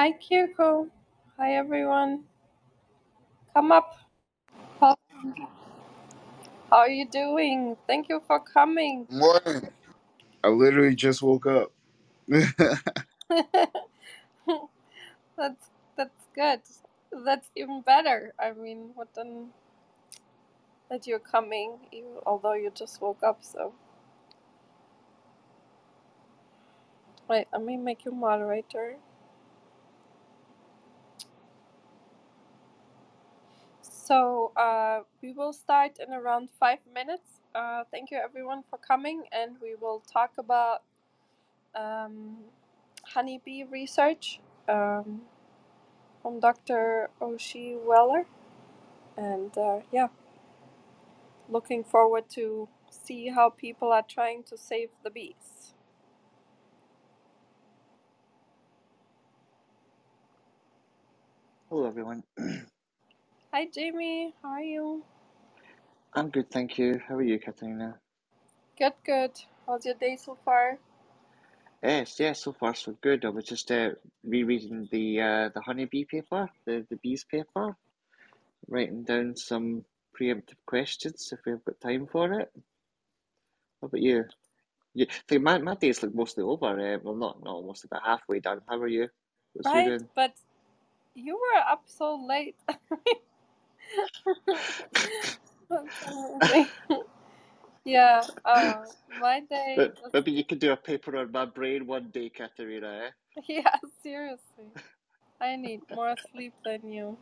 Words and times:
Hi, 0.00 0.12
Kirko. 0.16 0.88
Hi, 1.36 1.56
everyone. 1.56 2.24
Come 3.54 3.70
up. 3.70 3.96
How 4.80 4.96
are 6.70 6.88
you 6.88 7.06
doing? 7.06 7.76
Thank 7.86 8.08
you 8.08 8.22
for 8.26 8.40
coming. 8.40 9.08
Morning. 9.10 9.68
I 10.42 10.48
literally 10.48 10.94
just 10.94 11.22
woke 11.22 11.44
up. 11.46 11.72
that's 12.28 12.80
that's 15.98 16.24
good. 16.34 16.60
That's 17.12 17.50
even 17.54 17.82
better. 17.82 18.32
I 18.40 18.52
mean, 18.52 18.92
what 18.94 19.08
then 19.14 19.48
that 20.90 21.06
you're 21.06 21.18
coming, 21.18 21.78
even, 21.92 22.12
although 22.24 22.54
you 22.54 22.72
just 22.74 23.02
woke 23.02 23.22
up. 23.22 23.40
So 23.42 23.74
wait, 27.28 27.48
let 27.52 27.62
me 27.62 27.76
make 27.76 28.06
you 28.06 28.12
moderator. 28.12 28.96
So 34.10 34.50
uh, 34.56 35.02
we 35.22 35.32
will 35.32 35.52
start 35.52 36.00
in 36.04 36.12
around 36.12 36.48
five 36.58 36.80
minutes. 36.92 37.42
Uh, 37.54 37.84
thank 37.92 38.10
you 38.10 38.18
everyone 38.18 38.64
for 38.68 38.76
coming, 38.76 39.22
and 39.30 39.54
we 39.62 39.76
will 39.80 40.02
talk 40.12 40.32
about 40.36 40.82
um, 41.76 42.38
honeybee 43.14 43.62
research 43.62 44.40
um, 44.68 45.20
from 46.20 46.40
Dr. 46.40 47.10
O'Shea-Wheller, 47.22 48.26
and 49.16 49.56
uh, 49.56 49.78
yeah, 49.92 50.08
looking 51.48 51.84
forward 51.84 52.24
to 52.30 52.68
see 52.90 53.28
how 53.28 53.48
people 53.48 53.92
are 53.92 54.02
trying 54.02 54.42
to 54.50 54.58
save 54.58 54.88
the 55.04 55.10
bees. 55.10 55.74
Hello, 61.68 61.86
everyone. 61.86 62.24
Hi 63.52 63.66
Jamie, 63.66 64.34
how 64.42 64.50
are 64.50 64.62
you? 64.62 65.02
I'm 66.14 66.30
good, 66.30 66.50
thank 66.50 66.78
you. 66.78 67.00
How 67.08 67.16
are 67.16 67.22
you, 67.22 67.38
Katarina? 67.40 67.98
Good, 68.78 68.94
good. 69.04 69.32
How's 69.66 69.86
your 69.86 69.94
day 69.94 70.16
so 70.16 70.36
far? 70.44 70.78
Yes, 71.82 72.20
yes, 72.20 72.42
so 72.42 72.52
far 72.52 72.74
so 72.74 72.96
good. 73.02 73.24
I 73.24 73.30
was 73.30 73.44
just 73.46 73.70
uh, 73.72 73.90
rereading 74.24 74.88
the 74.92 75.20
uh, 75.20 75.48
the 75.54 75.60
honeybee 75.62 76.04
paper, 76.04 76.48
the, 76.66 76.86
the 76.90 76.96
bees 77.02 77.24
paper, 77.24 77.76
writing 78.68 79.04
down 79.04 79.36
some 79.36 79.84
preemptive 80.20 80.58
questions 80.66 81.30
if 81.32 81.40
we've 81.46 81.64
got 81.64 81.80
time 81.80 82.06
for 82.10 82.32
it. 82.40 82.50
How 83.80 83.88
about 83.88 84.00
you? 84.02 84.24
You 84.94 85.06
think 85.28 85.42
my, 85.42 85.58
my 85.58 85.76
day's 85.76 86.02
like 86.02 86.14
mostly 86.14 86.44
over. 86.44 86.66
Uh, 86.78 86.98
well, 87.02 87.16
not 87.16 87.42
not 87.44 87.54
almost 87.54 87.84
about 87.84 88.04
halfway 88.06 88.40
done. 88.40 88.60
How 88.68 88.78
are 88.78 88.88
you? 88.88 89.08
What's 89.54 89.72
you 89.74 89.82
Right, 89.82 89.84
doing? 89.84 90.08
but 90.14 90.34
you 91.14 91.34
were 91.36 91.60
up 91.60 91.82
so 91.86 92.16
late. 92.16 92.56
Yeah, 97.84 98.26
uh, 98.44 98.84
my 99.18 99.40
day 99.40 99.76
But 99.76 99.96
was, 100.02 100.12
maybe 100.12 100.32
you 100.32 100.44
could 100.44 100.60
do 100.60 100.72
a 100.72 100.76
paper 100.76 101.16
on 101.16 101.32
my 101.32 101.46
brain 101.46 101.86
one 101.86 102.10
day, 102.12 102.30
Katerina. 102.30 103.06
Eh? 103.06 103.10
yeah, 103.48 103.76
seriously. 104.02 104.70
I 105.40 105.56
need 105.56 105.82
more 105.94 106.16
sleep 106.32 106.54
than 106.64 106.92
you. 106.92 107.18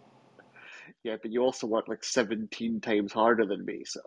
Yeah, 1.04 1.16
but 1.22 1.32
you 1.32 1.42
also 1.42 1.66
work 1.66 1.88
like 1.88 2.04
seventeen 2.04 2.80
times 2.80 3.12
harder 3.12 3.46
than 3.46 3.64
me, 3.64 3.84
so. 3.86 4.00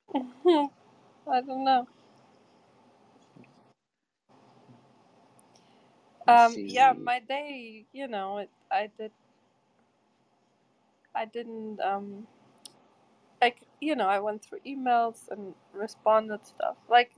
I 0.14 1.40
don't 1.42 1.64
know. 1.64 1.86
Um, 6.28 6.62
yeah, 6.66 6.92
my 7.04 7.20
day, 7.20 7.86
you 7.92 8.08
know, 8.08 8.38
it, 8.38 8.50
I 8.70 8.90
did, 8.98 9.12
I 11.18 11.24
didn't, 11.24 11.80
um, 11.80 12.28
like, 13.42 13.62
you 13.80 13.96
know, 13.96 14.06
I 14.08 14.20
went 14.20 14.44
through 14.44 14.60
emails 14.66 15.28
and 15.30 15.54
responded 15.72 16.46
stuff, 16.46 16.76
like 16.88 17.12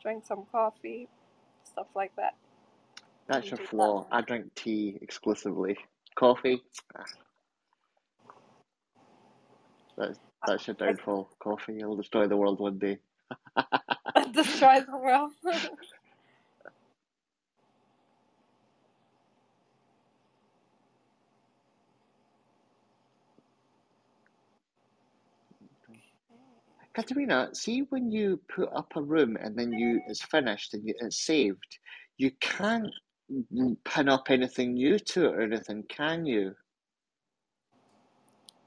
drank 0.00 0.24
some 0.24 0.44
coffee, 0.52 1.08
stuff 1.64 1.88
like 1.96 2.14
that. 2.16 2.34
That's 3.28 3.50
your 3.50 3.58
do 3.58 3.64
that 3.64 3.68
flaw. 3.70 4.06
I 4.12 4.20
drink 4.22 4.54
tea 4.54 4.98
exclusively. 5.02 5.76
Coffee, 6.16 6.62
ah, 6.96 7.04
that's 9.98 10.18
that's 10.46 10.66
your 10.66 10.76
downfall. 10.76 11.30
Coffee, 11.40 11.78
it'll 11.78 11.96
destroy 11.96 12.26
the 12.28 12.36
world 12.36 12.60
one 12.60 12.78
day. 12.78 12.98
destroy 14.32 14.80
the 14.80 14.96
world. 14.96 15.32
Katerina, 26.94 27.50
see 27.54 27.82
when 27.90 28.10
you 28.10 28.40
put 28.54 28.68
up 28.74 28.92
a 28.96 29.02
room 29.02 29.36
and 29.40 29.56
then 29.58 29.72
you 29.72 30.02
it's 30.08 30.22
finished 30.24 30.74
and 30.74 30.86
you, 30.86 30.94
it's 31.00 31.24
saved, 31.24 31.78
you 32.18 32.32
can't 32.40 32.88
pin 33.84 34.08
up 34.08 34.30
anything 34.30 34.74
new 34.74 34.98
to 34.98 35.26
it 35.26 35.34
or 35.36 35.42
anything, 35.42 35.84
can 35.88 36.26
you? 36.26 36.54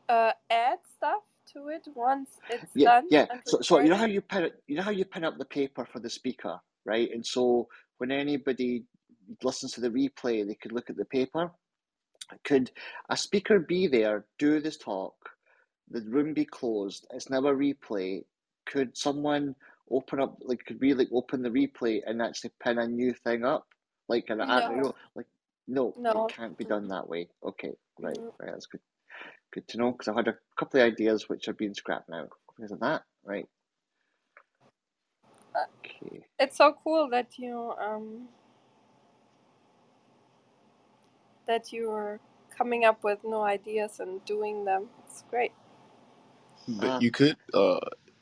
uh, 0.09 0.33
add 0.49 0.79
stuff 0.97 1.23
to 1.53 1.69
it 1.69 1.87
once 1.95 2.41
it's 2.49 2.75
Yeah, 2.75 2.89
done 2.89 3.09
yeah. 3.09 3.27
So, 3.45 3.61
so 3.61 3.79
you 3.79 3.89
know 3.89 3.97
how 3.97 4.05
you 4.05 4.21
pin 4.21 4.45
it, 4.45 4.63
you 4.67 4.77
know 4.77 4.83
how 4.83 4.91
you 4.91 5.05
pin 5.05 5.25
up 5.25 5.37
the 5.37 5.45
paper 5.45 5.85
for 5.91 5.99
the 5.99 6.09
speaker, 6.09 6.59
right? 6.85 7.09
And 7.11 7.25
so 7.25 7.67
when 7.99 8.11
anybody 8.11 8.85
listens 9.43 9.73
to 9.73 9.81
the 9.81 9.89
replay, 9.89 10.47
they 10.47 10.55
could 10.55 10.71
look 10.73 10.89
at 10.89 10.97
the 10.97 11.05
paper. 11.05 11.51
Could 12.45 12.71
a 13.09 13.17
speaker 13.17 13.59
be 13.59 13.87
there, 13.87 14.25
do 14.39 14.61
this 14.61 14.77
talk, 14.77 15.15
the 15.89 16.01
room 16.03 16.33
be 16.33 16.45
closed, 16.45 17.07
it's 17.13 17.29
now 17.29 17.39
a 17.39 17.53
replay? 17.53 18.23
Could 18.67 18.97
someone 18.97 19.55
open 19.91 20.19
up, 20.21 20.37
like, 20.41 20.65
could 20.65 20.81
we 20.81 20.93
like 20.93 21.09
open 21.13 21.43
the 21.43 21.49
replay 21.49 22.01
and 22.05 22.21
actually 22.21 22.51
pin 22.63 22.79
a 22.79 22.87
new 22.87 23.13
thing 23.13 23.45
up? 23.45 23.67
Like, 24.09 24.25
an, 24.29 24.41
I, 24.41 24.63
you 24.69 24.75
No, 24.75 24.83
know, 24.83 24.93
like, 25.15 25.27
no, 25.67 25.95
it 26.11 26.27
can't 26.27 26.57
be 26.57 26.65
done 26.65 26.89
that 26.89 27.09
way. 27.09 27.29
Okay, 27.45 27.73
right, 27.99 28.19
right, 28.39 28.51
that's 28.53 28.67
good, 28.67 28.81
good 29.53 29.67
to 29.69 29.77
know 29.79 29.91
because 29.93 30.09
I 30.09 30.15
had 30.15 30.29
a 30.29 30.37
couple 30.59 30.81
of 30.81 30.87
ideas 30.87 31.29
which 31.29 31.47
are 31.49 31.53
being 31.53 31.75
scrapped 31.75 32.09
now 32.09 32.27
because 32.57 32.71
of 32.71 32.81
that. 32.81 33.03
Right, 33.25 33.47
uh, 35.55 35.65
okay. 35.85 36.25
It's 36.39 36.57
so 36.57 36.75
cool 36.83 37.09
that 37.11 37.39
you 37.39 37.73
um 37.81 38.27
that 41.47 41.73
you're 41.73 42.19
coming 42.57 42.85
up 42.85 43.03
with 43.03 43.23
new 43.23 43.41
ideas 43.41 43.99
and 43.99 44.23
doing 44.25 44.65
them. 44.65 44.89
It's 45.05 45.23
great. 45.29 45.53
But 46.67 46.93
Uh, 46.93 47.01
you 47.01 47.11
could, 47.11 47.37
uh, 47.53 47.79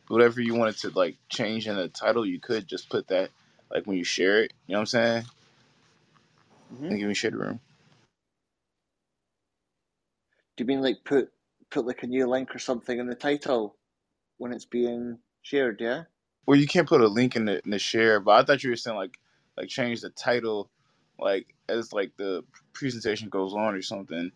whatever 0.10 0.42
you 0.42 0.56
wanted 0.56 0.78
to 0.80 0.92
like 0.92 1.18
change 1.30 1.68
in 1.68 1.76
the 1.78 1.90
title, 1.90 2.26
you 2.26 2.40
could 2.40 2.68
just 2.68 2.90
put 2.90 3.08
that 3.10 3.32
like 3.72 3.88
when 3.88 3.98
you 3.98 4.04
share 4.06 4.44
it. 4.44 4.54
You 4.68 4.74
know 4.74 4.80
what 4.80 4.82
I'm 4.82 4.88
saying? 4.88 5.24
hmm 6.70 6.94
when 7.00 7.00
you 7.00 7.14
share 7.16 7.32
the 7.32 7.38
room. 7.38 7.62
Do 10.58 10.64
you 10.64 10.68
mean 10.68 10.82
like 10.82 11.00
put 11.06 11.32
put 11.72 11.88
like 11.88 12.04
a 12.04 12.08
new 12.08 12.28
link 12.28 12.56
or 12.56 12.60
something 12.60 13.00
in 13.00 13.08
the 13.08 13.16
title 13.16 13.78
when 14.38 14.54
it's 14.54 14.66
being 14.66 15.20
shared? 15.44 15.82
Yeah. 15.82 16.04
Well, 16.48 16.60
you 16.60 16.68
can't 16.68 16.90
put 16.90 17.02
a 17.02 17.08
link 17.08 17.36
in 17.38 17.46
the 17.46 17.64
in 17.66 17.72
the 17.72 17.80
share, 17.80 18.20
but 18.22 18.34
I 18.34 18.44
thought 18.46 18.64
you 18.64 18.72
were 18.72 18.76
saying 18.78 18.98
like 18.98 19.20
like 19.58 19.70
change 19.70 20.02
the 20.02 20.12
title, 20.12 20.70
like 21.20 21.56
as 21.70 21.94
like 21.94 22.14
the 22.18 22.44
presentation 22.74 23.30
goes 23.30 23.54
on 23.54 23.76
or 23.76 23.84
something. 23.84 24.32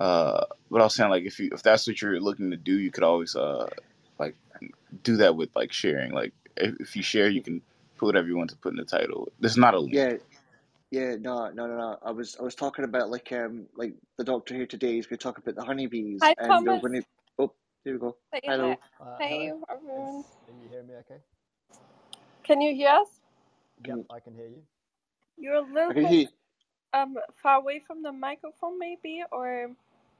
Uh, 0.00 0.46
but 0.70 0.80
I 0.80 0.84
was 0.84 0.94
saying 0.96 1.10
like 1.10 1.24
if 1.24 1.38
you 1.40 1.50
if 1.52 1.62
that's 1.62 1.86
what 1.86 2.02
you're 2.02 2.20
looking 2.20 2.50
to 2.52 2.58
do, 2.58 2.78
you 2.78 2.90
could 2.92 3.04
always 3.04 3.36
uh 3.36 3.68
like 4.18 4.36
do 5.04 5.16
that 5.18 5.36
with 5.36 5.50
like 5.56 5.72
sharing. 5.72 6.12
Like 6.12 6.34
if, 6.56 6.74
if 6.80 6.96
you 6.96 7.02
share, 7.02 7.28
you 7.30 7.42
can 7.42 7.62
put 7.98 8.06
whatever 8.06 8.28
you 8.28 8.36
want 8.38 8.50
to 8.50 8.56
put 8.56 8.72
in 8.72 8.78
the 8.78 8.84
title. 8.84 9.28
There's 9.40 9.58
not 9.58 9.74
a 9.74 9.80
link. 9.80 9.92
Yeah, 9.92 10.14
yeah, 10.90 11.16
no, 11.20 11.50
no, 11.50 11.66
no, 11.66 11.76
no. 11.78 11.98
I 12.02 12.12
was, 12.12 12.36
I 12.40 12.44
was 12.44 12.54
talking 12.56 12.84
about 12.84 13.10
like, 13.10 13.32
um, 13.32 13.66
like 13.76 13.94
the 14.18 14.24
doctor 14.24 14.54
here 14.54 14.66
today 14.66 14.98
is 14.98 15.06
going 15.06 15.18
to 15.18 15.22
talk 15.22 15.38
about 15.38 15.56
the 15.56 15.64
honeybees, 15.64 16.22
Hi 16.22 16.34
and 16.38 16.66
they're 16.66 16.78
going 16.80 16.94
to. 16.94 17.04
Oh, 17.38 17.52
here 17.84 17.94
we 17.94 18.00
go. 18.00 18.16
Say. 18.34 18.42
Hello. 18.46 18.80
Uh, 19.00 19.18
Hey 19.18 19.28
hello. 19.28 19.52
everyone. 19.70 20.08
Is, 20.08 20.26
can 20.46 20.60
you 20.60 20.68
hear 20.70 20.82
me 20.84 20.94
okay? 21.00 21.20
Can 22.44 22.60
you 22.62 22.74
hear 22.74 22.90
us? 22.90 23.08
Can 23.84 23.96
Yep, 23.98 24.06
I 24.10 24.20
can 24.20 24.34
hear 24.34 24.48
you. 24.48 24.62
You're 25.38 25.56
a 25.56 25.62
little 25.62 25.94
bit. 26.00 26.10
You. 26.10 26.28
um 26.94 27.16
far 27.42 27.56
away 27.58 27.82
from 27.86 28.02
the 28.02 28.12
microphone 28.12 28.78
maybe 28.78 29.22
or 29.32 29.68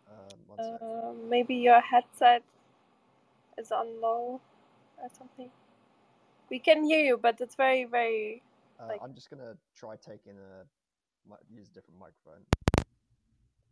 Um, 0.09 0.39
one 0.47 0.61
uh, 0.61 1.13
maybe 1.29 1.55
your 1.55 1.81
headset 1.81 2.43
is 3.59 3.73
on 3.73 4.01
low 4.01 4.41
or 4.99 5.09
something. 5.17 5.51
We 6.51 6.59
can 6.59 6.85
hear 6.85 7.01
you, 7.01 7.19
but 7.19 7.41
it's 7.41 7.55
very 7.55 7.85
very 7.85 8.43
Uh, 8.79 8.87
like 8.89 9.01
I'm 9.03 9.15
just 9.15 9.31
gonna 9.31 9.57
try 9.75 9.97
taking 9.97 10.39
a 10.39 10.65
use 11.51 11.69
a 11.69 11.73
different 11.73 11.99
microphone. 11.99 12.45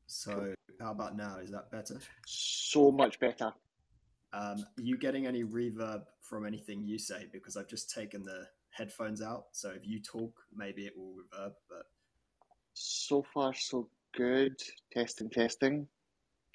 So, 0.07 0.55
how 0.81 0.91
about 0.91 1.17
now? 1.17 1.39
Is 1.39 1.51
that 1.51 1.71
better? 1.71 1.99
So 2.27 2.91
much 2.91 3.19
better. 3.21 3.53
Um, 4.33 4.67
are 4.77 4.83
you 4.83 4.99
getting 4.99 5.27
any 5.27 5.45
reverb 5.45 6.03
from 6.21 6.45
anything 6.45 6.83
you 6.83 6.99
say? 6.99 7.27
Because 7.33 7.57
I've 7.57 7.69
just 7.69 7.91
taken 7.91 8.23
the 8.23 8.49
headphones 8.71 9.23
out. 9.23 9.47
So, 9.53 9.71
if 9.71 9.87
you 9.87 10.01
talk, 10.01 10.33
maybe 10.55 10.87
it 10.87 10.97
will 10.97 11.15
reverb. 11.15 11.53
But 11.69 11.87
so 12.75 13.25
far, 13.33 13.55
so 13.55 13.89
good. 14.13 14.61
Testing, 14.93 15.31
testing. 15.31 15.89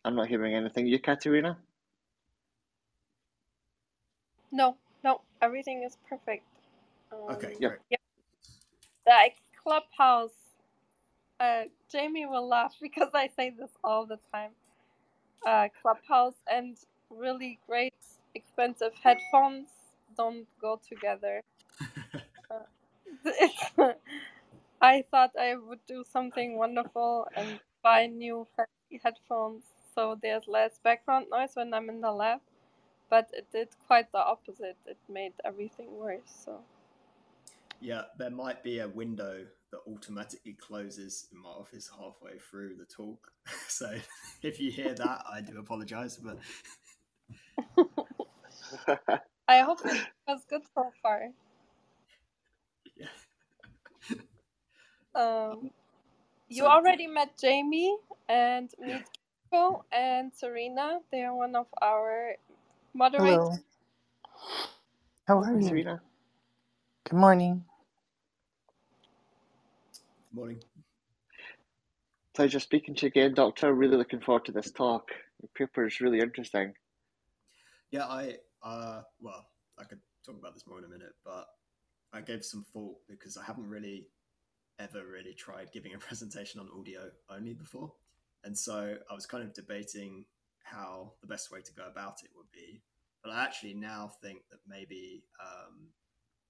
I'm 0.05 0.15
not 0.15 0.27
hearing 0.27 0.55
anything. 0.55 0.87
You, 0.87 0.99
Katerina? 0.99 1.57
No, 4.51 4.77
no, 5.03 5.21
everything 5.41 5.83
is 5.83 5.97
perfect. 6.07 6.45
Okay, 7.31 7.55
yeah. 7.59 7.69
Yep. 7.89 7.99
great. 9.05 9.33
the 9.33 9.33
clubhouse. 9.61 10.31
Uh, 11.39 11.63
Jamie 11.91 12.25
will 12.25 12.47
laugh 12.47 12.75
because 12.81 13.09
I 13.13 13.27
say 13.27 13.49
this 13.51 13.71
all 13.83 14.05
the 14.05 14.19
time. 14.33 14.51
Uh, 15.45 15.67
clubhouse 15.81 16.35
and 16.51 16.77
really 17.09 17.59
great 17.67 17.93
expensive 18.35 18.93
headphones 19.01 19.69
don't 20.17 20.47
go 20.61 20.79
together. 20.87 21.41
I 24.81 25.03
thought 25.11 25.31
I 25.39 25.55
would 25.55 25.79
do 25.87 26.03
something 26.09 26.57
wonderful 26.57 27.27
and 27.35 27.59
buy 27.83 28.07
new 28.07 28.47
fancy 28.55 29.01
headphones 29.03 29.63
so 29.93 30.17
there's 30.21 30.47
less 30.47 30.79
background 30.83 31.27
noise 31.31 31.51
when 31.55 31.73
I'm 31.73 31.89
in 31.89 32.01
the 32.01 32.11
lab, 32.11 32.41
but 33.09 33.29
it 33.33 33.47
did 33.51 33.69
quite 33.87 34.11
the 34.11 34.19
opposite. 34.19 34.77
It 34.85 34.97
made 35.07 35.33
everything 35.45 35.87
worse. 35.97 36.43
So 36.45 36.61
Yeah, 37.81 38.03
there 38.17 38.29
might 38.29 38.63
be 38.63 38.79
a 38.79 38.87
window 38.87 39.45
that 39.71 39.79
automatically 39.87 40.53
closes 40.53 41.27
in 41.31 41.41
my 41.41 41.49
office 41.49 41.89
halfway 41.89 42.37
through 42.39 42.75
the 42.77 42.85
talk. 42.85 43.31
So 43.67 43.89
if 44.43 44.59
you 44.59 44.71
hear 44.71 44.93
that, 44.93 45.23
I 45.31 45.41
do 45.41 45.57
apologize, 45.59 46.17
but 46.17 46.37
I 49.47 49.59
hope 49.61 49.79
it 49.85 50.07
was 50.27 50.43
good 50.49 50.61
so 50.75 50.91
far. 51.01 51.29
yeah. 52.95 53.07
Um, 55.15 55.71
you 56.49 56.63
So- 56.63 56.69
already 56.69 57.07
met 57.07 57.37
Jamie 57.39 57.95
and 58.27 58.69
meet 58.79 59.05
Kiko 59.51 59.83
and 59.91 60.33
Serena. 60.33 60.99
They 61.11 61.23
are 61.23 61.35
one 61.35 61.55
of 61.55 61.67
our 61.81 62.35
moderators. 62.93 63.37
Hello. 63.39 63.57
How 65.27 65.39
are 65.41 65.59
you? 65.59 65.61
Serena? 65.67 66.01
Good 67.09 67.17
morning. 67.17 67.65
Morning. 70.33 70.59
Pleasure 72.35 72.59
speaking 72.59 72.95
to 72.95 73.03
you 73.03 73.07
again, 73.07 73.33
Doctor. 73.33 73.73
Really 73.73 73.97
looking 73.97 74.21
forward 74.21 74.45
to 74.45 74.51
this 74.51 74.71
talk. 74.71 75.09
The 75.41 75.47
paper 75.55 75.85
is 75.87 76.01
really 76.01 76.19
interesting. 76.19 76.73
Yeah, 77.91 78.05
I 78.05 78.35
uh 78.63 79.01
well, 79.21 79.47
I 79.79 79.83
could 79.85 79.99
talk 80.25 80.37
about 80.37 80.53
this 80.53 80.67
more 80.67 80.79
in 80.79 80.85
a 80.85 80.89
minute, 80.89 81.13
but 81.25 81.45
I 82.13 82.21
gave 82.21 82.43
some 82.45 82.65
thought 82.73 82.97
because 83.07 83.37
I 83.37 83.43
haven't 83.45 83.69
really 83.69 84.07
ever 84.79 85.05
really 85.05 85.33
tried 85.33 85.71
giving 85.73 85.93
a 85.95 85.97
presentation 86.07 86.59
on 86.59 86.69
audio 86.77 87.09
only 87.29 87.53
before. 87.53 87.91
And 88.43 88.57
so 88.57 88.95
I 89.09 89.13
was 89.13 89.25
kind 89.25 89.43
of 89.43 89.53
debating 89.53 90.25
how 90.63 91.13
the 91.21 91.27
best 91.27 91.51
way 91.51 91.61
to 91.61 91.73
go 91.73 91.87
about 91.87 92.23
it 92.23 92.29
would 92.35 92.51
be. 92.51 92.81
But 93.23 93.33
I 93.33 93.43
actually 93.43 93.73
now 93.73 94.11
think 94.21 94.43
that 94.49 94.59
maybe 94.67 95.23
um, 95.41 95.89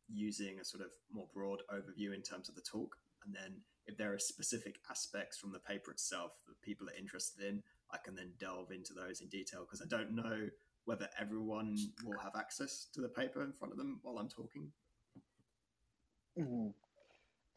using 0.08 0.60
a 0.60 0.66
sort 0.66 0.84
of 0.84 0.92
more 1.12 1.28
broad 1.34 1.62
overview 1.72 2.14
in 2.14 2.22
terms 2.22 2.50
of 2.50 2.56
the 2.56 2.62
talk, 2.62 2.96
and 3.26 3.34
then 3.34 3.62
if 3.88 3.98
there 3.98 4.14
are 4.14 4.20
specific 4.20 4.76
aspects 4.90 5.38
from 5.38 5.52
the 5.52 5.60
paper 5.60 5.92
itself 5.92 6.32
that 6.48 6.62
people 6.62 6.88
are 6.88 6.98
interested 6.98 7.44
in, 7.44 7.64
I 7.92 7.98
can 7.98 8.16
then 8.16 8.34
delve 8.40 8.72
into 8.72 8.94
those 8.94 9.22
in 9.22 9.30
detail 9.30 9.62
because 9.62 9.82
I 9.82 9.88
don't 9.88 10.16
know 10.16 10.48
whether 10.86 11.10
everyone 11.20 11.76
will 12.04 12.20
have 12.20 12.36
access 12.38 12.88
to 12.94 13.02
the 13.02 13.10
paper 13.10 13.44
in 13.44 13.52
front 13.52 13.72
of 13.72 13.78
them 13.78 14.00
while 14.04 14.18
I'm 14.20 14.30
talking. 14.30 14.72
Mhm. 16.38 16.74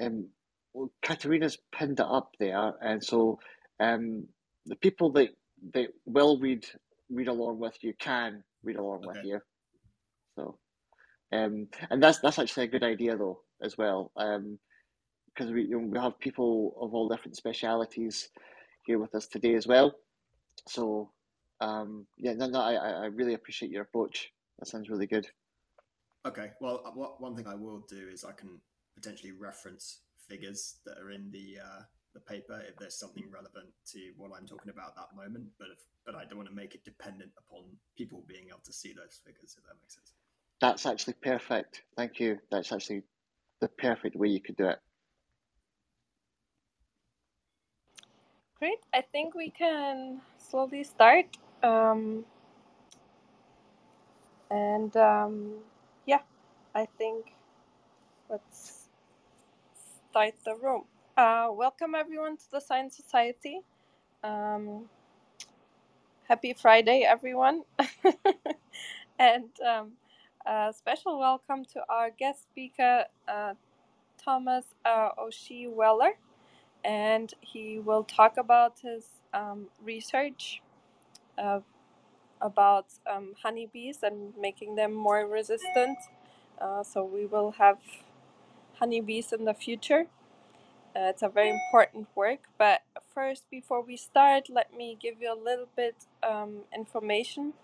Um, 0.01 0.33
well, 0.73 0.91
Katerina's 1.03 1.59
pinned 1.71 2.01
it 2.01 2.07
up 2.07 2.35
there, 2.39 2.75
and 2.81 3.05
so 3.05 3.39
um, 3.83 4.27
the 4.67 4.77
people 4.77 5.11
that 5.13 5.31
that 5.75 5.89
will 6.07 6.39
read 6.39 6.65
read 7.11 7.29
along 7.29 7.59
with 7.59 7.77
you 7.83 7.93
can 7.99 8.43
read 8.63 8.77
along 8.77 9.03
with 9.07 9.19
you. 9.25 9.41
So, 10.37 10.59
um, 11.33 11.69
and 11.91 12.03
that's 12.03 12.21
that's 12.21 12.39
actually 12.39 12.65
a 12.65 12.75
good 12.75 12.85
idea 12.85 13.17
though 13.17 13.41
as 13.63 13.77
well, 13.77 14.11
um, 14.17 14.59
because 15.27 15.53
we 15.53 15.63
you 15.63 15.81
know, 15.81 15.87
we 15.89 15.99
have 15.99 16.19
people 16.19 16.75
of 16.81 16.95
all 16.95 17.09
different 17.09 17.37
specialities 17.37 18.29
here 18.87 18.99
with 18.99 19.15
us 19.15 19.27
today 19.27 19.55
as 19.55 19.67
well. 19.67 19.95
So, 20.69 21.11
um, 21.61 22.07
yeah, 22.19 22.35
no, 22.35 22.47
no, 22.47 22.61
I 22.61 22.75
I 22.75 22.91
I 22.91 23.07
really 23.07 23.35
appreciate 23.35 23.73
your 23.73 23.83
approach. 23.83 24.33
That 24.59 24.67
sounds 24.69 24.89
really 24.89 25.07
good. 25.07 25.27
Okay. 26.25 26.53
Well, 26.61 26.83
uh, 26.87 26.93
what, 26.95 27.21
one 27.21 27.35
thing 27.35 27.49
I 27.49 27.57
will 27.57 27.85
do 27.89 28.09
is 28.13 28.25
I 28.25 28.33
can 28.33 28.61
potentially 28.95 29.33
reference 29.33 30.03
figures 30.29 30.77
that 30.87 30.99
are 30.99 31.11
in 31.11 31.31
the 31.33 31.59
uh, 31.61 31.83
the 32.15 32.21
paper 32.21 32.63
if 32.69 32.77
there's 32.77 32.99
something 32.99 33.25
relevant 33.33 33.69
to 33.93 33.99
what 34.17 34.31
I'm 34.37 34.47
talking 34.47 34.71
about 34.71 34.89
at 34.89 34.97
that 34.97 35.17
moment. 35.17 35.47
But 35.59 35.69
if, 35.73 35.79
but 36.05 36.15
I 36.15 36.25
don't 36.25 36.37
want 36.37 36.49
to 36.49 36.55
make 36.55 36.75
it 36.75 36.85
dependent 36.85 37.33
upon 37.39 37.65
people 37.97 38.25
being 38.29 38.49
able 38.49 38.61
to 38.65 38.73
see 38.73 38.93
those 38.93 39.21
figures. 39.25 39.57
If 39.59 39.65
that 39.65 39.75
makes 39.81 39.95
sense. 39.95 40.13
That's 40.61 40.87
actually 40.87 41.15
perfect. 41.23 41.83
Thank 41.97 42.21
you. 42.21 42.39
That's 42.51 42.73
actually 42.73 43.03
the 43.61 43.69
perfect 43.69 44.17
way 44.17 44.29
you 44.29 44.41
could 44.41 44.57
do 44.57 44.69
it. 44.69 44.79
Great. 48.59 48.79
I 48.95 49.03
think 49.03 49.35
we 49.35 49.51
can 49.51 50.21
slowly 50.39 50.85
start. 50.85 51.37
Um, 51.63 52.25
and 54.51 54.97
um, 54.97 55.55
yeah, 56.07 56.21
I 56.75 56.87
think 56.99 57.35
let's 58.31 58.89
start 60.11 60.35
the 60.45 60.55
room. 60.57 60.85
Uh, 61.17 61.49
welcome 61.53 61.95
everyone 61.95 62.37
to 62.37 62.51
the 62.51 62.61
Science 62.61 62.97
Society. 62.97 63.61
Um, 64.25 64.87
happy 66.29 66.55
Friday, 66.55 67.03
everyone. 67.09 67.65
and 69.19 69.51
um, 69.67 69.93
a 70.47 70.73
special 70.77 71.19
welcome 71.19 71.65
to 71.75 71.83
our 71.89 72.11
guest 72.11 72.45
speaker, 72.45 73.05
uh, 73.29 73.55
Thomas 74.25 74.67
uh, 74.85 75.11
O'Shea-Wheller. 75.19 76.13
And 76.85 77.33
he 77.41 77.79
will 77.81 78.05
talk 78.05 78.37
about 78.39 78.81
his 78.83 79.07
um, 79.35 79.67
research 79.85 80.63
uh, 81.39 81.61
about 82.41 82.87
um, 83.11 83.35
honeybees 83.43 84.01
and 84.03 84.35
making 84.41 84.77
them 84.77 84.95
more 84.95 85.27
resistant. 85.27 85.99
Uh, 86.61 86.83
so 86.85 87.05
we 87.05 87.27
will 87.27 87.53
have 87.53 87.79
honeybees 88.75 89.33
in 89.33 89.45
the 89.47 89.55
future. 89.55 90.07
Uh, 90.95 91.09
it's 91.09 91.23
a 91.23 91.29
very 91.29 91.51
important 91.51 92.07
work. 92.15 92.41
But 92.59 92.83
first, 93.15 93.45
before 93.51 93.83
we 93.83 93.97
start, 93.97 94.49
let 94.51 94.77
me 94.77 94.97
give 95.01 95.21
you 95.21 95.33
a 95.33 95.41
little 95.43 95.69
bit 95.75 95.97
um, 96.23 96.63
information. 96.75 97.55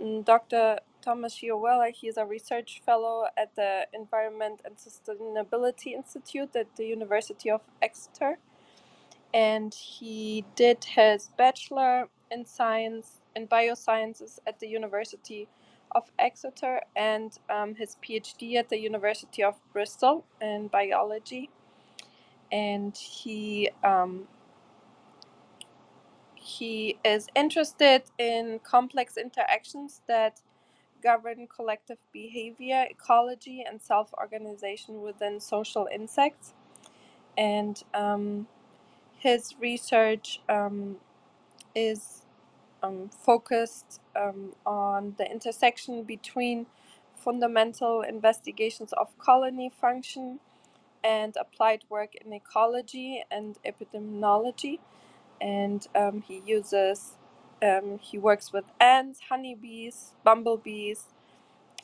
Mm, 0.00 0.24
Dr. 0.24 0.78
Thomas 1.02 1.34
Shiowella, 1.34 1.90
he 1.90 2.08
is 2.08 2.16
a 2.16 2.24
research 2.24 2.80
fellow 2.86 3.26
at 3.36 3.54
the 3.54 3.86
Environment 3.92 4.60
and 4.64 4.76
Sustainability 4.76 5.92
Institute 5.92 6.56
at 6.56 6.74
the 6.76 6.86
University 6.86 7.50
of 7.50 7.60
Exeter. 7.82 8.38
And 9.34 9.74
he 9.74 10.44
did 10.56 10.84
his 10.84 11.30
bachelor 11.36 12.08
in 12.30 12.46
science 12.46 13.20
in 13.36 13.46
biosciences 13.46 14.38
at 14.46 14.60
the 14.60 14.68
University 14.68 15.48
of 15.94 16.10
Exeter 16.18 16.80
and 16.96 17.38
um, 17.50 17.74
his 17.74 17.96
PhD 18.02 18.56
at 18.56 18.68
the 18.70 18.78
University 18.78 19.42
of 19.42 19.60
Bristol 19.72 20.24
in 20.40 20.68
biology. 20.68 21.50
And 22.52 22.96
he 22.96 23.70
um, 23.84 24.28
he 26.36 26.98
is 27.04 27.28
interested 27.36 28.04
in 28.18 28.60
complex 28.64 29.16
interactions 29.16 30.02
that 30.08 30.40
govern 31.02 31.46
collective 31.48 31.98
behavior, 32.12 32.86
ecology, 32.90 33.64
and 33.68 33.82
self 33.82 34.12
organization 34.14 35.02
within 35.02 35.40
social 35.40 35.88
insects. 35.92 36.54
And 37.38 37.82
um, 37.94 38.48
his 39.18 39.54
research 39.60 40.40
um, 40.48 40.96
is 41.74 42.22
um, 42.82 43.10
focused 43.10 44.00
um, 44.16 44.54
on 44.66 45.14
the 45.18 45.30
intersection 45.30 46.04
between 46.04 46.66
fundamental 47.16 48.02
investigations 48.02 48.92
of 48.94 49.16
colony 49.18 49.70
function 49.70 50.40
and 51.04 51.36
applied 51.36 51.84
work 51.88 52.14
in 52.14 52.32
ecology 52.32 53.24
and 53.30 53.58
epidemiology. 53.64 54.78
And 55.40 55.86
um, 55.94 56.22
he 56.22 56.42
uses, 56.46 57.12
um, 57.62 57.98
he 58.00 58.18
works 58.18 58.52
with 58.52 58.64
ants, 58.80 59.20
honeybees, 59.28 60.14
bumblebees 60.24 61.06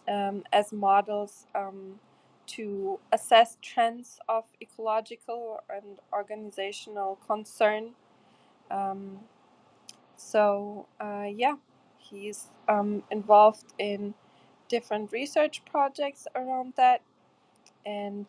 um, 0.08 0.44
as 0.52 0.72
models 0.72 1.46
um, 1.54 2.00
to 2.46 2.98
assess 3.12 3.58
trends 3.60 4.18
of 4.28 4.44
ecological 4.62 5.60
and 5.68 5.98
organizational 6.12 7.18
concern. 7.26 7.90
Um, 8.70 9.20
so, 10.16 10.87
uh, 11.00 11.26
yeah, 11.34 11.56
he's 11.98 12.46
um, 12.68 13.02
involved 13.10 13.72
in 13.78 14.14
different 14.68 15.12
research 15.12 15.62
projects 15.64 16.26
around 16.34 16.75
that. 16.76 17.02
And 17.87 18.26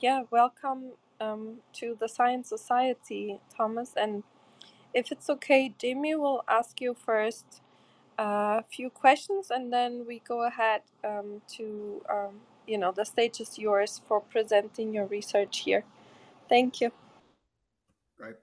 yeah, 0.00 0.22
welcome, 0.30 0.92
um, 1.20 1.58
to 1.74 1.96
the 1.98 2.08
Science 2.08 2.48
Society, 2.48 3.40
Thomas. 3.56 3.92
And 3.96 4.22
if 4.94 5.12
it's 5.12 5.28
okay, 5.30 5.74
Jamie 5.78 6.14
will 6.14 6.42
ask 6.48 6.80
you 6.80 6.94
first 6.94 7.60
a 8.18 8.62
few 8.64 8.90
questions, 8.90 9.50
and 9.50 9.72
then 9.72 10.04
we 10.06 10.20
go 10.26 10.46
ahead 10.46 10.82
um, 11.04 11.42
to, 11.56 12.02
um, 12.08 12.40
you 12.66 12.78
know, 12.78 12.92
the 12.92 13.04
stage 13.04 13.40
is 13.40 13.58
yours 13.58 14.00
for 14.06 14.20
presenting 14.20 14.92
your 14.92 15.06
research 15.06 15.60
here. 15.60 15.84
Thank 16.48 16.80
you. 16.80 16.92
Right. 18.18 18.36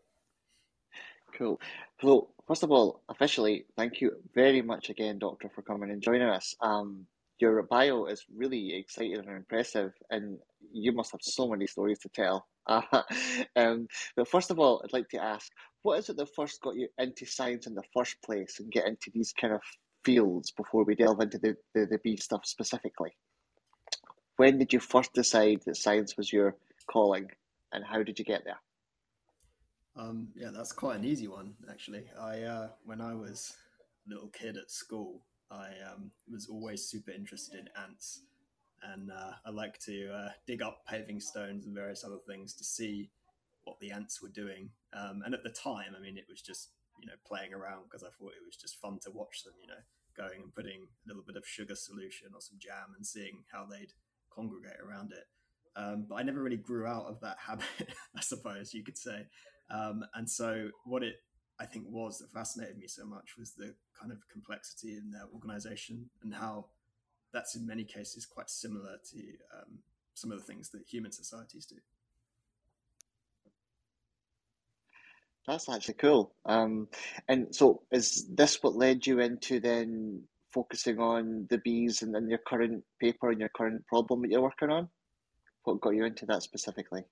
Cool. 1.38 1.60
Hello. 1.98 2.30
first 2.48 2.64
of 2.64 2.72
all, 2.72 3.02
officially, 3.10 3.66
thank 3.78 4.02
you 4.02 4.12
very 4.36 4.62
much 4.62 4.90
again, 4.90 5.18
Doctor, 5.20 5.50
for 5.56 5.62
coming 5.62 5.90
and 5.90 6.02
joining 6.02 6.28
us. 6.28 6.56
Um, 6.62 7.08
your 7.40 7.62
bio 7.64 8.06
is 8.06 8.26
really 8.36 8.76
exciting 8.76 9.18
and 9.18 9.30
impressive, 9.30 9.94
and 10.10 10.38
you 10.72 10.92
must 10.92 11.12
have 11.12 11.22
so 11.22 11.48
many 11.48 11.68
stories 11.68 12.00
to 12.00 12.10
tell. 12.10 12.48
um, 12.68 13.88
but 14.16 14.28
first 14.28 14.52
of 14.52 14.60
all, 14.60 14.82
I'd 14.84 14.94
like 14.94 15.10
to 15.10 15.24
ask, 15.24 15.52
what 15.82 16.00
is 16.00 16.10
it 16.10 16.18
that 16.18 16.34
first 16.36 16.62
got 16.62 16.76
you 16.76 16.88
into 16.98 17.26
science 17.26 17.68
in 17.68 17.76
the 17.76 17.84
first 17.94 18.22
place 18.24 18.60
and 18.60 18.72
get 18.72 18.88
into 18.88 19.12
these 19.14 19.34
kind 19.34 19.54
of 19.54 19.62
fields 20.06 20.52
before 20.52 20.84
we 20.84 20.96
delve 20.96 21.22
into 21.22 21.38
the, 21.38 21.56
the, 21.74 21.86
the 21.86 22.00
bee 22.04 22.18
stuff 22.18 22.46
specifically? 22.46 23.16
When 24.38 24.58
did 24.58 24.74
you 24.74 24.80
first 24.80 25.14
decide 25.14 25.62
that 25.66 25.78
science 25.78 26.18
was 26.18 26.32
your 26.32 26.56
calling, 26.90 27.28
and 27.72 27.84
how 27.84 28.04
did 28.04 28.18
you 28.20 28.26
get 28.26 28.44
there? 28.46 28.60
Um, 29.96 30.30
yeah, 30.36 30.50
that's 30.52 30.72
quite 30.72 30.98
an 30.98 31.06
easy 31.06 31.28
one, 31.28 31.54
actually. 31.70 32.06
I 32.20 32.42
uh, 32.42 32.68
when 32.84 33.00
I 33.00 33.14
was 33.14 33.54
a 34.08 34.14
little 34.14 34.30
kid 34.30 34.58
at 34.58 34.72
school, 34.72 35.22
I 35.54 35.70
um, 35.92 36.12
was 36.32 36.48
always 36.48 36.84
super 36.84 37.12
interested 37.12 37.60
in 37.60 37.68
ants, 37.82 38.22
and 38.82 39.12
uh, 39.12 39.34
I 39.46 39.52
like 39.52 39.78
to 39.86 40.12
uh, 40.12 40.30
dig 40.48 40.62
up 40.62 40.86
paving 40.88 41.20
stones 41.20 41.66
and 41.66 41.76
various 41.76 42.04
other 42.04 42.20
things 42.28 42.54
to 42.56 42.64
see 42.64 43.12
what 43.64 43.80
the 43.80 43.92
ants 43.92 44.22
were 44.22 44.30
doing. 44.30 44.70
Um, 44.94 45.22
and 45.26 45.34
at 45.34 45.44
the 45.44 45.52
time, 45.52 45.96
I 45.98 46.02
mean, 46.02 46.18
it 46.18 46.26
was 46.30 46.42
just 46.42 46.70
you 47.00 47.08
know 47.08 47.14
playing 47.26 47.54
around 47.54 47.84
because 47.84 48.04
I 48.04 48.12
thought 48.18 48.34
it 48.34 48.46
was 48.46 48.58
just 48.58 48.82
fun 48.82 49.00
to 49.04 49.12
watch 49.12 49.44
them. 49.44 49.54
You 49.62 49.68
know, 49.68 49.82
going 50.18 50.42
and 50.42 50.56
putting 50.56 50.88
a 51.06 51.08
little 51.08 51.24
bit 51.26 51.38
of 51.38 51.46
sugar 51.46 51.76
solution 51.76 52.30
or 52.34 52.42
some 52.42 52.58
jam 52.60 52.96
and 52.96 53.06
seeing 53.06 53.44
how 53.52 53.66
they'd 53.66 53.94
congregate 54.34 54.80
around 54.84 55.12
it. 55.12 55.26
Um, 55.76 56.06
but 56.08 56.16
I 56.16 56.24
never 56.24 56.42
really 56.42 56.58
grew 56.58 56.86
out 56.86 57.06
of 57.06 57.20
that 57.22 57.38
habit, 57.48 57.94
I 58.16 58.22
suppose 58.22 58.74
you 58.74 58.84
could 58.84 58.98
say. 58.98 59.28
Um, 59.70 60.04
and 60.14 60.30
so, 60.30 60.70
what 60.86 61.04
it 61.04 61.16
I 61.60 61.66
think 61.66 61.86
was 61.88 62.20
that 62.20 62.32
fascinated 62.32 62.78
me 62.78 62.88
so 62.88 63.06
much 63.06 63.36
was 63.38 63.54
the 63.54 63.76
kind 64.00 64.12
of 64.12 64.28
complexity 64.32 64.98
in 64.98 65.12
their 65.12 65.28
organization 65.34 66.10
and 66.24 66.34
how 66.34 66.66
that's 67.32 67.56
in 67.56 67.66
many 67.66 67.84
cases 67.84 68.26
quite 68.26 68.50
similar 68.50 68.98
to 69.12 69.20
um, 69.58 69.80
some 70.14 70.32
of 70.32 70.40
the 70.40 70.46
things 70.46 70.70
that 70.70 70.82
human 70.88 71.12
societies 71.12 71.66
do. 71.66 71.76
That's 75.48 75.68
actually 75.68 75.96
cool. 75.96 76.34
Um, 76.46 76.88
and 77.28 77.54
so, 77.54 77.82
is 77.92 78.28
this 78.34 78.60
what 78.62 78.76
led 78.76 79.06
you 79.06 79.20
into 79.20 79.60
then 79.60 80.24
focusing 80.54 81.00
on 81.00 81.48
the 81.50 81.58
bees 81.58 82.02
and, 82.02 82.16
and 82.16 82.30
your 82.30 82.40
current 82.48 82.84
paper 83.02 83.30
and 83.30 83.40
your 83.40 83.50
current 83.50 83.86
problem 83.88 84.22
that 84.22 84.32
you're 84.32 84.42
working 84.42 84.70
on? 84.70 84.88
What 85.64 85.82
got 85.82 85.96
you 85.96 86.06
into 86.06 86.26
that 86.28 86.44
specifically? 86.44 87.04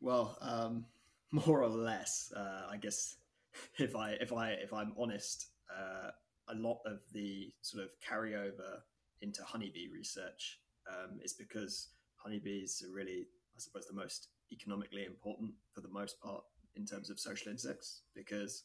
Well, 0.00 0.38
um, 0.40 0.84
more 1.32 1.62
or 1.62 1.68
less, 1.68 2.32
uh, 2.36 2.66
I 2.70 2.76
guess. 2.76 3.16
If 3.78 3.96
I 3.96 4.12
if 4.20 4.32
I 4.32 4.50
if 4.50 4.72
I'm 4.72 4.92
honest, 4.96 5.48
uh, 5.76 6.10
a 6.48 6.54
lot 6.54 6.78
of 6.86 7.00
the 7.12 7.52
sort 7.62 7.82
of 7.82 7.90
carryover 7.98 8.82
into 9.22 9.42
honeybee 9.42 9.88
research 9.92 10.60
um, 10.88 11.18
is 11.20 11.32
because 11.32 11.88
honeybees 12.14 12.80
are 12.86 12.94
really, 12.94 13.26
I 13.56 13.58
suppose, 13.58 13.86
the 13.88 13.92
most 13.94 14.28
economically 14.52 15.04
important 15.04 15.52
for 15.72 15.80
the 15.80 15.88
most 15.88 16.20
part 16.20 16.44
in 16.76 16.86
terms 16.86 17.10
of 17.10 17.18
social 17.18 17.50
insects, 17.50 18.02
because 18.14 18.64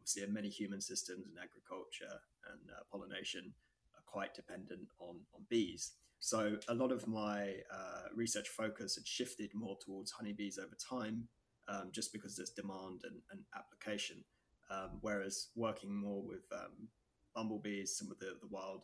obviously 0.00 0.26
many 0.32 0.48
human 0.48 0.80
systems 0.80 1.26
and 1.26 1.36
agriculture 1.38 2.18
and 2.50 2.70
uh, 2.70 2.82
pollination 2.90 3.54
are 3.94 4.02
quite 4.04 4.34
dependent 4.34 4.88
on 4.98 5.20
on 5.32 5.46
bees. 5.48 5.92
So 6.20 6.56
a 6.68 6.74
lot 6.74 6.90
of 6.90 7.06
my 7.06 7.54
uh, 7.72 8.08
research 8.14 8.48
focus 8.48 8.96
had 8.96 9.06
shifted 9.06 9.50
more 9.54 9.76
towards 9.84 10.10
honeybees 10.10 10.58
over 10.58 10.76
time, 10.76 11.28
um, 11.68 11.90
just 11.92 12.12
because 12.12 12.36
there's 12.36 12.50
demand 12.50 13.02
and, 13.04 13.20
and 13.30 13.40
application. 13.56 14.24
Um, 14.70 14.98
whereas 15.00 15.48
working 15.56 15.94
more 15.94 16.22
with 16.22 16.44
um, 16.52 16.88
bumblebees, 17.34 17.96
some 17.96 18.10
of 18.10 18.18
the, 18.18 18.36
the 18.40 18.48
wild 18.50 18.82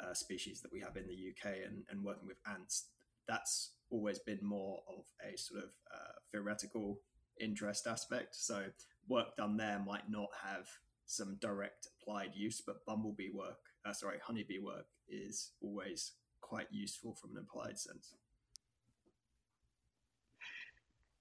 uh, 0.00 0.12
species 0.12 0.60
that 0.60 0.72
we 0.72 0.80
have 0.80 0.96
in 0.96 1.06
the 1.06 1.14
UK, 1.14 1.56
and, 1.66 1.84
and, 1.88 2.04
working 2.04 2.26
with 2.26 2.36
ants, 2.46 2.88
that's 3.26 3.72
always 3.90 4.18
been 4.18 4.40
more 4.42 4.80
of 4.88 5.04
a 5.26 5.38
sort 5.38 5.64
of 5.64 5.70
uh, 5.92 6.12
theoretical 6.32 6.98
interest 7.40 7.86
aspect. 7.86 8.34
So 8.34 8.64
work 9.08 9.36
done 9.36 9.56
there 9.56 9.82
might 9.86 10.10
not 10.10 10.28
have 10.44 10.68
some 11.06 11.38
direct 11.40 11.88
applied 12.02 12.32
use, 12.34 12.60
but 12.66 12.84
bumblebee 12.84 13.30
work, 13.32 13.58
uh, 13.86 13.92
sorry, 13.92 14.18
honeybee 14.22 14.58
work 14.58 14.86
is 15.08 15.52
always 15.62 16.12
quite 16.40 16.66
useful 16.70 17.14
from 17.14 17.30
an 17.36 17.46
applied 17.48 17.78
sense. 17.78 18.14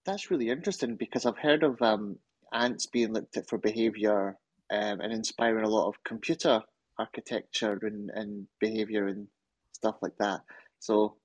That's 0.06 0.30
really 0.30 0.50
interesting 0.50 0.96
because 0.96 1.26
I've 1.26 1.38
heard 1.38 1.64
of 1.64 1.82
um, 1.82 2.18
ants 2.54 2.86
being 2.86 3.14
looked 3.14 3.38
at 3.38 3.50
for 3.50 3.58
behavior 3.58 4.38
um, 4.72 5.02
and 5.02 5.12
inspiring 5.12 5.66
a 5.66 5.70
lot 5.70 5.88
of 5.88 6.04
computer 6.04 6.62
architecture 6.98 7.80
and, 7.82 8.12
and 8.12 8.48
behavior 8.60 9.08
and 9.08 9.28
stuff 9.74 9.96
like 10.02 10.16
that. 10.20 10.42
So 10.80 11.16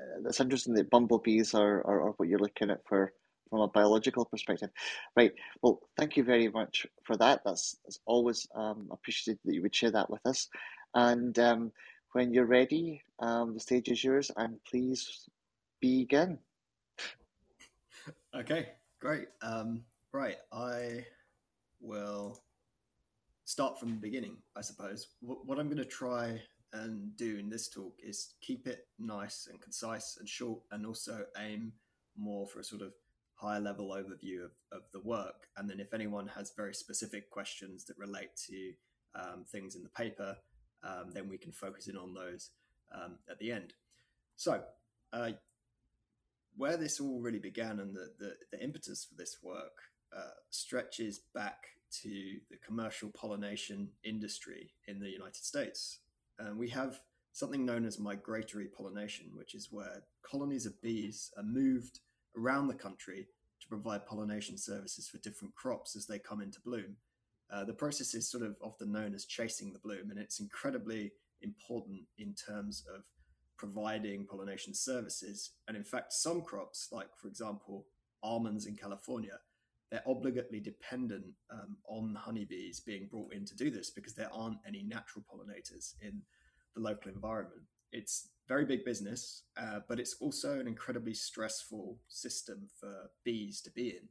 uh, 0.00 0.28
interesting 0.40 0.74
that 0.74 0.90
bumblebees 0.90 1.54
are, 1.54 1.86
are, 1.86 2.08
are 2.08 2.10
what 2.16 2.28
you're 2.28 2.40
looking 2.40 2.70
at 2.70 2.86
for 2.88 3.12
from 3.48 3.60
a 3.60 3.68
biological 3.68 4.24
perspective. 4.24 4.70
Right. 5.16 5.32
Well, 5.62 5.80
thank 5.96 6.16
you 6.16 6.24
very 6.24 6.48
much 6.48 6.84
for 7.04 7.16
that. 7.18 7.42
That's, 7.44 7.76
that's 7.84 8.00
always 8.06 8.48
um, 8.56 8.88
appreciated 8.90 9.38
that 9.44 9.54
you 9.54 9.62
would 9.62 9.74
share 9.74 9.92
that 9.92 10.10
with 10.10 10.26
us. 10.26 10.48
And 10.94 11.38
um, 11.38 11.72
when 12.12 12.32
you're 12.32 12.44
ready, 12.46 13.02
um, 13.20 13.54
the 13.54 13.60
stage 13.60 13.88
is 13.88 14.02
yours, 14.02 14.30
and 14.36 14.56
please 14.68 15.28
begin. 15.80 16.38
Okay, 18.34 18.68
great. 19.00 19.28
Um, 19.42 19.82
right, 20.12 20.36
I 20.52 21.04
will 21.80 22.40
start 23.44 23.78
from 23.78 23.90
the 23.90 24.00
beginning, 24.00 24.36
I 24.56 24.60
suppose. 24.60 25.08
What 25.20 25.58
I'm 25.58 25.66
going 25.66 25.78
to 25.78 25.84
try 25.84 26.40
and 26.72 27.16
do 27.16 27.38
in 27.38 27.48
this 27.48 27.68
talk 27.68 27.94
is 28.02 28.34
keep 28.40 28.66
it 28.66 28.86
nice 28.98 29.48
and 29.50 29.60
concise 29.60 30.16
and 30.18 30.28
short, 30.28 30.60
and 30.70 30.86
also 30.86 31.24
aim 31.38 31.72
more 32.16 32.46
for 32.46 32.60
a 32.60 32.64
sort 32.64 32.82
of 32.82 32.92
higher 33.34 33.60
level 33.60 33.90
overview 33.90 34.44
of, 34.44 34.52
of 34.72 34.82
the 34.92 35.00
work. 35.00 35.48
And 35.56 35.68
then 35.68 35.80
if 35.80 35.92
anyone 35.92 36.26
has 36.28 36.52
very 36.56 36.74
specific 36.74 37.30
questions 37.30 37.84
that 37.84 37.98
relate 37.98 38.30
to 38.48 38.72
um, 39.14 39.44
things 39.50 39.76
in 39.76 39.82
the 39.82 39.90
paper, 39.90 40.36
um, 40.82 41.10
then 41.12 41.28
we 41.28 41.38
can 41.38 41.52
focus 41.52 41.88
in 41.88 41.96
on 41.96 42.14
those 42.14 42.50
um, 42.94 43.18
at 43.30 43.38
the 43.38 43.52
end. 43.52 43.74
So, 44.36 44.62
uh, 45.12 45.30
where 46.56 46.76
this 46.76 47.00
all 47.00 47.20
really 47.20 47.38
began 47.38 47.80
and 47.80 47.94
the, 47.94 48.10
the, 48.18 48.34
the 48.52 48.62
impetus 48.62 49.04
for 49.04 49.14
this 49.14 49.38
work 49.42 49.76
uh, 50.16 50.30
stretches 50.50 51.20
back 51.34 51.66
to 52.02 52.38
the 52.50 52.56
commercial 52.64 53.10
pollination 53.10 53.88
industry 54.04 54.70
in 54.86 54.98
the 54.98 55.08
United 55.08 55.44
States. 55.44 56.00
We 56.56 56.68
have 56.70 57.00
something 57.32 57.64
known 57.66 57.84
as 57.84 57.98
migratory 57.98 58.66
pollination, 58.66 59.26
which 59.34 59.54
is 59.54 59.68
where 59.70 60.02
colonies 60.22 60.66
of 60.66 60.80
bees 60.80 61.30
are 61.36 61.42
moved 61.42 62.00
around 62.36 62.66
the 62.66 62.74
country 62.74 63.28
to 63.60 63.68
provide 63.68 64.06
pollination 64.06 64.56
services 64.56 65.08
for 65.08 65.18
different 65.18 65.54
crops 65.54 65.96
as 65.96 66.06
they 66.06 66.18
come 66.18 66.40
into 66.40 66.60
bloom. 66.60 66.96
Uh, 67.50 67.64
the 67.64 67.72
process 67.72 68.14
is 68.14 68.30
sort 68.30 68.42
of 68.42 68.56
often 68.62 68.90
known 68.90 69.14
as 69.14 69.24
chasing 69.24 69.72
the 69.72 69.78
bloom, 69.78 70.10
and 70.10 70.18
it's 70.18 70.40
incredibly 70.40 71.12
important 71.42 72.00
in 72.18 72.34
terms 72.34 72.84
of 72.94 73.02
providing 73.58 74.26
pollination 74.26 74.74
services. 74.74 75.52
And 75.68 75.76
in 75.76 75.84
fact, 75.84 76.12
some 76.12 76.42
crops, 76.42 76.88
like 76.92 77.08
for 77.16 77.28
example, 77.28 77.86
almonds 78.22 78.66
in 78.66 78.76
California, 78.76 79.38
they're 79.90 80.02
obligately 80.06 80.60
dependent 80.60 81.26
um, 81.50 81.76
on 81.88 82.16
honeybees 82.18 82.80
being 82.80 83.06
brought 83.10 83.32
in 83.32 83.44
to 83.44 83.56
do 83.56 83.70
this 83.70 83.90
because 83.90 84.14
there 84.14 84.30
aren't 84.32 84.58
any 84.66 84.82
natural 84.82 85.24
pollinators 85.30 85.94
in 86.00 86.22
the 86.74 86.80
local 86.80 87.12
environment. 87.12 87.62
It's 87.92 88.28
very 88.48 88.64
big 88.64 88.84
business, 88.84 89.44
uh, 89.56 89.80
but 89.88 90.00
it's 90.00 90.16
also 90.20 90.58
an 90.58 90.66
incredibly 90.66 91.14
stressful 91.14 91.98
system 92.08 92.68
for 92.80 93.10
bees 93.24 93.60
to 93.62 93.70
be 93.70 93.90
in. 93.90 94.08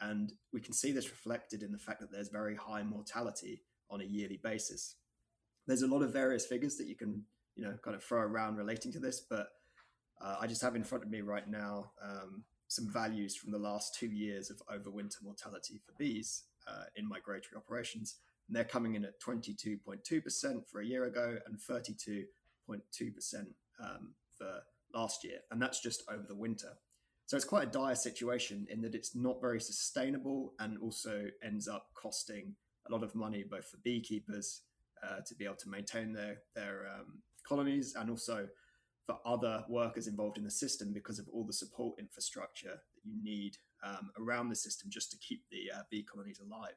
And 0.00 0.32
we 0.52 0.60
can 0.60 0.74
see 0.74 0.92
this 0.92 1.10
reflected 1.10 1.62
in 1.62 1.72
the 1.72 1.78
fact 1.78 2.00
that 2.00 2.12
there's 2.12 2.28
very 2.28 2.54
high 2.54 2.82
mortality 2.82 3.62
on 3.90 4.00
a 4.00 4.04
yearly 4.04 4.38
basis. 4.42 4.96
There's 5.66 5.82
a 5.82 5.86
lot 5.86 6.02
of 6.02 6.12
various 6.12 6.46
figures 6.46 6.76
that 6.76 6.86
you 6.86 6.96
can, 6.96 7.22
you 7.56 7.64
know, 7.64 7.74
kind 7.82 7.96
of 7.96 8.04
throw 8.04 8.20
around 8.20 8.56
relating 8.56 8.92
to 8.92 8.98
this, 8.98 9.20
but 9.20 9.48
uh, 10.20 10.36
I 10.40 10.46
just 10.46 10.62
have 10.62 10.76
in 10.76 10.84
front 10.84 11.04
of 11.04 11.10
me 11.10 11.20
right 11.20 11.48
now 11.48 11.90
um, 12.02 12.44
some 12.68 12.90
values 12.92 13.36
from 13.36 13.52
the 13.52 13.58
last 13.58 13.94
two 13.94 14.08
years 14.08 14.50
of 14.50 14.62
overwinter 14.66 15.22
mortality 15.22 15.80
for 15.84 15.92
bees 15.98 16.44
uh, 16.68 16.84
in 16.96 17.08
migratory 17.08 17.56
operations. 17.56 18.16
And 18.48 18.56
they're 18.56 18.64
coming 18.64 18.94
in 18.94 19.04
at 19.04 19.20
22.2% 19.20 20.66
for 20.66 20.80
a 20.80 20.86
year 20.86 21.04
ago 21.04 21.38
and 21.46 21.58
32.2% 21.58 22.26
um, 23.82 24.14
for 24.36 24.60
last 24.94 25.24
year. 25.24 25.38
And 25.50 25.60
that's 25.60 25.80
just 25.80 26.02
over 26.10 26.24
the 26.26 26.34
winter. 26.34 26.72
So 27.26 27.36
it's 27.36 27.44
quite 27.44 27.68
a 27.68 27.70
dire 27.70 27.96
situation 27.96 28.66
in 28.70 28.80
that 28.82 28.94
it's 28.94 29.16
not 29.16 29.40
very 29.40 29.60
sustainable 29.60 30.54
and 30.60 30.78
also 30.78 31.26
ends 31.42 31.66
up 31.66 31.88
costing 31.94 32.54
a 32.88 32.92
lot 32.92 33.02
of 33.02 33.14
money 33.16 33.44
both 33.48 33.68
for 33.68 33.78
beekeepers 33.78 34.62
uh, 35.02 35.20
to 35.26 35.34
be 35.34 35.44
able 35.44 35.56
to 35.56 35.68
maintain 35.68 36.12
their 36.12 36.38
their 36.54 36.86
um, 36.94 37.22
colonies 37.46 37.94
and 37.98 38.10
also 38.10 38.48
for 39.06 39.18
other 39.24 39.64
workers 39.68 40.08
involved 40.08 40.36
in 40.36 40.44
the 40.44 40.50
system 40.50 40.92
because 40.92 41.18
of 41.18 41.28
all 41.32 41.44
the 41.44 41.52
support 41.52 41.98
infrastructure 41.98 42.80
that 42.94 43.04
you 43.04 43.22
need 43.22 43.56
um, 43.84 44.10
around 44.18 44.48
the 44.48 44.56
system 44.56 44.90
just 44.90 45.10
to 45.12 45.18
keep 45.18 45.44
the 45.50 45.70
uh, 45.74 45.82
bee 45.90 46.02
colonies 46.02 46.40
alive. 46.40 46.74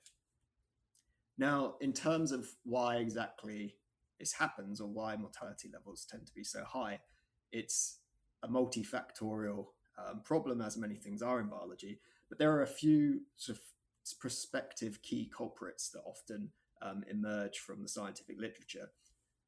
Now, 1.37 1.75
in 1.81 1.93
terms 1.93 2.31
of 2.31 2.47
why 2.63 2.97
exactly 2.97 3.75
this 4.19 4.33
happens 4.33 4.81
or 4.81 4.89
why 4.89 5.15
mortality 5.15 5.69
levels 5.73 6.05
tend 6.05 6.27
to 6.27 6.33
be 6.33 6.43
so 6.43 6.63
high, 6.65 6.99
it's 7.51 7.99
a 8.43 8.47
multifactorial 8.47 9.65
um, 9.97 10.21
problem, 10.23 10.61
as 10.61 10.77
many 10.77 10.95
things 10.95 11.21
are 11.21 11.39
in 11.39 11.47
biology. 11.47 11.99
But 12.27 12.37
there 12.37 12.51
are 12.51 12.61
a 12.61 12.67
few 12.67 13.21
sort 13.37 13.57
of 13.57 13.63
prospective 14.19 15.01
key 15.01 15.31
culprits 15.35 15.89
that 15.89 16.03
often 16.05 16.49
um, 16.81 17.03
emerge 17.09 17.59
from 17.59 17.81
the 17.81 17.89
scientific 17.89 18.37
literature. 18.39 18.89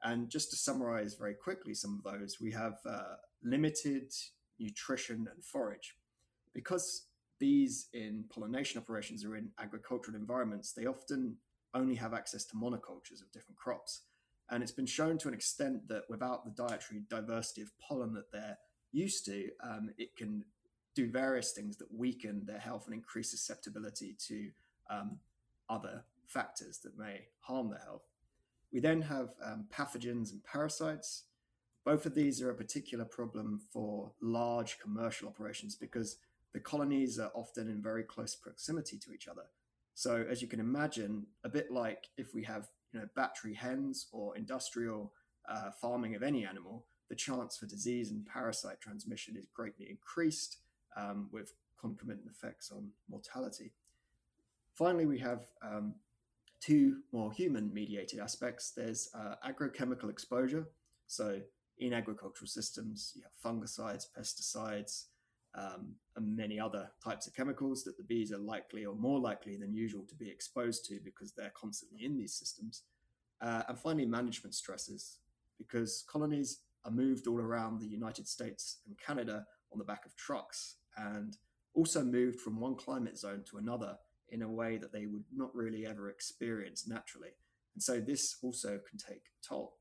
And 0.03 0.29
just 0.29 0.50
to 0.51 0.55
summarize 0.55 1.15
very 1.15 1.36
quickly 1.36 1.74
some 1.74 2.01
of 2.03 2.12
those, 2.12 2.38
we 2.41 2.51
have 2.51 2.79
uh, 2.86 3.15
limited 3.43 4.12
nutrition 4.60 5.27
and 5.34 5.43
forage. 5.43 5.96
Because 6.53 7.08
bees 7.39 7.88
in 7.93 8.25
pollination 8.29 8.81
operations 8.81 9.24
are 9.25 9.36
in 9.36 9.50
agricultural 9.60 10.17
environments, 10.17 10.74
they 10.74 10.86
often 10.86 11.38
only 11.74 11.96
have 11.96 12.13
access 12.13 12.46
to 12.46 12.55
monocultures 12.55 13.22
of 13.22 13.31
different 13.31 13.58
crops. 13.58 14.01
And 14.50 14.62
it's 14.62 14.72
been 14.72 14.86
shown 14.86 15.17
to 15.20 15.27
an 15.27 15.34
extent 15.34 15.88
that 15.88 16.03
without 16.10 16.43
the 16.43 16.51
dietary 16.51 17.03
diversity 17.10 17.62
of 17.62 17.72
pollen 17.79 18.13
that 18.13 18.31
they're 18.31 18.58
used 18.91 19.25
to, 19.25 19.50
um, 19.63 19.89
it 19.98 20.15
can 20.17 20.43
do 20.93 21.10
various 21.10 21.53
things 21.53 21.77
that 21.77 21.93
weaken 21.93 22.43
their 22.46 22.60
health 22.60 22.86
and 22.86 22.93
increase 22.93 23.31
susceptibility 23.31 24.15
to 24.27 24.50
um, 24.89 25.17
other 25.70 26.03
factors 26.27 26.79
that 26.84 26.98
may 26.98 27.22
harm 27.39 27.70
their 27.70 27.79
health. 27.79 28.03
We 28.71 28.79
then 28.79 29.01
have 29.01 29.29
um, 29.43 29.65
pathogens 29.73 30.31
and 30.31 30.43
parasites. 30.43 31.23
Both 31.83 32.05
of 32.05 32.15
these 32.15 32.41
are 32.41 32.51
a 32.51 32.55
particular 32.55 33.05
problem 33.05 33.61
for 33.71 34.11
large 34.21 34.79
commercial 34.79 35.27
operations 35.27 35.75
because 35.75 36.17
the 36.53 36.59
colonies 36.59 37.19
are 37.19 37.31
often 37.33 37.67
in 37.69 37.81
very 37.81 38.03
close 38.03 38.35
proximity 38.35 38.97
to 38.99 39.11
each 39.11 39.27
other. 39.27 39.43
So, 39.93 40.25
as 40.29 40.41
you 40.41 40.47
can 40.47 40.59
imagine, 40.59 41.25
a 41.43 41.49
bit 41.49 41.71
like 41.71 42.07
if 42.17 42.33
we 42.33 42.43
have 42.43 42.69
you 42.93 42.99
know 42.99 43.07
battery 43.15 43.53
hens 43.53 44.07
or 44.11 44.37
industrial 44.37 45.13
uh, 45.49 45.71
farming 45.71 46.15
of 46.15 46.23
any 46.23 46.45
animal, 46.45 46.85
the 47.09 47.15
chance 47.15 47.57
for 47.57 47.65
disease 47.65 48.11
and 48.11 48.25
parasite 48.25 48.79
transmission 48.79 49.35
is 49.35 49.47
greatly 49.53 49.89
increased 49.89 50.57
um, 50.95 51.29
with 51.31 51.53
concomitant 51.79 52.27
effects 52.29 52.71
on 52.71 52.89
mortality. 53.09 53.73
Finally, 54.73 55.05
we 55.05 55.19
have 55.19 55.45
um, 55.61 55.95
two 56.62 56.98
more 57.12 57.32
human 57.32 57.74
mediated 57.74 58.20
aspects. 58.20 58.72
There's 58.75 59.10
uh, 59.13 59.36
agrochemical 59.48 60.10
exposure. 60.10 60.68
So, 61.08 61.39
in 61.80 61.94
agricultural 61.94 62.48
systems, 62.48 63.13
you 63.15 63.24
have 63.24 63.53
fungicides, 63.53 64.06
pesticides, 64.18 65.06
um, 65.56 65.96
and 66.15 66.36
many 66.36 66.60
other 66.60 66.89
types 67.03 67.27
of 67.27 67.36
chemicals 67.36 67.84
that 67.84 67.98
the 67.98 68.03
bees 68.03 68.32
are 68.32 68.38
likely 68.38 68.86
or 68.86 68.96
more 68.96 69.20
likely 69.20 69.58
than 69.58 69.74
usual 69.74 70.06
to 70.08 70.15
be 70.15 70.30
exposed 70.30 70.86
to 70.86 71.00
because 71.03 71.34
they're 71.34 71.51
constantly 71.60 72.06
in 72.06 72.18
these 72.18 72.34
systems. 72.34 72.84
Uh, 73.41 73.63
and 73.68 73.80
finally, 73.80 74.06
management 74.06 74.54
stresses, 74.54 75.17
because 75.58 76.06
colonies 76.10 76.60
are 76.86 76.91
moved 76.91 77.28
all 77.28 77.39
around 77.39 77.80
the 77.80 77.88
United 77.88 78.28
States 78.28 78.78
and 78.88 78.95
Canada 78.97 79.45
on 79.74 79.80
the 79.80 79.86
back 79.86 80.06
of 80.06 80.15
trucks 80.15 80.76
and 80.97 81.38
also 81.74 82.04
moved 82.04 82.39
from 82.39 82.60
one 82.60 82.76
climate 82.76 83.17
zone 83.17 83.43
to 83.50 83.58
another 83.58 83.97
in 84.32 84.41
a 84.41 84.50
way 84.50 84.78
that 84.78 84.94
they 84.94 85.06
would 85.06 85.26
not 85.36 85.54
really 85.56 85.86
ever 85.86 86.10
experience 86.10 86.88
naturally. 86.88 87.32
And 87.76 87.84
so 87.84 88.00
this 88.00 88.38
also 88.41 88.80
can 88.89 88.98
take 88.98 89.24
toll. 89.48 89.78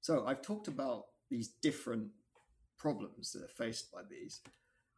So 0.00 0.24
I've 0.26 0.42
talked 0.42 0.68
about 0.68 1.06
these 1.30 1.48
different 1.48 2.08
problems 2.78 3.32
that 3.32 3.42
are 3.42 3.48
faced 3.48 3.92
by 3.92 4.00
bees, 4.08 4.40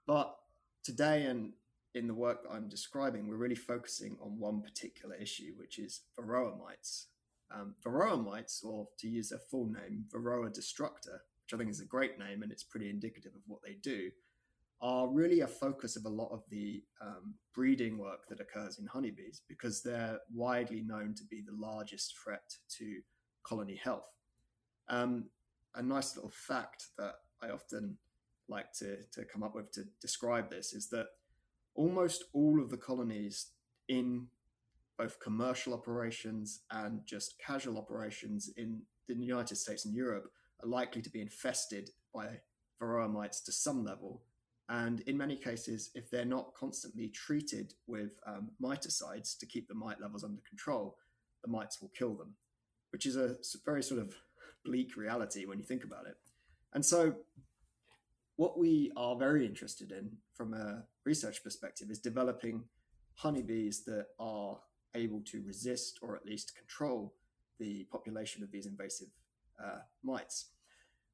but 0.07 0.37
today 0.85 1.25
and 1.25 1.53
in 1.95 2.07
the 2.07 2.15
work 2.15 2.43
that 2.43 2.51
I'm 2.51 2.69
describing, 2.69 3.29
we're 3.29 3.37
really 3.37 3.55
focusing 3.55 4.17
on 4.23 4.39
one 4.39 4.63
particular 4.63 5.15
issue, 5.17 5.53
which 5.57 5.79
is 5.79 6.03
varroa 6.19 6.59
mites. 6.59 7.09
Um, 7.55 7.75
varroa 7.85 8.25
mites, 8.25 8.63
or 8.65 8.89
to 8.99 9.09
use 9.09 9.29
their 9.29 9.41
full 9.51 9.67
name, 9.67 10.07
Varroa 10.11 10.53
destructor, 10.53 11.23
which 11.45 11.53
I 11.53 11.59
think 11.59 11.71
is 11.71 11.81
a 11.81 11.87
great 11.87 12.19
name 12.19 12.43
and 12.43 12.51
it's 12.51 12.63
pretty 12.63 12.89
indicative 12.89 13.33
of 13.35 13.43
what 13.47 13.61
they 13.63 13.75
do, 13.75 14.11
are 14.83 15.09
really 15.09 15.41
a 15.41 15.47
focus 15.47 15.97
of 15.97 16.05
a 16.07 16.09
lot 16.09 16.29
of 16.33 16.43
the 16.51 16.83
um, 17.01 17.35
breeding 17.55 17.99
work 17.99 18.27
that 18.29 18.41
occurs 18.41 18.81
in 18.81 18.87
honeybees 18.87 19.41
because 19.49 19.81
they're 19.81 20.19
widely 20.35 20.83
known 20.83 21.15
to 21.15 21.25
be 21.31 21.41
the 21.41 21.57
largest 21.57 22.19
threat 22.19 22.53
to 22.69 23.01
colony 23.45 23.81
health. 23.83 24.11
Um, 24.89 25.27
a 25.77 25.83
nice 25.83 26.17
little 26.17 26.33
fact 26.33 26.89
that 26.99 27.15
I 27.41 27.51
often 27.51 27.97
like 28.49 28.73
to, 28.81 28.97
to 29.13 29.25
come 29.25 29.45
up 29.45 29.55
with 29.55 29.71
to 29.73 29.85
describe 30.01 30.51
this 30.51 30.73
is 30.73 30.89
that 30.89 31.07
almost 31.77 32.25
all 32.35 32.61
of 32.61 32.69
the 32.69 32.77
colonies 32.77 33.53
in 33.89 34.27
both 34.99 35.21
commercial 35.21 35.75
operations 35.75 36.63
and 36.73 37.01
just 37.07 37.41
casual 37.45 37.79
operations 37.79 38.51
in 38.57 38.83
the 39.09 39.15
United 39.15 39.57
States 39.57 39.85
and 39.85 39.95
Europe 39.95 40.31
are 40.63 40.69
likely 40.69 41.03
to 41.03 41.11
be 41.11 41.21
infested 41.21 41.91
by 42.13 42.27
varroa 42.81 43.11
mites 43.11 43.41
to 43.43 43.53
some 43.53 43.85
level 43.85 44.23
and 44.69 45.01
in 45.03 45.17
many 45.17 45.37
cases, 45.37 45.91
if 45.95 46.11
they're 46.11 46.25
not 46.25 46.55
constantly 46.55 47.09
treated 47.09 47.75
with 47.87 48.13
um, 48.27 48.51
miticides 48.63 49.37
to 49.39 49.47
keep 49.47 49.69
the 49.69 49.75
mite 49.75 50.01
levels 50.01 50.25
under 50.25 50.41
control, 50.49 50.97
the 51.43 51.51
mites 51.51 51.81
will 51.81 51.91
kill 51.97 52.15
them, 52.15 52.35
which 52.91 53.07
is 53.07 53.17
a 53.17 53.37
very 53.65 53.83
sort 53.83 54.01
of 54.01 54.15
bleak 54.65 54.97
reality 54.97 55.45
when 55.45 55.59
you 55.59 55.65
think 55.65 55.85
about 55.85 56.07
it. 56.07 56.17
And 56.73 56.85
so, 56.85 57.15
what 58.37 58.59
we 58.59 58.93
are 58.97 59.17
very 59.17 59.45
interested 59.45 59.93
in 59.93 60.11
from 60.35 60.55
a 60.55 60.85
research 61.05 61.45
perspective 61.45 61.91
is 61.91 61.99
developing 61.99 62.65
honeybees 63.15 63.85
that 63.85 64.07
are 64.19 64.59
able 64.95 65.21
to 65.27 65.43
resist 65.47 65.99
or 66.03 66.17
at 66.17 66.25
least 66.25 66.57
control 66.57 67.15
the 67.59 67.87
population 67.91 68.43
of 68.43 68.51
these 68.51 68.67
invasive 68.67 69.09
uh, 69.63 69.79
mites. 70.03 70.47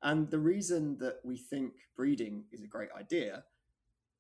And 0.02 0.30
the 0.30 0.38
reason 0.38 0.98
that 0.98 1.18
we 1.24 1.36
think 1.36 1.72
breeding 1.96 2.44
is 2.52 2.62
a 2.62 2.68
great 2.68 2.90
idea 2.96 3.44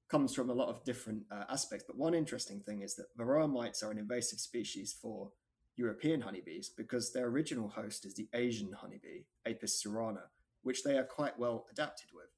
comes 0.08 0.34
from 0.34 0.50
a 0.50 0.54
lot 0.54 0.68
of 0.68 0.84
different 0.84 1.22
uh, 1.30 1.44
aspects. 1.50 1.84
But 1.86 1.98
one 1.98 2.14
interesting 2.14 2.60
thing 2.60 2.82
is 2.82 2.96
that 2.96 3.16
varroa 3.16 3.50
mites 3.50 3.82
are 3.82 3.90
an 3.90 3.98
invasive 3.98 4.40
species 4.40 4.96
for 5.00 5.30
European 5.76 6.20
honeybees 6.22 6.70
because 6.76 7.12
their 7.12 7.26
original 7.26 7.68
host 7.68 8.04
is 8.04 8.14
the 8.14 8.28
Asian 8.34 8.72
honeybee, 8.72 9.24
Apis 9.46 9.82
cerana, 9.84 10.24
which 10.62 10.82
they 10.82 10.96
are 10.96 11.04
quite 11.04 11.38
well 11.38 11.66
adapted 11.70 12.08
with. 12.12 12.30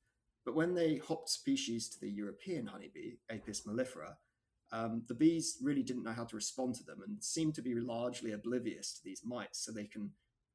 But 0.44 0.54
when 0.54 0.74
they 0.74 0.96
hopped 0.96 1.30
species 1.30 1.88
to 1.90 2.00
the 2.00 2.10
European 2.10 2.66
honeybee, 2.66 3.14
Apis 3.30 3.62
mellifera, 3.66 4.16
um, 4.72 5.02
the 5.08 5.14
bees 5.14 5.58
really 5.62 5.82
didn't 5.82 6.04
know 6.04 6.12
how 6.12 6.24
to 6.24 6.36
respond 6.36 6.74
to 6.76 6.84
them 6.84 7.00
and 7.06 7.22
seemed 7.22 7.54
to 7.54 7.62
be 7.62 7.74
largely 7.74 8.32
oblivious 8.32 8.92
to 8.94 9.04
these 9.04 9.22
mites, 9.24 9.64
so 9.64 9.72
they 9.72 9.84
can 9.84 10.10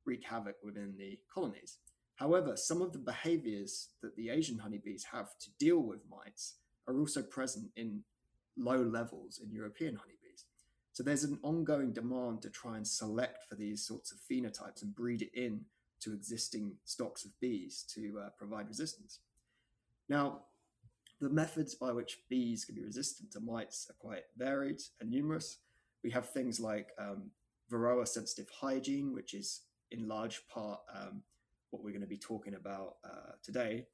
wreak 0.05 0.23
havoc 0.23 0.55
within 0.63 0.95
the 0.97 1.19
colonies. 1.33 1.77
However, 2.15 2.55
some 2.55 2.81
of 2.81 2.93
the 2.93 2.99
behaviors 2.99 3.89
that 4.01 4.15
the 4.15 4.29
Asian 4.29 4.59
honeybees 4.59 5.05
have 5.11 5.37
to 5.39 5.49
deal 5.59 5.79
with 5.79 5.99
mites 6.09 6.55
are 6.87 6.97
also 6.97 7.21
present 7.21 7.71
in 7.75 8.03
low 8.57 8.81
levels 8.81 9.39
in 9.43 9.51
European 9.51 9.95
honeybees. 9.95 10.45
So 10.93 11.03
there's 11.03 11.25
an 11.25 11.39
ongoing 11.43 11.91
demand 11.91 12.41
to 12.43 12.49
try 12.49 12.77
and 12.77 12.87
select 12.87 13.43
for 13.49 13.55
these 13.55 13.85
sorts 13.85 14.13
of 14.13 14.19
phenotypes 14.19 14.81
and 14.81 14.95
breed 14.95 15.23
it 15.23 15.31
in 15.33 15.65
to 16.01 16.13
existing 16.13 16.75
stocks 16.85 17.25
of 17.25 17.37
bees 17.41 17.83
to 17.95 18.21
uh, 18.23 18.29
provide 18.37 18.69
resistance. 18.69 19.19
Now, 20.07 20.43
the 21.19 21.29
methods 21.29 21.75
by 21.75 21.91
which 21.91 22.19
bees 22.29 22.63
can 22.63 22.75
be 22.75 22.83
resistant 22.83 23.31
to 23.31 23.39
mites 23.39 23.87
are 23.89 23.95
quite 23.99 24.23
varied 24.37 24.81
and 25.01 25.09
numerous. 25.09 25.57
We 26.03 26.11
have 26.11 26.29
things 26.29 26.59
like 26.59 26.89
um, 26.97 27.31
Varroa 27.71 28.07
sensitive 28.07 28.49
hygiene, 28.49 29.13
which 29.13 29.33
is 29.33 29.61
in 29.91 30.07
large 30.07 30.47
part 30.47 30.79
um, 30.93 31.23
what 31.71 31.83
we're 31.83 31.91
going 31.91 32.01
to 32.01 32.07
be 32.07 32.17
talking 32.17 32.55
about 32.55 32.95
uh, 33.03 33.33
today. 33.43 33.85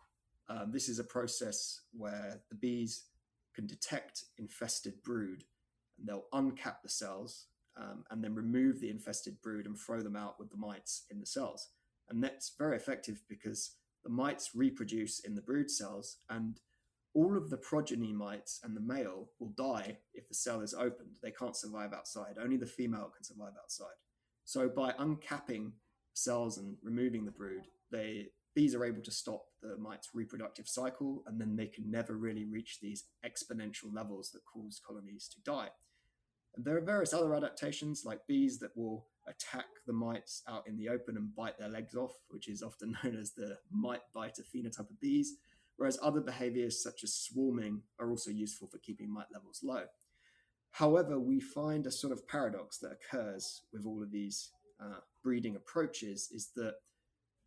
Um, 0.50 0.72
this 0.72 0.90
is 0.90 1.00
a 1.00 1.04
process 1.04 1.82
where 1.94 2.42
the 2.50 2.56
bees 2.56 3.06
can 3.56 3.68
detect 3.68 4.26
infested 4.38 5.02
brood 5.04 5.44
and 5.98 6.08
they'll 6.08 6.26
uncap 6.34 6.82
the 6.84 6.90
cells 6.90 7.48
um, 7.78 8.04
and 8.10 8.24
then 8.24 8.36
remove 8.36 8.80
the 8.80 8.90
infested 8.90 9.42
brood 9.42 9.66
and 9.66 9.78
throw 9.78 10.02
them 10.02 10.16
out 10.16 10.40
with 10.40 10.50
the 10.50 10.58
mites 10.58 11.06
in 11.10 11.20
the 11.20 11.26
cells. 11.26 11.70
And 12.10 12.24
that's 12.24 12.54
very 12.58 12.76
effective 12.76 13.22
because 13.30 13.76
the 14.04 14.10
mites 14.10 14.52
reproduce 14.56 15.20
in 15.20 15.36
the 15.36 15.42
brood 15.42 15.70
cells 15.70 16.18
and 16.30 16.60
all 17.14 17.38
of 17.38 17.50
the 17.50 17.58
progeny 17.58 18.14
mites 18.14 18.60
and 18.64 18.76
the 18.76 18.82
male 18.82 19.30
will 19.40 19.54
die 19.58 19.98
if 20.14 20.28
the 20.28 20.34
cell 20.34 20.62
is 20.62 20.74
opened. 20.74 21.12
They 21.22 21.32
can't 21.32 21.56
survive 21.56 21.94
outside. 21.94 22.38
Only 22.42 22.58
the 22.58 22.66
female 22.66 23.12
can 23.16 23.24
survive 23.24 23.54
outside. 23.62 23.96
So 24.46 24.70
by 24.70 24.92
uncapping 24.94 25.72
cells 26.14 26.58
and 26.58 26.78
removing 26.84 27.26
the 27.26 27.32
brood, 27.32 27.68
they 27.92 28.28
bees 28.54 28.76
are 28.76 28.86
able 28.86 29.02
to 29.02 29.12
stop 29.12 29.46
the 29.62 29.78
mite's 29.78 30.10
reproductive 30.14 30.68
cycle, 30.68 31.24
and 31.26 31.40
then 31.40 31.56
they 31.56 31.68
can 31.68 31.90
never 31.90 32.18
really 32.18 32.46
reach 32.46 32.80
these 32.82 33.06
exponential 33.26 33.94
levels 33.94 34.32
that 34.32 34.42
cause 34.46 34.82
colonies 34.86 35.30
to 35.34 35.42
die. 35.50 35.70
And 36.56 36.66
there 36.66 36.78
are 36.78 36.82
various 36.82 37.14
other 37.14 37.34
adaptations, 37.34 38.04
like 38.06 38.28
bees 38.28 38.60
that 38.60 38.76
will 38.76 39.08
attack 39.28 39.68
the 39.88 39.94
mites 39.94 40.44
out 40.50 40.68
in 40.68 40.78
the 40.78 40.90
open 40.90 41.16
and 41.16 41.34
bite 41.34 41.58
their 41.58 41.70
legs 41.70 41.96
off, 41.96 42.14
which 42.30 42.50
is 42.50 42.62
often 42.62 42.96
known 43.04 43.16
as 43.16 43.32
the 43.32 43.58
mite 43.72 44.02
biter 44.14 44.44
phenotype 44.44 44.90
of 44.90 45.00
bees, 45.00 45.36
whereas 45.78 46.00
other 46.02 46.22
behaviors 46.22 46.84
such 46.84 47.04
as 47.04 47.14
swarming 47.14 47.82
are 48.00 48.10
also 48.10 48.32
useful 48.32 48.68
for 48.68 48.80
keeping 48.80 49.12
mite 49.12 49.32
levels 49.34 49.62
low. 49.64 49.84
However, 50.72 51.20
we 51.20 51.40
find 51.40 51.86
a 51.86 51.92
sort 51.92 52.14
of 52.14 52.28
paradox 52.28 52.78
that 52.80 52.92
occurs 52.94 53.64
with 53.74 53.86
all 53.86 54.02
of 54.02 54.12
these 54.12 54.52
uh, 54.82 55.00
breeding 55.24 55.56
approaches 55.56 56.30
is 56.32 56.52
that 56.56 56.76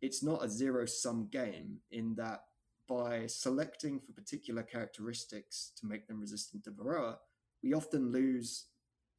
it's 0.01 0.23
not 0.23 0.43
a 0.43 0.49
zero 0.49 0.85
sum 0.85 1.27
game 1.31 1.77
in 1.91 2.15
that 2.15 2.41
by 2.87 3.25
selecting 3.27 3.99
for 3.99 4.13
particular 4.13 4.63
characteristics 4.63 5.71
to 5.79 5.87
make 5.87 6.07
them 6.07 6.19
resistant 6.19 6.63
to 6.63 6.71
Varroa, 6.71 7.15
we 7.63 7.73
often 7.73 8.11
lose 8.11 8.65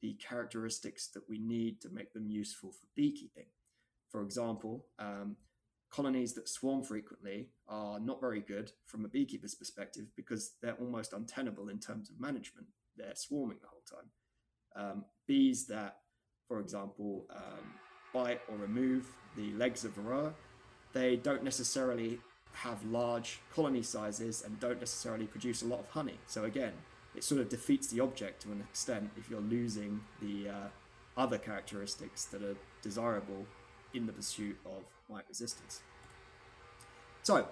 the 0.03 0.15
characteristics 0.15 1.09
that 1.09 1.29
we 1.29 1.39
need 1.39 1.81
to 1.81 1.89
make 1.91 2.13
them 2.13 2.29
useful 2.29 2.71
for 2.71 2.87
beekeeping. 2.95 3.47
For 4.11 4.23
example, 4.23 4.87
um, 4.99 5.37
colonies 5.91 6.35
that 6.35 6.49
swarm 6.49 6.83
frequently 6.83 7.49
are 7.69 7.99
not 7.99 8.21
very 8.21 8.41
good 8.41 8.71
from 8.87 9.05
a 9.05 9.09
beekeeper's 9.09 9.55
perspective 9.55 10.07
because 10.17 10.53
they're 10.63 10.75
almost 10.75 11.13
untenable 11.13 11.69
in 11.69 11.81
terms 11.81 12.11
of 12.11 12.21
management. 12.21 12.69
They're 12.97 13.15
swarming 13.15 13.59
the 13.61 13.69
whole 13.69 13.83
time. 13.91 14.11
Um, 14.77 15.05
bees 15.27 15.67
that, 15.69 15.97
for 16.47 16.61
example, 16.61 17.27
um, 17.35 17.65
bite 18.17 18.41
or 18.49 18.57
remove 18.57 19.03
the 19.37 19.53
legs 19.53 19.85
of 19.85 19.95
Varroa, 19.97 20.33
they 20.93 21.17
don't 21.17 21.45
necessarily 21.45 22.19
have 22.53 22.83
large 22.87 23.41
colony 23.55 23.83
sizes 23.83 24.43
and 24.45 24.59
don't 24.59 24.81
necessarily 24.81 25.27
produce 25.27 25.61
a 25.63 25.67
lot 25.67 25.81
of 25.81 25.89
honey. 25.91 26.19
So 26.27 26.45
again, 26.45 26.73
it 27.15 27.23
sort 27.23 27.41
of 27.43 27.49
defeats 27.49 27.89
the 27.89 28.01
object 28.01 28.43
to 28.43 28.53
an 28.53 28.61
extent 28.61 29.11
if 29.17 29.29
you're 29.29 29.41
losing 29.41 30.01
the 30.23 30.49
uh, 30.49 30.69
other 31.17 31.39
characteristics 31.39 32.25
that 32.27 32.43
are 32.43 32.57
desirable 32.83 33.45
in 33.93 34.07
the 34.07 34.13
pursuit 34.13 34.57
of 34.65 34.83
mite 35.11 35.25
resistance. 35.29 35.83
So 37.23 37.47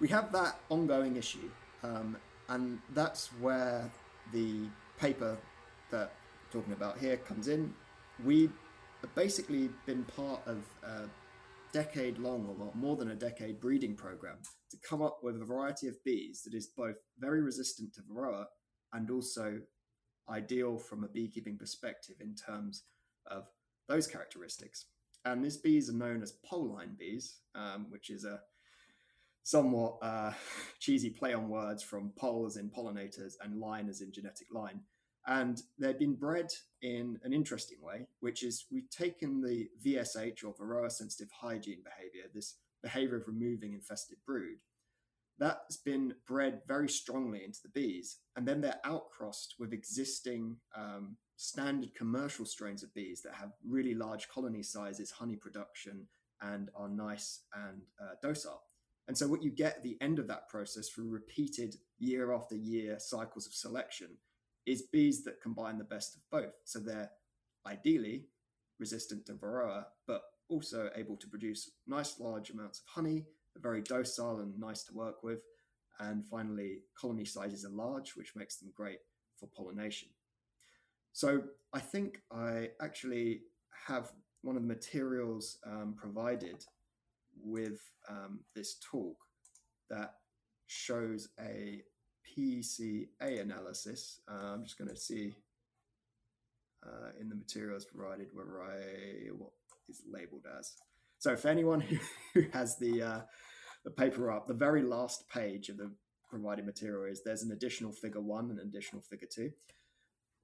we 0.00 0.08
have 0.08 0.32
that 0.32 0.58
ongoing 0.70 1.16
issue, 1.16 1.50
um, 1.82 2.16
and 2.48 2.78
that's 2.94 3.28
where 3.40 3.90
the 4.32 4.66
paper 4.98 5.36
that 5.90 6.08
I'm 6.10 6.60
talking 6.60 6.72
about 6.72 6.98
here 6.98 7.16
comes 7.18 7.48
in. 7.48 7.74
We 8.24 8.50
basically 9.08 9.70
been 9.86 10.04
part 10.04 10.40
of 10.46 10.64
a 10.84 11.08
decade 11.72 12.18
long 12.18 12.46
or 12.60 12.70
more 12.74 12.96
than 12.96 13.10
a 13.10 13.14
decade 13.14 13.60
breeding 13.60 13.96
program 13.96 14.36
to 14.70 14.76
come 14.86 15.02
up 15.02 15.18
with 15.22 15.40
a 15.40 15.44
variety 15.44 15.88
of 15.88 16.02
bees 16.04 16.42
that 16.44 16.54
is 16.54 16.66
both 16.66 16.96
very 17.18 17.40
resistant 17.40 17.92
to 17.94 18.02
Varroa 18.02 18.44
and 18.92 19.10
also 19.10 19.58
ideal 20.28 20.78
from 20.78 21.04
a 21.04 21.08
beekeeping 21.08 21.58
perspective 21.58 22.16
in 22.20 22.34
terms 22.34 22.84
of 23.26 23.46
those 23.88 24.06
characteristics. 24.06 24.86
And 25.24 25.44
these 25.44 25.56
bees 25.56 25.88
are 25.88 25.94
known 25.94 26.22
as 26.22 26.32
Pol-line 26.44 26.96
bees, 26.98 27.38
um, 27.54 27.86
which 27.90 28.10
is 28.10 28.24
a 28.24 28.40
somewhat 29.44 29.98
uh, 30.02 30.32
cheesy 30.80 31.10
play 31.10 31.32
on 31.32 31.48
words 31.48 31.82
from 31.82 32.12
poll 32.16 32.46
as 32.46 32.56
in 32.56 32.70
pollinators 32.70 33.34
and 33.42 33.58
line 33.58 33.88
as 33.88 34.00
in 34.00 34.12
genetic 34.12 34.48
line. 34.52 34.80
And 35.26 35.62
they've 35.78 35.98
been 35.98 36.14
bred 36.14 36.50
in 36.82 37.18
an 37.22 37.32
interesting 37.32 37.78
way, 37.80 38.06
which 38.20 38.42
is 38.42 38.66
we've 38.72 38.90
taken 38.90 39.40
the 39.40 39.68
VSH 39.84 40.44
or 40.44 40.54
Varroa 40.54 40.90
sensitive 40.90 41.30
hygiene 41.32 41.82
behavior, 41.84 42.28
this 42.34 42.56
behavior 42.82 43.18
of 43.18 43.28
removing 43.28 43.72
infested 43.72 44.18
brood, 44.26 44.58
that's 45.38 45.76
been 45.76 46.14
bred 46.26 46.60
very 46.68 46.88
strongly 46.88 47.42
into 47.44 47.60
the 47.62 47.70
bees, 47.70 48.18
and 48.36 48.46
then 48.46 48.60
they're 48.60 48.80
outcrossed 48.84 49.56
with 49.58 49.72
existing 49.72 50.56
um, 50.76 51.16
standard 51.36 51.94
commercial 51.94 52.44
strains 52.44 52.82
of 52.82 52.94
bees 52.94 53.22
that 53.22 53.34
have 53.34 53.50
really 53.66 53.94
large 53.94 54.28
colony 54.28 54.62
sizes, 54.62 55.10
honey 55.10 55.36
production, 55.36 56.06
and 56.42 56.70
are 56.76 56.88
nice 56.88 57.40
and 57.66 57.82
uh, 58.00 58.14
docile. 58.22 58.62
And 59.08 59.18
so, 59.18 59.26
what 59.26 59.42
you 59.42 59.50
get 59.50 59.76
at 59.76 59.82
the 59.82 59.98
end 60.00 60.18
of 60.18 60.28
that 60.28 60.48
process 60.48 60.88
through 60.88 61.08
repeated 61.08 61.74
year 61.98 62.32
after 62.32 62.54
year 62.54 62.98
cycles 63.00 63.46
of 63.46 63.52
selection 63.52 64.10
is 64.66 64.82
bees 64.82 65.24
that 65.24 65.40
combine 65.40 65.78
the 65.78 65.84
best 65.84 66.16
of 66.16 66.22
both. 66.30 66.54
So, 66.64 66.78
they're 66.78 67.10
ideally 67.66 68.26
resistant 68.78 69.26
to 69.26 69.34
Varroa, 69.34 69.84
but 70.06 70.22
also 70.48 70.90
able 70.96 71.16
to 71.16 71.28
produce 71.28 71.70
nice 71.86 72.18
large 72.18 72.50
amounts 72.50 72.80
of 72.80 72.86
honey 72.86 73.26
very 73.60 73.82
docile 73.82 74.40
and 74.40 74.58
nice 74.58 74.84
to 74.84 74.94
work 74.94 75.22
with. 75.22 75.40
And 76.00 76.26
finally, 76.26 76.78
colony 76.98 77.24
sizes 77.24 77.64
are 77.64 77.70
large, 77.70 78.16
which 78.16 78.34
makes 78.34 78.56
them 78.56 78.72
great 78.74 78.98
for 79.38 79.48
pollination. 79.54 80.08
So 81.12 81.42
I 81.72 81.80
think 81.80 82.22
I 82.30 82.70
actually 82.80 83.42
have 83.86 84.12
one 84.42 84.56
of 84.56 84.62
the 84.62 84.68
materials 84.68 85.58
um, 85.66 85.94
provided 85.96 86.64
with 87.42 87.80
um, 88.08 88.40
this 88.54 88.76
talk 88.90 89.16
that 89.90 90.14
shows 90.66 91.28
a 91.38 91.82
PCA 92.36 93.40
analysis. 93.40 94.20
Uh, 94.30 94.54
I'm 94.54 94.64
just 94.64 94.78
going 94.78 94.90
to 94.90 94.96
see 94.96 95.34
uh, 96.84 97.10
in 97.20 97.28
the 97.28 97.34
materials 97.34 97.84
provided 97.84 98.28
where 98.32 98.62
I 98.62 99.30
what 99.36 99.50
is 99.88 100.02
labeled 100.10 100.46
as. 100.58 100.72
So 101.18 101.36
for 101.36 101.48
anyone 101.48 101.80
who, 101.80 101.96
who 102.34 102.46
has 102.52 102.78
the 102.78 103.02
uh, 103.02 103.20
the 103.84 103.90
paper 103.90 104.30
up, 104.30 104.46
the 104.46 104.54
very 104.54 104.82
last 104.82 105.28
page 105.28 105.68
of 105.68 105.76
the 105.76 105.90
provided 106.28 106.64
material 106.64 107.10
is 107.10 107.22
there's 107.22 107.42
an 107.42 107.52
additional 107.52 107.92
figure 107.92 108.20
one 108.20 108.50
and 108.50 108.58
an 108.58 108.68
additional 108.68 109.02
figure 109.02 109.28
two. 109.32 109.50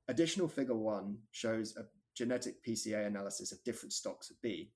Additional 0.09 0.49
figure 0.49 0.77
one 0.77 1.19
shows 1.33 1.77
a 1.77 1.85
genetic 2.15 2.65
PCA 2.65 3.07
analysis 3.07 3.53
of 3.53 3.63
different 3.65 3.93
stocks 3.93 4.31
of 4.31 4.41
bee. 4.43 4.73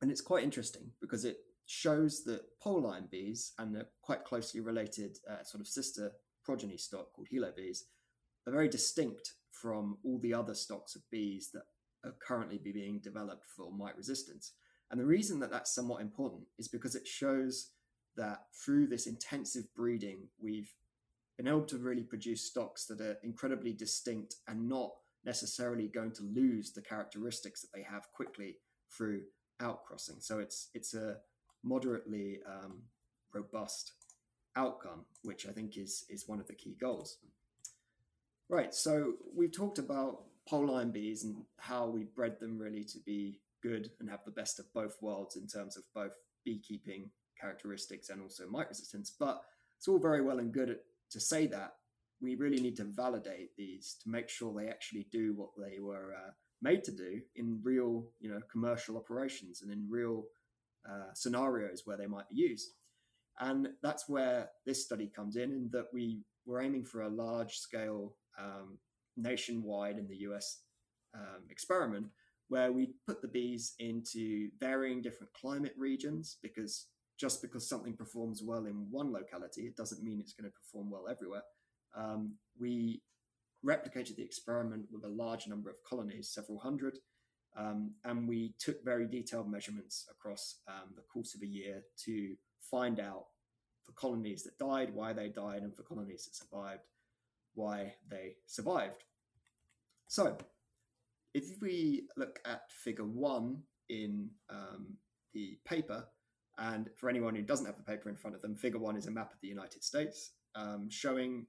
And 0.00 0.10
it's 0.10 0.20
quite 0.20 0.42
interesting 0.42 0.90
because 1.00 1.24
it 1.24 1.36
shows 1.66 2.24
that 2.24 2.42
Pol-line 2.60 3.08
bees 3.10 3.52
and 3.58 3.74
the 3.74 3.86
quite 4.02 4.24
closely 4.24 4.60
related 4.60 5.18
uh, 5.30 5.42
sort 5.42 5.60
of 5.60 5.68
sister 5.68 6.12
progeny 6.44 6.76
stock 6.76 7.12
called 7.12 7.28
Hilo 7.30 7.52
bees 7.56 7.86
are 8.46 8.52
very 8.52 8.68
distinct 8.68 9.34
from 9.50 9.98
all 10.04 10.18
the 10.18 10.34
other 10.34 10.54
stocks 10.54 10.96
of 10.96 11.08
bees 11.10 11.50
that 11.54 11.62
are 12.04 12.14
currently 12.26 12.58
being 12.58 12.98
developed 12.98 13.44
for 13.56 13.70
mite 13.72 13.96
resistance. 13.96 14.52
And 14.90 15.00
the 15.00 15.06
reason 15.06 15.40
that 15.40 15.50
that's 15.50 15.74
somewhat 15.74 16.02
important 16.02 16.42
is 16.58 16.68
because 16.68 16.94
it 16.94 17.06
shows 17.06 17.70
that 18.16 18.40
through 18.64 18.88
this 18.88 19.06
intensive 19.06 19.64
breeding, 19.74 20.28
we've 20.40 20.74
been 21.36 21.48
able 21.48 21.64
to 21.64 21.78
really 21.78 22.02
produce 22.02 22.42
stocks 22.44 22.86
that 22.86 23.00
are 23.00 23.16
incredibly 23.22 23.72
distinct 23.72 24.36
and 24.48 24.68
not 24.68 24.90
necessarily 25.24 25.88
going 25.88 26.12
to 26.12 26.24
lose 26.24 26.72
the 26.72 26.82
characteristics 26.82 27.62
that 27.62 27.68
they 27.74 27.82
have 27.82 28.12
quickly 28.12 28.56
through 28.90 29.22
outcrossing. 29.60 30.20
So 30.20 30.40
it's 30.40 30.68
it's 30.74 30.94
a 30.94 31.16
moderately 31.62 32.40
um, 32.46 32.82
robust 33.34 33.92
outcome, 34.56 35.04
which 35.22 35.46
I 35.46 35.52
think 35.52 35.76
is 35.76 36.04
is 36.08 36.28
one 36.28 36.40
of 36.40 36.46
the 36.46 36.54
key 36.54 36.76
goals. 36.80 37.18
Right. 38.48 38.74
So 38.74 39.14
we've 39.34 39.52
talked 39.52 39.78
about 39.78 40.24
Pol-line 40.48 40.90
bees 40.90 41.24
and 41.24 41.36
how 41.58 41.86
we 41.86 42.04
bred 42.04 42.38
them 42.40 42.58
really 42.58 42.84
to 42.84 42.98
be 43.06 43.40
good 43.62 43.90
and 44.00 44.10
have 44.10 44.24
the 44.24 44.30
best 44.30 44.58
of 44.58 44.72
both 44.74 44.96
worlds 45.00 45.36
in 45.36 45.46
terms 45.46 45.76
of 45.76 45.84
both 45.94 46.12
beekeeping 46.44 47.10
characteristics 47.40 48.10
and 48.10 48.20
also 48.20 48.48
mite 48.48 48.68
resistance. 48.68 49.12
But 49.18 49.40
it's 49.78 49.88
all 49.88 49.98
very 49.98 50.20
well 50.20 50.38
and 50.38 50.52
good 50.52 50.78
to 51.10 51.20
say 51.20 51.46
that. 51.46 51.74
We 52.20 52.34
really 52.34 52.60
need 52.60 52.76
to 52.76 52.84
validate 52.84 53.56
these 53.56 53.96
to 54.02 54.10
make 54.10 54.28
sure 54.28 54.52
they 54.52 54.68
actually 54.68 55.06
do 55.10 55.34
what 55.34 55.50
they 55.58 55.80
were 55.80 56.14
uh, 56.14 56.30
made 56.60 56.84
to 56.84 56.92
do 56.92 57.20
in 57.36 57.60
real, 57.62 58.04
you 58.20 58.30
know, 58.30 58.40
commercial 58.50 58.96
operations 58.96 59.62
and 59.62 59.72
in 59.72 59.86
real 59.88 60.24
uh, 60.88 61.12
scenarios 61.14 61.82
where 61.84 61.96
they 61.96 62.06
might 62.06 62.28
be 62.28 62.36
used. 62.36 62.72
And 63.40 63.68
that's 63.82 64.08
where 64.08 64.50
this 64.66 64.84
study 64.84 65.10
comes 65.14 65.36
in, 65.36 65.50
in 65.52 65.70
that 65.72 65.86
we 65.92 66.22
were 66.46 66.60
aiming 66.60 66.84
for 66.84 67.02
a 67.02 67.08
large 67.08 67.56
scale 67.56 68.16
um, 68.38 68.78
nationwide 69.16 69.98
in 69.98 70.08
the 70.08 70.16
US 70.28 70.62
um, 71.14 71.44
experiment 71.50 72.06
where 72.48 72.72
we 72.72 72.94
put 73.06 73.22
the 73.22 73.28
bees 73.28 73.74
into 73.78 74.48
varying 74.60 75.00
different 75.00 75.32
climate 75.32 75.74
regions 75.78 76.36
because 76.42 76.88
just 77.18 77.40
because 77.40 77.68
something 77.68 77.96
performs 77.96 78.42
well 78.44 78.66
in 78.66 78.86
one 78.90 79.12
locality, 79.12 79.62
it 79.62 79.76
doesn't 79.76 80.02
mean 80.02 80.18
it's 80.20 80.34
going 80.34 80.50
to 80.50 80.54
perform 80.54 80.90
well 80.90 81.08
everywhere. 81.08 81.42
Um, 81.96 82.34
we 82.60 83.02
replicated 83.64 84.16
the 84.16 84.24
experiment 84.24 84.86
with 84.92 85.04
a 85.04 85.08
large 85.08 85.46
number 85.46 85.70
of 85.70 85.76
colonies, 85.88 86.32
several 86.34 86.58
hundred, 86.58 86.98
um, 87.56 87.92
and 88.04 88.28
we 88.28 88.54
took 88.58 88.84
very 88.84 89.06
detailed 89.06 89.50
measurements 89.50 90.06
across 90.10 90.56
um, 90.68 90.94
the 90.96 91.02
course 91.02 91.34
of 91.34 91.42
a 91.42 91.46
year 91.46 91.82
to 92.04 92.34
find 92.60 92.98
out 92.98 93.26
for 93.84 93.92
colonies 93.92 94.42
that 94.44 94.58
died, 94.58 94.94
why 94.94 95.12
they 95.12 95.28
died, 95.28 95.62
and 95.62 95.74
for 95.74 95.82
colonies 95.82 96.24
that 96.24 96.34
survived, 96.34 96.82
why 97.54 97.94
they 98.08 98.36
survived. 98.46 99.04
So, 100.08 100.36
if 101.34 101.60
we 101.60 102.08
look 102.16 102.40
at 102.44 102.70
figure 102.70 103.04
one 103.04 103.62
in 103.88 104.30
um, 104.50 104.96
the 105.34 105.58
paper, 105.64 106.06
And 106.58 106.90
for 106.96 107.08
anyone 107.08 107.34
who 107.34 107.42
doesn't 107.42 107.66
have 107.66 107.76
the 107.76 107.82
paper 107.82 108.08
in 108.08 108.16
front 108.16 108.36
of 108.36 108.42
them, 108.42 108.54
figure 108.54 108.78
one 108.78 108.96
is 108.96 109.06
a 109.06 109.10
map 109.10 109.32
of 109.32 109.40
the 109.40 109.48
United 109.48 109.82
States 109.82 110.32
um, 110.54 110.88
showing 110.90 111.46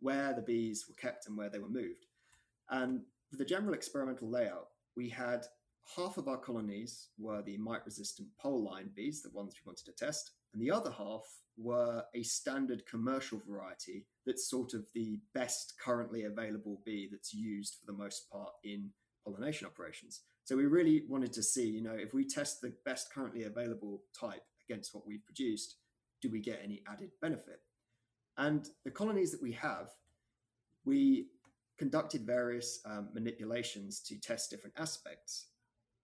where 0.00 0.34
the 0.34 0.42
bees 0.42 0.86
were 0.88 0.94
kept 0.94 1.26
and 1.26 1.36
where 1.36 1.48
they 1.48 1.58
were 1.58 1.68
moved. 1.68 2.06
And 2.70 3.00
for 3.30 3.36
the 3.36 3.44
general 3.44 3.74
experimental 3.74 4.28
layout, 4.28 4.68
we 4.96 5.08
had 5.08 5.46
half 5.96 6.16
of 6.16 6.28
our 6.28 6.36
colonies 6.38 7.08
were 7.18 7.42
the 7.42 7.56
mite 7.58 7.84
resistant 7.84 8.28
Pol-line 8.40 8.90
bees, 8.94 9.22
the 9.22 9.30
ones 9.30 9.54
we 9.54 9.68
wanted 9.68 9.86
to 9.86 9.92
test, 9.92 10.32
and 10.52 10.62
the 10.62 10.70
other 10.70 10.90
half 10.90 11.24
were 11.58 12.04
a 12.14 12.22
standard 12.22 12.84
commercial 12.86 13.40
variety 13.46 14.06
that's 14.26 14.48
sort 14.48 14.74
of 14.74 14.86
the 14.94 15.18
best 15.34 15.74
currently 15.82 16.24
available 16.24 16.80
bee 16.84 17.08
that's 17.10 17.34
used 17.34 17.76
for 17.78 17.86
the 17.86 17.98
most 17.98 18.30
part 18.30 18.52
in 18.64 18.90
pollination 19.24 19.66
operations. 19.66 20.22
So 20.44 20.56
we 20.56 20.66
really 20.66 21.04
wanted 21.08 21.32
to 21.34 21.42
see, 21.42 21.68
you 21.68 21.82
know, 21.82 21.94
if 21.94 22.14
we 22.14 22.24
test 22.24 22.60
the 22.60 22.72
best 22.84 23.12
currently 23.12 23.44
available 23.44 24.02
type 24.18 24.42
against 24.68 24.94
what 24.94 25.06
we've 25.06 25.24
produced, 25.24 25.76
do 26.20 26.30
we 26.30 26.40
get 26.40 26.60
any 26.62 26.82
added 26.90 27.10
benefit? 27.20 27.60
And 28.38 28.68
the 28.84 28.90
colonies 28.90 29.30
that 29.32 29.42
we 29.42 29.52
have, 29.52 29.90
we 30.84 31.26
conducted 31.82 32.24
various 32.24 32.78
um, 32.84 33.08
manipulations 33.12 33.98
to 33.98 34.16
test 34.20 34.48
different 34.50 34.76
aspects. 34.78 35.48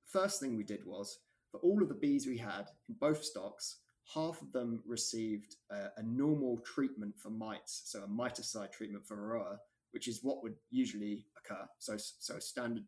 First 0.06 0.40
thing 0.40 0.56
we 0.56 0.64
did 0.64 0.84
was 0.84 1.20
for 1.52 1.60
all 1.60 1.80
of 1.80 1.88
the 1.88 1.94
bees 1.94 2.26
we 2.26 2.36
had 2.36 2.66
in 2.88 2.96
both 2.98 3.22
stocks, 3.22 3.76
half 4.12 4.42
of 4.42 4.50
them 4.50 4.82
received 4.84 5.54
uh, 5.72 5.90
a 5.96 6.02
normal 6.02 6.58
treatment 6.66 7.14
for 7.16 7.30
mites, 7.30 7.82
so 7.84 8.02
a 8.02 8.08
miticide 8.08 8.72
treatment 8.72 9.06
for 9.06 9.16
varroa, 9.16 9.56
which 9.92 10.08
is 10.08 10.18
what 10.24 10.42
would 10.42 10.56
usually 10.72 11.26
occur. 11.38 11.64
So, 11.78 11.96
so 11.96 12.40
standard 12.40 12.82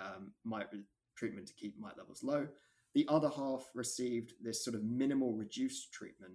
um, 0.00 0.32
mite 0.44 0.66
treatment 1.16 1.46
to 1.46 1.54
keep 1.54 1.78
mite 1.78 1.96
levels 1.96 2.24
low. 2.24 2.48
The 2.96 3.06
other 3.08 3.28
half 3.28 3.70
received 3.76 4.32
this 4.42 4.64
sort 4.64 4.74
of 4.74 4.82
minimal 4.82 5.34
reduced 5.34 5.92
treatment, 5.92 6.34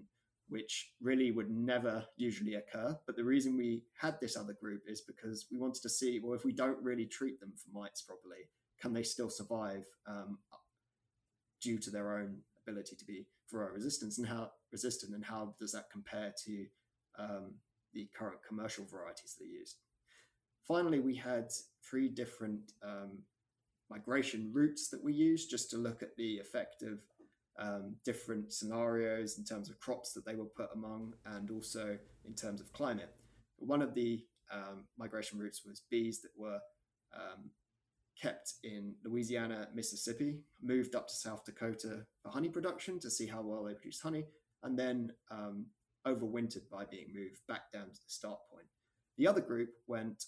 which 0.50 0.92
really 1.02 1.32
would 1.32 1.50
never 1.50 2.04
usually 2.18 2.56
occur. 2.56 2.98
But 3.06 3.16
the 3.16 3.24
reason 3.24 3.56
we 3.56 3.84
had 4.00 4.20
this 4.20 4.36
other 4.36 4.54
group 4.54 4.82
is 4.88 5.02
because 5.02 5.46
we 5.52 5.58
wanted 5.58 5.82
to 5.84 5.90
see 5.90 6.20
well, 6.20 6.34
if 6.34 6.46
we 6.46 6.54
don't 6.54 6.82
really 6.84 7.06
treat 7.06 7.40
them 7.40 7.54
for 7.56 7.80
mites 7.80 8.02
properly, 8.02 8.50
can 8.82 8.94
they 8.94 9.04
still 9.04 9.30
survive 9.30 9.86
um, 10.08 10.40
due 11.62 11.78
to 11.78 11.92
their 11.92 12.18
own 12.18 12.38
ability 12.68 12.96
to 12.96 13.06
be 13.06 13.28
varroa 13.54 13.74
resistant 13.74 14.18
and 14.18 14.28
how 14.28 14.52
resistant 14.72 15.16
and 15.16 15.26
how 15.26 15.54
does 15.60 15.72
that 15.72 15.90
compare 15.92 16.34
to 16.46 16.66
um, 17.18 17.54
the 17.94 18.08
current 18.18 18.38
commercial 18.48 18.86
varieties 18.86 19.36
that 19.38 19.46
are 19.46 19.48
used 19.48 19.78
finally 20.68 21.00
we 21.00 21.16
had 21.16 21.50
three 21.90 22.08
different 22.08 22.72
um, 22.84 23.18
migration 23.90 24.52
routes 24.54 24.88
that 24.90 25.04
we 25.04 25.12
used 25.12 25.50
just 25.50 25.70
to 25.72 25.78
look 25.78 26.04
at 26.04 26.16
the 26.16 26.38
effect 26.38 26.84
of 26.84 27.00
um, 27.60 27.96
different 28.06 28.54
scenarios 28.54 29.38
in 29.38 29.44
terms 29.44 29.70
of 29.70 29.80
crops 29.80 30.14
that 30.14 30.26
they 30.26 30.36
were 30.36 30.46
put 30.46 30.70
among 30.74 31.14
and 31.26 31.52
also 31.52 31.98
in 32.26 32.34
terms 32.34 32.62
of 32.62 32.72
climate. 32.74 33.14
One 33.58 33.82
of 33.82 33.94
the 33.94 34.24
um, 34.52 34.86
migration 34.98 35.38
routes 35.38 35.66
was 35.66 35.84
bees 35.92 36.22
that 36.22 36.32
were 36.38 36.60
um, 37.14 37.52
kept 38.20 38.54
in 38.64 38.96
Louisiana, 39.04 39.68
Mississippi, 39.74 40.40
moved 40.62 40.96
up 40.96 41.08
to 41.08 41.14
South 41.14 41.46
Dakota 41.46 42.06
for 42.22 42.30
honey 42.30 42.50
production 42.50 43.00
to 43.00 43.10
see 43.10 43.28
how 43.28 43.42
well 43.42 43.64
they 43.64 43.74
produce 43.74 44.02
honey, 44.02 44.26
and 44.64 44.78
then 44.78 45.12
um, 45.32 45.66
overwintered 46.08 46.70
by 46.72 46.86
being 46.86 47.08
moved 47.14 47.42
back 47.48 47.72
down 47.72 47.86
to 47.86 48.00
the 48.06 48.10
start 48.10 48.40
point. 48.52 48.68
The 49.18 49.28
other 49.28 49.42
group 49.42 49.70
went 49.88 50.26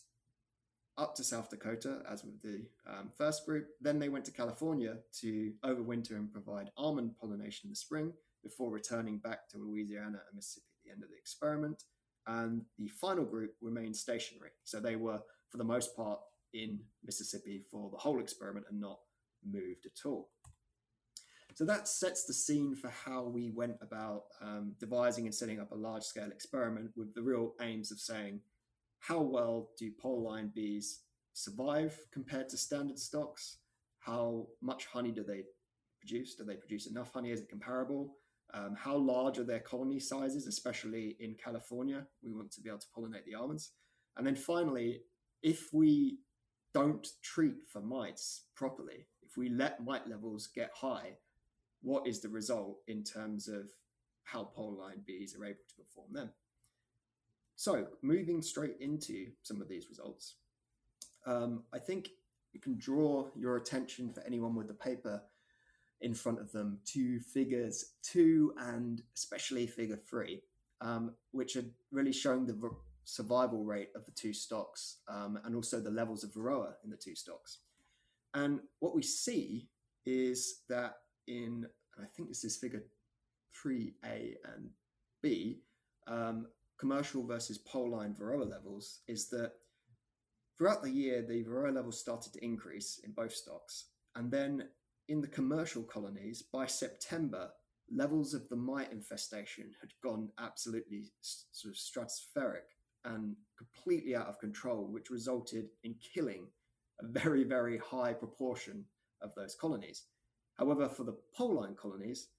up 1.01 1.15
to 1.15 1.23
South 1.23 1.49
Dakota, 1.49 2.03
as 2.09 2.23
with 2.23 2.39
the 2.43 2.61
um, 2.87 3.09
first 3.17 3.45
group. 3.45 3.65
Then 3.81 3.97
they 3.97 4.07
went 4.07 4.23
to 4.25 4.31
California 4.31 4.97
to 5.21 5.51
overwinter 5.65 6.11
and 6.11 6.31
provide 6.31 6.69
almond 6.77 7.15
pollination 7.19 7.65
in 7.65 7.71
the 7.71 7.75
spring 7.75 8.13
before 8.43 8.71
returning 8.71 9.17
back 9.17 9.49
to 9.49 9.57
Louisiana 9.57 10.19
and 10.27 10.35
Mississippi 10.35 10.67
at 10.77 10.85
the 10.85 10.91
end 10.91 11.03
of 11.03 11.09
the 11.09 11.17
experiment. 11.17 11.83
And 12.27 12.61
the 12.77 12.87
final 12.87 13.25
group 13.25 13.55
remained 13.61 13.95
stationary. 13.95 14.51
So 14.63 14.79
they 14.79 14.95
were, 14.95 15.19
for 15.49 15.57
the 15.57 15.63
most 15.63 15.95
part, 15.95 16.19
in 16.53 16.79
Mississippi 17.03 17.63
for 17.71 17.89
the 17.89 17.97
whole 17.97 18.19
experiment 18.19 18.67
and 18.69 18.79
not 18.79 18.99
moved 19.43 19.87
at 19.87 20.05
all. 20.05 20.29
So 21.55 21.65
that 21.65 21.87
sets 21.87 22.25
the 22.25 22.33
scene 22.33 22.75
for 22.75 22.89
how 22.89 23.23
we 23.23 23.51
went 23.51 23.77
about 23.81 24.23
um, 24.41 24.73
devising 24.79 25.25
and 25.25 25.33
setting 25.33 25.59
up 25.59 25.71
a 25.71 25.75
large 25.75 26.03
scale 26.03 26.29
experiment 26.31 26.91
with 26.95 27.13
the 27.15 27.23
real 27.23 27.53
aims 27.59 27.91
of 27.91 27.99
saying, 27.99 28.39
how 29.01 29.19
well 29.19 29.69
do 29.77 29.91
Pol-line 29.99 30.51
bees 30.53 31.01
survive 31.33 31.99
compared 32.13 32.49
to 32.49 32.57
standard 32.57 32.99
stocks? 32.99 33.57
How 33.99 34.47
much 34.61 34.85
honey 34.85 35.11
do 35.11 35.23
they 35.23 35.43
produce? 35.99 36.35
Do 36.35 36.43
they 36.43 36.55
produce 36.55 36.87
enough 36.87 37.11
honey? 37.13 37.31
Is 37.31 37.41
it 37.41 37.49
comparable? 37.49 38.15
Um, 38.53 38.75
how 38.77 38.95
large 38.95 39.39
are 39.39 39.43
their 39.43 39.59
colony 39.59 39.99
sizes, 39.99 40.45
especially 40.45 41.15
in 41.19 41.35
California? 41.43 42.05
We 42.23 42.31
want 42.31 42.51
to 42.51 42.61
be 42.61 42.69
able 42.69 42.79
to 42.79 42.87
pollinate 42.95 43.25
the 43.25 43.35
almonds. 43.35 43.71
And 44.17 44.27
then 44.27 44.35
finally, 44.35 45.01
if 45.41 45.73
we 45.73 46.19
don't 46.73 47.07
treat 47.23 47.55
for 47.71 47.81
mites 47.81 48.43
properly, 48.55 49.07
if 49.23 49.35
we 49.35 49.49
let 49.49 49.83
mite 49.83 50.07
levels 50.07 50.47
get 50.53 50.71
high, 50.75 51.13
what 51.81 52.05
is 52.05 52.21
the 52.21 52.29
result 52.29 52.77
in 52.87 53.03
terms 53.03 53.47
of 53.47 53.71
how 54.25 54.43
Pol-line 54.43 55.01
bees 55.07 55.35
are 55.35 55.45
able 55.45 55.63
to 55.69 55.83
perform 55.83 56.13
them? 56.13 56.29
So, 57.61 57.85
moving 58.01 58.41
straight 58.41 58.77
into 58.79 59.27
some 59.43 59.61
of 59.61 59.69
these 59.69 59.87
results, 59.87 60.37
um, 61.27 61.61
I 61.71 61.77
think 61.77 62.09
you 62.53 62.59
can 62.59 62.75
draw 62.75 63.27
your 63.35 63.57
attention 63.57 64.11
for 64.11 64.23
anyone 64.25 64.55
with 64.55 64.67
the 64.67 64.73
paper 64.73 65.21
in 66.01 66.15
front 66.15 66.39
of 66.39 66.51
them 66.51 66.79
to 66.85 67.19
figures 67.19 67.91
two 68.01 68.51
and 68.57 69.03
especially 69.15 69.67
figure 69.67 69.99
three, 70.09 70.41
um, 70.81 71.13
which 71.33 71.55
are 71.55 71.65
really 71.91 72.11
showing 72.11 72.47
the 72.47 72.71
survival 73.03 73.63
rate 73.63 73.89
of 73.95 74.05
the 74.05 74.11
two 74.13 74.33
stocks 74.33 74.97
um, 75.07 75.37
and 75.45 75.55
also 75.55 75.79
the 75.79 75.91
levels 75.91 76.23
of 76.23 76.31
varroa 76.31 76.73
in 76.83 76.89
the 76.89 76.97
two 76.97 77.13
stocks. 77.13 77.59
And 78.33 78.59
what 78.79 78.95
we 78.95 79.03
see 79.03 79.69
is 80.03 80.61
that 80.67 80.95
in, 81.27 81.67
I 81.95 82.05
think 82.07 82.27
this 82.27 82.43
is 82.43 82.57
figure 82.57 82.85
3A 83.63 84.37
and 84.55 84.71
B, 85.21 85.59
um, 86.07 86.47
commercial 86.81 87.23
versus 87.23 87.59
Pol-line 87.59 88.15
varroa 88.19 88.49
levels, 88.49 89.01
is 89.07 89.29
that 89.29 89.51
throughout 90.57 90.81
the 90.81 90.89
year, 90.89 91.21
the 91.21 91.43
varroa 91.43 91.73
levels 91.73 91.99
started 91.99 92.33
to 92.33 92.43
increase 92.43 92.99
in 93.05 93.11
both 93.11 93.33
stocks. 93.33 93.85
And 94.15 94.31
then 94.31 94.67
in 95.07 95.21
the 95.21 95.27
commercial 95.27 95.83
colonies, 95.83 96.41
by 96.41 96.65
September, 96.65 97.51
levels 97.93 98.33
of 98.33 98.49
the 98.49 98.55
mite 98.55 98.91
infestation 98.91 99.71
had 99.79 99.91
gone 100.03 100.29
absolutely 100.39 101.03
sort 101.21 101.73
of 101.73 101.79
stratospheric 101.79 102.67
and 103.05 103.35
completely 103.57 104.15
out 104.15 104.27
of 104.27 104.39
control, 104.39 104.87
which 104.91 105.11
resulted 105.11 105.65
in 105.83 105.95
killing 106.13 106.47
a 106.99 107.07
very, 107.07 107.43
very 107.43 107.77
high 107.77 108.13
proportion 108.13 108.85
of 109.21 109.31
those 109.35 109.55
colonies. 109.55 110.05
However, 110.55 110.89
for 110.89 111.03
the 111.03 111.17
Pol-line 111.35 111.75
colonies, 111.75 112.29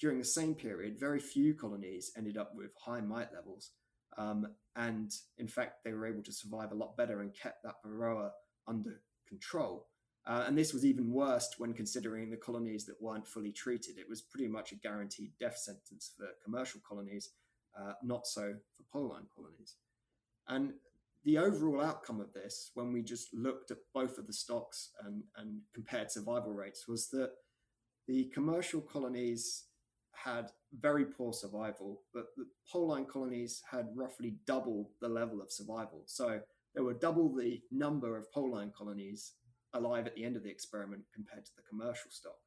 during 0.00 0.18
the 0.18 0.24
same 0.24 0.54
period, 0.54 0.98
very 0.98 1.20
few 1.20 1.54
colonies 1.54 2.12
ended 2.16 2.36
up 2.36 2.52
with 2.54 2.70
high 2.78 3.00
mite 3.00 3.28
levels. 3.34 3.72
Um, 4.16 4.46
and 4.76 5.12
in 5.38 5.46
fact, 5.46 5.84
they 5.84 5.92
were 5.92 6.06
able 6.06 6.22
to 6.22 6.32
survive 6.32 6.72
a 6.72 6.76
lot 6.76 6.96
better 6.96 7.20
and 7.20 7.34
kept 7.34 7.62
that 7.64 7.82
varroa 7.84 8.30
under 8.66 9.02
control. 9.28 9.86
Uh, 10.26 10.44
and 10.46 10.56
this 10.56 10.72
was 10.72 10.84
even 10.84 11.12
worse 11.12 11.54
when 11.58 11.72
considering 11.72 12.30
the 12.30 12.36
colonies 12.36 12.84
that 12.86 13.00
weren't 13.00 13.26
fully 13.26 13.52
treated. 13.52 13.98
It 13.98 14.08
was 14.08 14.22
pretty 14.22 14.48
much 14.48 14.72
a 14.72 14.76
guaranteed 14.76 15.32
death 15.38 15.56
sentence 15.58 16.12
for 16.16 16.26
commercial 16.44 16.80
colonies, 16.86 17.30
uh, 17.78 17.92
not 18.02 18.26
so 18.26 18.54
for 18.76 18.82
Pol-line 18.92 19.26
colonies. 19.34 19.76
And 20.48 20.72
the 21.24 21.38
overall 21.38 21.82
outcome 21.82 22.20
of 22.20 22.32
this, 22.32 22.70
when 22.74 22.92
we 22.92 23.02
just 23.02 23.28
looked 23.34 23.70
at 23.70 23.78
both 23.94 24.18
of 24.18 24.26
the 24.26 24.32
stocks 24.32 24.90
and, 25.04 25.22
and 25.36 25.60
compared 25.74 26.10
survival 26.10 26.52
rates, 26.52 26.86
was 26.88 27.08
that 27.10 27.30
the 28.06 28.30
commercial 28.34 28.80
colonies 28.80 29.64
had 30.12 30.50
very 30.78 31.04
poor 31.04 31.32
survival, 31.32 32.02
but 32.12 32.26
the 32.36 32.46
Pol-line 32.70 33.06
colonies 33.06 33.62
had 33.70 33.88
roughly 33.94 34.36
double 34.46 34.90
the 35.00 35.08
level 35.08 35.40
of 35.40 35.50
survival. 35.50 36.02
So 36.06 36.40
there 36.74 36.84
were 36.84 36.94
double 36.94 37.34
the 37.34 37.60
number 37.70 38.16
of 38.16 38.30
Pol-line 38.32 38.72
colonies 38.76 39.32
alive 39.72 40.06
at 40.06 40.14
the 40.14 40.24
end 40.24 40.36
of 40.36 40.42
the 40.42 40.50
experiment 40.50 41.02
compared 41.14 41.44
to 41.44 41.52
the 41.56 41.62
commercial 41.68 42.10
stock, 42.10 42.38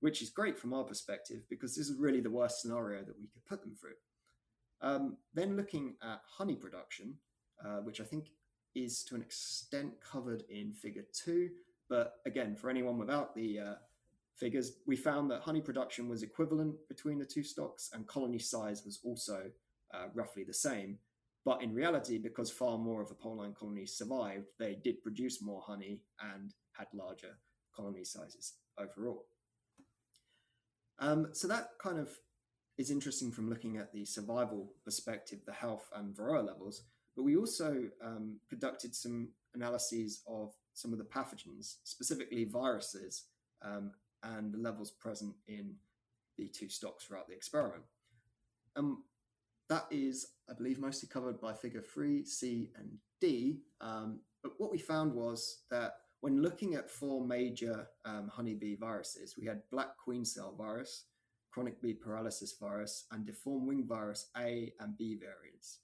which 0.00 0.22
is 0.22 0.30
great 0.30 0.58
from 0.58 0.74
our 0.74 0.84
perspective 0.84 1.42
because 1.48 1.74
this 1.74 1.88
is 1.88 1.98
really 1.98 2.20
the 2.20 2.30
worst 2.30 2.60
scenario 2.60 3.00
that 3.00 3.18
we 3.18 3.26
could 3.26 3.44
put 3.46 3.62
them 3.62 3.74
through. 3.74 3.96
Um, 4.82 5.16
then 5.34 5.56
looking 5.56 5.94
at 6.02 6.20
honey 6.28 6.54
production, 6.54 7.14
uh, 7.64 7.78
which 7.78 8.00
I 8.00 8.04
think 8.04 8.28
is 8.74 9.02
to 9.04 9.14
an 9.14 9.22
extent 9.22 9.94
covered 10.00 10.44
in 10.50 10.74
figure 10.74 11.04
two. 11.12 11.48
But 11.88 12.14
again, 12.26 12.56
for 12.56 12.68
anyone 12.68 12.98
without 12.98 13.34
the 13.34 13.58
uh, 13.60 13.74
figures, 14.36 14.72
we 14.86 14.96
found 14.96 15.30
that 15.30 15.40
honey 15.40 15.60
production 15.60 16.08
was 16.08 16.22
equivalent 16.22 16.76
between 16.88 17.18
the 17.18 17.24
two 17.24 17.42
stocks 17.42 17.90
and 17.92 18.06
colony 18.06 18.38
size 18.38 18.84
was 18.84 19.00
also 19.04 19.50
uh, 19.94 20.06
roughly 20.14 20.44
the 20.44 20.54
same. 20.54 20.98
But 21.44 21.62
in 21.62 21.74
reality, 21.74 22.18
because 22.18 22.50
far 22.50 22.76
more 22.76 23.00
of 23.00 23.08
the 23.08 23.14
Pol-line 23.14 23.54
colonies 23.58 23.96
survived, 23.96 24.46
they 24.58 24.76
did 24.82 25.02
produce 25.02 25.40
more 25.40 25.62
honey 25.64 26.00
and 26.20 26.52
had 26.72 26.88
larger 26.92 27.38
colony 27.74 28.04
sizes 28.04 28.54
overall. 28.78 29.26
Um, 30.98 31.28
so 31.32 31.46
that 31.48 31.70
kind 31.80 31.98
of 31.98 32.08
is 32.78 32.90
interesting 32.90 33.30
from 33.30 33.48
looking 33.48 33.76
at 33.76 33.92
the 33.92 34.04
survival 34.04 34.72
perspective, 34.84 35.40
the 35.46 35.52
health 35.52 35.88
and 35.94 36.14
varroa 36.14 36.44
levels, 36.44 36.82
but 37.16 37.22
we 37.22 37.36
also 37.36 37.84
um, 38.04 38.38
conducted 38.48 38.94
some 38.94 39.28
analyses 39.54 40.22
of 40.26 40.52
some 40.74 40.92
of 40.92 40.98
the 40.98 41.04
pathogens, 41.04 41.76
specifically 41.84 42.44
viruses, 42.44 43.24
um, 43.62 43.92
and 44.36 44.52
the 44.52 44.58
levels 44.58 44.90
present 44.90 45.34
in 45.46 45.74
the 46.36 46.48
two 46.48 46.68
stocks 46.68 47.04
throughout 47.04 47.28
the 47.28 47.34
experiment. 47.34 47.82
Um, 48.76 49.04
that 49.68 49.86
is, 49.90 50.26
I 50.48 50.52
believe, 50.52 50.78
mostly 50.78 51.08
covered 51.08 51.40
by 51.40 51.52
figure 51.52 51.82
3, 51.82 52.24
C, 52.24 52.70
and 52.76 52.90
D. 53.20 53.60
Um, 53.80 54.20
but 54.42 54.52
what 54.58 54.70
we 54.70 54.78
found 54.78 55.12
was 55.12 55.62
that 55.70 55.94
when 56.20 56.42
looking 56.42 56.74
at 56.74 56.90
four 56.90 57.24
major 57.24 57.88
um, 58.04 58.30
honeybee 58.32 58.76
viruses, 58.76 59.36
we 59.38 59.46
had 59.46 59.62
black 59.70 59.96
queen 59.96 60.24
cell 60.24 60.54
virus, 60.56 61.06
chronic 61.50 61.80
bee 61.82 61.94
paralysis 61.94 62.56
virus, 62.60 63.06
and 63.10 63.26
deformed 63.26 63.66
wing 63.66 63.84
virus 63.86 64.30
A 64.36 64.72
and 64.80 64.96
B 64.96 65.18
variants. 65.18 65.80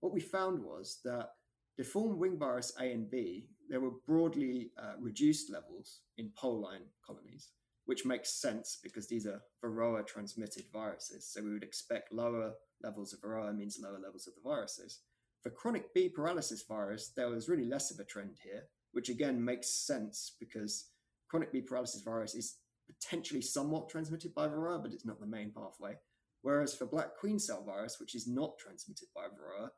What 0.00 0.12
we 0.12 0.20
found 0.20 0.62
was 0.62 0.98
that 1.04 1.30
deformed 1.76 2.18
wing 2.18 2.38
virus 2.38 2.72
A 2.80 2.92
and 2.92 3.10
B, 3.10 3.48
there 3.68 3.80
were 3.80 3.92
broadly 4.06 4.72
uh, 4.78 4.94
reduced 5.00 5.50
levels 5.50 6.00
in 6.18 6.30
Pol-line 6.36 6.82
colonies, 7.04 7.48
which 7.86 8.04
makes 8.04 8.40
sense 8.40 8.78
because 8.82 9.08
these 9.08 9.26
are 9.26 9.42
Varroa 9.64 10.06
transmitted 10.06 10.64
viruses. 10.72 11.26
So 11.26 11.42
we 11.42 11.52
would 11.52 11.64
expect 11.64 12.12
lower 12.12 12.52
levels 12.82 13.12
of 13.12 13.20
Varroa 13.20 13.54
means 13.54 13.78
lower 13.82 13.98
levels 13.98 14.26
of 14.26 14.34
the 14.34 14.48
viruses. 14.48 15.00
For 15.42 15.50
chronic 15.50 15.92
bee 15.92 16.08
paralysis 16.08 16.62
virus, 16.68 17.12
there 17.16 17.28
was 17.28 17.48
really 17.48 17.64
less 17.64 17.90
of 17.90 17.98
a 17.98 18.04
trend 18.04 18.36
here, 18.42 18.64
which 18.92 19.08
again 19.08 19.44
makes 19.44 19.68
sense 19.68 20.36
because 20.38 20.90
chronic 21.28 21.52
bee 21.52 21.62
paralysis 21.62 22.02
virus 22.02 22.34
is 22.34 22.58
potentially 22.86 23.42
somewhat 23.42 23.88
transmitted 23.88 24.34
by 24.34 24.46
Varroa, 24.46 24.80
but 24.80 24.92
it's 24.92 25.06
not 25.06 25.20
the 25.20 25.26
main 25.26 25.50
pathway. 25.50 25.96
Whereas 26.42 26.74
for 26.74 26.86
black 26.86 27.16
queen 27.16 27.38
cell 27.38 27.64
virus, 27.64 27.98
which 27.98 28.14
is 28.14 28.26
not 28.26 28.58
transmitted 28.58 29.08
by 29.14 29.22
Varroa, 29.22 29.68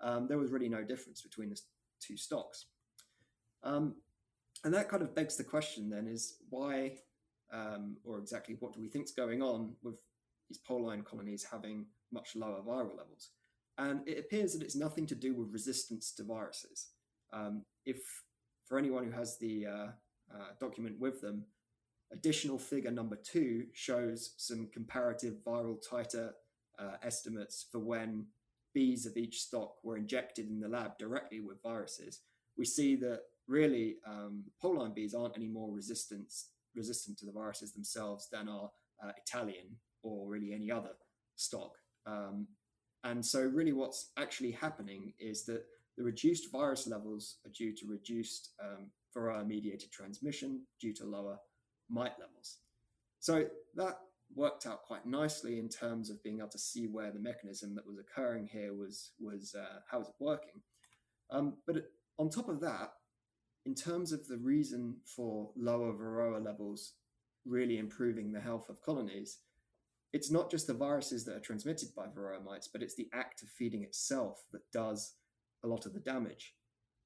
um, 0.00 0.26
there 0.28 0.38
was 0.38 0.50
really 0.50 0.68
no 0.68 0.82
difference 0.82 1.22
between 1.22 1.50
the 1.50 1.58
two 2.00 2.16
stocks. 2.16 2.66
Um, 3.62 3.96
and 4.64 4.72
that 4.74 4.88
kind 4.88 5.02
of 5.02 5.14
begs 5.14 5.36
the 5.36 5.44
question 5.44 5.90
then 5.90 6.06
is 6.06 6.36
why, 6.48 6.96
um, 7.54 7.96
or 8.04 8.18
exactly 8.18 8.56
what 8.58 8.72
do 8.72 8.80
we 8.80 8.88
think 8.88 9.04
is 9.04 9.12
going 9.12 9.40
on 9.40 9.74
with 9.82 9.94
these 10.48 10.58
Pol-line 10.58 11.02
colonies 11.02 11.46
having 11.50 11.86
much 12.12 12.34
lower 12.34 12.60
viral 12.60 12.96
levels? 12.96 13.30
And 13.78 14.06
it 14.06 14.18
appears 14.18 14.52
that 14.52 14.62
it's 14.62 14.76
nothing 14.76 15.06
to 15.06 15.14
do 15.14 15.34
with 15.34 15.52
resistance 15.52 16.12
to 16.12 16.24
viruses. 16.24 16.88
Um, 17.32 17.64
if 17.86 17.98
for 18.66 18.78
anyone 18.78 19.04
who 19.04 19.10
has 19.12 19.38
the 19.38 19.66
uh, 19.66 19.86
uh, 20.34 20.48
document 20.60 20.98
with 21.00 21.20
them, 21.20 21.44
additional 22.12 22.58
figure 22.58 22.90
number 22.90 23.16
two 23.16 23.66
shows 23.72 24.34
some 24.36 24.68
comparative 24.72 25.34
viral 25.46 25.78
titer 25.84 26.30
uh, 26.78 26.96
estimates 27.02 27.66
for 27.70 27.78
when 27.78 28.26
bees 28.74 29.06
of 29.06 29.16
each 29.16 29.40
stock 29.40 29.76
were 29.84 29.96
injected 29.96 30.48
in 30.48 30.60
the 30.60 30.68
lab 30.68 30.98
directly 30.98 31.40
with 31.40 31.62
viruses. 31.62 32.20
We 32.56 32.64
see 32.64 32.96
that 32.96 33.20
really 33.46 33.96
um, 34.06 34.44
Pol-line 34.60 34.92
bees 34.94 35.14
aren't 35.14 35.36
any 35.36 35.48
more 35.48 35.70
resistant 35.72 36.32
resistant 36.74 37.18
to 37.18 37.26
the 37.26 37.32
viruses 37.32 37.72
themselves 37.72 38.28
than 38.30 38.48
are 38.48 38.70
uh, 39.02 39.12
Italian 39.16 39.76
or 40.02 40.28
really 40.28 40.52
any 40.52 40.70
other 40.70 40.92
stock. 41.36 41.76
Um, 42.06 42.46
and 43.04 43.24
so, 43.24 43.42
really, 43.42 43.72
what's 43.72 44.10
actually 44.18 44.52
happening 44.52 45.12
is 45.18 45.44
that 45.44 45.64
the 45.96 46.04
reduced 46.04 46.50
virus 46.50 46.86
levels 46.86 47.36
are 47.44 47.50
due 47.50 47.74
to 47.76 47.86
reduced 47.86 48.50
um, 48.62 48.86
Varroa 49.14 49.46
mediated 49.46 49.92
transmission 49.92 50.62
due 50.80 50.92
to 50.94 51.04
lower 51.04 51.38
mite 51.90 52.14
levels. 52.18 52.58
So, 53.20 53.46
that 53.74 53.98
worked 54.34 54.66
out 54.66 54.82
quite 54.82 55.06
nicely 55.06 55.58
in 55.58 55.68
terms 55.68 56.10
of 56.10 56.22
being 56.22 56.38
able 56.38 56.48
to 56.48 56.58
see 56.58 56.86
where 56.86 57.10
the 57.10 57.20
mechanism 57.20 57.74
that 57.74 57.86
was 57.86 57.98
occurring 57.98 58.46
here 58.46 58.74
was 58.74 59.12
was 59.20 59.54
uh, 59.58 59.80
how 59.90 59.98
was 59.98 60.08
it 60.08 60.14
working. 60.18 60.62
Um, 61.30 61.58
but 61.66 61.76
on 62.18 62.30
top 62.30 62.48
of 62.48 62.60
that, 62.60 62.92
in 63.66 63.74
terms 63.74 64.12
of 64.12 64.26
the 64.26 64.38
reason 64.38 64.96
for 65.04 65.50
lower 65.56 65.92
varroa 65.92 66.44
levels 66.44 66.94
really 67.46 67.78
improving 67.78 68.32
the 68.32 68.40
health 68.40 68.68
of 68.68 68.82
colonies, 68.82 69.38
it's 70.12 70.30
not 70.30 70.50
just 70.50 70.66
the 70.66 70.74
viruses 70.74 71.24
that 71.24 71.36
are 71.36 71.40
transmitted 71.40 71.88
by 71.96 72.06
varroa 72.06 72.42
mites, 72.44 72.68
but 72.68 72.82
it's 72.82 72.94
the 72.94 73.08
act 73.12 73.42
of 73.42 73.48
feeding 73.48 73.82
itself 73.82 74.44
that 74.52 74.70
does 74.72 75.14
a 75.64 75.66
lot 75.66 75.86
of 75.86 75.94
the 75.94 76.00
damage. 76.00 76.54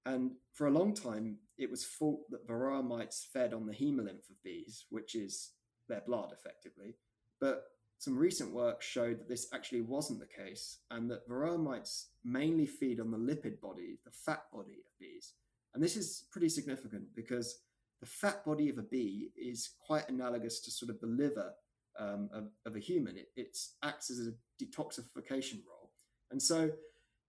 And 0.04 0.32
for 0.52 0.66
a 0.66 0.72
long 0.72 0.94
time, 0.94 1.38
it 1.58 1.70
was 1.70 1.86
thought 1.86 2.20
that 2.30 2.46
varroa 2.46 2.82
mites 2.82 3.28
fed 3.32 3.52
on 3.54 3.66
the 3.66 3.74
hemolymph 3.74 4.30
of 4.30 4.42
bees, 4.44 4.86
which 4.90 5.14
is 5.14 5.52
their 5.88 6.02
blood 6.06 6.32
effectively. 6.32 6.96
But 7.40 7.64
some 7.98 8.16
recent 8.16 8.52
work 8.52 8.82
showed 8.82 9.18
that 9.18 9.28
this 9.28 9.48
actually 9.52 9.80
wasn't 9.80 10.20
the 10.20 10.44
case, 10.44 10.78
and 10.90 11.10
that 11.10 11.28
varroa 11.28 11.58
mites 11.58 12.10
mainly 12.24 12.66
feed 12.66 13.00
on 13.00 13.10
the 13.10 13.18
lipid 13.18 13.60
body, 13.60 13.98
the 14.04 14.10
fat 14.10 14.44
body 14.52 14.82
of 14.84 14.98
bees. 15.00 15.34
And 15.74 15.82
this 15.82 15.96
is 15.96 16.24
pretty 16.30 16.48
significant 16.48 17.04
because 17.14 17.60
the 18.00 18.06
fat 18.06 18.44
body 18.44 18.68
of 18.68 18.78
a 18.78 18.82
bee 18.82 19.30
is 19.36 19.70
quite 19.84 20.08
analogous 20.08 20.60
to 20.60 20.70
sort 20.70 20.90
of 20.90 21.00
the 21.00 21.06
liver 21.06 21.52
um, 21.98 22.30
of, 22.32 22.44
of, 22.64 22.76
a 22.76 22.78
human. 22.80 23.16
It, 23.16 23.28
it 23.36 23.58
acts 23.82 24.10
as 24.10 24.20
a 24.20 24.64
detoxification 24.64 25.60
role. 25.68 25.90
And 26.30 26.40
so, 26.40 26.70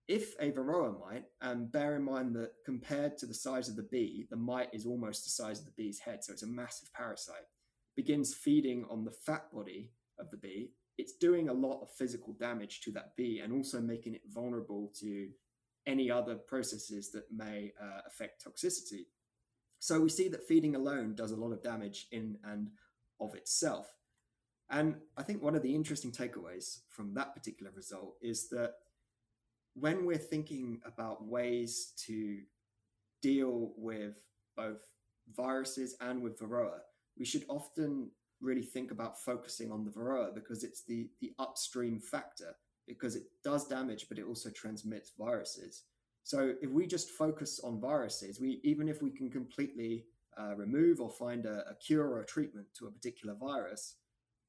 if 0.07 0.35
a 0.39 0.51
varroa 0.51 0.99
mite, 0.99 1.25
and 1.41 1.71
bear 1.71 1.95
in 1.95 2.03
mind 2.03 2.35
that 2.35 2.51
compared 2.65 3.17
to 3.19 3.25
the 3.25 3.33
size 3.33 3.69
of 3.69 3.75
the 3.75 3.87
bee, 3.91 4.25
the 4.29 4.35
mite 4.35 4.69
is 4.73 4.85
almost 4.85 5.23
the 5.23 5.29
size 5.29 5.59
of 5.59 5.65
the 5.65 5.71
bee's 5.77 5.99
head, 5.99 6.23
so 6.23 6.33
it's 6.33 6.43
a 6.43 6.47
massive 6.47 6.91
parasite, 6.93 7.45
begins 7.95 8.33
feeding 8.33 8.85
on 8.89 9.05
the 9.05 9.11
fat 9.11 9.51
body 9.53 9.91
of 10.19 10.31
the 10.31 10.37
bee, 10.37 10.71
it's 10.99 11.13
doing 11.13 11.47
a 11.47 11.53
lot 11.53 11.81
of 11.81 11.89
physical 11.97 12.33
damage 12.33 12.81
to 12.81 12.91
that 12.91 13.15
bee 13.15 13.39
and 13.41 13.53
also 13.53 13.79
making 13.79 14.15
it 14.15 14.21
vulnerable 14.27 14.91
to 14.99 15.29
any 15.87 16.11
other 16.11 16.35
processes 16.35 17.11
that 17.11 17.31
may 17.31 17.71
uh, 17.81 18.01
affect 18.07 18.45
toxicity. 18.45 19.05
So 19.79 19.99
we 20.01 20.09
see 20.09 20.27
that 20.29 20.47
feeding 20.47 20.75
alone 20.75 21.15
does 21.15 21.31
a 21.31 21.37
lot 21.37 21.51
of 21.51 21.63
damage 21.63 22.07
in 22.11 22.37
and 22.43 22.69
of 23.19 23.35
itself. 23.35 23.87
And 24.69 24.95
I 25.17 25.23
think 25.23 25.41
one 25.41 25.55
of 25.55 25.63
the 25.63 25.73
interesting 25.73 26.11
takeaways 26.11 26.79
from 26.89 27.13
that 27.15 27.33
particular 27.33 27.71
result 27.75 28.15
is 28.21 28.49
that 28.49 28.73
when 29.73 30.05
we're 30.05 30.17
thinking 30.17 30.81
about 30.85 31.25
ways 31.25 31.93
to 32.05 32.39
deal 33.21 33.71
with 33.77 34.15
both 34.55 34.81
viruses 35.35 35.95
and 36.01 36.21
with 36.21 36.39
Varroa, 36.39 36.79
we 37.17 37.25
should 37.25 37.45
often 37.47 38.11
really 38.41 38.61
think 38.61 38.91
about 38.91 39.19
focusing 39.19 39.71
on 39.71 39.83
the 39.83 39.91
varroa 39.91 40.33
because 40.33 40.63
it's 40.63 40.83
the 40.83 41.09
the 41.21 41.33
upstream 41.39 41.99
factor 41.99 42.55
because 42.89 43.15
it 43.15 43.23
does 43.43 43.67
damage 43.67 44.07
but 44.09 44.19
it 44.19 44.25
also 44.25 44.49
transmits 44.49 45.13
viruses 45.17 45.83
so 46.23 46.53
if 46.61 46.69
we 46.69 46.85
just 46.85 47.11
focus 47.11 47.59
on 47.63 47.79
viruses 47.79 48.39
we 48.39 48.59
even 48.63 48.89
if 48.89 49.01
we 49.01 49.11
can 49.11 49.29
completely 49.29 50.05
uh, 50.39 50.55
remove 50.55 50.99
or 50.99 51.09
find 51.09 51.45
a, 51.45 51.63
a, 51.69 51.75
cure 51.75 52.07
or 52.07 52.21
a 52.21 52.25
treatment 52.25 52.67
to 52.77 52.87
a 52.87 52.91
particular 52.91 53.35
virus 53.35 53.95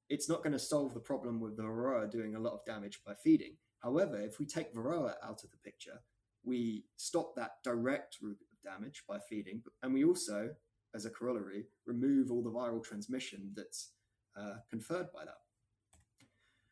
it's 0.08 0.28
not 0.28 0.42
going 0.42 0.52
to 0.52 0.58
solve 0.58 0.92
the 0.92 1.00
problem 1.00 1.40
with 1.40 1.56
the 1.56 1.62
varroa 1.62 2.10
doing 2.10 2.34
a 2.34 2.40
lot 2.40 2.52
of 2.52 2.64
damage 2.64 3.00
by 3.06 3.14
feeding 3.22 3.54
however 3.82 4.20
if 4.20 4.38
we 4.38 4.46
take 4.46 4.74
varroa 4.74 5.14
out 5.22 5.44
of 5.44 5.50
the 5.50 5.58
picture 5.64 6.00
we 6.42 6.84
stop 6.96 7.34
that 7.36 7.52
direct 7.62 8.16
route 8.20 8.42
of 8.52 8.70
damage 8.70 9.04
by 9.08 9.18
feeding 9.28 9.62
and 9.82 9.94
we 9.94 10.04
also 10.04 10.50
as 10.94 11.04
a 11.04 11.10
corollary, 11.10 11.66
remove 11.86 12.30
all 12.30 12.42
the 12.42 12.50
viral 12.50 12.82
transmission 12.82 13.52
that's 13.54 13.92
uh, 14.38 14.54
conferred 14.68 15.12
by 15.12 15.24
that. 15.24 15.39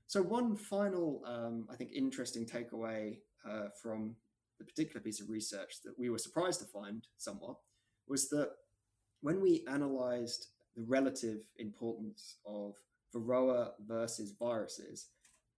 So, 0.08 0.22
one 0.22 0.56
final, 0.56 1.22
um, 1.26 1.68
I 1.70 1.76
think, 1.76 1.92
interesting 1.92 2.46
takeaway 2.46 3.18
uh, 3.46 3.68
from 3.82 4.16
the 4.58 4.64
particular 4.64 5.02
piece 5.02 5.20
of 5.20 5.28
research 5.28 5.82
that 5.84 5.98
we 5.98 6.08
were 6.08 6.16
surprised 6.16 6.60
to 6.60 6.66
find 6.66 7.06
somewhat 7.18 7.56
was 8.08 8.30
that 8.30 8.52
when 9.20 9.42
we 9.42 9.66
analyzed 9.70 10.46
the 10.74 10.82
relative 10.82 11.40
importance 11.58 12.38
of 12.46 12.74
Varroa 13.14 13.72
versus 13.86 14.32
viruses, 14.38 15.08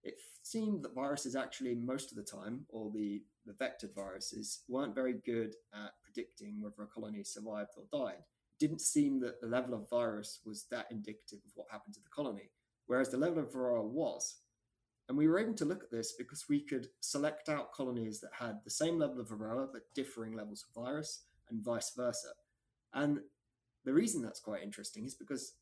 it 0.03 0.15
seemed 0.43 0.83
that 0.83 0.95
viruses 0.95 1.33
actually, 1.33 1.75
most 1.75 2.11
of 2.11 2.17
the 2.17 2.23
time, 2.23 2.65
or 2.67 2.91
the, 2.91 3.23
the 3.45 3.53
vectored 3.53 3.95
viruses, 3.95 4.63
weren't 4.67 4.95
very 4.95 5.13
good 5.25 5.55
at 5.73 5.93
predicting 6.03 6.61
whether 6.61 6.83
a 6.83 6.87
colony 6.87 7.23
survived 7.23 7.69
or 7.77 7.85
died 8.05 8.17
It 8.19 8.59
didn't 8.59 8.81
seem 8.81 9.21
that 9.21 9.39
the 9.39 9.47
level 9.47 9.73
of 9.73 9.89
virus 9.89 10.39
was 10.45 10.65
that 10.71 10.87
indicative 10.91 11.39
of 11.45 11.51
what 11.55 11.67
happened 11.71 11.93
to 11.93 12.01
the 12.01 12.09
colony, 12.09 12.49
whereas 12.87 13.09
the 13.09 13.17
level 13.17 13.39
of 13.39 13.51
varroa 13.51 13.83
was. 13.83 14.40
And 15.11 15.17
we 15.17 15.27
were 15.27 15.39
able 15.39 15.55
to 15.55 15.65
look 15.65 15.83
at 15.83 15.91
this 15.91 16.13
because 16.13 16.47
we 16.47 16.61
could 16.61 16.87
select 17.01 17.49
out 17.49 17.73
colonies 17.73 18.21
that 18.21 18.31
had 18.31 18.59
the 18.63 18.69
same 18.69 18.97
level 18.97 19.19
of 19.19 19.27
varroa 19.27 19.67
but 19.69 19.93
differing 19.93 20.31
levels 20.31 20.63
of 20.63 20.85
virus 20.85 21.23
and 21.49 21.61
vice 21.61 21.91
versa. 21.97 22.29
And 22.93 23.19
the 23.83 23.91
reason 23.91 24.21
that's 24.21 24.39
quite 24.39 24.63
interesting 24.63 25.03
is 25.03 25.13
because 25.13 25.55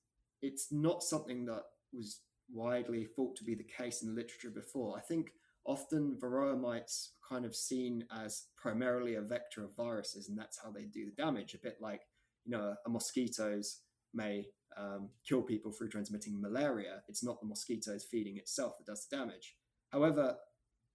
it's 0.44 0.72
not 0.72 1.02
something 1.02 1.46
that 1.46 1.64
was 1.92 2.20
widely 2.54 3.06
thought 3.06 3.36
to 3.38 3.44
be 3.44 3.56
the 3.56 3.64
case 3.64 4.04
in 4.04 4.10
the 4.10 4.14
literature 4.14 4.52
before. 4.52 4.96
I 4.96 5.02
think 5.02 5.32
often 5.66 6.20
varroa 6.22 6.56
mites 6.56 7.14
are 7.24 7.34
kind 7.34 7.44
of 7.44 7.56
seen 7.56 8.06
as 8.12 8.44
primarily 8.56 9.16
a 9.16 9.22
vector 9.22 9.64
of 9.64 9.76
viruses, 9.76 10.30
and 10.30 10.38
that's 10.38 10.60
how 10.64 10.70
they 10.70 10.84
do 10.84 11.06
the 11.06 11.24
damage, 11.24 11.56
a 11.56 11.58
bit 11.58 11.78
like 11.82 12.02
you 12.46 12.52
know, 12.52 12.76
a 12.86 12.90
mosquito's 12.90 13.80
may 14.14 14.46
um, 14.78 15.10
kill 15.28 15.42
people 15.42 15.72
through 15.72 15.90
transmitting 15.90 16.40
malaria. 16.40 17.02
It's 17.08 17.24
not 17.24 17.40
the 17.40 17.48
mosquitoes 17.48 18.06
feeding 18.10 18.38
itself 18.38 18.78
that 18.78 18.86
does 18.86 19.08
the 19.08 19.18
damage. 19.18 19.56
However, 19.90 20.38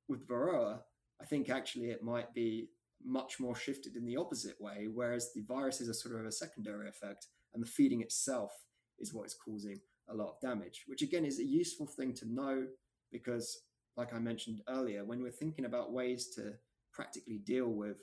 with 0.08 0.26
Varroa, 0.26 0.80
I 1.20 1.24
think 1.24 1.50
actually 1.50 1.90
it 1.90 2.02
might 2.02 2.32
be 2.34 2.68
much 3.04 3.38
more 3.38 3.54
shifted 3.54 3.96
in 3.96 4.06
the 4.06 4.16
opposite 4.16 4.60
way, 4.60 4.88
whereas 4.92 5.32
the 5.34 5.42
viruses 5.42 5.88
are 5.88 5.94
sort 5.94 6.18
of 6.18 6.26
a 6.26 6.32
secondary 6.32 6.88
effect, 6.88 7.26
and 7.52 7.62
the 7.62 7.68
feeding 7.68 8.00
itself 8.00 8.52
is 8.98 9.12
what 9.12 9.26
is 9.26 9.34
causing 9.34 9.78
a 10.08 10.14
lot 10.14 10.28
of 10.28 10.40
damage, 10.40 10.84
which 10.86 11.02
again 11.02 11.24
is 11.24 11.38
a 11.38 11.44
useful 11.44 11.86
thing 11.86 12.12
to 12.14 12.32
know 12.32 12.66
because, 13.10 13.62
like 13.96 14.12
I 14.12 14.18
mentioned 14.18 14.60
earlier, 14.68 15.04
when 15.04 15.22
we're 15.22 15.30
thinking 15.30 15.64
about 15.64 15.92
ways 15.92 16.28
to 16.36 16.54
practically 16.92 17.38
deal 17.38 17.68
with 17.68 17.98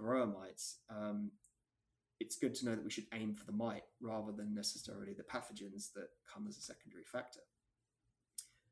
varroa 0.00 0.32
mites, 0.32 0.80
um, 0.90 1.30
it's 2.20 2.36
good 2.36 2.54
to 2.56 2.66
know 2.66 2.74
that 2.74 2.84
we 2.84 2.90
should 2.90 3.06
aim 3.12 3.34
for 3.34 3.44
the 3.44 3.52
mite 3.52 3.84
rather 4.00 4.32
than 4.32 4.54
necessarily 4.54 5.12
the 5.12 5.22
pathogens 5.22 5.92
that 5.94 6.08
come 6.32 6.46
as 6.48 6.56
a 6.56 6.62
secondary 6.62 7.04
factor. 7.04 7.40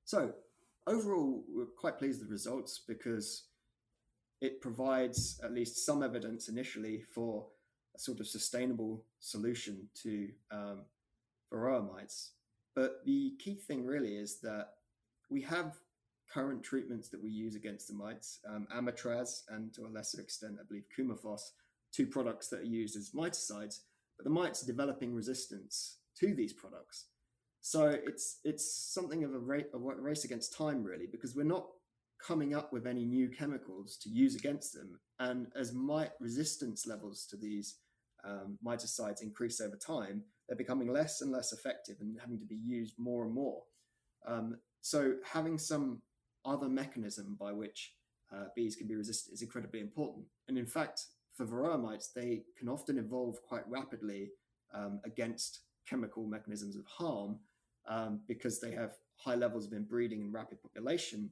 So, 0.04 0.32
overall, 0.86 1.44
we're 1.48 1.66
quite 1.66 1.98
pleased 1.98 2.20
with 2.20 2.28
the 2.28 2.32
results 2.32 2.80
because 2.86 3.44
it 4.40 4.60
provides 4.60 5.40
at 5.42 5.52
least 5.52 5.84
some 5.84 6.02
evidence 6.02 6.48
initially 6.48 7.00
for 7.14 7.46
a 7.94 7.98
sort 7.98 8.20
of 8.20 8.26
sustainable 8.26 9.04
solution 9.20 9.88
to 10.02 10.28
um, 10.50 10.80
varroa 11.52 11.92
mites. 11.92 12.32
But 12.74 13.04
the 13.04 13.34
key 13.38 13.54
thing 13.54 13.86
really 13.86 14.16
is 14.16 14.40
that 14.40 14.70
we 15.30 15.42
have 15.42 15.76
current 16.32 16.62
treatments 16.62 17.08
that 17.08 17.22
we 17.22 17.30
use 17.30 17.54
against 17.54 17.88
the 17.88 17.94
mites, 17.94 18.40
um, 18.48 18.66
Amitraz 18.74 19.42
and 19.48 19.72
to 19.74 19.86
a 19.86 19.88
lesser 19.88 20.20
extent, 20.20 20.56
I 20.60 20.64
believe, 20.66 20.84
Coumaphos, 20.96 21.52
two 21.94 22.06
products 22.06 22.48
that 22.48 22.60
are 22.60 22.64
used 22.64 22.96
as 22.96 23.12
miticides, 23.14 23.80
but 24.16 24.24
the 24.24 24.30
mites 24.30 24.62
are 24.62 24.66
developing 24.66 25.14
resistance 25.14 25.98
to 26.18 26.34
these 26.34 26.52
products. 26.52 27.06
So 27.60 27.96
it's 28.04 28.40
it's 28.44 28.92
something 28.92 29.24
of 29.24 29.32
a, 29.32 29.38
a 29.38 29.78
race 29.78 30.24
against 30.24 30.56
time, 30.56 30.82
really, 30.84 31.06
because 31.10 31.34
we're 31.34 31.44
not 31.44 31.66
coming 32.24 32.54
up 32.54 32.72
with 32.72 32.86
any 32.86 33.04
new 33.04 33.28
chemicals 33.28 33.96
to 34.02 34.08
use 34.08 34.34
against 34.34 34.72
them. 34.74 34.98
And 35.18 35.46
as 35.56 35.72
mite 35.72 36.12
resistance 36.20 36.86
levels 36.86 37.26
to 37.30 37.36
these 37.36 37.78
um, 38.24 38.58
miticides 38.64 39.22
increase 39.22 39.60
over 39.60 39.76
time, 39.76 40.22
they're 40.48 40.56
becoming 40.56 40.92
less 40.92 41.20
and 41.20 41.30
less 41.30 41.52
effective 41.52 41.96
and 42.00 42.18
having 42.20 42.38
to 42.38 42.46
be 42.46 42.56
used 42.56 42.94
more 42.98 43.24
and 43.24 43.34
more. 43.34 43.62
Um, 44.26 44.58
so 44.80 45.14
having 45.24 45.58
some 45.58 46.02
other 46.44 46.68
mechanism 46.68 47.36
by 47.38 47.52
which 47.52 47.94
uh, 48.34 48.44
bees 48.54 48.76
can 48.76 48.86
be 48.86 48.96
resistant 48.96 49.34
is 49.34 49.42
incredibly 49.42 49.80
important. 49.80 50.26
And 50.48 50.58
in 50.58 50.66
fact, 50.66 51.06
for 51.34 51.46
varroa 51.46 51.80
mites, 51.80 52.08
they 52.08 52.42
can 52.58 52.68
often 52.68 52.98
evolve 52.98 53.42
quite 53.42 53.68
rapidly 53.68 54.30
um, 54.72 55.00
against 55.04 55.60
chemical 55.88 56.26
mechanisms 56.26 56.76
of 56.76 56.84
harm 56.86 57.38
um, 57.88 58.20
because 58.26 58.60
they 58.60 58.70
have 58.70 58.92
high 59.16 59.34
levels 59.34 59.66
of 59.66 59.72
inbreeding 59.72 60.20
and 60.22 60.32
rapid 60.32 60.60
population 60.62 61.30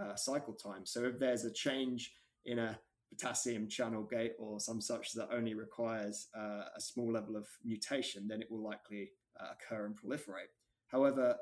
uh, 0.00 0.14
cycle 0.16 0.54
time. 0.54 0.84
So 0.84 1.04
if 1.04 1.18
there's 1.18 1.44
a 1.44 1.52
change 1.52 2.14
in 2.44 2.58
a 2.58 2.78
potassium 3.10 3.68
channel 3.68 4.02
gate 4.02 4.32
or 4.38 4.58
some 4.58 4.80
such 4.80 5.12
that 5.12 5.28
only 5.32 5.54
requires 5.54 6.28
uh, 6.36 6.64
a 6.76 6.80
small 6.80 7.12
level 7.12 7.36
of 7.36 7.46
mutation, 7.64 8.26
then 8.26 8.42
it 8.42 8.50
will 8.50 8.62
likely 8.62 9.10
uh, 9.40 9.48
occur 9.52 9.86
and 9.86 9.96
proliferate. 9.96 10.50
However, 10.88 11.36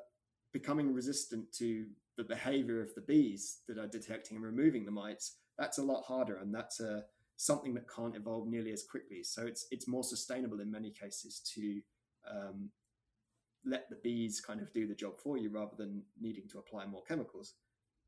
becoming 0.52 0.92
resistant 0.92 1.50
to 1.52 1.86
the 2.16 2.24
behavior 2.24 2.82
of 2.82 2.94
the 2.94 3.00
bees 3.00 3.60
that 3.68 3.78
are 3.78 3.86
detecting 3.86 4.36
and 4.36 4.44
removing 4.44 4.84
the 4.84 4.90
mites, 4.90 5.36
that's 5.58 5.78
a 5.78 5.82
lot 5.82 6.04
harder, 6.04 6.36
and 6.36 6.54
that's 6.54 6.80
a 6.80 7.04
something 7.36 7.74
that 7.74 7.88
can't 7.88 8.16
evolve 8.16 8.46
nearly 8.46 8.72
as 8.72 8.84
quickly. 8.84 9.22
So 9.22 9.46
it's 9.46 9.66
it's 9.70 9.88
more 9.88 10.04
sustainable 10.04 10.60
in 10.60 10.70
many 10.70 10.90
cases 10.90 11.40
to 11.54 11.80
um, 12.30 12.70
let 13.64 13.88
the 13.90 13.98
bees 14.02 14.40
kind 14.40 14.60
of 14.60 14.72
do 14.72 14.86
the 14.86 14.94
job 14.94 15.20
for 15.22 15.38
you 15.38 15.50
rather 15.50 15.76
than 15.76 16.02
needing 16.20 16.48
to 16.48 16.58
apply 16.58 16.86
more 16.86 17.02
chemicals. 17.06 17.54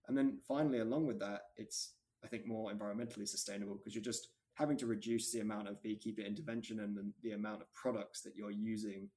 And 0.08 0.16
then 0.16 0.38
finally, 0.46 0.80
along 0.80 1.06
with 1.06 1.18
that, 1.20 1.42
it's 1.56 1.94
I 2.24 2.28
think 2.28 2.46
more 2.46 2.72
environmentally 2.72 3.28
sustainable 3.28 3.76
because 3.76 3.94
you're 3.94 4.02
just 4.02 4.28
having 4.54 4.76
to 4.78 4.86
reduce 4.86 5.32
the 5.32 5.40
amount 5.40 5.68
of 5.68 5.82
beekeeper 5.82 6.22
intervention 6.22 6.80
and 6.80 6.96
the, 6.96 7.10
the 7.22 7.32
amount 7.32 7.60
of 7.60 7.72
products 7.74 8.20
that 8.22 8.34
you're 8.36 8.52
using 8.52 9.08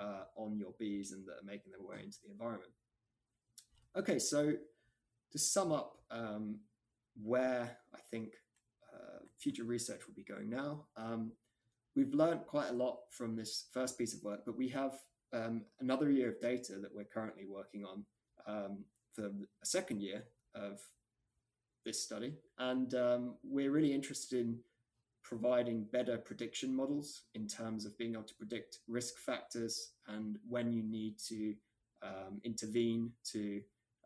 uh, 0.00 0.22
on 0.36 0.56
your 0.56 0.72
bees 0.78 1.12
and 1.12 1.26
that 1.26 1.32
are 1.32 1.46
making 1.46 1.72
their 1.72 1.86
way 1.86 2.02
into 2.02 2.18
the 2.24 2.30
environment. 2.30 2.70
Okay, 3.96 4.18
so 4.18 4.52
to 5.32 5.38
sum 5.38 5.72
up 5.72 5.98
um, 6.10 6.60
where 7.20 7.78
I 7.94 7.98
think 8.10 8.34
future 9.38 9.64
research 9.64 10.02
will 10.06 10.14
be 10.14 10.24
going 10.24 10.48
now, 10.48 10.84
um, 10.96 11.32
we've 11.96 12.14
learned 12.14 12.46
quite 12.46 12.70
a 12.70 12.74
lot 12.74 12.98
from 13.10 13.36
this 13.36 13.66
first 13.72 13.98
piece 13.98 14.14
of 14.14 14.22
work, 14.22 14.40
but 14.44 14.56
we 14.56 14.68
have 14.68 14.92
um, 15.32 15.62
another 15.80 16.10
year 16.10 16.28
of 16.28 16.40
data 16.40 16.74
that 16.80 16.94
we're 16.94 17.04
currently 17.04 17.44
working 17.48 17.84
on 17.84 18.04
um, 18.46 18.84
for 19.12 19.26
a 19.26 19.66
second 19.66 20.00
year 20.00 20.24
of 20.54 20.80
this 21.84 22.02
study. 22.02 22.34
And 22.58 22.94
um, 22.94 23.34
we're 23.42 23.70
really 23.70 23.92
interested 23.92 24.40
in 24.40 24.58
providing 25.22 25.86
better 25.90 26.18
prediction 26.18 26.74
models 26.74 27.22
in 27.34 27.48
terms 27.48 27.86
of 27.86 27.96
being 27.96 28.12
able 28.12 28.24
to 28.24 28.34
predict 28.34 28.78
risk 28.86 29.18
factors 29.18 29.92
and 30.06 30.36
when 30.48 30.70
you 30.70 30.82
need 30.82 31.18
to 31.28 31.54
um, 32.02 32.40
intervene 32.44 33.10
to 33.32 33.60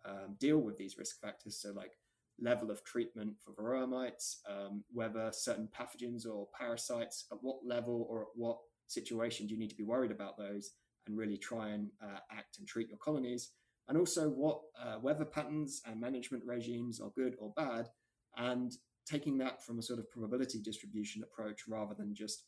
um, 0.05 0.37
deal 0.39 0.59
with 0.59 0.79
these 0.79 0.97
risk 0.97 1.20
factors. 1.20 1.61
So, 1.61 1.72
like 1.72 1.93
level 2.41 2.70
of 2.70 2.84
treatment 2.84 3.34
for 3.45 3.53
varroa 3.53 3.89
mites, 3.89 4.41
um, 4.49 4.84
whether 4.93 5.30
certain 5.32 5.68
pathogens 5.68 6.26
or 6.26 6.49
parasites, 6.59 7.26
at 7.32 7.39
what 7.43 7.59
level 7.64 8.07
or 8.09 8.22
at 8.22 8.28
what 8.34 8.59
situation 8.86 9.47
do 9.47 9.55
you 9.55 9.61
need 9.61 9.70
to 9.70 9.76
be 9.76 9.84
worried 9.84 10.11
about 10.11 10.39
those, 10.39 10.70
and 11.07 11.16
really 11.16 11.36
try 11.36 11.70
and 11.70 11.91
uh, 12.03 12.18
act 12.30 12.59
and 12.59 12.66
treat 12.66 12.89
your 12.89 12.99
colonies. 12.99 13.51
And 13.89 13.97
also, 13.97 14.28
what 14.28 14.61
uh, 14.80 14.99
weather 15.01 15.24
patterns 15.24 15.82
and 15.86 16.01
management 16.01 16.45
regimes 16.47 17.01
are 17.01 17.11
good 17.16 17.34
or 17.39 17.53
bad, 17.57 17.89
and 18.36 18.72
taking 19.07 19.39
that 19.39 19.64
from 19.64 19.78
a 19.78 19.82
sort 19.82 19.99
of 19.99 20.11
probability 20.11 20.61
distribution 20.61 21.22
approach 21.22 21.62
rather 21.66 21.95
than 21.95 22.14
just 22.14 22.45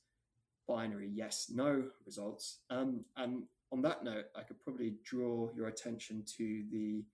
binary 0.69 1.11
yes 1.13 1.51
no 1.53 1.85
results. 2.05 2.61
Um, 2.71 3.05
and 3.17 3.45
on 3.73 3.83
that 3.83 4.05
note, 4.05 4.27
I 4.37 4.43
could 4.43 4.61
probably 4.61 4.97
draw 5.05 5.49
your 5.55 5.69
attention 5.69 6.25
to 6.37 6.65
the 6.71 7.05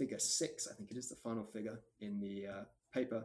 figure 0.00 0.18
six, 0.18 0.66
I 0.66 0.72
think 0.74 0.90
it 0.90 0.96
is 0.96 1.10
the 1.10 1.14
final 1.14 1.44
figure 1.44 1.78
in 2.00 2.18
the 2.20 2.46
uh, 2.46 2.64
paper. 2.92 3.22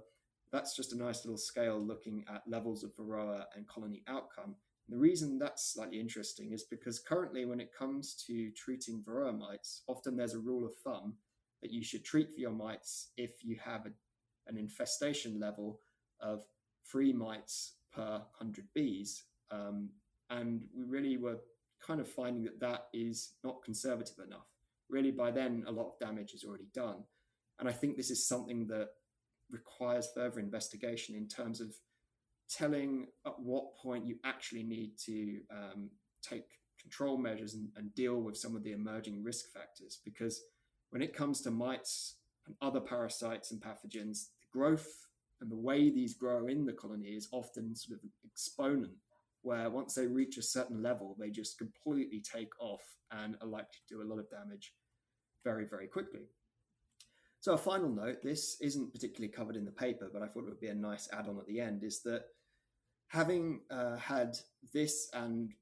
That's 0.52 0.76
just 0.76 0.92
a 0.92 0.98
nice 0.98 1.24
little 1.24 1.38
scale 1.38 1.80
looking 1.80 2.26
at 2.30 2.44
levels 2.48 2.84
of 2.84 2.94
varroa 2.98 3.46
and 3.56 3.66
colony 3.66 4.04
outcome. 4.10 4.56
And 4.88 4.94
the 4.94 4.98
reason 4.98 5.40
that's 5.40 5.74
slightly 5.74 6.02
interesting 6.02 6.52
is 6.52 6.64
because 6.64 7.00
currently, 7.00 7.46
when 7.46 7.62
it 7.62 7.72
comes 7.74 8.14
to 8.28 8.52
treating 8.52 9.02
varroa 9.02 9.38
mites, 9.38 9.84
often 9.88 10.18
there's 10.18 10.34
a 10.34 10.40
rule 10.40 10.66
of 10.66 10.76
thumb 10.76 11.14
that 11.62 11.72
you 11.72 11.82
should 11.82 12.04
treat 12.04 12.34
for 12.34 12.42
your 12.42 12.52
mites 12.52 13.12
if 13.16 13.46
you 13.46 13.58
have 13.64 13.86
a, 13.86 13.92
an 14.48 14.58
infestation 14.58 15.40
level 15.40 15.80
of 16.20 16.44
three 16.92 17.14
mites 17.14 17.76
per 17.94 18.22
100 18.38 18.66
bees. 18.74 19.24
Um, 19.50 19.92
and 20.30 20.62
we 20.76 20.84
really 20.84 21.16
were 21.16 21.38
kind 21.82 22.02
of 22.02 22.10
finding 22.10 22.44
that 22.44 22.60
that 22.60 22.88
is 22.94 23.36
not 23.46 23.64
conservative 23.64 24.20
enough 24.20 24.55
really 24.90 25.12
by 25.12 25.32
then 25.32 25.64
a 25.68 25.72
lot 25.72 25.88
of 25.88 26.00
damage 26.00 26.34
is 26.34 26.44
already 26.44 26.68
done. 26.74 27.04
And 27.60 27.70
I 27.70 27.72
think 27.72 27.96
this 27.96 28.12
is 28.12 28.28
something 28.28 28.68
that 28.68 28.90
requires 29.50 30.10
further 30.14 30.40
investigation 30.40 31.16
in 31.16 31.28
terms 31.28 31.62
of 31.62 31.74
telling 32.50 33.08
at 33.26 33.40
what 33.40 33.76
point 33.76 34.06
you 34.06 34.18
actually 34.24 34.64
need 34.64 34.92
to 35.06 35.40
um, 35.52 35.90
take 36.22 36.46
control 36.80 37.18
measures 37.18 37.56
and, 37.56 37.70
and, 37.76 37.94
deal 37.96 38.18
with 38.22 38.38
some 38.38 38.56
of 38.56 38.64
the 38.64 38.72
emerging 38.72 39.24
risk 39.24 39.52
factors. 39.52 40.00
Because 40.04 40.42
when 40.92 41.02
it 41.02 41.16
comes 41.16 41.42
to 41.42 41.52
mites 41.52 42.18
and 42.46 42.56
other 42.62 42.80
parasites 42.80 43.52
and 43.52 43.62
pathogens, 43.62 44.28
the 44.42 44.48
growth 44.52 45.08
and 45.42 45.50
the 45.50 45.56
way 45.56 45.90
these 45.90 46.14
grow 46.14 46.48
in 46.48 46.66
the 46.66 46.74
colony 46.74 47.08
is 47.08 47.28
often 47.32 47.76
sort 47.76 48.00
of 48.04 48.10
exponent 48.24 48.94
where 49.46 49.70
once 49.70 49.94
they 49.94 50.08
reach 50.08 50.38
a 50.38 50.42
certain 50.42 50.82
level, 50.82 51.16
they 51.20 51.30
just 51.30 51.58
completely 51.58 52.20
take 52.22 52.52
off 52.60 52.82
and 53.12 53.38
are 53.42 53.48
likely 53.48 53.78
to 53.88 53.96
do 53.96 54.02
a 54.02 54.10
lot 54.10 54.20
of 54.20 54.30
damage 54.30 54.74
very, 55.44 55.66
very 55.66 55.88
quickly. 55.88 56.22
So, 57.40 57.54
a 57.54 57.58
final 57.58 57.90
note 57.90 58.24
this 58.24 58.58
isn't 58.60 58.92
particularly 58.92 59.32
covered 59.32 59.56
in 59.56 59.66
the 59.66 59.72
paper, 59.72 60.10
but 60.12 60.24
I 60.24 60.28
thought 60.28 60.46
it 60.46 60.50
would 60.50 60.60
be 60.60 60.70
a 60.70 60.76
nice 60.76 61.08
add 61.14 61.28
on 61.28 61.38
at 61.38 61.46
the 61.46 61.62
end 61.62 61.84
is 61.84 62.02
that 62.02 62.24
having 63.08 63.62
uh, 63.70 63.98
had 63.98 64.36
this 64.74 65.10
and 65.14 65.54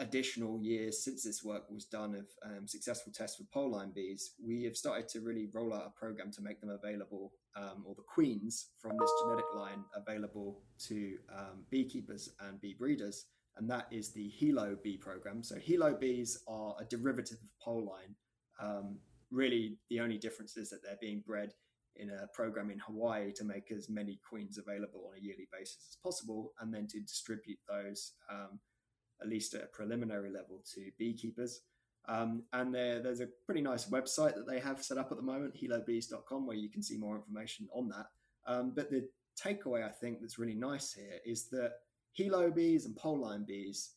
additional 0.00 0.58
years 0.62 1.04
since 1.04 1.22
this 1.22 1.44
work 1.44 1.70
was 1.70 1.84
done 1.84 2.14
of 2.14 2.26
um, 2.44 2.66
successful 2.66 3.12
tests 3.12 3.36
for 3.36 3.44
Pol-line 3.52 3.92
bees, 3.94 4.32
we 4.44 4.64
have 4.64 4.76
started 4.76 5.08
to 5.10 5.20
really 5.20 5.48
roll 5.52 5.72
out 5.74 5.86
a 5.86 5.98
program 5.98 6.32
to 6.32 6.42
make 6.42 6.60
them 6.60 6.70
available, 6.70 7.32
um, 7.54 7.84
or 7.86 7.94
the 7.94 8.02
queens 8.02 8.70
from 8.80 8.96
this 8.98 9.10
genetic 9.22 9.44
line 9.54 9.84
available 9.94 10.62
to 10.88 11.16
um, 11.36 11.64
beekeepers 11.70 12.30
and 12.40 12.60
bee 12.60 12.74
breeders. 12.76 13.26
And 13.56 13.70
that 13.70 13.86
is 13.90 14.12
the 14.12 14.28
Hilo 14.28 14.76
bee 14.82 14.96
program. 14.96 15.42
So, 15.42 15.56
Hilo 15.56 15.94
bees 15.94 16.42
are 16.48 16.74
a 16.80 16.84
derivative 16.84 17.38
of 17.42 17.50
Pol-line. 17.62 18.14
Um, 18.60 18.98
really, 19.30 19.78
the 19.90 20.00
only 20.00 20.18
difference 20.18 20.56
is 20.56 20.70
that 20.70 20.82
they're 20.82 20.98
being 21.00 21.22
bred 21.26 21.52
in 21.96 22.10
a 22.10 22.26
program 22.34 22.70
in 22.70 22.78
Hawaii 22.78 23.32
to 23.32 23.44
make 23.44 23.70
as 23.70 23.90
many 23.90 24.18
queens 24.26 24.58
available 24.58 25.10
on 25.10 25.18
a 25.18 25.22
yearly 25.22 25.48
basis 25.52 25.88
as 25.90 25.96
possible, 26.02 26.52
and 26.60 26.72
then 26.72 26.86
to 26.86 27.00
distribute 27.00 27.58
those 27.68 28.12
um, 28.30 28.58
at 29.20 29.28
least 29.28 29.54
at 29.54 29.64
a 29.64 29.66
preliminary 29.66 30.30
level, 30.30 30.62
to 30.74 30.90
beekeepers. 30.98 31.62
Um, 32.08 32.44
and 32.52 32.74
there, 32.74 33.00
there's 33.00 33.20
a 33.20 33.28
pretty 33.46 33.60
nice 33.60 33.86
website 33.86 34.34
that 34.34 34.48
they 34.48 34.58
have 34.60 34.82
set 34.82 34.98
up 34.98 35.10
at 35.10 35.16
the 35.16 35.22
moment, 35.22 35.54
hilobees.com, 35.54 36.46
where 36.46 36.56
you 36.56 36.68
can 36.68 36.82
see 36.82 36.96
more 36.96 37.16
information 37.16 37.68
on 37.72 37.88
that. 37.88 38.06
Um, 38.46 38.72
but 38.74 38.90
the 38.90 39.08
takeaway 39.40 39.84
I 39.84 39.90
think 39.90 40.20
that's 40.20 40.38
really 40.38 40.54
nice 40.54 40.92
here 40.92 41.20
is 41.24 41.48
that 41.50 41.72
Hilo 42.12 42.50
bees 42.50 42.86
and 42.86 42.96
Pol-line 42.96 43.44
bees, 43.44 43.92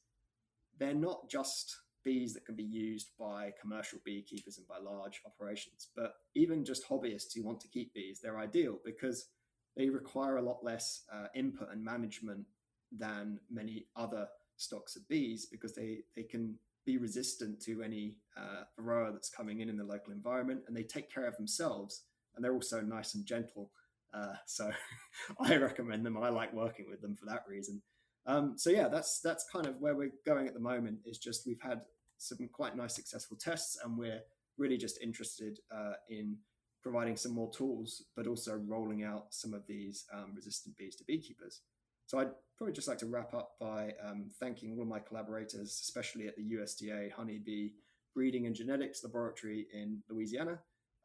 they're 0.77 0.93
not 0.93 1.29
just 1.29 1.75
bees 2.03 2.33
that 2.33 2.45
can 2.45 2.55
be 2.55 2.63
used 2.63 3.11
by 3.17 3.51
commercial 3.59 3.99
beekeepers 4.03 4.57
and 4.57 4.67
by 4.67 4.77
large 4.77 5.21
operations, 5.25 5.87
but 5.95 6.15
even 6.35 6.65
just 6.65 6.87
hobbyists 6.87 7.33
who 7.33 7.43
want 7.43 7.59
to 7.61 7.67
keep 7.67 7.93
bees, 7.93 8.19
they're 8.21 8.39
ideal 8.39 8.79
because 8.83 9.29
they 9.75 9.89
require 9.89 10.37
a 10.37 10.41
lot 10.41 10.63
less 10.63 11.03
uh, 11.11 11.27
input 11.33 11.69
and 11.71 11.83
management 11.83 12.45
than 12.91 13.39
many 13.49 13.87
other 13.95 14.27
stocks 14.57 14.95
of 14.95 15.07
bees 15.07 15.47
because 15.51 15.73
they, 15.75 15.99
they 16.15 16.23
can 16.23 16.55
be 16.85 16.97
resistant 16.97 17.61
to 17.61 17.81
any 17.81 18.15
uh, 18.37 18.63
varroa 18.79 19.11
that's 19.11 19.29
coming 19.29 19.61
in 19.61 19.69
in 19.69 19.77
the 19.77 19.83
local 19.83 20.11
environment 20.11 20.61
and 20.67 20.75
they 20.75 20.83
take 20.83 21.13
care 21.13 21.25
of 21.25 21.35
themselves 21.37 22.03
and 22.35 22.43
they're 22.43 22.53
also 22.53 22.81
nice 22.81 23.15
and 23.15 23.25
gentle. 23.25 23.71
Uh, 24.13 24.33
so 24.45 24.71
I 25.39 25.55
recommend 25.57 26.05
them. 26.05 26.17
I 26.17 26.29
like 26.29 26.53
working 26.53 26.85
with 26.89 27.01
them 27.01 27.15
for 27.15 27.25
that 27.25 27.43
reason. 27.47 27.81
Um, 28.25 28.53
so 28.57 28.69
yeah, 28.69 28.87
that's 28.87 29.19
that's 29.19 29.45
kind 29.51 29.65
of 29.65 29.75
where 29.79 29.95
we're 29.95 30.11
going 30.25 30.47
at 30.47 30.53
the 30.53 30.59
moment. 30.59 30.99
Is 31.05 31.17
just 31.17 31.45
we've 31.45 31.61
had 31.61 31.81
some 32.17 32.37
quite 32.53 32.75
nice 32.75 32.95
successful 32.95 33.37
tests, 33.37 33.77
and 33.83 33.97
we're 33.97 34.21
really 34.57 34.77
just 34.77 35.01
interested 35.01 35.59
uh, 35.75 35.93
in 36.09 36.37
providing 36.81 37.17
some 37.17 37.33
more 37.33 37.51
tools, 37.51 38.03
but 38.15 38.27
also 38.27 38.55
rolling 38.67 39.03
out 39.03 39.27
some 39.31 39.53
of 39.53 39.65
these 39.67 40.05
um, 40.13 40.33
resistant 40.35 40.77
bees 40.77 40.95
to 40.97 41.03
beekeepers. 41.05 41.61
So 42.05 42.19
I'd 42.19 42.31
probably 42.57 42.73
just 42.73 42.87
like 42.87 42.99
to 42.99 43.05
wrap 43.05 43.33
up 43.33 43.51
by 43.59 43.93
um, 44.05 44.29
thanking 44.39 44.73
all 44.73 44.81
of 44.81 44.87
my 44.87 44.99
collaborators, 44.99 45.79
especially 45.81 46.27
at 46.27 46.35
the 46.35 46.43
USDA 46.53 47.11
Honeybee 47.11 47.69
Breeding 48.13 48.45
and 48.45 48.55
Genetics 48.55 49.03
Laboratory 49.03 49.67
in 49.73 50.03
Louisiana, 50.09 50.59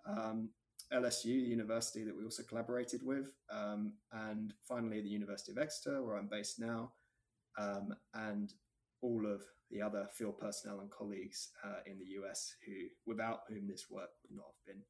um, 0.07 0.51
LSU, 0.93 1.25
the 1.25 1.51
university 1.51 2.05
that 2.05 2.17
we 2.17 2.25
also 2.25 2.43
collaborated 2.43 3.01
with, 3.03 3.31
um, 3.51 3.95
and 4.13 4.55
finally 4.67 5.01
the 5.01 5.09
University 5.09 5.53
of 5.53 5.59
Exeter, 5.59 6.03
where 6.03 6.17
I'm 6.17 6.29
based 6.29 6.61
now, 6.61 6.93
um, 7.59 7.95
and 8.15 8.53
all 9.03 9.27
of 9.27 9.43
the 9.71 9.83
other 9.83 10.09
field 10.13 10.39
personnel 10.39 10.81
and 10.81 10.91
colleagues 10.91 11.51
uh, 11.65 11.81
in 11.87 11.99
the 11.99 12.21
US 12.23 12.55
who, 12.67 12.73
without 13.07 13.41
whom 13.49 13.67
this 13.69 13.87
work 13.91 14.11
would 14.23 14.37
not 14.37 14.47
have 14.47 14.75
been 14.75 14.83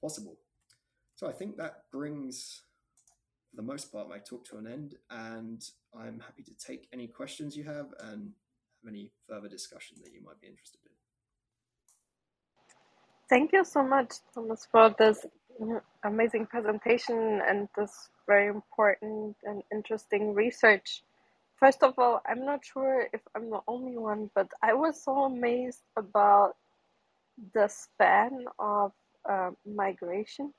possible. 0.00 0.36
So 1.16 1.26
I 1.26 1.32
think 1.32 1.56
that 1.56 1.84
brings, 1.90 2.62
for 3.50 3.56
the 3.56 3.62
most 3.62 3.92
part, 3.92 4.08
my 4.08 4.18
talk 4.18 4.44
to 4.46 4.56
an 4.58 4.66
end, 4.66 4.96
and 5.10 5.62
I'm 5.98 6.20
happy 6.20 6.42
to 6.44 6.54
take 6.54 6.88
any 6.92 7.06
questions 7.06 7.56
you 7.56 7.64
have 7.64 7.92
and 8.00 8.32
have 8.82 8.92
any 8.92 9.10
further 9.28 9.48
discussion 9.48 9.96
that 10.02 10.12
you 10.12 10.22
might 10.22 10.40
be 10.40 10.48
interested 10.48 10.80
in. 10.84 10.92
Thank 13.28 13.52
you 13.52 13.64
so 13.64 13.82
much, 13.82 14.14
Thomas, 14.34 14.66
for 14.70 14.94
this 14.98 15.26
amazing 16.04 16.46
presentation 16.46 17.42
and 17.46 17.68
this 17.76 18.08
very 18.26 18.48
important 18.48 19.36
and 19.44 19.62
interesting 19.72 20.34
research. 20.34 21.02
First 21.56 21.82
of 21.82 21.94
all, 21.98 22.22
I'm 22.26 22.44
not 22.46 22.64
sure 22.64 23.08
if 23.12 23.20
I'm 23.34 23.50
the 23.50 23.60
only 23.66 23.98
one, 23.98 24.30
but 24.34 24.48
I 24.62 24.74
was 24.74 25.02
so 25.02 25.24
amazed 25.24 25.82
about 25.96 26.54
the 27.54 27.68
span 27.68 28.46
of 28.58 28.92
uh, 29.28 29.50
migration. 29.66 30.54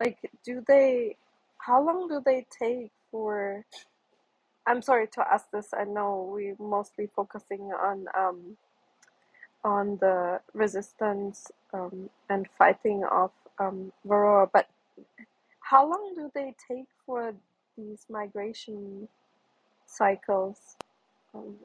Like, 0.00 0.18
do 0.44 0.62
they, 0.68 1.16
how 1.58 1.84
long 1.84 2.08
do 2.08 2.22
they 2.24 2.46
take 2.58 2.90
for? 3.10 3.64
I'm 4.66 4.82
sorry 4.82 5.06
to 5.14 5.24
ask 5.32 5.50
this. 5.50 5.68
I 5.72 5.84
know 5.84 6.30
we're 6.32 6.56
mostly 6.58 7.08
focusing 7.14 7.72
on 7.72 8.06
um, 8.16 8.56
on 9.64 9.98
the 10.00 10.40
resistance 10.54 11.50
um, 11.74 12.08
and 12.30 12.46
fighting 12.56 13.04
of 13.10 13.30
um, 13.58 13.92
Varroa, 14.06 14.48
but 14.52 14.68
how 15.60 15.88
long 15.88 16.14
do 16.14 16.30
they 16.34 16.54
take 16.68 16.86
for 17.04 17.34
these 17.76 18.06
migration 18.08 19.08
cycles? 19.86 20.76
Um, 21.34 21.56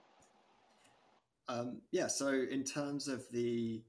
Um, 1.50 1.82
yeah, 1.92 2.08
so 2.08 2.30
in 2.30 2.64
terms 2.64 3.08
of 3.08 3.30
the, 3.32 3.82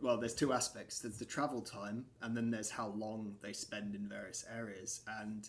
well, 0.00 0.18
there's 0.18 0.34
two 0.34 0.52
aspects. 0.52 1.00
There's 1.00 1.18
the 1.18 1.24
travel 1.24 1.60
time, 1.60 2.06
and 2.22 2.36
then 2.36 2.50
there's 2.50 2.70
how 2.70 2.88
long 2.96 3.36
they 3.42 3.52
spend 3.52 3.94
in 3.94 4.08
various 4.08 4.44
areas. 4.54 5.02
And 5.20 5.48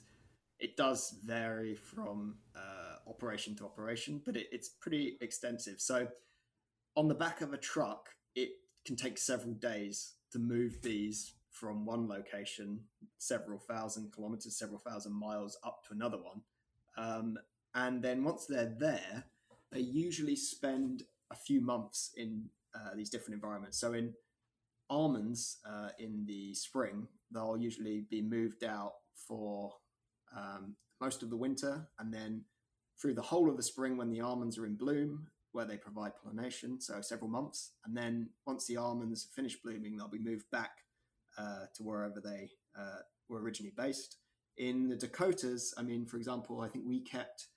it 0.60 0.76
does 0.76 1.16
vary 1.26 1.76
from 1.76 2.36
uh, 2.56 3.10
operation 3.10 3.56
to 3.56 3.66
operation, 3.66 4.22
but 4.26 4.36
it, 4.36 4.48
it's 4.52 4.70
pretty 4.70 5.18
extensive. 5.22 5.80
So 5.80 6.08
on 6.96 7.08
the 7.08 7.16
back 7.16 7.42
of 7.42 7.54
a 7.54 7.58
truck, 7.58 8.10
it 8.36 8.50
can 8.86 8.96
take 8.96 9.18
several 9.18 9.54
days 9.54 10.14
to 10.32 10.40
move 10.40 10.82
bees 10.82 11.34
from 11.50 11.86
one 11.86 12.08
location, 12.08 12.82
several 13.18 13.58
thousand 13.58 14.12
kilometers, 14.14 14.58
several 14.58 14.80
thousand 14.80 15.14
miles 15.14 15.58
up 15.64 15.84
to 15.88 15.94
another 15.94 16.18
one. 16.18 16.42
Um, 16.98 17.38
and 17.74 18.02
then 18.02 18.24
once 18.24 18.46
they're 18.46 18.76
there, 18.78 19.26
they 19.72 19.80
usually 19.80 20.36
spend 20.36 21.04
a 21.32 21.36
few 21.36 21.62
months 21.62 22.12
in 22.16 22.50
uh, 22.76 22.96
these 22.96 23.10
different 23.10 23.36
environments. 23.36 23.80
So 23.80 23.94
in 23.94 24.14
almonds 24.90 25.58
uh, 25.66 25.90
in 26.00 26.26
the 26.26 26.54
spring, 26.54 27.08
they'll 27.32 27.58
usually 27.58 28.06
be 28.10 28.22
moved 28.22 28.64
out 28.64 28.94
for 29.28 29.74
um, 30.36 30.76
most 31.02 31.24
of 31.24 31.30
the 31.30 31.38
winter, 31.38 31.88
and 32.00 32.14
then 32.14 32.44
through 33.02 33.14
the 33.14 33.22
whole 33.22 33.50
of 33.50 33.58
the 33.58 33.64
spring 33.64 33.98
when 33.98 34.10
the 34.10 34.22
almonds 34.22 34.58
are 34.58 34.66
in 34.66 34.76
bloom, 34.76 35.28
where 35.52 35.66
they 35.66 35.78
provide 35.78 36.12
pollination, 36.22 36.80
so 36.80 37.02
several 37.02 37.30
months, 37.30 37.72
and 37.86 37.96
then 37.96 38.30
once 38.46 38.66
the 38.66 38.78
almonds 38.78 39.28
finish 39.36 39.58
blooming, 39.64 39.98
they'll 39.98 40.08
be 40.08 40.20
moved 40.20 40.46
back 40.52 40.72
uh, 41.38 41.66
to 41.76 41.84
wherever 41.84 42.20
they 42.20 42.50
uh, 42.78 43.00
were 43.30 43.42
originally 43.42 43.74
based. 43.76 44.18
In 44.58 44.90
the 44.90 44.96
Dakotas, 44.96 45.74
I 45.78 45.84
mean, 45.84 46.06
for 46.06 46.18
example, 46.18 46.62
I 46.62 46.68
think 46.68 46.86
we 46.86 47.00
kept 47.02 47.48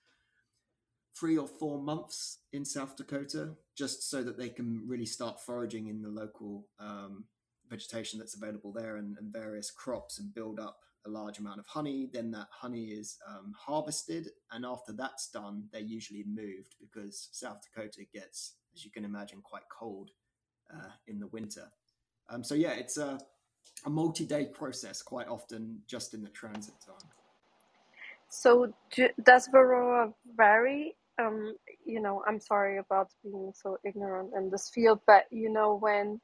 three 1.15 1.37
or 1.37 1.47
four 1.47 1.81
months 1.81 2.39
in 2.53 2.65
South 2.65 2.97
Dakota 2.97 3.51
just 3.77 4.09
so 4.11 4.23
that 4.23 4.39
they 4.39 4.49
can 4.49 4.83
really 4.87 5.07
start 5.07 5.41
foraging 5.41 5.89
in 5.89 6.03
the 6.03 6.09
local 6.09 6.67
um, 6.81 7.25
vegetation 7.69 8.19
that's 8.19 8.35
available 8.35 8.73
there 8.73 8.97
and, 8.97 9.17
and, 9.19 9.33
various 9.33 9.71
crops 9.71 10.19
and 10.19 10.35
build 10.35 10.61
up 10.61 10.79
a 11.07 11.09
large 11.11 11.39
amount 11.39 11.59
of 11.59 11.67
honey. 11.67 12.09
Then 12.13 12.31
that 12.33 12.49
honey 12.51 12.87
is 12.87 13.19
um, 13.29 13.55
harvested, 13.59 14.29
and 14.51 14.65
after 14.65 14.93
that's 14.93 15.29
done, 15.29 15.69
they're 15.73 15.81
usually 15.81 16.25
moved 16.27 16.77
because 16.81 17.29
South 17.33 17.61
Dakota 17.63 18.05
gets, 18.13 18.55
as 18.75 18.85
you 18.85 18.91
can 18.91 19.05
imagine, 19.05 19.41
quite 19.43 19.63
cold 19.71 20.11
uh, 20.73 20.91
in 21.07 21.19
the 21.19 21.29
winter. 21.29 21.71
Um, 22.31 22.45
so 22.45 22.55
yeah, 22.55 22.73
it's 22.73 22.99
a, 22.99 23.19
a 23.85 23.91
multi-day 23.91 24.47
process 24.47 25.03
quite 25.03 25.29
often 25.29 25.81
just 25.87 26.15
in 26.15 26.23
the 26.23 26.31
transit 26.31 26.75
time. 26.85 27.09
So 28.29 28.73
does 29.25 29.49
Varroa 29.49 30.13
vary 30.37 30.95
um, 31.23 31.55
you 31.85 32.01
know, 32.01 32.23
I'm 32.27 32.41
sorry 32.41 32.79
about 32.79 33.09
being 33.23 33.53
so 33.55 33.79
ignorant 33.85 34.33
in 34.37 34.51
this 34.51 34.70
field, 34.70 35.01
but 35.07 35.25
you 35.31 35.51
know, 35.51 35.77
when 35.77 36.20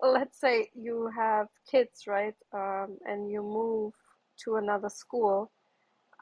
let's 0.00 0.40
say 0.40 0.70
you 0.74 1.10
have 1.14 1.48
kids, 1.70 2.06
right, 2.06 2.34
um, 2.54 2.98
and 3.06 3.30
you 3.30 3.42
move 3.42 3.92
to 4.44 4.56
another 4.56 4.88
school, 4.88 5.50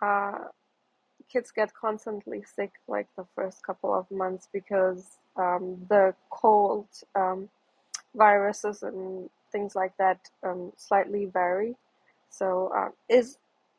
uh, 0.02 0.32
kids 1.32 1.50
get 1.50 1.72
constantly 1.74 2.42
sick 2.42 2.72
like 2.88 3.06
the 3.16 3.24
first 3.34 3.62
couple 3.64 3.94
of 3.94 4.10
months 4.10 4.48
because 4.52 5.18
um, 5.36 5.76
the 5.88 6.14
cold 6.30 6.88
um, 7.14 7.48
viruses 8.14 8.82
and 8.82 9.28
things 9.52 9.74
like 9.74 9.96
that 9.98 10.18
um, 10.42 10.72
slightly 10.76 11.26
vary. 11.26 11.76
So, 12.30 12.70
uh, 12.76 12.90
is 13.08 13.38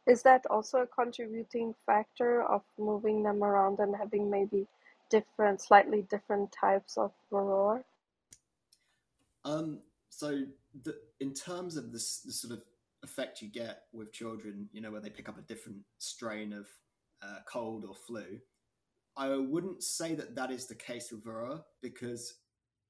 is 0.09 0.23
that 0.23 0.45
also 0.49 0.79
a 0.79 0.87
contributing 0.87 1.75
factor 1.85 2.41
of 2.43 2.63
moving 2.79 3.21
them 3.21 3.43
around 3.43 3.79
and 3.79 3.95
having 3.95 4.29
maybe 4.29 4.67
different, 5.11 5.61
slightly 5.61 6.01
different 6.09 6.51
types 6.51 6.97
of 6.97 7.11
varroa? 7.31 7.83
Um, 9.45 9.79
so 10.09 10.43
the, 10.83 10.95
in 11.19 11.33
terms 11.33 11.77
of 11.77 11.91
this, 11.91 12.21
the 12.21 12.33
sort 12.33 12.53
of 12.53 12.63
effect 13.03 13.41
you 13.41 13.49
get 13.49 13.83
with 13.93 14.11
children, 14.11 14.67
you 14.73 14.81
know, 14.81 14.91
where 14.91 14.99
they 14.99 15.09
pick 15.11 15.29
up 15.29 15.37
a 15.37 15.41
different 15.41 15.77
strain 15.99 16.53
of 16.53 16.67
uh, 17.21 17.39
cold 17.45 17.85
or 17.87 17.93
flu, 17.93 18.39
I 19.15 19.35
wouldn't 19.35 19.83
say 19.83 20.15
that 20.15 20.35
that 20.35 20.49
is 20.49 20.65
the 20.65 20.75
case 20.75 21.11
with 21.11 21.23
varroa 21.23 21.63
because 21.81 22.35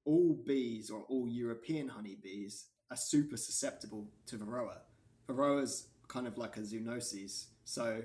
all 0.05 0.39
bees 0.45 0.89
or 0.89 1.03
all 1.09 1.27
European 1.27 1.89
honeybees 1.89 2.67
are 2.91 2.97
super 2.97 3.35
susceptible 3.35 4.07
to 4.27 4.37
varroa. 4.37 4.77
Varroa's 5.27 5.87
kind 6.09 6.27
of 6.27 6.37
like 6.37 6.57
a 6.57 6.61
zoonosis. 6.61 7.45
So 7.63 8.01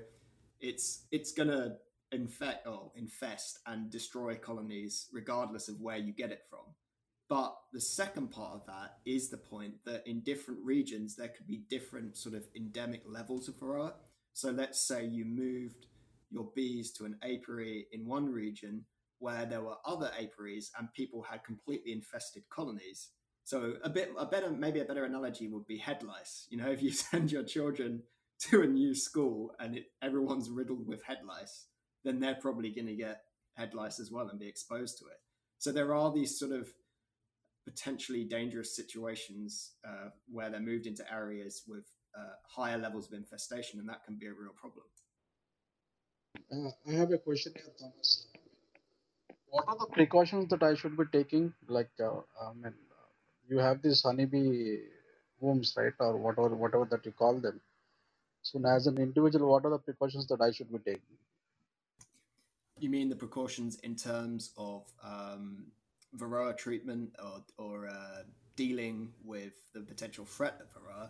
it's 0.61 1.05
it's 1.11 1.33
gonna 1.33 1.77
infect 2.11 2.65
or 2.65 2.91
infest 2.95 3.59
and 3.65 3.89
destroy 3.89 4.35
colonies 4.35 5.09
regardless 5.11 5.67
of 5.67 5.81
where 5.81 5.97
you 5.97 6.13
get 6.13 6.31
it 6.31 6.43
from. 6.49 6.73
But 7.27 7.57
the 7.73 7.81
second 7.81 8.29
part 8.31 8.53
of 8.53 8.65
that 8.67 8.97
is 9.05 9.29
the 9.29 9.37
point 9.37 9.73
that 9.85 10.05
in 10.05 10.21
different 10.21 10.59
regions 10.63 11.15
there 11.15 11.29
could 11.29 11.47
be 11.47 11.63
different 11.69 12.15
sort 12.15 12.35
of 12.35 12.47
endemic 12.55 13.01
levels 13.05 13.49
of 13.49 13.55
varroa. 13.55 13.93
So 14.33 14.51
let's 14.51 14.87
say 14.87 15.05
you 15.05 15.25
moved 15.25 15.87
your 16.29 16.51
bees 16.55 16.91
to 16.91 17.05
an 17.05 17.17
apiary 17.23 17.87
in 17.91 18.05
one 18.05 18.31
region, 18.31 18.85
where 19.19 19.45
there 19.45 19.61
were 19.61 19.77
other 19.85 20.11
apiaries 20.19 20.71
and 20.77 20.93
people 20.93 21.23
had 21.23 21.43
completely 21.43 21.93
infested 21.93 22.43
colonies. 22.49 23.09
So 23.45 23.75
a 23.83 23.89
bit 23.89 24.11
a 24.17 24.25
better 24.25 24.49
maybe 24.49 24.79
a 24.79 24.85
better 24.85 25.05
analogy 25.05 25.47
would 25.47 25.67
be 25.67 25.77
head 25.77 26.01
lice. 26.01 26.47
You 26.49 26.57
know, 26.57 26.69
if 26.71 26.81
you 26.81 26.91
send 27.09 27.31
your 27.31 27.43
children 27.43 28.01
to 28.49 28.63
a 28.63 28.67
new 28.67 28.93
school 28.93 29.51
and 29.59 29.77
it, 29.77 29.85
everyone's 30.01 30.49
riddled 30.49 30.87
with 30.87 31.03
head 31.03 31.19
lice, 31.25 31.67
then 32.03 32.19
they're 32.19 32.35
probably 32.35 32.71
going 32.71 32.87
to 32.87 32.95
get 32.95 33.21
head 33.53 33.73
lice 33.73 33.99
as 33.99 34.11
well 34.11 34.27
and 34.27 34.39
be 34.39 34.47
exposed 34.47 34.97
to 34.97 35.05
it. 35.05 35.19
So 35.59 35.71
there 35.71 35.93
are 35.93 36.11
these 36.11 36.37
sort 36.37 36.51
of 36.51 36.67
potentially 37.65 38.23
dangerous 38.23 38.75
situations 38.75 39.73
uh, 39.87 40.09
where 40.31 40.49
they're 40.49 40.59
moved 40.59 40.87
into 40.87 41.03
areas 41.11 41.63
with 41.67 41.85
uh, 42.17 42.33
higher 42.47 42.77
levels 42.77 43.07
of 43.07 43.13
infestation, 43.13 43.79
and 43.79 43.87
that 43.89 44.03
can 44.05 44.17
be 44.17 44.25
a 44.25 44.33
real 44.33 44.53
problem. 44.59 44.85
Uh, 46.51 46.91
I 46.91 46.95
have 46.97 47.11
a 47.11 47.17
question 47.17 47.53
here, 47.55 47.73
Thomas. 47.79 48.27
What 49.49 49.65
are 49.67 49.77
the 49.77 49.87
precautions 49.93 50.49
that 50.49 50.63
I 50.63 50.75
should 50.75 50.97
be 50.97 51.03
taking? 51.11 51.53
Like, 51.67 51.91
uh, 51.99 52.21
I 52.41 52.53
mean, 52.53 52.73
you 53.49 53.59
have 53.59 53.81
these 53.81 54.01
honeybee 54.01 54.79
homes, 55.41 55.73
right, 55.77 55.93
or 55.99 56.17
whatever, 56.17 56.55
whatever 56.55 56.85
that 56.91 57.05
you 57.05 57.11
call 57.11 57.39
them. 57.39 57.59
So, 58.41 58.61
as 58.65 58.87
an 58.87 58.97
individual, 58.97 59.51
what 59.51 59.65
are 59.65 59.71
the 59.71 59.79
precautions 59.79 60.27
that 60.27 60.41
I 60.41 60.51
should 60.51 60.71
be 60.71 60.79
taking? 60.79 61.17
You 62.79 62.89
mean 62.89 63.09
the 63.09 63.15
precautions 63.15 63.79
in 63.79 63.95
terms 63.95 64.51
of 64.57 64.83
um, 65.03 65.65
Varroa 66.17 66.55
treatment 66.55 67.15
or, 67.23 67.41
or 67.57 67.87
uh, 67.87 68.23
dealing 68.55 69.13
with 69.23 69.53
the 69.73 69.81
potential 69.81 70.25
threat 70.25 70.59
of 70.61 70.67
Varroa? 70.73 71.09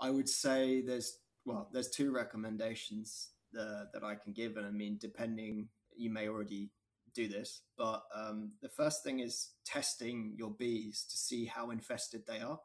I 0.00 0.10
would 0.10 0.28
say 0.28 0.80
there's 0.80 1.18
well, 1.44 1.68
there's 1.72 1.90
two 1.90 2.10
recommendations 2.10 3.28
uh, 3.58 3.84
that 3.92 4.02
I 4.02 4.14
can 4.14 4.32
give, 4.32 4.56
and 4.56 4.66
I 4.66 4.70
mean, 4.70 4.96
depending, 4.98 5.68
you 5.96 6.10
may 6.10 6.28
already 6.28 6.70
do 7.14 7.28
this, 7.28 7.62
but 7.76 8.02
um, 8.14 8.52
the 8.62 8.68
first 8.68 9.02
thing 9.02 9.20
is 9.20 9.50
testing 9.64 10.34
your 10.36 10.50
bees 10.50 11.04
to 11.10 11.16
see 11.16 11.46
how 11.46 11.70
infested 11.70 12.22
they 12.26 12.40
are, 12.40 12.60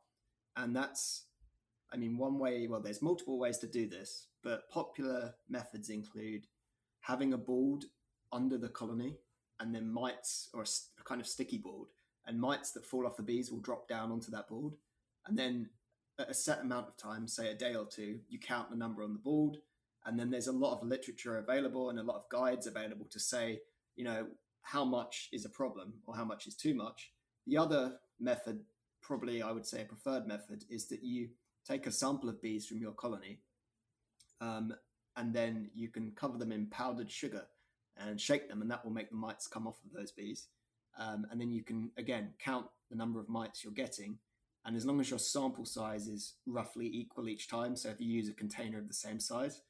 and 0.56 0.76
that's, 0.76 1.26
I 1.94 1.98
mean, 1.98 2.18
one 2.18 2.40
way. 2.40 2.68
Well, 2.68 2.82
there's 2.82 3.02
multiple 3.02 3.40
ways 3.40 3.58
to 3.60 3.68
do 3.68 3.88
this, 3.88 4.28
but 4.44 4.70
popular 4.70 5.36
methods 5.50 5.90
include 5.90 6.48
having 7.02 7.34
a 7.34 7.38
board 7.38 7.86
under 8.32 8.58
the 8.58 8.70
colony, 8.70 9.18
and 9.60 9.74
then 9.74 9.92
mites 9.92 10.50
or 10.54 10.64
a, 10.64 11.04
kind 11.04 11.22
of 11.22 11.28
sticky 11.28 11.58
board, 11.58 11.90
and 12.26 12.40
mites 12.40 12.72
that 12.72 12.86
fall 12.86 13.06
off 13.06 13.18
the 13.18 13.24
bees 13.24 13.52
will 13.52 13.60
drop 13.60 13.88
down 13.88 14.12
onto 14.12 14.32
that 14.32 14.48
board, 14.48 14.74
and 15.26 15.38
then 15.38 15.70
at 16.20 16.30
a 16.30 16.34
set 16.34 16.62
amount 16.62 16.88
of 16.88 16.98
time, 16.98 17.28
say 17.28 17.50
a 17.50 17.56
day 17.56 17.76
or 17.76 17.86
two, 17.86 18.20
you 18.28 18.38
count 18.40 18.70
the 18.70 18.76
number 18.76 19.04
on 19.04 19.14
the 19.14 19.20
board, 19.20 19.58
and 20.06 20.20
then 20.20 20.30
there's 20.30 20.48
a 20.48 20.52
lot 20.52 20.74
of 20.74 20.88
literature 20.88 21.38
available 21.38 21.90
and 21.90 22.00
a 22.00 22.04
lot 22.04 22.18
of 22.18 22.30
guides 22.30 22.68
available 22.68 23.06
to 23.10 23.20
say, 23.20 23.60
you 24.00 24.06
know, 24.06 24.26
how 24.62 24.86
much 24.86 25.28
is 25.34 25.46
a 25.46 25.50
problem 25.50 25.94
or 26.08 26.16
how 26.16 26.24
much 26.24 26.48
is 26.48 26.56
too 26.56 26.74
much. 26.74 27.12
The 27.46 27.58
other 27.58 27.98
method, 28.20 28.62
probably 29.02 29.42
I 29.42 29.52
would 29.52 29.66
say 29.66 29.82
a 29.82 29.86
preferred 29.86 30.26
method, 30.26 30.64
is 30.70 30.88
that 30.88 31.04
you 31.04 31.30
take 31.68 31.86
a 31.86 31.92
sample 31.92 32.30
of 32.30 32.42
bees 32.42 32.66
from 32.66 32.80
your 32.80 32.94
colony, 32.94 33.42
um, 34.42 34.74
and 35.18 35.34
then 35.34 35.70
you 35.76 35.90
can 35.90 36.14
cover 36.16 36.38
them 36.38 36.52
in 36.52 36.68
powdered 36.68 37.12
sugar 37.12 37.44
and 37.98 38.20
shake 38.20 38.48
them, 38.48 38.62
and 38.62 38.72
that 38.72 38.86
will 38.86 38.94
make 38.94 39.10
the 39.10 39.18
mites 39.18 39.48
come 39.48 39.68
off 39.68 39.78
of 39.86 39.92
those 39.94 40.12
bees. 40.12 40.48
Um, 40.98 41.28
and 41.30 41.40
then 41.40 41.52
you 41.52 41.64
can 41.64 41.92
again 41.98 42.30
count 42.40 42.68
the 42.90 42.96
number 42.96 43.20
of 43.20 43.30
mites 43.30 43.64
you're 43.64 43.74
getting 43.74 44.18
and 44.66 44.76
as 44.76 44.86
long 44.86 45.00
as 45.00 45.10
your 45.10 45.20
sample 45.20 45.66
size 45.66 46.08
is 46.08 46.36
roughly 46.46 46.88
equal 46.88 47.30
each 47.30 47.48
time, 47.48 47.76
so 47.76 47.90
if 47.90 48.00
you 48.00 48.08
use 48.08 48.30
a 48.30 48.34
container 48.34 48.78
of 48.78 48.88
the 48.88 48.94
same 48.94 49.20
size, 49.20 49.62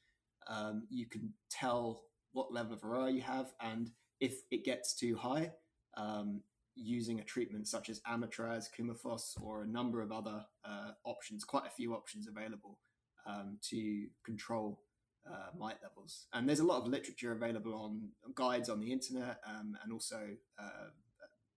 um, 0.48 0.86
you 0.90 1.06
can 1.06 1.32
tell 1.50 2.02
what 2.32 2.52
level 2.52 2.74
of 2.74 2.80
Varroa 2.80 3.14
you 3.14 3.22
have. 3.22 3.52
And 3.60 3.90
if 4.20 4.42
it 4.50 4.64
gets 4.64 4.94
too 4.94 5.16
high, 5.16 5.52
um, 5.96 6.42
using 6.76 7.20
a 7.20 7.24
treatment 7.24 7.66
such 7.66 7.90
as 7.90 8.00
Amitraz, 8.00 8.66
Coumaphos, 8.76 9.40
or 9.42 9.62
a 9.62 9.66
number 9.66 10.00
of 10.00 10.12
other 10.12 10.44
uh, 10.64 10.92
options, 11.04 11.44
quite 11.44 11.66
a 11.66 11.70
few 11.70 11.94
options 11.94 12.28
available 12.28 12.78
um, 13.26 13.58
to 13.62 14.06
control 14.24 14.80
uh, 15.28 15.48
mite 15.58 15.76
levels. 15.82 16.26
And 16.32 16.48
there's 16.48 16.60
a 16.60 16.66
lot 16.66 16.80
of 16.80 16.88
literature 16.88 17.32
available 17.32 17.74
on 17.74 18.08
guides 18.34 18.68
on 18.68 18.80
the 18.80 18.92
internet, 18.92 19.40
um, 19.46 19.76
and 19.82 19.92
also 19.92 20.20
uh, 20.58 20.88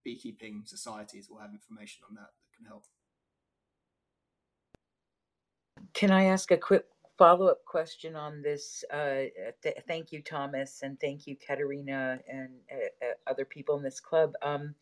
beekeeping 0.03 0.63
societies 0.65 1.29
will 1.29 1.39
have 1.39 1.51
information 1.51 2.03
on 2.09 2.15
that 2.15 2.21
that 2.21 2.57
can 2.57 2.65
help. 2.65 2.83
Can 5.93 6.11
I 6.11 6.25
ask 6.25 6.51
a 6.51 6.57
quick 6.57 6.85
follow-up 7.17 7.65
question 7.65 8.15
on 8.15 8.41
this? 8.43 8.83
Uh, 8.91 9.25
th- 9.63 9.77
thank 9.87 10.11
you, 10.11 10.21
Thomas, 10.23 10.81
and 10.83 10.99
thank 10.99 11.27
you, 11.27 11.35
Katerina, 11.37 12.19
and 12.27 12.49
uh, 12.71 13.05
uh, 13.07 13.13
other 13.31 13.45
people 13.45 13.77
in 13.77 13.83
this 13.83 13.99
club. 13.99 14.33
Um, 14.43 14.75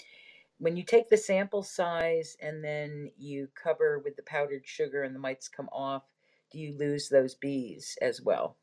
when 0.59 0.77
you 0.77 0.83
take 0.83 1.09
the 1.09 1.17
sample 1.17 1.63
size 1.63 2.37
and 2.41 2.63
then 2.63 3.11
you 3.17 3.49
cover 3.61 3.99
with 3.99 4.15
the 4.17 4.23
powdered 4.23 4.63
sugar 4.67 5.03
and 5.03 5.15
the 5.15 5.19
mites 5.19 5.49
come 5.49 5.69
off, 5.73 6.03
do 6.51 6.59
you 6.59 6.77
lose 6.77 7.09
those 7.09 7.35
bees 7.35 7.97
as 8.01 8.21
well? 8.21 8.57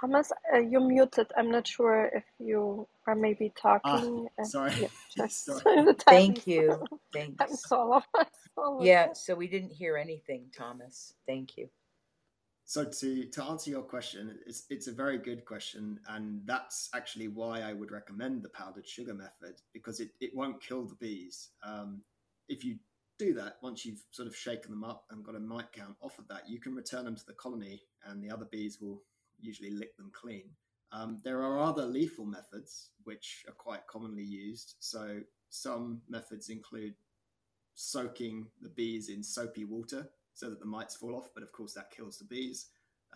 Thomas, 0.00 0.32
uh, 0.54 0.58
you're 0.58 0.80
muted. 0.80 1.26
I'm 1.36 1.50
not 1.50 1.66
sure 1.66 2.10
if 2.14 2.24
you 2.38 2.86
are 3.06 3.14
maybe 3.14 3.52
Ah, 3.84 3.98
talking. 3.98 4.28
Uh, 4.38 4.44
sorry, 4.44 4.72
yeah, 4.80 4.88
just 5.16 5.44
sorry. 5.64 5.94
Thank 6.06 6.46
you. 6.46 6.68
time 7.14 7.36
Thanks. 7.38 7.62
call 7.62 7.94
of 7.94 8.04
us. 8.18 8.26
all 8.56 8.80
of 8.80 8.86
Yeah, 8.86 9.12
so 9.12 9.34
we 9.34 9.48
didn't 9.48 9.72
hear 9.72 9.96
anything, 9.96 10.46
Thomas. 10.56 11.14
Thank 11.26 11.56
you. 11.56 11.68
So 12.64 12.84
to 12.84 13.24
to 13.24 13.44
answer 13.44 13.70
your 13.70 13.82
question, 13.82 14.38
it's 14.46 14.64
it's 14.70 14.88
a 14.88 14.92
very 14.92 15.18
good 15.18 15.44
question, 15.44 15.98
and 16.08 16.42
that's 16.44 16.90
actually 16.94 17.28
why 17.28 17.62
I 17.62 17.72
would 17.72 17.90
recommend 17.90 18.42
the 18.42 18.50
powdered 18.50 18.86
sugar 18.86 19.14
method 19.14 19.56
because 19.72 20.00
it, 20.00 20.10
it 20.20 20.34
won't 20.34 20.62
kill 20.62 20.84
the 20.84 20.96
bees. 20.96 21.48
Um, 21.64 22.02
if 22.48 22.64
you 22.64 22.76
do 23.18 23.34
that, 23.34 23.56
once 23.62 23.84
you've 23.84 24.04
sort 24.12 24.28
of 24.28 24.36
shaken 24.36 24.70
them 24.70 24.84
up 24.84 25.06
and 25.10 25.24
got 25.24 25.34
a 25.34 25.40
mite 25.40 25.72
count 25.72 25.96
off 26.00 26.18
of 26.18 26.28
that, 26.28 26.48
you 26.48 26.60
can 26.60 26.74
return 26.74 27.04
them 27.06 27.16
to 27.16 27.26
the 27.26 27.32
colony, 27.32 27.80
and 28.04 28.22
the 28.22 28.30
other 28.30 28.44
bees 28.44 28.78
will 28.80 29.02
usually 29.40 29.70
lick 29.70 29.96
them 29.96 30.10
clean. 30.12 30.44
Um, 30.92 31.18
there 31.22 31.42
are 31.42 31.60
other 31.60 31.84
lethal 31.84 32.24
methods 32.24 32.90
which 33.04 33.44
are 33.46 33.54
quite 33.54 33.86
commonly 33.86 34.22
used. 34.22 34.76
So 34.80 35.20
some 35.50 36.00
methods 36.08 36.48
include 36.48 36.94
soaking 37.74 38.46
the 38.60 38.70
bees 38.70 39.08
in 39.08 39.22
soapy 39.22 39.64
water 39.64 40.08
so 40.34 40.50
that 40.50 40.60
the 40.60 40.66
mites 40.66 40.96
fall 40.96 41.14
off, 41.16 41.28
but 41.34 41.42
of 41.42 41.52
course 41.52 41.74
that 41.74 41.90
kills 41.90 42.18
the 42.18 42.24
bees, 42.24 42.66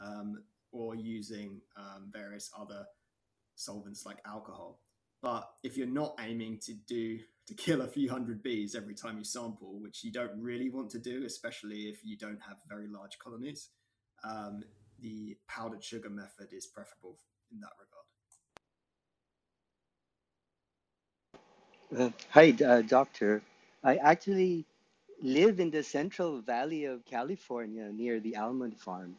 um, 0.00 0.42
or 0.72 0.94
using 0.94 1.60
um, 1.76 2.10
various 2.12 2.50
other 2.58 2.84
solvents 3.54 4.04
like 4.04 4.18
alcohol. 4.26 4.80
But 5.20 5.48
if 5.62 5.76
you're 5.76 5.86
not 5.86 6.18
aiming 6.20 6.58
to 6.66 6.74
do 6.74 7.18
to 7.46 7.54
kill 7.54 7.82
a 7.82 7.88
few 7.88 8.08
hundred 8.08 8.42
bees 8.42 8.74
every 8.74 8.94
time 8.94 9.18
you 9.18 9.24
sample, 9.24 9.80
which 9.80 10.04
you 10.04 10.12
don't 10.12 10.32
really 10.40 10.70
want 10.70 10.90
to 10.90 10.98
do, 10.98 11.24
especially 11.24 11.82
if 11.82 12.04
you 12.04 12.16
don't 12.16 12.40
have 12.40 12.56
very 12.68 12.88
large 12.88 13.18
colonies, 13.18 13.68
um, 14.24 14.62
the 15.02 15.36
powdered 15.48 15.84
sugar 15.84 16.08
method 16.08 16.48
is 16.52 16.66
preferable 16.66 17.18
in 17.52 17.60
that 17.60 17.72
regard. 17.78 18.06
Uh, 21.94 22.10
hi, 22.30 22.54
uh, 22.64 22.82
doctor. 22.82 23.42
I 23.84 23.96
actually 23.96 24.64
live 25.22 25.60
in 25.60 25.70
the 25.70 25.82
Central 25.82 26.40
Valley 26.40 26.84
of 26.86 27.04
California 27.04 27.90
near 27.92 28.20
the 28.20 28.36
almond 28.36 28.78
farm. 28.78 29.16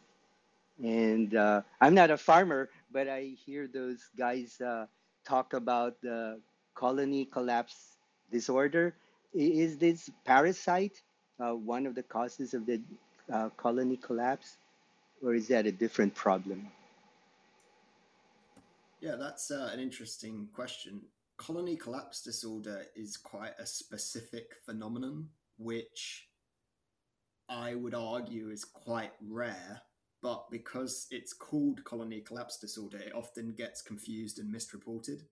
And 0.83 1.35
uh, 1.35 1.61
I'm 1.81 1.93
not 1.93 2.09
a 2.09 2.17
farmer, 2.17 2.69
but 2.91 3.07
I 3.07 3.35
hear 3.45 3.67
those 3.67 4.09
guys 4.17 4.59
uh, 4.59 4.87
talk 5.25 5.53
about 5.53 6.01
the 6.01 6.39
colony 6.73 7.25
collapse 7.25 7.97
disorder. 8.31 8.95
Is 9.33 9.77
this 9.77 10.09
parasite 10.25 11.01
uh, 11.39 11.51
one 11.51 11.85
of 11.85 11.95
the 11.95 12.03
causes 12.03 12.53
of 12.53 12.65
the 12.65 12.81
uh, 13.31 13.49
colony 13.57 13.97
collapse, 13.97 14.57
or 15.23 15.33
is 15.33 15.47
that 15.47 15.65
a 15.65 15.71
different 15.71 16.13
problem? 16.13 16.67
Yeah, 19.01 19.15
that's 19.15 19.51
uh, 19.51 19.69
an 19.73 19.79
interesting 19.79 20.47
question. 20.53 21.01
Colony 21.37 21.75
collapse 21.75 22.21
disorder 22.21 22.83
is 22.95 23.17
quite 23.17 23.53
a 23.59 23.65
specific 23.65 24.45
phenomenon, 24.65 25.29
which 25.57 26.27
I 27.49 27.75
would 27.75 27.95
argue 27.95 28.49
is 28.49 28.63
quite 28.63 29.11
rare, 29.21 29.81
but 30.21 30.45
because 30.51 31.07
it's 31.11 31.33
called 31.33 31.83
colony 31.83 32.21
collapse 32.21 32.59
disorder, 32.59 32.97
it 32.97 33.13
often 33.13 33.53
gets 33.57 33.81
confused 33.81 34.39
and 34.39 34.51
misreported. 34.51 35.23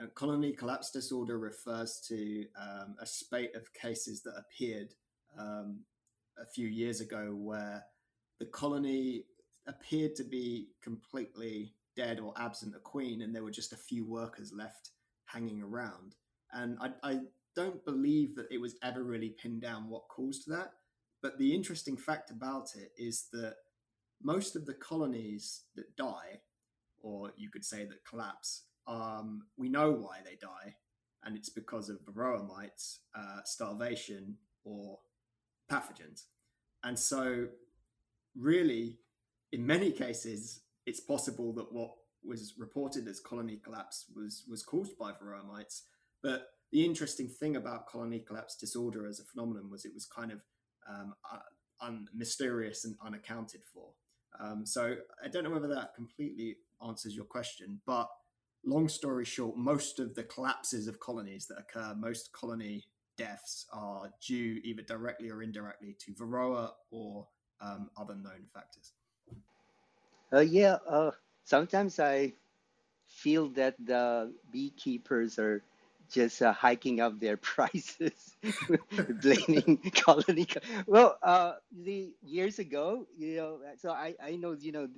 Uh, 0.00 0.06
colony 0.14 0.52
collapse 0.52 0.90
disorder 0.90 1.38
refers 1.38 2.00
to 2.08 2.46
um, 2.58 2.94
a 3.00 3.06
spate 3.06 3.54
of 3.54 3.72
cases 3.74 4.22
that 4.22 4.32
appeared 4.38 4.94
um, 5.38 5.80
a 6.38 6.46
few 6.46 6.68
years 6.68 7.02
ago 7.02 7.34
where 7.34 7.84
the 8.38 8.46
colony 8.46 9.24
appeared 9.66 10.14
to 10.16 10.24
be 10.24 10.68
completely 10.82 11.74
dead 11.96 12.20
or 12.20 12.32
absent 12.36 12.74
a 12.76 12.78
queen, 12.78 13.22
and 13.22 13.34
there 13.34 13.42
were 13.42 13.50
just 13.50 13.72
a 13.72 13.76
few 13.76 14.04
workers 14.04 14.52
left 14.52 14.90
hanging 15.26 15.62
around. 15.62 16.14
And 16.52 16.78
I, 16.80 16.90
I 17.02 17.20
don't 17.54 17.84
believe 17.84 18.34
that 18.36 18.50
it 18.50 18.60
was 18.60 18.76
ever 18.82 19.02
really 19.02 19.30
pinned 19.30 19.62
down 19.62 19.88
what 19.88 20.08
caused 20.08 20.48
that. 20.48 20.72
But 21.22 21.38
the 21.38 21.54
interesting 21.54 21.96
fact 21.96 22.30
about 22.30 22.70
it 22.76 22.92
is 22.96 23.26
that 23.32 23.56
most 24.22 24.56
of 24.56 24.66
the 24.66 24.74
colonies 24.74 25.62
that 25.74 25.96
die, 25.96 26.40
or 27.00 27.32
you 27.36 27.50
could 27.50 27.64
say 27.64 27.84
that 27.84 28.04
collapse, 28.08 28.64
um, 28.86 29.42
we 29.56 29.68
know 29.68 29.92
why 29.92 30.18
they 30.24 30.36
die, 30.40 30.74
and 31.24 31.36
it's 31.36 31.50
because 31.50 31.88
of 31.88 32.00
varroa 32.04 32.46
mites, 32.46 33.00
uh, 33.14 33.40
starvation, 33.44 34.36
or 34.64 34.98
pathogens. 35.70 36.24
And 36.82 36.98
so, 36.98 37.48
really, 38.36 38.98
in 39.52 39.66
many 39.66 39.90
cases, 39.92 40.62
it's 40.86 41.00
possible 41.00 41.52
that 41.54 41.72
what 41.72 41.90
was 42.24 42.54
reported 42.58 43.08
as 43.08 43.20
colony 43.20 43.56
collapse 43.62 44.06
was 44.14 44.44
was 44.48 44.62
caused 44.62 44.96
by 44.98 45.12
varroa 45.12 45.46
mites. 45.46 45.84
But 46.22 46.48
the 46.72 46.84
interesting 46.84 47.28
thing 47.28 47.56
about 47.56 47.86
colony 47.86 48.20
collapse 48.20 48.56
disorder 48.56 49.06
as 49.06 49.20
a 49.20 49.24
phenomenon 49.24 49.70
was 49.70 49.84
it 49.84 49.94
was 49.94 50.06
kind 50.06 50.30
of 50.30 50.40
um, 50.88 51.14
un- 51.80 52.08
mysterious 52.14 52.84
and 52.84 52.96
unaccounted 53.04 53.62
for. 53.72 53.90
Um, 54.38 54.64
so 54.64 54.96
I 55.24 55.28
don't 55.28 55.44
know 55.44 55.50
whether 55.50 55.68
that 55.68 55.94
completely 55.94 56.56
answers 56.86 57.16
your 57.16 57.24
question, 57.24 57.80
but 57.86 58.08
long 58.64 58.88
story 58.88 59.24
short, 59.24 59.56
most 59.56 59.98
of 59.98 60.14
the 60.14 60.22
collapses 60.24 60.86
of 60.86 61.00
colonies 61.00 61.46
that 61.46 61.58
occur, 61.58 61.94
most 61.98 62.32
colony 62.32 62.84
deaths 63.16 63.66
are 63.72 64.10
due 64.26 64.60
either 64.62 64.82
directly 64.82 65.30
or 65.30 65.42
indirectly 65.42 65.96
to 65.98 66.12
varroa 66.12 66.70
or 66.90 67.26
um, 67.60 67.90
other 67.98 68.14
known 68.14 68.46
factors. 68.54 68.92
Uh, 70.32 70.40
yeah, 70.40 70.78
uh, 70.88 71.10
sometimes 71.44 71.98
I 71.98 72.32
feel 73.08 73.48
that 73.50 73.76
the 73.84 74.32
beekeepers 74.52 75.38
are 75.38 75.62
just 76.10 76.42
uh, 76.42 76.52
hiking 76.52 77.00
up 77.00 77.20
their 77.20 77.36
prices, 77.52 78.36
blaming 79.22 79.78
colony. 79.94 80.46
Well, 80.86 81.18
uh, 81.22 81.54
the 81.72 82.12
years 82.22 82.58
ago, 82.58 83.06
you 83.16 83.36
know, 83.36 83.60
so 83.78 83.90
I, 83.92 84.14
I 84.22 84.36
know, 84.36 84.52
you 84.58 84.72
know, 84.72 84.88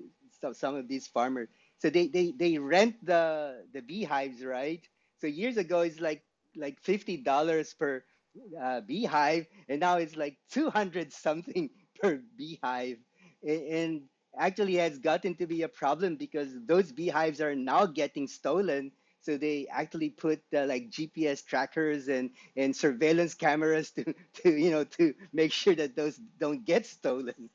some, 0.40 0.54
some 0.54 0.74
of 0.76 0.88
these 0.88 1.06
farmers, 1.08 1.48
so 1.78 1.90
they, 1.90 2.08
they, 2.08 2.32
they 2.32 2.58
rent 2.58 2.96
the, 3.04 3.64
the 3.72 3.82
beehives, 3.82 4.44
right? 4.44 4.82
So 5.20 5.26
years 5.28 5.56
ago, 5.58 5.80
it's 5.82 6.00
like, 6.00 6.22
like 6.56 6.80
$50 6.82 7.74
per 7.74 8.04
uh, 8.60 8.80
beehive, 8.82 9.46
and 9.68 9.80
now 9.80 9.96
it's 9.98 10.16
like 10.16 10.38
200 10.50 11.12
something 11.12 11.70
per 12.00 12.20
beehive. 12.36 12.98
And 13.46 14.02
actually 14.38 14.74
has 14.74 14.98
gotten 14.98 15.34
to 15.36 15.46
be 15.46 15.62
a 15.62 15.68
problem 15.68 16.16
because 16.16 16.48
those 16.66 16.92
beehives 16.92 17.40
are 17.40 17.54
now 17.54 17.86
getting 17.86 18.26
stolen 18.26 18.90
so 19.22 19.36
they 19.36 19.68
actually 19.70 20.10
put 20.10 20.42
uh, 20.54 20.66
like 20.66 20.90
GPS 20.90 21.44
trackers 21.44 22.08
and, 22.08 22.30
and 22.56 22.74
surveillance 22.74 23.34
cameras 23.34 23.92
to, 23.92 24.04
to, 24.42 24.50
you 24.50 24.70
know, 24.70 24.84
to 24.84 25.14
make 25.32 25.52
sure 25.52 25.74
that 25.76 25.96
those 25.96 26.20
don't 26.38 26.64
get 26.64 26.84
stolen. 26.84 27.48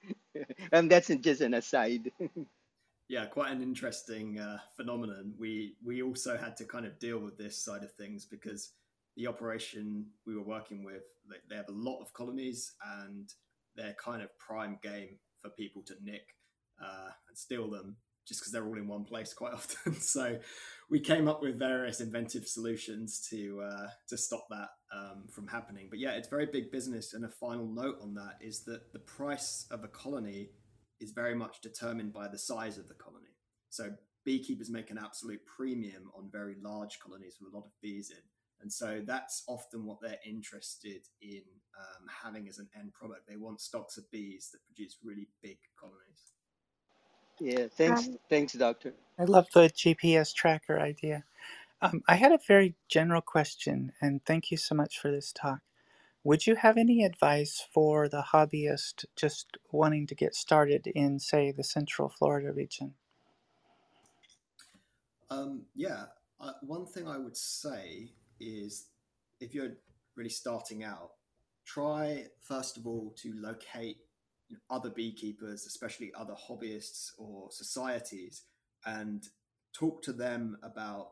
and 0.72 0.90
that's 0.92 1.08
just 1.08 1.42
an 1.42 1.54
aside. 1.54 2.10
yeah, 3.10 3.26
quite 3.26 3.52
an 3.52 3.62
interesting 3.62 4.40
uh, 4.40 4.60
phenomenon. 4.78 5.34
We 5.38 5.76
we 5.86 6.02
also 6.02 6.38
had 6.38 6.56
to 6.58 6.66
kind 6.66 6.86
of 6.86 7.00
deal 7.00 7.20
with 7.20 7.38
this 7.38 7.62
side 7.62 7.84
of 7.84 7.92
things 7.94 8.26
because 8.26 8.72
the 9.18 9.28
operation 9.28 10.06
we 10.26 10.36
were 10.36 10.44
working 10.44 10.86
with, 10.86 11.04
they, 11.30 11.38
they 11.50 11.56
have 11.58 11.70
a 11.70 11.74
lot 11.74 12.00
of 12.00 12.14
colonies 12.14 12.74
and 13.02 13.34
they're 13.76 13.96
kind 14.02 14.22
of 14.22 14.30
prime 14.40 14.80
game 14.82 15.20
for 15.42 15.50
people 15.50 15.82
to 15.84 15.96
nick 16.02 16.37
uh, 16.82 17.10
and 17.28 17.38
steal 17.38 17.70
them 17.70 17.98
just 18.28 18.42
because 18.42 18.52
they're 18.52 18.68
all 18.68 18.78
in 18.78 18.88
one 18.88 19.06
place 19.06 19.34
quite 19.34 19.54
often. 19.54 20.00
so 20.00 20.38
we 20.90 21.00
came 21.00 21.28
up 21.28 21.42
with 21.42 21.58
various 21.58 22.02
inventive 22.02 22.48
solutions 22.48 23.26
to 23.30 23.62
uh, 23.62 23.88
to 24.10 24.18
stop 24.18 24.48
that 24.50 24.70
um, 24.94 25.26
from 25.30 25.48
happening. 25.48 25.88
But 25.90 26.00
yeah, 26.00 26.12
it's 26.12 26.28
very 26.28 26.46
big 26.46 26.72
business. 26.72 27.14
And 27.14 27.26
a 27.26 27.30
final 27.30 27.68
note 27.68 27.98
on 28.02 28.14
that 28.16 28.38
is 28.42 28.64
that 28.66 28.94
the 28.94 29.00
price 29.00 29.66
of 29.72 29.84
a 29.84 29.88
colony 29.88 30.50
is 31.00 31.12
very 31.12 31.36
much 31.36 31.62
determined 31.62 32.14
by 32.14 32.28
the 32.28 32.38
size 32.38 32.78
of 32.78 32.88
the 32.88 32.94
colony. 32.96 33.36
So 33.70 33.92
beekeepers 34.26 34.70
make 34.70 34.90
an 34.92 34.98
absolute 34.98 35.42
premium 35.46 36.10
on 36.16 36.30
very 36.32 36.56
large 36.62 37.00
colonies 37.00 37.38
with 37.40 37.54
a 37.54 37.56
lot 37.56 37.66
of 37.66 37.72
bees 37.82 38.12
in. 38.12 38.24
And 38.60 38.74
so 38.74 39.02
that's 39.06 39.44
often 39.48 39.86
what 39.86 40.00
they're 40.02 40.18
interested 40.26 41.02
in 41.22 41.44
um, 41.80 42.08
having 42.24 42.48
as 42.50 42.58
an 42.58 42.68
end 42.78 42.94
product. 42.94 43.28
They 43.28 43.38
want 43.38 43.62
stocks 43.62 43.98
of 43.98 44.10
bees 44.10 44.50
that 44.52 44.66
produce 44.66 44.98
really 45.04 45.28
big 45.44 45.58
colonies. 45.80 46.32
Yeah, 47.40 47.68
thanks, 47.70 48.10
Um, 48.10 48.20
thanks, 48.30 48.54
doctor. 48.54 48.94
I 49.20 49.26
love 49.26 49.48
the 49.54 49.70
GPS 49.70 50.34
tracker 50.34 50.80
idea. 50.80 51.26
Um, 51.82 52.04
I 52.08 52.16
had 52.16 52.32
a 52.32 52.40
very 52.48 52.76
general 52.90 53.22
question, 53.22 53.94
and 54.02 54.24
thank 54.26 54.52
you 54.52 54.58
so 54.58 54.76
much 54.76 55.00
for 55.00 55.12
this 55.12 55.32
talk. 55.32 55.62
Would 56.24 56.48
you 56.48 56.56
have 56.56 56.78
any 56.78 57.04
advice 57.04 57.66
for 57.74 58.10
the 58.10 58.24
hobbyist 58.34 59.06
just 59.16 59.58
wanting 59.72 60.08
to 60.08 60.16
get 60.16 60.36
started 60.36 60.88
in, 60.88 61.20
say, 61.20 61.52
the 61.52 61.64
Central 61.64 62.10
Florida 62.10 62.52
region? 62.52 62.96
Um, 65.30 65.64
yeah, 65.76 66.06
uh, 66.40 66.54
one 66.62 66.86
thing 66.86 67.08
I 67.08 67.18
would 67.18 67.38
say 67.38 68.14
is 68.40 68.88
if 69.40 69.54
you're 69.54 69.74
really 70.16 70.30
starting 70.30 70.84
out, 70.84 71.12
try 71.66 72.28
first 72.42 72.78
of 72.78 72.88
all 72.88 73.14
to 73.18 73.34
locate 73.36 73.98
other 74.70 74.90
beekeepers, 74.90 75.66
especially 75.66 76.12
other 76.18 76.34
hobbyists 76.34 77.12
or 77.18 77.50
societies, 77.52 78.44
and 78.86 79.28
talk 79.74 80.02
to 80.04 80.14
them 80.14 80.58
about 80.64 81.12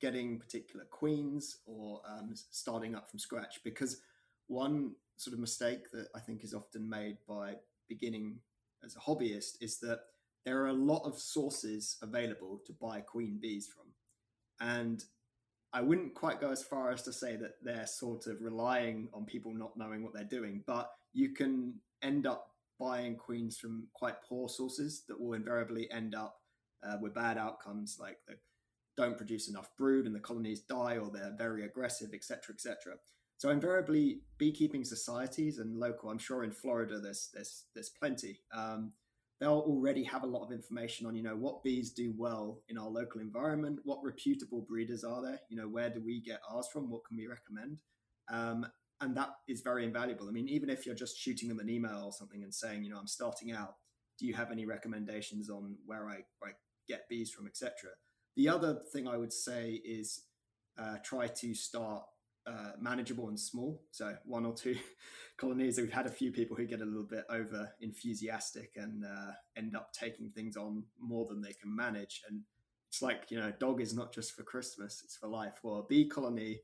getting 0.00 0.38
particular 0.38 0.84
queens 0.90 1.58
or 1.66 2.00
um, 2.08 2.32
starting 2.50 2.94
up 2.94 3.08
from 3.08 3.18
scratch. 3.18 3.60
Because 3.64 4.00
one 4.46 4.92
sort 5.16 5.34
of 5.34 5.40
mistake 5.40 5.90
that 5.92 6.08
I 6.14 6.20
think 6.20 6.44
is 6.44 6.54
often 6.54 6.88
made 6.88 7.16
by 7.26 7.54
beginning 7.88 8.38
as 8.84 8.96
a 8.96 9.00
hobbyist 9.00 9.56
is 9.60 9.78
that 9.80 10.00
there 10.44 10.62
are 10.62 10.68
a 10.68 10.72
lot 10.72 11.02
of 11.04 11.18
sources 11.18 11.96
available 12.02 12.60
to 12.66 12.72
buy 12.72 13.00
queen 13.00 13.38
bees 13.40 13.68
from. 13.68 13.86
And 14.60 15.02
I 15.72 15.80
wouldn't 15.80 16.14
quite 16.14 16.40
go 16.40 16.50
as 16.50 16.62
far 16.62 16.92
as 16.92 17.02
to 17.02 17.12
say 17.12 17.36
that 17.36 17.56
they're 17.62 17.86
sort 17.86 18.26
of 18.28 18.40
relying 18.40 19.08
on 19.12 19.24
people 19.24 19.52
not 19.52 19.76
knowing 19.76 20.02
what 20.02 20.14
they're 20.14 20.24
doing, 20.24 20.62
but 20.66 20.90
you 21.16 21.30
can 21.30 21.74
end 22.02 22.26
up 22.26 22.50
buying 22.78 23.16
queens 23.16 23.56
from 23.56 23.88
quite 23.94 24.22
poor 24.22 24.48
sources 24.50 25.04
that 25.08 25.18
will 25.18 25.32
invariably 25.32 25.90
end 25.90 26.14
up 26.14 26.36
uh, 26.86 26.96
with 27.00 27.14
bad 27.14 27.38
outcomes, 27.38 27.96
like 27.98 28.18
they 28.28 28.34
don't 28.98 29.16
produce 29.16 29.48
enough 29.48 29.70
brood 29.78 30.04
and 30.04 30.14
the 30.14 30.20
colonies 30.20 30.60
die, 30.60 30.98
or 30.98 31.10
they're 31.10 31.34
very 31.38 31.64
aggressive, 31.64 32.10
etc., 32.12 32.54
etc. 32.54 32.96
So 33.38 33.48
invariably, 33.48 34.20
beekeeping 34.36 34.84
societies 34.84 35.58
and 35.58 35.78
local, 35.78 36.10
I'm 36.10 36.18
sure 36.18 36.44
in 36.44 36.52
Florida 36.52 37.00
there's 37.00 37.30
there's 37.32 37.64
there's 37.74 37.90
plenty. 37.98 38.40
Um, 38.54 38.92
they'll 39.40 39.64
already 39.66 40.04
have 40.04 40.22
a 40.22 40.26
lot 40.26 40.44
of 40.44 40.52
information 40.52 41.06
on 41.06 41.14
you 41.14 41.22
know 41.22 41.36
what 41.36 41.64
bees 41.64 41.92
do 41.92 42.12
well 42.16 42.60
in 42.68 42.76
our 42.76 42.90
local 42.90 43.22
environment, 43.22 43.80
what 43.84 44.04
reputable 44.04 44.66
breeders 44.68 45.02
are 45.02 45.22
there, 45.22 45.40
you 45.48 45.56
know 45.56 45.68
where 45.68 45.88
do 45.88 46.02
we 46.04 46.20
get 46.20 46.40
ours 46.50 46.68
from, 46.70 46.90
what 46.90 47.06
can 47.06 47.16
we 47.16 47.26
recommend, 47.26 47.80
um, 48.30 48.66
and 49.00 49.16
that 49.16 49.30
is 49.48 49.60
very 49.60 49.84
invaluable. 49.84 50.28
I 50.28 50.32
mean, 50.32 50.48
even 50.48 50.70
if 50.70 50.86
you're 50.86 50.94
just 50.94 51.18
shooting 51.18 51.48
them 51.48 51.58
an 51.58 51.68
email 51.68 52.04
or 52.06 52.12
something 52.12 52.42
and 52.42 52.54
saying, 52.54 52.84
you 52.84 52.90
know, 52.90 52.98
I'm 52.98 53.06
starting 53.06 53.52
out, 53.52 53.76
do 54.18 54.26
you 54.26 54.34
have 54.34 54.50
any 54.50 54.64
recommendations 54.64 55.50
on 55.50 55.76
where 55.84 56.08
I, 56.08 56.24
I 56.42 56.52
get 56.88 57.08
bees 57.08 57.30
from, 57.30 57.46
etc. 57.46 57.90
The 58.36 58.48
other 58.48 58.80
thing 58.92 59.06
I 59.06 59.16
would 59.16 59.32
say 59.32 59.80
is 59.84 60.22
uh, 60.78 60.96
try 61.04 61.26
to 61.26 61.54
start 61.54 62.04
uh, 62.46 62.72
manageable 62.80 63.28
and 63.28 63.38
small. 63.38 63.82
So 63.90 64.14
one 64.24 64.46
or 64.46 64.54
two 64.54 64.76
colonies. 65.36 65.78
We've 65.78 65.92
had 65.92 66.06
a 66.06 66.10
few 66.10 66.32
people 66.32 66.56
who 66.56 66.64
get 66.64 66.80
a 66.80 66.84
little 66.84 67.02
bit 67.02 67.24
over 67.28 67.72
enthusiastic 67.80 68.72
and 68.76 69.04
uh, 69.04 69.32
end 69.56 69.74
up 69.74 69.92
taking 69.92 70.30
things 70.30 70.56
on 70.56 70.84
more 71.00 71.26
than 71.26 71.42
they 71.42 71.52
can 71.52 71.74
manage. 71.74 72.22
And 72.28 72.42
it's 72.88 73.02
like 73.02 73.30
you 73.30 73.38
know, 73.38 73.52
dog 73.58 73.80
is 73.80 73.94
not 73.94 74.12
just 74.12 74.36
for 74.36 74.42
Christmas; 74.42 75.02
it's 75.04 75.16
for 75.16 75.26
life. 75.26 75.58
Well, 75.62 75.80
a 75.80 75.82
bee 75.82 76.06
colony 76.06 76.60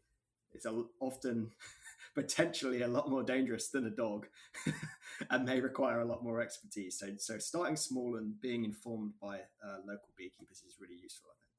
is 0.52 0.66
a, 0.66 0.84
often 1.00 1.50
potentially 2.14 2.82
a 2.82 2.88
lot 2.88 3.10
more 3.10 3.22
dangerous 3.22 3.70
than 3.70 3.86
a 3.86 3.90
dog 3.90 4.26
and 5.30 5.44
may 5.46 5.60
require 5.60 6.00
a 6.00 6.04
lot 6.06 6.24
more 6.24 6.40
expertise. 6.40 6.98
So, 6.98 7.08
so 7.18 7.38
starting 7.38 7.76
small 7.76 8.16
and 8.16 8.40
being 8.40 8.64
informed 8.64 9.14
by 9.22 9.36
uh, 9.64 9.78
local 9.86 10.10
beekeepers 10.18 10.62
is 10.66 10.76
really 10.80 11.00
useful, 11.02 11.30
I 11.30 11.36
think. 11.40 11.52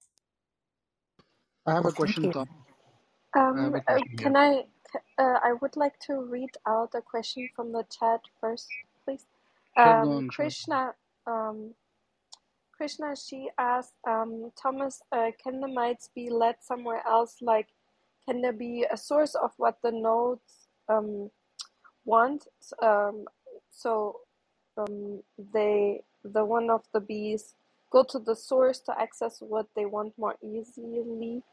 I 1.68 1.74
have 1.76 1.86
a 1.88 1.91
Well, 1.91 1.95
thank 2.01 2.18
question, 2.18 2.24
you. 2.24 2.34
Tom. 2.34 2.47
I 3.56 3.66
Um, 3.66 3.76
uh, 3.88 4.01
can 4.18 4.38
I? 4.38 4.64
c- 4.91 4.99
Uh, 5.20 5.39
I 5.43 5.54
would 5.62 5.78
like 5.78 5.99
to 6.08 6.16
read 6.36 6.54
out 6.68 6.95
a 6.95 7.01
question 7.01 7.49
from 7.56 7.72
the 7.74 7.84
chat 7.97 8.22
first, 8.41 8.74
please. 9.06 9.26
Um. 9.78 10.18
Krishna, 10.28 10.95
um, 11.28 11.76
Krishna, 12.74 13.16
she 13.16 13.49
asked, 13.60 13.95
um, 14.08 14.51
Thomas, 14.62 15.01
uh, 15.12 15.32
can 15.43 15.62
the 15.62 15.68
mites 15.68 16.10
be 16.16 16.30
led 16.30 16.58
somewhere 16.62 17.04
else? 17.08 17.38
Like, 17.41 17.70
can 18.28 18.42
there 18.42 18.54
be 18.54 18.86
a 18.92 18.98
source 18.98 19.36
of 19.36 19.52
what 19.58 19.80
the 19.84 19.92
nodes 19.92 20.68
um, 20.90 21.32
want? 22.06 22.48
Um, 22.82 23.26
so 23.72 24.22
um, 24.78 25.24
they, 25.54 26.04
the 26.24 26.46
one 26.46 26.70
of 26.70 26.84
the 26.94 27.02
bees, 27.02 27.56
go 27.92 28.04
to 28.06 28.20
the 28.20 28.36
source 28.36 28.80
to 28.82 29.00
access 29.00 29.40
what 29.42 29.68
they 29.76 29.86
want 29.86 30.18
more 30.18 30.36
easily, 30.44 31.44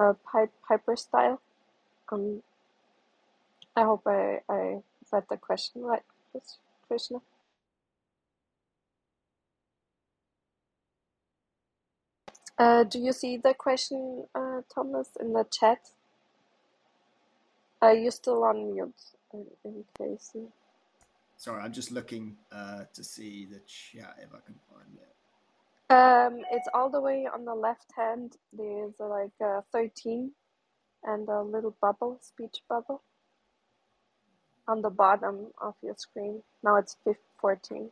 uh, 0.00 0.14
Pi- 0.30 0.48
Piper 0.68 0.96
style. 0.96 1.40
Um, 2.12 2.42
I 3.76 3.82
hope 3.84 4.02
I, 4.06 4.40
I 4.50 4.78
read 5.12 5.24
the 5.30 5.38
question 5.38 5.82
right, 5.82 6.02
Krishna. 6.88 7.18
Uh, 12.58 12.84
do 12.84 12.98
you 13.00 13.12
see 13.12 13.36
the 13.38 13.54
question, 13.54 14.26
uh, 14.34 14.62
Thomas, 14.74 15.10
in 15.20 15.32
the 15.34 15.44
chat? 15.50 15.78
Are 17.82 17.94
you 17.94 18.10
still 18.10 18.44
on 18.44 18.72
mute? 18.72 18.94
In, 19.32 19.46
in 19.64 19.84
case. 19.96 20.36
Sorry, 21.36 21.62
I'm 21.62 21.72
just 21.72 21.90
looking 21.90 22.36
uh, 22.52 22.84
to 22.92 23.02
see 23.04 23.46
the 23.46 23.60
chat 23.60 24.16
if 24.22 24.28
I 24.34 24.40
can 24.44 24.56
find 24.68 24.98
it. 24.98 25.14
Um, 25.90 26.44
it's 26.52 26.68
all 26.74 26.90
the 26.90 27.00
way 27.00 27.26
on 27.32 27.44
the 27.44 27.54
left 27.54 27.86
hand. 27.96 28.36
There's 28.52 28.94
uh, 29.00 29.08
like 29.08 29.32
a 29.40 29.62
13 29.72 30.30
and 31.04 31.28
a 31.28 31.42
little 31.42 31.74
bubble, 31.80 32.18
speech 32.20 32.58
bubble, 32.68 33.02
on 34.68 34.82
the 34.82 34.90
bottom 34.90 35.46
of 35.60 35.74
your 35.82 35.96
screen. 35.96 36.42
Now 36.62 36.76
it's 36.76 36.96
14. 37.40 37.90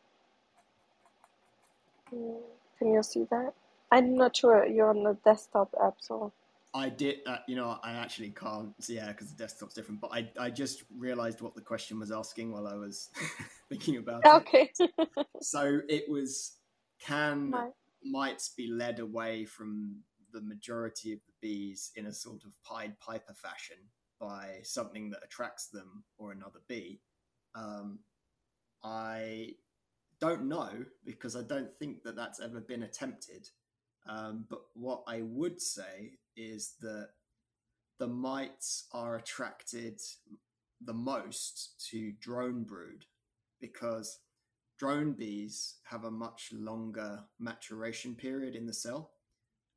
Mm, 2.15 2.41
can 2.79 2.93
you 2.93 3.03
see 3.03 3.27
that? 3.31 3.55
I'm 3.91 4.17
not 4.17 4.37
sure 4.37 4.67
you're 4.67 4.91
on 4.91 5.03
the 5.05 5.17
desktop 5.25 5.75
app, 5.83 5.95
so. 5.99 6.33
I 6.75 6.91
did, 6.91 7.19
uh, 7.27 7.39
you 7.47 7.57
know, 7.57 7.79
I 7.83 7.93
actually 7.93 8.31
can't 8.31 8.73
see, 8.83 8.97
yeah, 8.97 9.09
because 9.09 9.31
the 9.31 9.37
desktop's 9.37 9.75
different. 9.75 10.01
But 10.01 10.11
I, 10.13 10.31
I 10.39 10.51
just 10.51 10.85
realised 10.97 11.41
what 11.41 11.55
the 11.55 11.63
question 11.63 11.99
was 11.99 12.11
asking 12.13 12.53
while 12.53 12.67
I 12.67 12.75
was 12.75 13.09
thinking 13.69 13.97
about 13.97 14.25
okay. 14.27 14.71
it. 14.79 14.91
Okay. 15.01 15.23
so 15.41 15.81
it 15.89 16.05
was, 16.09 16.59
can 17.01 17.51
My. 17.51 17.69
mites 18.05 18.51
be 18.51 18.69
led 18.71 18.99
away 18.99 19.45
from 19.47 20.01
the 20.33 20.43
majority 20.43 21.13
of 21.13 21.21
the 21.27 21.33
bees 21.41 21.91
in 21.97 22.07
a 22.07 22.13
sort 22.13 22.45
of 22.45 22.53
Pied 22.65 22.99
Piper 23.01 23.35
fashion 23.35 23.79
by 24.21 24.59
something 24.63 25.11
that 25.11 25.21
attracts 25.25 25.69
them 25.69 26.05
or 26.19 26.33
another 26.33 26.61
bee? 26.69 27.01
Um, 27.55 28.01
I 28.85 29.55
don't 30.21 30.49
know 30.49 30.85
because 31.05 31.35
I 31.35 31.43
don't 31.43 31.75
think 31.79 32.03
that 32.03 32.17
that's 32.17 32.41
ever 32.41 32.61
been 32.61 32.83
attempted. 32.83 33.49
Um, 34.07 34.47
but 34.49 34.61
what 34.75 35.03
I 35.07 35.23
would 35.23 35.61
say 35.61 36.13
is 36.39 36.75
that 36.81 37.09
the 37.99 38.07
mites 38.07 38.87
are 38.93 39.17
attracted 39.17 40.01
the 40.81 40.95
most 40.95 41.85
to 41.91 42.13
drone 42.21 42.63
brood 42.63 43.05
because 43.61 44.21
drone 44.79 45.13
bees 45.13 45.77
have 45.83 46.05
a 46.05 46.11
much 46.11 46.51
longer 46.53 47.25
maturation 47.41 48.15
period 48.15 48.55
in 48.55 48.67
the 48.67 48.73
cell. 48.73 49.11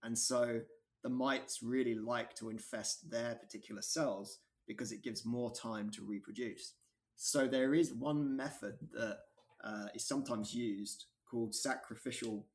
And 0.03 0.17
so 0.17 0.61
the 1.03 1.09
mites 1.09 1.63
really 1.63 1.95
like 1.95 2.35
to 2.35 2.49
infest 2.49 3.09
their 3.09 3.35
particular 3.35 3.81
cells 3.81 4.37
because 4.67 4.91
it 4.91 5.03
gives 5.03 5.25
more 5.25 5.51
time 5.51 5.89
to 5.91 6.05
reproduce. 6.05 6.75
So 7.15 7.47
there 7.47 7.73
is 7.73 7.93
one 7.93 8.35
method 8.37 8.75
that 8.93 9.17
uh, 9.63 9.87
is 9.95 10.07
sometimes 10.07 10.53
used 10.53 11.05
called 11.29 11.55
sacrificial 11.55 12.45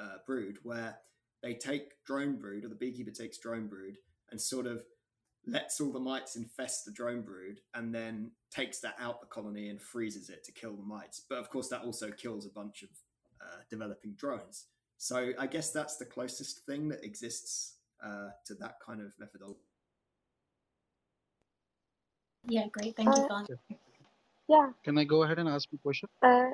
uh, 0.00 0.16
brood, 0.26 0.58
where 0.62 0.98
they 1.42 1.54
take 1.54 2.04
drone 2.06 2.36
brood, 2.36 2.64
or 2.64 2.68
the 2.68 2.74
beekeeper 2.74 3.10
takes 3.10 3.38
drone 3.38 3.66
brood, 3.66 3.96
and 4.30 4.40
sort 4.40 4.66
of 4.66 4.82
lets 5.46 5.80
all 5.80 5.92
the 5.92 5.98
mites 5.98 6.36
infest 6.36 6.84
the 6.84 6.92
drone 6.92 7.22
brood, 7.22 7.60
and 7.74 7.94
then 7.94 8.30
takes 8.50 8.80
that 8.80 8.94
out 9.00 9.20
the 9.20 9.26
colony 9.26 9.68
and 9.68 9.82
freezes 9.82 10.30
it 10.30 10.44
to 10.44 10.52
kill 10.52 10.76
the 10.76 10.82
mites. 10.82 11.22
But 11.28 11.38
of 11.38 11.50
course, 11.50 11.68
that 11.68 11.82
also 11.82 12.10
kills 12.10 12.46
a 12.46 12.50
bunch 12.50 12.82
of 12.82 12.90
uh, 13.40 13.60
developing 13.70 14.14
drones. 14.14 14.66
So 14.98 15.32
I 15.38 15.46
guess 15.48 15.72
that's 15.72 15.96
the 15.96 16.04
closest 16.04 16.64
thing 16.64 16.88
that 16.90 17.04
exists 17.04 17.78
uh, 18.04 18.28
to 18.46 18.54
that 18.54 18.76
kind 18.86 19.00
of 19.00 19.12
methodology. 19.18 19.58
Yeah, 22.48 22.66
great. 22.70 22.96
Thank 22.96 23.16
you, 23.16 23.24
Father. 23.28 23.58
Yeah. 24.48 24.70
Can 24.84 24.98
I 24.98 25.04
go 25.04 25.22
ahead 25.22 25.38
and 25.38 25.48
ask 25.48 25.68
a 25.72 25.78
question? 25.78 26.08
Uh, 26.22 26.50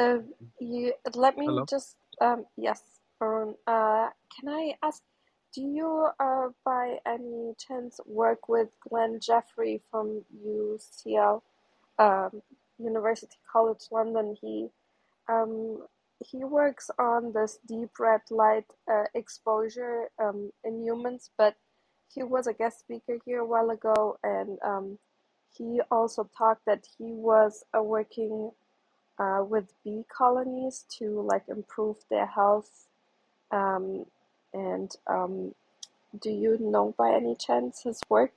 uh, 0.00 0.18
you 0.60 0.92
let 1.14 1.36
me 1.36 1.46
Hello? 1.46 1.64
just 1.68 1.96
um 2.20 2.44
yes, 2.56 2.82
Varun. 3.20 3.54
Uh, 3.66 4.10
can 4.36 4.48
I 4.48 4.74
ask? 4.82 5.02
Do 5.54 5.62
you 5.62 6.08
uh 6.20 6.48
by 6.64 6.98
any 7.06 7.54
chance 7.58 8.00
work 8.06 8.48
with 8.48 8.68
Glen 8.88 9.20
Jeffery 9.20 9.82
from 9.90 10.24
UCL, 10.46 11.42
um, 11.98 12.42
University 12.78 13.36
College 13.52 13.84
London? 13.92 14.36
He 14.40 14.68
um 15.28 15.86
he 16.20 16.44
works 16.44 16.90
on 16.98 17.32
this 17.34 17.58
deep 17.68 17.90
red 18.00 18.22
light 18.30 18.66
uh, 18.90 19.04
exposure 19.14 20.10
um 20.20 20.52
in 20.64 20.82
humans, 20.84 21.30
but 21.38 21.56
he 22.14 22.22
was 22.24 22.46
a 22.48 22.54
guest 22.54 22.80
speaker 22.80 23.18
here 23.26 23.40
a 23.40 23.46
while 23.46 23.70
ago, 23.70 24.18
and 24.24 24.58
um 24.64 24.98
he 25.56 25.80
also 25.90 26.28
talked 26.38 26.66
that 26.66 26.86
he 26.98 27.12
was 27.12 27.64
uh, 27.76 27.82
working 27.82 28.52
uh, 29.18 29.44
with 29.48 29.72
bee 29.84 30.04
colonies 30.16 30.86
to 30.98 31.22
like 31.22 31.44
improve 31.48 31.96
their 32.10 32.26
health. 32.26 32.87
Um, 33.50 34.06
and 34.52 34.94
um, 35.06 35.54
do 36.20 36.30
you 36.30 36.58
know 36.60 36.94
by 36.98 37.12
any 37.14 37.34
chance 37.36 37.82
his 37.82 38.00
work? 38.08 38.32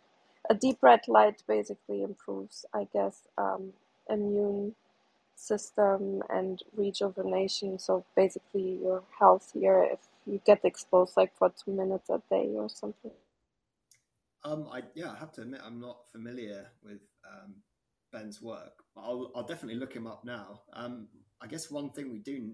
A 0.49 0.55
deep 0.55 0.79
red 0.81 1.01
light 1.07 1.43
basically 1.47 2.03
improves, 2.03 2.65
I 2.73 2.87
guess, 2.91 3.23
um, 3.37 3.73
immune 4.09 4.75
system 5.35 6.23
and 6.29 6.61
rejuvenation. 6.75 7.79
So 7.79 8.05
basically, 8.15 8.79
you're 8.81 9.03
healthier 9.19 9.83
if 9.83 9.99
you 10.25 10.41
get 10.45 10.65
exposed 10.65 11.17
like 11.17 11.35
for 11.37 11.51
two 11.51 11.71
minutes 11.71 12.09
a 12.09 12.21
day 12.29 12.49
or 12.55 12.69
something. 12.69 13.11
Um, 14.43 14.67
I 14.71 14.83
yeah, 14.95 15.11
I 15.11 15.17
have 15.19 15.31
to 15.33 15.41
admit 15.41 15.61
I'm 15.65 15.79
not 15.79 16.07
familiar 16.11 16.67
with 16.83 17.01
um, 17.29 17.55
Ben's 18.11 18.41
work. 18.41 18.73
but 18.95 19.01
I'll 19.01 19.31
I'll 19.35 19.47
definitely 19.47 19.79
look 19.79 19.93
him 19.93 20.07
up 20.07 20.25
now. 20.25 20.61
Um, 20.73 21.07
I 21.41 21.47
guess 21.47 21.71
one 21.71 21.89
thing 21.89 22.11
we 22.11 22.19
do 22.19 22.51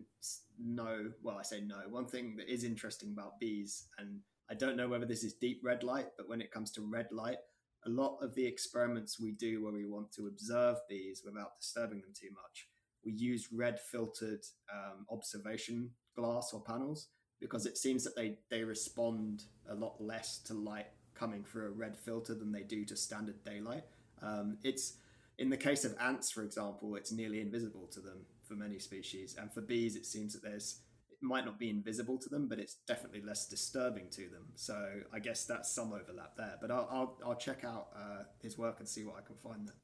know, 0.58 1.12
well, 1.22 1.38
I 1.38 1.44
say 1.44 1.62
no. 1.62 1.80
One 1.90 2.06
thing 2.06 2.36
that 2.38 2.52
is 2.52 2.64
interesting 2.64 3.12
about 3.12 3.40
bees, 3.40 3.88
and 4.00 4.22
I 4.50 4.54
don't 4.54 4.78
know 4.78 4.88
whether 4.88 5.06
this 5.06 5.24
is 5.24 5.34
deep 5.34 5.60
red 5.64 5.84
light, 5.84 6.08
but 6.18 6.30
when 6.30 6.40
it 6.40 6.52
comes 6.52 6.72
to 6.72 6.82
red 6.82 7.08
light, 7.12 7.38
a 7.86 7.90
lot 7.90 8.18
of 8.22 8.34
the 8.34 8.46
experiments 8.46 9.20
we 9.20 9.32
do 9.32 9.64
where 9.64 9.74
we 9.74 9.86
want 9.86 10.12
to 10.14 10.28
observe 10.28 10.78
bees 10.88 11.22
without 11.26 11.60
disturbing 11.60 12.00
them 12.02 12.14
too 12.18 12.30
much, 12.34 12.70
we 13.04 13.12
use 13.12 13.50
red 13.52 13.80
filtered 13.80 14.44
um, 14.74 15.06
observation 15.12 15.92
glass 16.16 16.52
or 16.54 16.62
panels 16.62 17.10
because 17.40 17.66
it 17.66 17.78
seems 17.78 18.04
that 18.04 18.16
they 18.16 18.40
they 18.50 18.64
respond 18.64 19.44
a 19.70 19.76
lot 19.76 19.96
less 20.00 20.40
to 20.40 20.54
light 20.54 20.88
coming 21.14 21.44
through 21.44 21.68
a 21.68 21.72
red 21.72 21.98
filter 21.98 22.34
than 22.34 22.52
they 22.52 22.64
do 22.64 22.84
to 22.86 22.96
standard 22.96 23.44
daylight. 23.44 23.84
Um, 24.22 24.58
it's 24.64 24.94
in 25.38 25.50
the 25.50 25.58
case 25.58 25.86
of 25.86 25.96
ants, 26.00 26.32
for 26.32 26.44
example, 26.44 26.96
it's 26.96 27.12
nearly 27.12 27.40
invisible 27.40 27.88
to 27.94 28.00
them 28.00 28.26
for 28.48 28.56
many 28.56 28.80
species, 28.80 29.36
and 29.40 29.52
for 29.52 29.62
bees, 29.62 29.96
it 29.96 30.06
seems 30.06 30.34
that 30.34 30.44
there's 30.44 30.82
it 31.12 31.18
might 31.22 31.46
not 31.46 31.60
be 31.60 31.70
invisible 31.70 32.18
to 32.20 32.30
them, 32.30 32.48
but 32.48 32.60
it's 32.60 32.76
definitely 32.88 33.22
less 33.22 33.48
disturbing 33.48 34.10
to 34.12 34.30
them. 34.30 34.48
So 34.56 35.02
I 35.14 35.20
guess 35.20 35.46
that's 35.46 35.72
some 35.72 35.94
overlap 35.94 36.36
there. 36.38 36.56
But 36.62 36.72
I'll 36.72 36.88
I'll, 36.92 37.18
I'll 37.26 37.36
check 37.36 37.64
out 37.66 37.88
uh, 37.96 38.24
his 38.42 38.58
work 38.58 38.80
and 38.80 38.88
see 38.88 39.04
what 39.06 39.16
I 39.18 39.22
can 39.22 39.36
find 39.36 39.68
there. 39.68 39.76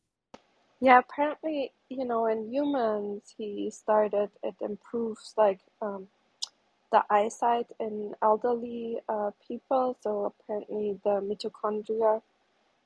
Yeah, 0.81 0.99
apparently, 0.99 1.73
you 1.89 2.05
know, 2.05 2.27
in 2.27 2.53
humans, 2.53 3.33
he 3.37 3.71
started 3.71 4.29
it 4.43 4.55
improves 4.61 5.33
like 5.37 5.61
um, 5.81 6.07
the 6.91 7.03
eyesight 7.09 7.67
in 7.79 8.13
elderly 8.21 8.99
uh, 9.09 9.31
people. 9.47 9.97
So 10.01 10.25
apparently, 10.41 10.99
the 11.03 11.21
mitochondria 11.21 12.21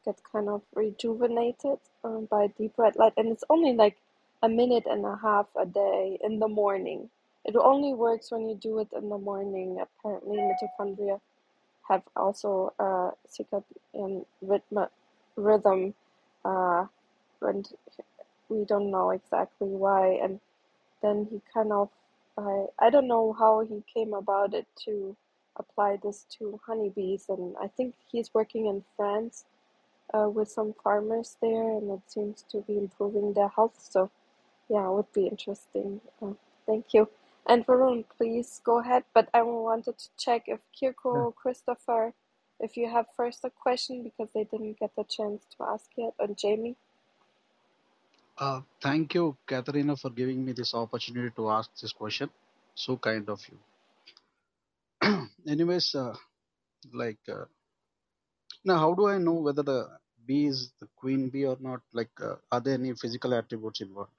get 0.06 0.20
kind 0.32 0.50
of 0.50 0.64
rejuvenated 0.76 1.80
um, 2.04 2.28
by 2.32 2.48
deep 2.58 2.74
red 2.78 2.96
light, 2.98 3.14
and 3.18 3.30
it's 3.32 3.44
only 3.50 3.74
like 3.76 3.98
a 4.44 4.50
minute 4.50 4.86
and 4.88 5.06
a 5.06 5.18
half 5.22 5.48
a 5.60 5.66
day 5.66 6.20
in 6.24 6.40
the 6.40 6.48
morning. 6.48 7.10
It 7.46 7.56
only 7.56 7.94
works 7.94 8.32
when 8.32 8.50
you 8.50 8.56
do 8.56 8.80
it 8.80 8.90
in 8.96 9.10
the 9.10 9.18
morning. 9.18 9.80
Apparently, 9.82 10.38
mitochondria 10.38 11.20
have 11.90 12.04
also 12.16 12.74
uh, 12.80 13.12
circadian 13.30 14.26
rhythm, 14.42 14.88
rhythm 15.36 15.94
uh, 16.46 16.86
and 17.42 17.70
we 18.50 18.66
don't 18.66 18.92
know 18.92 19.12
exactly 19.12 19.68
why. 19.68 20.20
And 20.24 20.40
then 21.02 21.28
he 21.32 21.42
kind 21.54 21.72
of, 21.72 21.90
I, 22.38 22.66
I 22.80 22.90
don't 22.90 23.08
know 23.08 23.36
how 23.38 23.62
he 23.62 23.84
came 23.94 24.14
about 24.14 24.54
it 24.54 24.68
to 24.86 25.16
apply 25.58 26.00
this 26.04 26.26
to 26.40 26.60
honeybees. 26.66 27.26
And 27.30 27.56
I 27.62 27.68
think 27.68 27.96
he's 28.12 28.34
working 28.34 28.68
in 28.68 28.84
France 28.96 29.46
uh, 30.14 30.30
with 30.30 30.50
some 30.50 30.74
farmers 30.84 31.38
there, 31.42 31.78
and 31.78 31.92
it 31.92 32.02
seems 32.08 32.44
to 32.52 32.62
be 32.62 32.78
improving 32.78 33.34
their 33.34 33.50
health. 33.50 33.76
So, 33.90 34.10
yeah, 34.70 34.88
it 34.88 34.94
would 34.94 35.14
be 35.14 35.28
interesting. 35.28 36.02
Uh, 36.22 36.34
thank 36.66 36.94
you. 36.94 37.10
And 37.48 37.66
Varun, 37.66 38.06
please 38.18 38.62
go 38.64 38.80
ahead. 38.80 39.04
But 39.14 39.30
I 39.34 39.42
wanted 39.42 39.98
to 39.98 40.10
check 40.18 40.44
if 40.48 40.60
Kirko, 40.76 41.34
Christopher, 41.36 42.14
if 42.60 42.76
you 42.76 42.90
have 42.90 43.06
first 43.16 43.46
a 43.46 43.50
question 43.50 44.04
because 44.04 44.30
they 44.34 44.44
didn't 44.44 44.80
get 44.80 44.92
the 44.98 45.06
chance 45.06 45.44
to 45.58 45.64
ask 45.64 45.86
yet, 45.98 46.14
and 46.20 46.38
Jamie. 46.38 46.76
Uh, 48.38 48.62
thank 48.82 49.16
you, 49.16 49.38
Katharina, 49.48 49.96
for 49.96 50.10
giving 50.12 50.46
me 50.46 50.52
this 50.52 50.74
opportunity 50.74 51.32
to 51.36 51.50
ask 51.50 51.70
this 51.82 51.94
question. 51.94 52.30
So 52.76 52.98
kind 52.98 53.30
of 53.30 53.42
you. 53.50 55.28
Anyways, 55.48 55.96
uh, 55.96 56.16
like 56.94 57.20
uh, 57.30 57.46
now, 58.66 58.80
how 58.80 58.94
do 58.94 59.08
I 59.08 59.18
know 59.18 59.34
whether 59.34 59.64
the 59.64 59.88
bee 60.26 60.48
is 60.48 60.72
the 60.82 60.88
queen 60.96 61.30
bee 61.30 61.46
or 61.46 61.58
not? 61.60 61.82
Like, 61.94 62.12
uh, 62.22 62.36
are 62.52 62.60
there 62.60 62.76
any 62.76 62.94
physical 62.94 63.34
attributes 63.34 63.82
involved? 63.82 64.12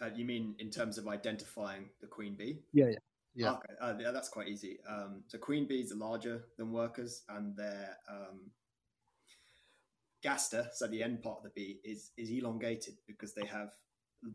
Uh, 0.00 0.10
you 0.14 0.24
mean 0.24 0.54
in 0.58 0.70
terms 0.70 0.98
of 0.98 1.08
identifying 1.08 1.88
the 2.00 2.06
queen 2.06 2.34
bee? 2.34 2.60
Yeah, 2.72 2.86
yeah, 2.86 2.98
yeah. 3.34 3.52
Okay, 3.52 3.74
uh, 3.80 3.94
yeah, 4.00 4.10
that's 4.10 4.28
quite 4.28 4.48
easy. 4.48 4.78
Um, 4.88 5.22
so 5.26 5.38
queen 5.38 5.66
bees 5.66 5.92
are 5.92 5.96
larger 5.96 6.44
than 6.56 6.72
workers, 6.72 7.22
and 7.28 7.56
their 7.56 7.96
um, 8.08 8.50
gaster, 10.22 10.68
so 10.72 10.86
the 10.86 11.02
end 11.02 11.22
part 11.22 11.38
of 11.38 11.44
the 11.44 11.50
bee, 11.54 11.80
is 11.84 12.12
is 12.16 12.30
elongated 12.30 12.94
because 13.06 13.34
they 13.34 13.46
have 13.46 13.70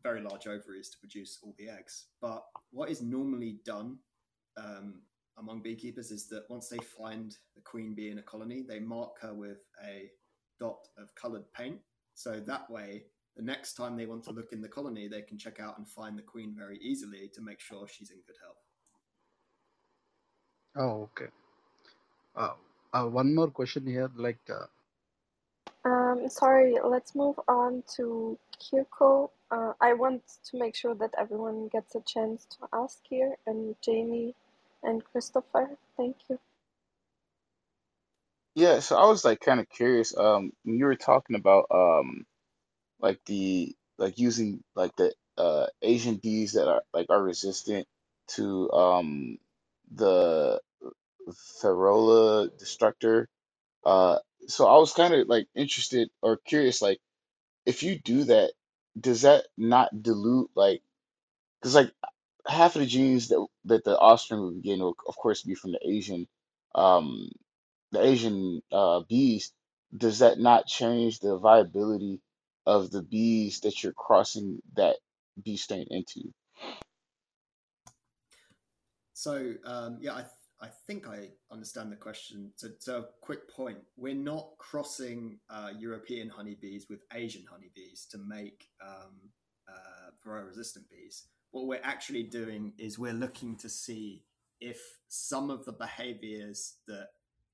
very 0.03 0.21
large 0.21 0.47
ovaries 0.47 0.89
to 0.89 0.97
produce 0.99 1.39
all 1.43 1.53
the 1.57 1.69
eggs. 1.69 2.07
But 2.21 2.43
what 2.71 2.89
is 2.89 3.01
normally 3.01 3.59
done 3.65 3.97
um, 4.57 5.01
among 5.37 5.61
beekeepers 5.61 6.11
is 6.11 6.27
that 6.29 6.45
once 6.49 6.69
they 6.69 6.77
find 6.77 7.35
the 7.55 7.61
queen 7.61 7.93
bee 7.95 8.09
in 8.09 8.19
a 8.19 8.23
colony, 8.23 8.63
they 8.67 8.79
mark 8.79 9.19
her 9.21 9.33
with 9.33 9.59
a 9.83 10.09
dot 10.59 10.87
of 10.97 11.13
coloured 11.15 11.51
paint. 11.53 11.79
So 12.13 12.39
that 12.47 12.69
way, 12.69 13.03
the 13.37 13.43
next 13.43 13.73
time 13.75 13.97
they 13.97 14.05
want 14.05 14.23
to 14.25 14.31
look 14.31 14.53
in 14.53 14.61
the 14.61 14.69
colony, 14.69 15.07
they 15.07 15.21
can 15.23 15.37
check 15.37 15.59
out 15.59 15.77
and 15.77 15.87
find 15.87 16.17
the 16.17 16.23
queen 16.23 16.55
very 16.57 16.77
easily 16.79 17.29
to 17.35 17.41
make 17.41 17.59
sure 17.59 17.87
she's 17.87 18.11
in 18.11 18.17
good 18.27 18.37
health. 18.41 18.57
Oh, 20.77 21.09
okay. 21.11 21.31
Uh, 22.35 22.53
uh, 22.93 23.05
one 23.07 23.35
more 23.35 23.49
question 23.51 23.87
here. 23.87 24.11
Like, 24.15 24.39
uh, 24.49 24.65
Um, 25.85 26.29
sorry, 26.29 26.75
let's 26.83 27.15
move 27.15 27.39
on 27.47 27.83
to 27.97 28.37
Kirko. 28.61 29.31
Uh, 29.51 29.73
I 29.81 29.93
want 29.93 30.23
to 30.51 30.59
make 30.59 30.75
sure 30.75 30.95
that 30.95 31.11
everyone 31.17 31.69
gets 31.69 31.95
a 31.95 32.01
chance 32.01 32.45
to 32.51 32.67
ask 32.73 32.99
here, 33.09 33.35
and 33.47 33.75
Jamie 33.83 34.35
and 34.83 35.03
Christopher. 35.05 35.77
Thank 35.97 36.17
you. 36.29 36.39
Yeah, 38.55 38.79
so 38.79 38.97
I 38.97 39.05
was 39.07 39.23
like 39.25 39.39
kind 39.41 39.59
of 39.59 39.69
curious. 39.69 40.15
Um, 40.17 40.51
when 40.63 40.77
you 40.77 40.85
were 40.85 40.95
talking 40.95 41.35
about 41.37 41.67
um, 41.71 42.25
like 42.99 43.19
the 43.25 43.75
like 43.97 44.19
using 44.19 44.63
like 44.75 44.95
the 44.97 45.13
uh 45.37 45.67
Asian 45.81 46.15
bees 46.17 46.53
that 46.53 46.67
are 46.67 46.83
like 46.93 47.07
are 47.09 47.23
resistant 47.23 47.87
to 48.29 48.71
um 48.71 49.37
the 49.93 50.61
Varroa 51.61 52.55
destructor. 52.57 53.29
Uh, 53.85 54.19
so 54.47 54.67
I 54.67 54.77
was 54.77 54.93
kind 54.93 55.13
of 55.13 55.27
like 55.27 55.47
interested 55.55 56.09
or 56.21 56.37
curious, 56.37 56.81
like 56.81 56.99
if 57.65 57.83
you 57.83 57.99
do 57.99 58.25
that, 58.25 58.53
does 58.99 59.23
that 59.23 59.47
not 59.57 60.03
dilute 60.03 60.51
like 60.55 60.81
because 61.61 61.75
like 61.75 61.91
half 62.47 62.75
of 62.75 62.81
the 62.81 62.87
genes 62.87 63.29
that 63.29 63.45
that 63.65 63.83
the 63.85 63.97
offspring 63.97 64.43
would 64.43 64.63
gain 64.63 64.79
will 64.79 64.97
of 65.07 65.15
course 65.17 65.43
be 65.43 65.55
from 65.55 65.71
the 65.73 65.79
Asian 65.87 66.27
um 66.75 67.29
the 67.91 68.03
Asian 68.05 68.61
uh 68.71 69.01
bees. 69.01 69.53
Does 69.95 70.19
that 70.19 70.39
not 70.39 70.67
change 70.67 71.19
the 71.19 71.37
viability 71.37 72.21
of 72.65 72.91
the 72.91 73.03
bees 73.03 73.61
that 73.61 73.83
you're 73.83 73.93
crossing 73.93 74.61
that 74.75 74.97
bee 75.43 75.57
strain 75.57 75.87
into? 75.89 76.33
So 79.13 79.53
um, 79.65 79.97
yeah, 80.01 80.13
I 80.13 80.25
I 80.61 80.69
think 80.87 81.07
I 81.07 81.29
understand 81.51 81.91
the 81.91 81.97
question. 81.97 82.51
So, 82.55 82.69
so 82.79 83.05
quick 83.21 83.49
point: 83.49 83.77
we're 83.97 84.15
not 84.15 84.49
crossing 84.57 85.39
uh, 85.49 85.69
European 85.77 86.29
honeybees 86.29 86.87
with 86.89 87.01
Asian 87.13 87.45
honeybees 87.49 88.07
to 88.11 88.17
make 88.17 88.69
um, 88.81 89.31
uh, 89.67 90.11
Varroa-resistant 90.25 90.89
bees. 90.89 91.27
What 91.51 91.67
we're 91.67 91.81
actually 91.83 92.23
doing 92.23 92.73
is 92.77 92.97
we're 92.97 93.13
looking 93.13 93.57
to 93.57 93.69
see 93.69 94.23
if 94.61 94.79
some 95.07 95.49
of 95.49 95.65
the 95.65 95.73
behaviors 95.73 96.75
that 96.87 97.09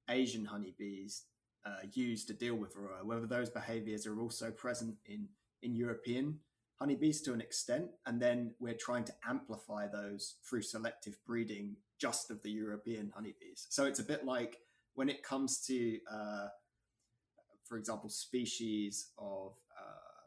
Asian 0.10 0.46
honeybees 0.46 1.24
uh, 1.66 1.86
use 1.94 2.26
to 2.26 2.34
deal 2.34 2.56
with 2.56 2.76
Varroa, 2.76 3.04
whether 3.04 3.28
those 3.28 3.50
behaviors 3.50 4.08
are 4.08 4.20
also 4.20 4.52
present 4.52 4.96
in 5.06 5.28
in 5.62 5.76
European 5.76 6.40
honeybees 6.80 7.22
to 7.22 7.34
an 7.34 7.42
extent, 7.42 7.86
and 8.08 8.20
then 8.20 8.56
we're 8.60 8.74
trying 8.74 9.04
to 9.04 9.14
amplify 9.30 9.88
those 9.88 10.38
through 10.44 10.64
selective 10.64 11.16
breeding 11.28 11.76
just 12.00 12.32
of 12.32 12.42
the 12.42 12.50
European 12.50 13.12
honeybees. 13.14 13.68
So 13.70 13.86
it's 13.86 14.00
a 14.00 14.04
bit 14.04 14.26
like 14.26 14.58
when 14.96 15.08
it 15.08 15.22
comes 15.22 15.64
to, 15.68 16.00
uh, 16.12 16.48
for 17.70 17.78
example, 17.78 18.10
species 18.10 19.12
of, 19.20 19.54
uh, 19.80 20.24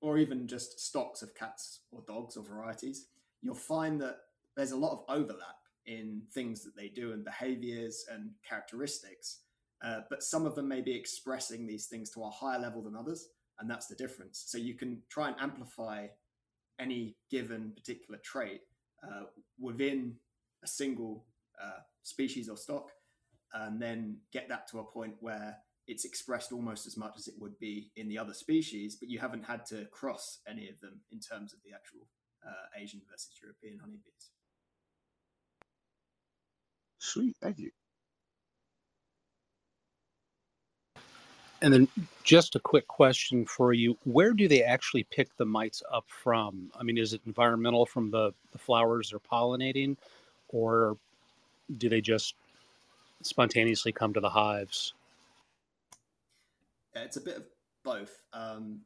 or 0.00 0.16
even 0.16 0.48
just 0.48 0.80
stocks 0.80 1.20
of 1.20 1.34
cats 1.34 1.80
or 1.92 2.02
dogs 2.06 2.38
or 2.38 2.44
varieties, 2.44 3.08
you'll 3.42 3.54
find 3.54 4.00
that 4.00 4.16
there's 4.56 4.72
a 4.72 4.76
lot 4.76 4.92
of 4.92 5.04
overlap 5.08 5.56
in 5.84 6.22
things 6.32 6.64
that 6.64 6.76
they 6.76 6.88
do 6.88 7.12
and 7.12 7.24
behaviors 7.24 8.06
and 8.10 8.30
characteristics. 8.48 9.40
Uh, 9.84 10.00
but 10.10 10.22
some 10.22 10.44
of 10.44 10.54
them 10.54 10.66
may 10.66 10.80
be 10.80 10.94
expressing 10.94 11.66
these 11.66 11.86
things 11.86 12.10
to 12.10 12.22
a 12.24 12.30
higher 12.30 12.58
level 12.58 12.82
than 12.82 12.96
others 12.96 13.28
and 13.60 13.70
that's 13.70 13.86
the 13.86 13.94
difference. 13.94 14.44
So 14.46 14.58
you 14.58 14.74
can 14.74 15.02
try 15.08 15.28
and 15.28 15.36
amplify 15.40 16.06
any 16.78 17.16
given 17.30 17.72
particular 17.76 18.20
trait 18.22 18.60
uh, 19.02 19.24
within 19.58 20.14
a 20.64 20.66
single 20.66 21.26
uh, 21.62 21.80
species 22.02 22.48
or 22.48 22.56
stock, 22.56 22.90
and 23.52 23.80
then 23.80 24.18
get 24.32 24.48
that 24.48 24.68
to 24.70 24.78
a 24.78 24.84
point 24.84 25.14
where 25.20 25.56
it's 25.86 26.04
expressed 26.04 26.52
almost 26.52 26.86
as 26.86 26.96
much 26.96 27.14
as 27.18 27.28
it 27.28 27.34
would 27.38 27.58
be 27.58 27.90
in 27.96 28.08
the 28.08 28.18
other 28.18 28.34
species, 28.34 28.96
but 28.96 29.08
you 29.08 29.18
haven't 29.18 29.44
had 29.44 29.64
to 29.66 29.86
cross 29.86 30.40
any 30.46 30.68
of 30.68 30.78
them 30.80 31.00
in 31.10 31.18
terms 31.18 31.52
of 31.52 31.60
the 31.64 31.74
actual 31.74 32.06
uh, 32.46 32.80
Asian 32.80 33.00
versus 33.10 33.32
European 33.42 33.78
honeybees. 33.80 34.30
Sweet, 36.98 37.36
thank 37.40 37.58
you. 37.58 37.70
And 41.60 41.72
then 41.72 41.88
just 42.22 42.54
a 42.54 42.60
quick 42.60 42.86
question 42.86 43.44
for 43.44 43.72
you. 43.72 43.96
Where 44.04 44.32
do 44.32 44.46
they 44.46 44.62
actually 44.62 45.02
pick 45.04 45.36
the 45.36 45.44
mites 45.44 45.82
up 45.92 46.04
from? 46.06 46.70
I 46.78 46.84
mean, 46.84 46.98
is 46.98 47.14
it 47.14 47.20
environmental 47.26 47.84
from 47.84 48.10
the, 48.10 48.32
the 48.52 48.58
flowers 48.58 49.10
they're 49.10 49.18
pollinating, 49.18 49.96
or 50.48 50.96
do 51.76 51.88
they 51.88 52.00
just 52.00 52.34
spontaneously 53.22 53.90
come 53.90 54.14
to 54.14 54.20
the 54.20 54.30
hives? 54.30 54.94
It's 56.94 57.16
a 57.16 57.20
bit 57.20 57.36
of 57.38 57.44
both. 57.84 58.22
Um, 58.32 58.82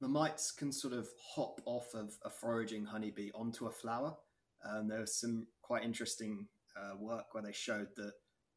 the 0.00 0.08
mites 0.08 0.52
can 0.52 0.72
sort 0.72 0.92
of 0.92 1.08
hop 1.34 1.60
off 1.64 1.94
of 1.94 2.16
a 2.24 2.30
foraging 2.30 2.84
honeybee 2.84 3.30
onto 3.34 3.66
a 3.66 3.70
flower. 3.70 4.14
And 4.62 4.90
there 4.90 5.00
was 5.00 5.14
some 5.14 5.46
quite 5.62 5.84
interesting 5.84 6.46
uh, 6.76 6.96
work 6.98 7.32
where 7.32 7.42
they 7.42 7.52
showed 7.52 7.88
that 7.96 8.12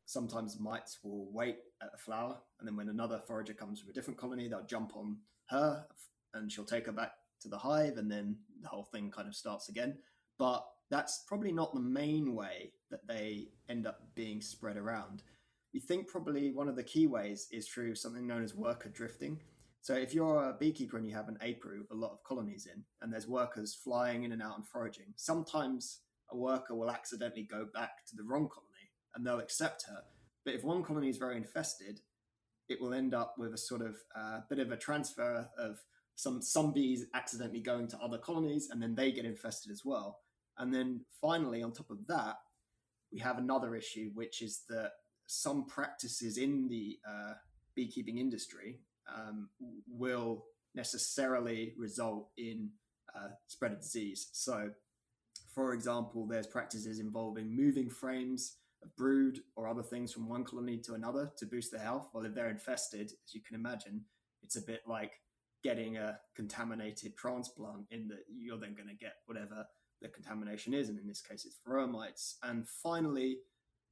sometimes 0.05 0.59
mites 0.59 0.99
will 1.03 1.27
wait 1.31 1.57
at 1.81 1.89
a 1.93 1.97
flower, 1.97 2.37
and 2.59 2.67
then 2.67 2.75
when 2.75 2.89
another 2.89 3.19
forager 3.19 3.53
comes 3.53 3.79
from 3.79 3.89
a 3.89 3.93
different 3.93 4.19
colony, 4.19 4.47
they'll 4.47 4.65
jump 4.65 4.95
on 4.95 5.17
her 5.49 5.85
and 6.33 6.51
she'll 6.51 6.65
take 6.65 6.85
her 6.85 6.91
back 6.91 7.13
to 7.41 7.47
the 7.47 7.57
hive, 7.57 7.97
and 7.97 8.11
then 8.11 8.35
the 8.61 8.67
whole 8.67 8.83
thing 8.83 9.09
kind 9.09 9.27
of 9.27 9.35
starts 9.35 9.69
again. 9.69 9.97
But 10.37 10.65
that's 10.89 11.23
probably 11.27 11.51
not 11.51 11.73
the 11.73 11.79
main 11.79 12.35
way 12.35 12.73
that 12.91 13.07
they 13.07 13.49
end 13.69 13.87
up 13.87 14.01
being 14.15 14.41
spread 14.41 14.77
around. 14.77 15.23
We 15.73 15.79
think 15.79 16.07
probably 16.07 16.51
one 16.51 16.67
of 16.67 16.75
the 16.75 16.83
key 16.83 17.07
ways 17.07 17.47
is 17.51 17.67
through 17.67 17.95
something 17.95 18.25
known 18.25 18.43
as 18.43 18.55
worker 18.55 18.89
drifting. 18.89 19.39
So 19.81 19.93
if 19.93 20.13
you're 20.13 20.49
a 20.49 20.57
beekeeper 20.59 20.97
and 20.97 21.07
you 21.07 21.15
have 21.15 21.29
an 21.29 21.37
apiary 21.41 21.79
with 21.79 21.91
a 21.91 21.95
lot 21.95 22.11
of 22.11 22.23
colonies 22.23 22.67
in, 22.73 22.83
and 23.01 23.13
there's 23.13 23.27
workers 23.27 23.73
flying 23.73 24.23
in 24.23 24.31
and 24.31 24.41
out 24.41 24.57
and 24.57 24.67
foraging, 24.67 25.13
sometimes 25.15 26.01
a 26.31 26.37
worker 26.37 26.75
will 26.75 26.91
accidentally 26.91 27.47
go 27.49 27.65
back 27.73 28.05
to 28.07 28.15
the 28.15 28.23
wrong 28.23 28.49
colony 28.49 28.91
and 29.15 29.25
they'll 29.25 29.39
accept 29.39 29.85
her. 29.87 30.01
But 30.49 30.55
if 30.55 30.63
one 30.63 30.81
colony 30.81 31.09
is 31.09 31.19
very 31.19 31.37
infested, 31.37 32.01
it 32.69 32.81
will 32.81 32.91
end 32.91 33.13
up 33.13 33.35
with 33.37 33.53
a 33.53 33.57
sort 33.57 33.83
of 33.83 33.97
uh, 34.15 34.39
bit 34.49 34.57
of 34.57 34.71
a 34.71 34.77
transfer 34.77 35.47
of 35.59 35.77
some 36.15 36.41
some 36.41 36.73
bees 36.73 37.05
accidentally 37.13 37.59
going 37.59 37.87
to 37.89 37.99
other 37.99 38.17
colonies, 38.17 38.69
and 38.71 38.81
then 38.81 38.95
they 38.95 39.11
get 39.11 39.25
infested 39.25 39.71
as 39.71 39.85
well. 39.85 40.21
And 40.57 40.73
then 40.73 41.01
finally, 41.21 41.61
on 41.61 41.71
top 41.71 41.91
of 41.91 42.07
that, 42.07 42.37
we 43.13 43.19
have 43.19 43.37
another 43.37 43.75
issue, 43.75 44.09
which 44.15 44.41
is 44.41 44.63
that 44.69 44.93
some 45.27 45.67
practices 45.67 46.39
in 46.39 46.67
the 46.67 46.97
uh, 47.07 47.33
beekeeping 47.75 48.17
industry 48.17 48.79
um, 49.07 49.49
will 49.87 50.45
necessarily 50.73 51.75
result 51.77 52.29
in 52.39 52.71
uh, 53.15 53.27
spread 53.45 53.73
of 53.73 53.81
disease. 53.81 54.29
So, 54.31 54.71
for 55.53 55.73
example, 55.75 56.25
there's 56.25 56.47
practices 56.47 56.99
involving 56.99 57.55
moving 57.55 57.91
frames 57.91 58.55
a 58.83 58.87
brood 58.97 59.39
or 59.55 59.67
other 59.67 59.83
things 59.83 60.11
from 60.11 60.29
one 60.29 60.43
colony 60.43 60.77
to 60.77 60.93
another 60.93 61.31
to 61.37 61.45
boost 61.45 61.71
their 61.71 61.81
health. 61.81 62.09
Well, 62.13 62.25
if 62.25 62.33
they're 62.33 62.49
infested, 62.49 63.11
as 63.25 63.33
you 63.33 63.41
can 63.41 63.55
imagine, 63.55 64.05
it's 64.41 64.55
a 64.55 64.61
bit 64.61 64.81
like 64.87 65.11
getting 65.63 65.97
a 65.97 66.17
contaminated 66.35 67.17
transplant 67.17 67.85
in 67.91 68.07
that 68.07 68.23
you're 68.33 68.57
then 68.57 68.75
going 68.75 68.87
to 68.87 68.95
get 68.95 69.15
whatever 69.25 69.65
the 70.01 70.07
contamination 70.07 70.73
is. 70.73 70.89
And 70.89 70.97
in 70.97 71.07
this 71.07 71.21
case, 71.21 71.45
it's 71.45 71.57
varroa 71.67 71.89
mites. 71.89 72.37
And 72.43 72.65
finally, 72.67 73.39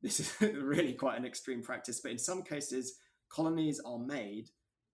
this 0.01 0.19
is 0.19 0.33
really 0.41 0.93
quite 0.93 1.17
an 1.17 1.25
extreme 1.25 1.61
practice, 1.61 1.99
but 2.01 2.11
in 2.11 2.19
some 2.19 2.43
cases, 2.43 2.97
colonies 3.29 3.81
are 3.85 3.99
made 3.99 4.49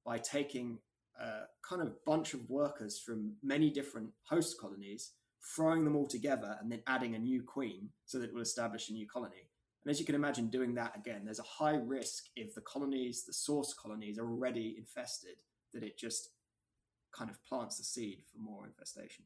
by 0.06 0.18
taking 0.18 0.80
a 1.20 1.42
kind 1.68 1.82
of 1.82 1.94
bunch 2.06 2.34
of 2.34 2.50
workers 2.50 3.00
from 3.00 3.36
many 3.44 3.70
different 3.70 4.10
host 4.28 4.60
colonies, 4.60 5.12
throwing 5.56 5.84
them 5.84 5.96
all 5.96 6.08
together, 6.08 6.58
and 6.62 6.72
then 6.72 6.82
adding 6.88 7.16
a 7.16 7.20
new 7.20 7.44
queen 7.44 7.90
so 8.06 8.20
that 8.20 8.30
it 8.30 8.34
will 8.34 8.42
establish 8.42 8.90
a 8.90 8.94
new 8.94 9.08
colony. 9.08 9.50
And 9.86 9.92
as 9.92 10.00
you 10.00 10.06
can 10.06 10.16
imagine, 10.16 10.48
doing 10.48 10.76
that 10.76 10.96
again, 10.98 11.22
there's 11.26 11.40
a 11.40 11.44
high 11.44 11.76
risk 11.76 12.26
if 12.36 12.56
the 12.56 12.62
colonies, 12.62 13.26
the 13.26 13.34
source 13.34 13.74
colonies, 13.74 14.18
are 14.20 14.28
already 14.30 14.76
infested, 14.78 15.36
that 15.74 15.84
it 15.84 15.98
just 15.98 16.30
kind 17.18 17.30
of 17.30 17.44
plants 17.46 17.78
the 17.78 17.84
seed 17.84 18.20
for 18.32 18.40
more 18.40 18.66
infestation. 18.66 19.26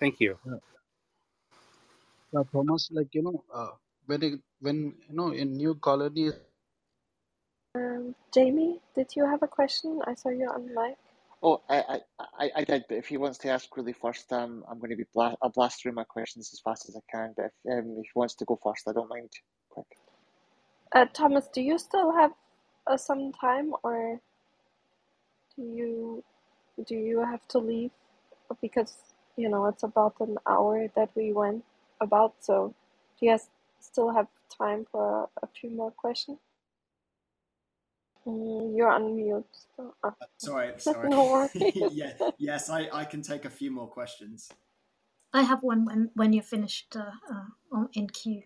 Thank 0.00 0.20
you. 0.20 0.38
Yeah. 0.46 0.54
Yeah, 2.32 2.42
Thomas, 2.52 2.90
like 2.92 3.08
you 3.14 3.22
know, 3.22 3.44
uh, 3.54 3.72
when 4.06 4.22
it, 4.22 4.40
when 4.60 4.94
you 5.08 5.16
know 5.16 5.32
in 5.32 5.56
new 5.56 5.74
colonies, 5.76 6.34
Um, 7.74 8.14
Jamie, 8.34 8.80
did 8.94 9.16
you 9.16 9.26
have 9.26 9.42
a 9.42 9.48
question? 9.48 10.00
I 10.06 10.14
saw 10.14 10.30
you 10.30 10.48
on 10.48 10.74
mic. 10.74 10.98
Oh, 11.44 11.60
I, 11.68 11.98
I, 12.38 12.50
I, 12.56 12.64
did, 12.64 12.84
but 12.88 12.98
if 12.98 13.06
he 13.08 13.16
wants 13.16 13.38
to 13.38 13.48
ask 13.48 13.76
really 13.76 13.92
first, 13.92 14.32
um, 14.32 14.62
I'm 14.70 14.78
going 14.78 14.90
to 14.90 14.96
be 14.96 15.06
bla- 15.12 15.36
I'll 15.42 15.50
blast 15.50 15.82
through 15.82 15.92
my 15.92 16.04
questions 16.04 16.50
as 16.52 16.60
fast 16.60 16.88
as 16.88 16.94
I 16.94 17.00
can. 17.10 17.34
But 17.36 17.46
if 17.46 17.78
um, 17.78 17.96
if 17.98 18.04
he 18.04 18.10
wants 18.14 18.36
to 18.36 18.44
go 18.44 18.60
first, 18.62 18.86
I 18.88 18.92
don't 18.92 19.08
mind. 19.08 19.28
Quick. 19.70 19.86
Uh, 20.94 21.06
Thomas, 21.12 21.48
do 21.52 21.60
you 21.60 21.78
still 21.78 22.12
have 22.12 22.30
uh, 22.86 22.96
some 22.96 23.32
time, 23.32 23.72
or 23.82 24.20
do 25.56 25.62
you 25.62 26.22
do 26.86 26.94
you 26.94 27.24
have 27.24 27.46
to 27.48 27.58
leave? 27.58 27.90
Because 28.60 28.96
you 29.36 29.48
know 29.48 29.66
it's 29.66 29.82
about 29.82 30.14
an 30.20 30.38
hour 30.48 30.86
that 30.94 31.10
we 31.16 31.32
went 31.32 31.64
about. 32.00 32.34
So, 32.40 32.74
do 33.18 33.26
you 33.26 33.32
guys 33.32 33.48
still 33.80 34.12
have 34.12 34.28
time 34.56 34.86
for 34.92 35.28
a 35.42 35.46
few 35.48 35.70
more 35.70 35.90
questions? 35.90 36.38
Mm, 38.26 38.76
you're 38.76 38.90
on 38.92 39.16
mute. 39.16 39.46
So, 39.76 39.94
uh, 40.04 40.12
Sorry, 40.38 40.72
sorry. 40.78 41.10
no 41.10 41.24
worries. 41.24 41.50
yeah, 41.74 42.14
yes, 42.38 42.70
I, 42.70 42.88
I 42.92 43.04
can 43.06 43.22
take 43.22 43.44
a 43.46 43.50
few 43.50 43.70
more 43.70 43.88
questions. 43.88 44.50
I 45.34 45.42
have 45.42 45.62
one 45.62 45.86
when 45.86 46.10
when 46.14 46.32
you're 46.34 46.42
finished 46.44 46.96
uh, 46.96 47.12
uh, 47.32 47.86
in 47.94 48.08
queue. 48.08 48.44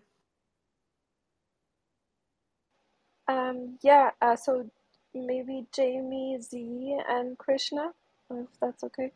Um, 3.29 3.79
yeah, 3.83 4.11
uh, 4.21 4.37
so 4.37 4.69
maybe 5.15 5.67
Jamie, 5.75 6.39
Z, 6.41 6.97
and 7.09 7.37
Krishna, 7.39 7.91
if 8.31 8.47
that's 8.61 8.83
okay. 8.85 9.13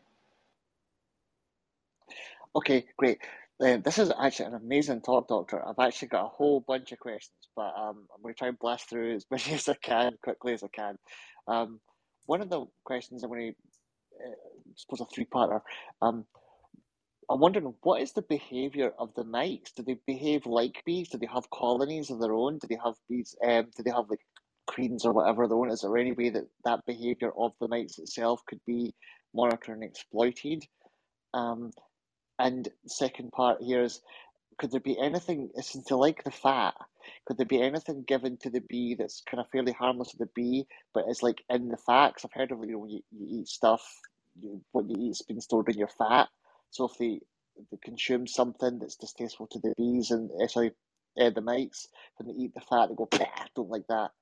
Okay, 2.56 2.86
great. 2.98 3.20
Um, 3.60 3.82
this 3.82 3.98
is 3.98 4.12
actually 4.20 4.46
an 4.48 4.54
amazing 4.56 5.02
talk, 5.02 5.28
Doctor. 5.28 5.66
I've 5.66 5.78
actually 5.80 6.08
got 6.08 6.26
a 6.26 6.30
whole 6.30 6.60
bunch 6.60 6.92
of 6.92 7.00
questions, 7.00 7.41
but 7.56 7.72
um, 7.76 8.06
I'm 8.14 8.22
going 8.22 8.34
to 8.34 8.38
try 8.38 8.48
and 8.48 8.58
blast 8.58 8.88
through 8.88 9.14
as 9.14 9.26
many 9.30 9.54
as 9.54 9.68
I 9.68 9.74
can, 9.74 10.12
quickly 10.22 10.52
as 10.54 10.62
I 10.62 10.68
can. 10.68 10.96
Um, 11.48 11.80
one 12.26 12.40
of 12.40 12.50
the 12.50 12.64
questions 12.84 13.22
I'm 13.22 13.30
going 13.30 13.52
to, 13.52 14.28
uh, 14.28 14.34
suppose 14.76 15.00
a 15.00 15.06
three-parter. 15.06 15.60
Um, 16.00 16.24
I'm 17.30 17.40
wondering 17.40 17.74
what 17.82 18.02
is 18.02 18.12
the 18.12 18.22
behavior 18.22 18.92
of 18.98 19.14
the 19.14 19.24
mites? 19.24 19.72
Do 19.72 19.82
they 19.82 19.96
behave 20.06 20.44
like 20.44 20.82
bees? 20.84 21.08
Do 21.08 21.18
they 21.18 21.28
have 21.32 21.48
colonies 21.50 22.10
of 22.10 22.20
their 22.20 22.34
own? 22.34 22.58
Do 22.58 22.66
they 22.68 22.78
have 22.84 22.94
bees? 23.08 23.34
Um, 23.44 23.68
do 23.76 23.82
they 23.82 23.90
have 23.90 24.10
like 24.10 24.20
queens 24.66 25.04
or 25.04 25.12
whatever 25.12 25.46
their 25.46 25.56
own? 25.56 25.70
Is 25.70 25.80
there 25.80 25.96
any 25.96 26.12
way 26.12 26.30
that 26.30 26.46
that 26.64 26.84
behavior 26.86 27.30
of 27.38 27.52
the 27.60 27.68
mites 27.68 27.98
itself 27.98 28.42
could 28.46 28.60
be 28.66 28.94
monitored 29.34 29.76
and 29.76 29.84
exploited? 29.84 30.64
Um, 31.32 31.70
and 32.38 32.68
second 32.86 33.32
part 33.32 33.62
here 33.62 33.82
is, 33.82 34.00
could 34.58 34.72
there 34.72 34.80
be 34.80 34.98
anything, 34.98 35.50
since 35.60 35.86
they 35.88 35.94
like 35.94 36.24
the 36.24 36.30
fat, 36.30 36.74
could 37.26 37.38
there 37.38 37.46
be 37.46 37.62
anything 37.62 38.04
given 38.06 38.36
to 38.38 38.50
the 38.50 38.60
bee 38.62 38.94
that's 38.98 39.22
kind 39.28 39.40
of 39.40 39.48
fairly 39.50 39.72
harmless 39.72 40.12
to 40.12 40.18
the 40.18 40.30
bee, 40.34 40.66
but 40.94 41.04
it's 41.08 41.22
like 41.22 41.42
in 41.50 41.68
the 41.68 41.76
fat? 41.78 42.14
'Cause 42.14 42.24
I've 42.26 42.32
heard 42.40 42.52
of, 42.52 42.60
you 42.64 42.72
know, 42.72 42.86
you, 42.86 43.02
you 43.12 43.40
eat 43.40 43.48
stuff, 43.48 43.82
you, 44.40 44.62
what 44.72 44.88
you 44.88 44.96
eat 44.98 45.10
is 45.12 45.22
being 45.22 45.40
stored 45.40 45.68
in 45.70 45.78
your 45.78 45.88
fat. 45.88 46.28
So 46.70 46.86
if 46.86 46.98
they, 46.98 47.20
they 47.70 47.78
consume 47.84 48.26
something 48.26 48.78
that's 48.78 48.96
distasteful 48.96 49.48
to 49.48 49.60
the 49.60 49.74
bees 49.78 50.10
and 50.10 50.30
uh, 50.42 50.48
sorry, 50.48 50.72
uh, 51.20 51.30
the 51.30 51.40
mites, 51.42 51.88
when 52.18 52.28
they 52.28 52.42
eat 52.44 52.54
the 52.54 52.60
fat, 52.62 52.88
they 52.88 52.94
go, 52.96 53.06
"Pah, 53.06 53.46
don't 53.56 53.70
like 53.70 53.86
that. 53.88 54.12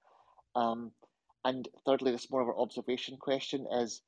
Um, 0.57 0.93
and 1.45 1.69
thirdly, 1.87 2.13
this 2.13 2.31
more 2.31 2.43
of 2.43 2.49
an 2.49 2.55
observation 2.59 3.19
question 3.19 3.67
is, 3.73 4.03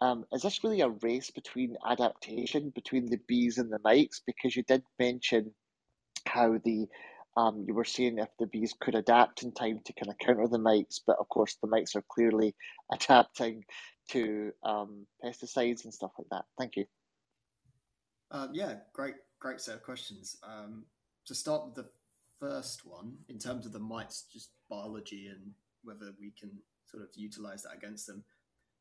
um, 0.00 0.24
is 0.32 0.42
this 0.42 0.62
really 0.62 0.82
a 0.82 0.88
race 0.88 1.30
between 1.30 1.76
adaptation 1.88 2.70
between 2.74 3.06
the 3.06 3.20
bees 3.26 3.58
and 3.58 3.72
the 3.72 3.80
mites? 3.82 4.22
Because 4.26 4.54
you 4.54 4.62
did 4.64 4.82
mention 4.98 5.54
how 6.26 6.58
the 6.64 6.86
um, 7.36 7.64
you 7.66 7.74
were 7.74 7.84
saying 7.84 8.18
if 8.18 8.28
the 8.38 8.46
bees 8.46 8.74
could 8.80 8.94
adapt 8.94 9.42
in 9.42 9.52
time 9.52 9.80
to 9.84 9.92
kind 9.92 10.10
of 10.10 10.18
counter 10.18 10.48
the 10.48 10.58
mites, 10.58 11.02
but 11.06 11.16
of 11.20 11.28
course 11.28 11.56
the 11.60 11.68
mites 11.68 11.94
are 11.94 12.04
clearly 12.08 12.54
adapting 12.92 13.64
to 14.08 14.52
um, 14.64 15.06
pesticides 15.22 15.84
and 15.84 15.92
stuff 15.92 16.12
like 16.18 16.28
that. 16.30 16.44
Thank 16.58 16.76
you. 16.76 16.86
Um, 18.30 18.50
yeah, 18.52 18.76
great, 18.92 19.14
great 19.38 19.60
set 19.60 19.74
of 19.74 19.82
questions. 19.82 20.36
Um, 20.42 20.84
to 21.26 21.34
start 21.34 21.66
with 21.66 21.74
the 21.74 21.90
first 22.40 22.86
one, 22.86 23.16
in 23.28 23.38
terms 23.38 23.66
of 23.66 23.72
the 23.72 23.78
mites, 23.78 24.24
just 24.32 24.50
biology 24.70 25.28
and 25.28 25.52
whether 25.84 26.12
we 26.18 26.32
can 26.38 26.50
sort 26.86 27.02
of 27.02 27.10
utilize 27.14 27.62
that 27.62 27.76
against 27.76 28.06
them. 28.06 28.24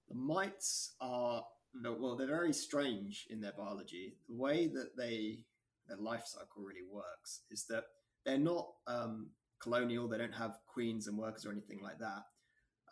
The 0.10 0.16
mites 0.16 0.95
are 1.01 1.43
well, 1.84 2.16
they're 2.16 2.28
very 2.28 2.53
strange 2.53 3.28
in 3.30 3.41
their 3.41 3.51
biology. 3.58 4.18
The 4.30 4.36
way 4.36 4.68
that 4.68 4.95
they 4.97 5.39
their 5.88 5.97
life 5.97 6.24
cycle 6.26 6.64
really 6.64 6.86
works 6.89 7.41
is 7.51 7.66
that 7.70 7.84
they're 8.26 8.38
not 8.38 8.68
um, 8.88 9.30
colonial. 9.62 10.08
They 10.08 10.18
don't 10.18 10.34
have 10.34 10.58
queens 10.66 11.08
and 11.08 11.18
workers 11.18 11.45
or 11.45 11.51
anything 11.51 11.80
like 11.82 11.99
that. 11.99 12.24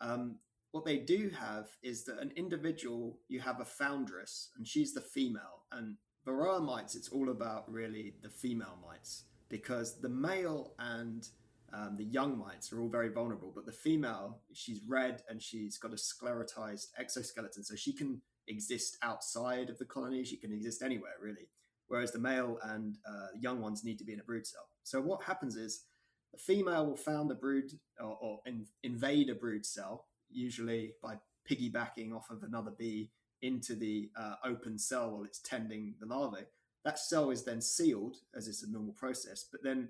Um, 0.00 0.36
what 0.70 0.84
they 0.84 0.98
do 0.98 1.30
have 1.38 1.66
is 1.82 2.04
that 2.04 2.18
an 2.18 2.32
individual, 2.36 3.18
you 3.28 3.40
have 3.40 3.60
a 3.60 3.64
foundress, 3.64 4.50
and 4.56 4.66
she's 4.66 4.92
the 4.92 5.00
female. 5.00 5.64
And 5.72 5.96
Varroa 6.26 6.64
mites, 6.64 6.94
it's 6.94 7.08
all 7.08 7.30
about 7.30 7.70
really 7.70 8.14
the 8.22 8.28
female 8.30 8.78
mites 8.84 9.24
because 9.48 10.00
the 10.00 10.08
male 10.08 10.74
and 10.78 11.28
um, 11.74 11.96
the 11.96 12.04
young 12.04 12.38
mites 12.38 12.72
are 12.72 12.80
all 12.80 12.88
very 12.88 13.08
vulnerable, 13.08 13.52
but 13.54 13.66
the 13.66 13.72
female, 13.72 14.38
she's 14.52 14.80
red 14.86 15.22
and 15.28 15.42
she's 15.42 15.76
got 15.76 15.92
a 15.92 15.96
sclerotized 15.96 16.88
exoskeleton, 16.98 17.64
so 17.64 17.74
she 17.74 17.92
can 17.92 18.20
exist 18.46 18.96
outside 19.02 19.70
of 19.70 19.78
the 19.78 19.84
colony. 19.84 20.24
She 20.24 20.36
can 20.36 20.52
exist 20.52 20.82
anywhere, 20.82 21.14
really. 21.20 21.48
Whereas 21.88 22.12
the 22.12 22.18
male 22.18 22.58
and 22.62 22.96
uh, 23.08 23.28
young 23.38 23.60
ones 23.60 23.84
need 23.84 23.98
to 23.98 24.04
be 24.04 24.12
in 24.12 24.20
a 24.20 24.24
brood 24.24 24.46
cell. 24.46 24.68
So 24.84 25.00
what 25.00 25.24
happens 25.24 25.56
is 25.56 25.84
the 26.32 26.38
female 26.38 26.86
will 26.86 26.96
found 26.96 27.30
a 27.30 27.34
brood 27.34 27.72
or, 28.00 28.18
or 28.20 28.40
in, 28.46 28.66
invade 28.82 29.28
a 29.30 29.34
brood 29.34 29.66
cell, 29.66 30.06
usually 30.30 30.92
by 31.02 31.18
piggybacking 31.50 32.14
off 32.14 32.30
of 32.30 32.42
another 32.42 32.70
bee 32.70 33.10
into 33.42 33.74
the 33.74 34.10
uh, 34.16 34.36
open 34.44 34.78
cell 34.78 35.10
while 35.10 35.24
it's 35.24 35.40
tending 35.40 35.94
the 36.00 36.06
larvae. 36.06 36.46
That 36.84 36.98
cell 36.98 37.30
is 37.30 37.44
then 37.44 37.60
sealed, 37.60 38.18
as 38.34 38.46
is 38.46 38.62
a 38.62 38.70
normal 38.70 38.94
process, 38.94 39.46
but 39.50 39.62
then 39.62 39.88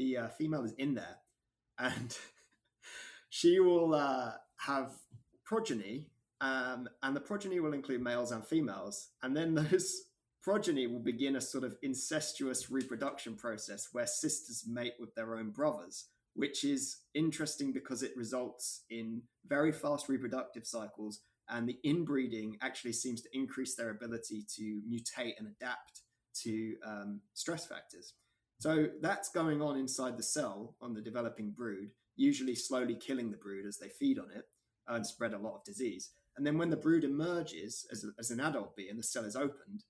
the 0.00 0.16
uh, 0.16 0.28
female 0.28 0.64
is 0.64 0.72
in 0.78 0.94
there 0.94 1.18
and 1.78 2.16
she 3.30 3.60
will 3.60 3.94
uh, 3.94 4.32
have 4.56 4.92
progeny 5.44 6.06
um, 6.40 6.88
and 7.02 7.14
the 7.14 7.20
progeny 7.20 7.60
will 7.60 7.74
include 7.74 8.00
males 8.00 8.32
and 8.32 8.46
females. 8.46 9.08
And 9.22 9.36
then 9.36 9.54
those 9.70 9.94
progeny 10.42 10.86
will 10.86 11.00
begin 11.00 11.36
a 11.36 11.40
sort 11.40 11.64
of 11.64 11.76
incestuous 11.82 12.70
reproduction 12.70 13.36
process 13.36 13.88
where 13.92 14.06
sisters 14.06 14.64
mate 14.66 14.94
with 14.98 15.14
their 15.14 15.36
own 15.36 15.50
brothers 15.50 16.06
which 16.34 16.62
is 16.62 16.98
interesting 17.12 17.72
because 17.72 18.04
it 18.04 18.16
results 18.16 18.84
in 18.88 19.20
very 19.48 19.72
fast 19.72 20.08
reproductive 20.08 20.64
cycles 20.64 21.20
and 21.48 21.68
the 21.68 21.76
inbreeding 21.82 22.56
actually 22.62 22.92
seems 22.92 23.20
to 23.20 23.28
increase 23.32 23.74
their 23.74 23.90
ability 23.90 24.46
to 24.48 24.80
mutate 24.88 25.34
and 25.38 25.48
adapt 25.48 26.02
to 26.32 26.76
um, 26.86 27.20
stress 27.34 27.66
factors 27.66 28.14
so 28.60 28.88
that's 29.00 29.30
going 29.30 29.62
on 29.62 29.78
inside 29.78 30.18
the 30.18 30.22
cell 30.22 30.74
on 30.82 30.92
the 30.92 31.00
developing 31.00 31.50
brood, 31.50 31.92
usually 32.16 32.54
slowly 32.54 32.94
killing 32.94 33.30
the 33.30 33.38
brood 33.38 33.64
as 33.64 33.78
they 33.78 33.88
feed 33.88 34.18
on 34.18 34.26
it 34.36 34.44
and 34.86 35.06
spread 35.06 35.32
a 35.32 35.38
lot 35.38 35.54
of 35.54 35.64
disease. 35.64 36.10
And 36.36 36.46
then 36.46 36.58
when 36.58 36.68
the 36.68 36.76
brood 36.76 37.02
emerges 37.02 37.86
as, 37.90 38.04
a, 38.04 38.08
as 38.18 38.30
an 38.30 38.38
adult 38.38 38.76
bee 38.76 38.90
and 38.90 38.98
the 38.98 39.02
cell 39.02 39.24
is 39.24 39.34
opened, 39.34 39.84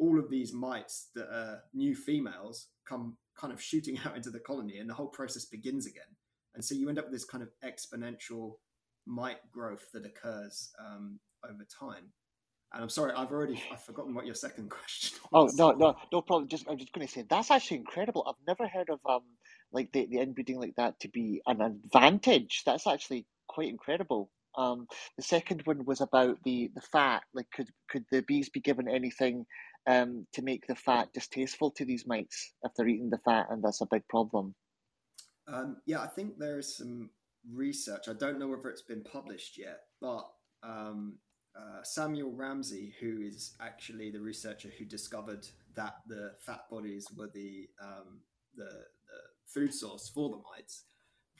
all 0.00 0.18
of 0.18 0.28
these 0.28 0.52
mites 0.52 1.10
that 1.14 1.28
are 1.28 1.62
new 1.72 1.94
females 1.94 2.66
come 2.84 3.16
kind 3.38 3.52
of 3.52 3.62
shooting 3.62 3.96
out 4.04 4.16
into 4.16 4.30
the 4.30 4.40
colony 4.40 4.78
and 4.78 4.90
the 4.90 4.94
whole 4.94 5.06
process 5.06 5.44
begins 5.44 5.86
again. 5.86 6.02
And 6.56 6.64
so 6.64 6.74
you 6.74 6.88
end 6.88 6.98
up 6.98 7.04
with 7.04 7.14
this 7.14 7.24
kind 7.24 7.44
of 7.44 7.50
exponential 7.64 8.54
mite 9.06 9.52
growth 9.52 9.92
that 9.92 10.04
occurs 10.04 10.72
um, 10.84 11.20
over 11.48 11.64
time. 11.78 12.12
And 12.72 12.82
I'm 12.82 12.88
sorry, 12.88 13.12
I've 13.16 13.30
already 13.30 13.62
I've 13.72 13.82
forgotten 13.82 14.14
what 14.14 14.26
your 14.26 14.34
second 14.34 14.70
question 14.70 15.18
Was. 15.30 15.58
Oh 15.58 15.72
no, 15.72 15.76
no, 15.76 15.96
no 16.12 16.22
problem. 16.22 16.48
Just 16.48 16.68
I'm 16.68 16.78
just 16.78 16.92
going 16.92 17.06
to 17.06 17.12
say 17.12 17.24
that's 17.28 17.50
actually 17.50 17.78
incredible. 17.78 18.24
I've 18.26 18.46
never 18.46 18.68
heard 18.68 18.90
of 18.90 19.00
um 19.08 19.22
like 19.72 19.92
the, 19.92 20.06
the 20.06 20.18
inbreeding 20.18 20.60
like 20.60 20.74
that 20.76 20.98
to 21.00 21.08
be 21.08 21.40
an 21.46 21.60
advantage. 21.60 22.62
That's 22.64 22.86
actually 22.86 23.26
quite 23.48 23.68
incredible. 23.68 24.30
Um, 24.56 24.86
the 25.16 25.22
second 25.22 25.62
one 25.64 25.84
was 25.84 26.00
about 26.00 26.38
the 26.44 26.70
the 26.74 26.80
fat. 26.80 27.22
Like, 27.34 27.50
could 27.52 27.68
could 27.88 28.04
the 28.10 28.22
bees 28.22 28.48
be 28.48 28.60
given 28.60 28.88
anything 28.88 29.46
um 29.86 30.26
to 30.32 30.42
make 30.42 30.66
the 30.66 30.74
fat 30.74 31.12
distasteful 31.12 31.70
to 31.72 31.84
these 31.84 32.06
mites 32.06 32.54
if 32.64 32.72
they're 32.74 32.88
eating 32.88 33.10
the 33.10 33.18
fat, 33.24 33.46
and 33.50 33.62
that's 33.62 33.80
a 33.80 33.86
big 33.86 34.06
problem. 34.08 34.54
Um, 35.48 35.76
yeah, 35.86 36.00
I 36.00 36.08
think 36.08 36.38
there 36.38 36.58
is 36.58 36.76
some 36.76 37.10
research. 37.52 38.08
I 38.08 38.14
don't 38.14 38.38
know 38.38 38.48
whether 38.48 38.68
it's 38.68 38.82
been 38.82 39.04
published 39.04 39.58
yet, 39.58 39.80
but 40.00 40.26
um, 40.62 41.18
uh, 41.58 41.82
Samuel 41.82 42.32
Ramsey, 42.32 42.94
who 43.00 43.20
is 43.20 43.52
actually 43.60 44.10
the 44.10 44.20
researcher 44.20 44.70
who 44.78 44.84
discovered 44.84 45.46
that 45.74 45.96
the 46.06 46.32
fat 46.40 46.68
bodies 46.70 47.06
were 47.16 47.30
the 47.32 47.68
um, 47.82 48.20
the, 48.56 48.64
the 48.64 49.18
food 49.46 49.72
source 49.72 50.08
for 50.08 50.30
the 50.30 50.42
mites, 50.50 50.84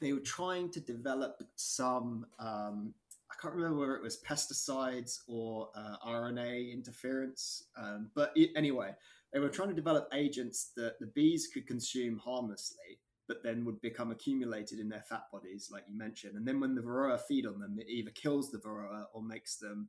they 0.01 0.13
were 0.13 0.21
trying 0.21 0.71
to 0.71 0.81
develop 0.81 1.43
some. 1.57 2.27
Um, 2.39 2.95
I 3.31 3.35
can't 3.43 3.55
remember 3.55 3.81
whether 3.81 3.97
it 3.97 4.03
was 4.03 4.23
pesticides 4.23 5.19
or 5.27 5.69
uh, 5.75 5.97
RNA 6.07 6.73
interference, 6.73 7.65
um, 7.77 8.11
but 8.15 8.33
it, 8.37 8.51
anyway, 8.57 8.95
they 9.33 9.41
were 9.41 9.49
trying 9.49 9.69
to 9.69 9.75
develop 9.75 10.09
agents 10.15 10.71
that 10.77 10.95
the 11.01 11.07
bees 11.09 11.49
could 11.53 11.67
consume 11.67 12.19
harmlessly, 12.19 13.01
but 13.27 13.43
then 13.43 13.65
would 13.65 13.81
become 13.81 14.13
accumulated 14.13 14.79
in 14.79 14.89
their 14.89 15.03
fat 15.09 15.25
bodies, 15.33 15.71
like 15.73 15.83
you 15.89 15.99
mentioned. 15.99 16.37
And 16.37 16.47
then 16.47 16.61
when 16.61 16.77
the 16.77 16.83
varroa 16.83 17.21
feed 17.21 17.47
on 17.47 17.59
them, 17.59 17.77
it 17.79 17.89
either 17.89 18.13
kills 18.13 18.51
the 18.51 18.59
varroa 18.59 19.07
or 19.13 19.23
makes 19.23 19.57
them 19.57 19.89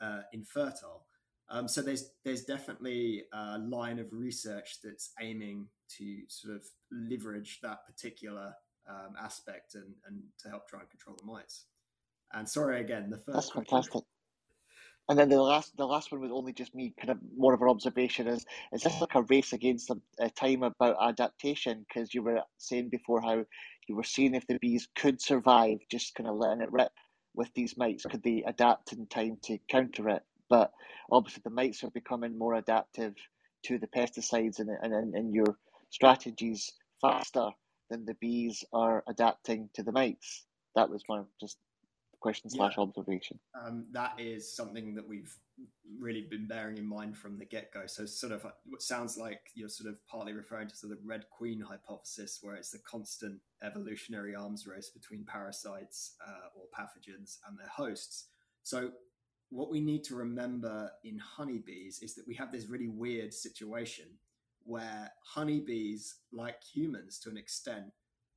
uh, 0.00 0.20
infertile. 0.32 1.06
Um, 1.50 1.66
so 1.66 1.80
there's 1.80 2.10
there's 2.24 2.44
definitely 2.44 3.24
a 3.32 3.58
line 3.58 3.98
of 3.98 4.12
research 4.12 4.78
that's 4.84 5.12
aiming 5.20 5.66
to 5.96 6.18
sort 6.28 6.56
of 6.56 6.62
leverage 6.92 7.60
that 7.62 7.86
particular 7.86 8.52
um, 8.88 9.14
aspect 9.20 9.74
and, 9.74 9.94
and 10.06 10.22
to 10.40 10.48
help 10.48 10.68
try 10.68 10.80
and 10.80 10.90
control 10.90 11.16
the 11.18 11.26
mites. 11.26 11.66
And 12.32 12.48
sorry 12.48 12.80
again, 12.80 13.08
the 13.08 13.16
first 13.16 13.34
That's 13.34 13.50
fantastic. 13.50 14.02
And 15.08 15.18
then 15.18 15.30
the 15.30 15.40
last, 15.40 15.74
the 15.78 15.86
last 15.86 16.12
one 16.12 16.20
was 16.20 16.30
only 16.30 16.52
just 16.52 16.74
me, 16.74 16.92
kind 16.98 17.08
of 17.08 17.18
more 17.34 17.54
of 17.54 17.62
an 17.62 17.68
observation. 17.68 18.28
Is 18.28 18.44
is 18.72 18.82
this 18.82 19.00
like 19.00 19.14
a 19.14 19.22
race 19.22 19.54
against 19.54 19.88
the 19.88 19.98
uh, 20.20 20.28
time 20.36 20.62
about 20.62 20.96
adaptation? 21.00 21.86
Because 21.88 22.12
you 22.12 22.22
were 22.22 22.42
saying 22.58 22.90
before 22.90 23.22
how 23.22 23.42
you 23.88 23.96
were 23.96 24.04
seeing 24.04 24.34
if 24.34 24.46
the 24.46 24.58
bees 24.60 24.86
could 24.94 25.22
survive, 25.22 25.78
just 25.90 26.14
kind 26.14 26.28
of 26.28 26.36
letting 26.36 26.60
it 26.60 26.70
rip 26.70 26.92
with 27.38 27.54
these 27.54 27.76
mites. 27.78 28.04
Could 28.04 28.24
they 28.24 28.42
adapt 28.46 28.92
in 28.92 29.06
time 29.06 29.38
to 29.44 29.58
counter 29.70 30.08
it? 30.10 30.22
But 30.50 30.72
obviously, 31.10 31.42
the 31.44 31.50
mites 31.50 31.84
are 31.84 31.90
becoming 31.90 32.36
more 32.36 32.54
adaptive 32.54 33.14
to 33.66 33.78
the 33.78 33.86
pesticides 33.86 34.58
and 34.58 34.68
and, 34.82 35.14
and 35.14 35.32
your 35.32 35.56
strategies 35.90 36.72
faster 37.00 37.50
than 37.90 38.04
the 38.04 38.14
bees 38.14 38.64
are 38.72 39.04
adapting 39.08 39.70
to 39.74 39.82
the 39.82 39.92
mites. 39.92 40.44
That 40.74 40.90
was 40.90 41.02
my 41.08 41.22
just 41.40 41.56
question 42.20 42.50
Yeah. 42.52 42.58
slash 42.58 42.78
observation. 42.78 43.38
Um, 43.54 43.86
that 43.92 44.18
is 44.18 44.52
something 44.52 44.94
that 44.96 45.06
we've 45.08 45.34
really 45.98 46.26
been 46.30 46.46
bearing 46.46 46.78
in 46.78 46.86
mind 46.86 47.16
from 47.16 47.38
the 47.38 47.44
get 47.44 47.72
go. 47.72 47.86
So, 47.86 48.06
sort 48.06 48.32
of, 48.32 48.44
uh, 48.44 48.50
what 48.66 48.82
sounds 48.82 49.16
like 49.16 49.40
you're 49.54 49.68
sort 49.68 49.90
of 49.90 49.96
partly 50.06 50.32
referring 50.32 50.68
to 50.68 50.76
sort 50.76 50.92
of 50.92 51.00
the 51.00 51.06
Red 51.06 51.24
Queen 51.30 51.60
hypothesis, 51.60 52.38
where 52.42 52.54
it's 52.54 52.70
the 52.70 52.78
constant 52.78 53.40
evolutionary 53.62 54.34
arms 54.34 54.66
race 54.66 54.90
between 54.90 55.24
parasites 55.24 56.16
uh, 56.26 56.48
or 56.56 56.66
pathogens 56.78 57.38
and 57.48 57.58
their 57.58 57.68
hosts. 57.68 58.28
So, 58.62 58.90
what 59.50 59.70
we 59.70 59.80
need 59.80 60.04
to 60.04 60.14
remember 60.14 60.90
in 61.04 61.18
honeybees 61.18 62.00
is 62.02 62.14
that 62.14 62.26
we 62.28 62.34
have 62.34 62.52
this 62.52 62.66
really 62.66 62.88
weird 62.88 63.32
situation 63.32 64.06
where 64.64 65.10
honeybees, 65.24 66.16
like 66.32 66.62
humans 66.62 67.18
to 67.20 67.30
an 67.30 67.38
extent, 67.38 67.86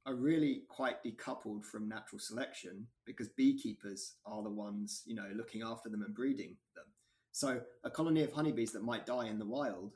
are 0.06 0.16
really 0.16 0.64
quite 0.70 1.04
decoupled 1.04 1.64
from 1.64 1.88
natural 1.88 2.20
selection 2.20 2.88
because 3.06 3.28
beekeepers 3.30 4.16
are 4.26 4.42
the 4.42 4.50
ones, 4.50 5.04
you 5.06 5.14
know, 5.14 5.28
looking 5.36 5.62
after 5.62 5.90
them 5.90 6.02
and 6.02 6.16
breeding 6.16 6.56
them. 6.76 6.86
So 7.32 7.62
a 7.84 7.90
colony 7.90 8.24
of 8.24 8.32
honeybees 8.32 8.72
that 8.74 8.84
might 8.84 9.06
die 9.06 9.28
in 9.28 9.40
the 9.40 9.46
wild 9.46 9.94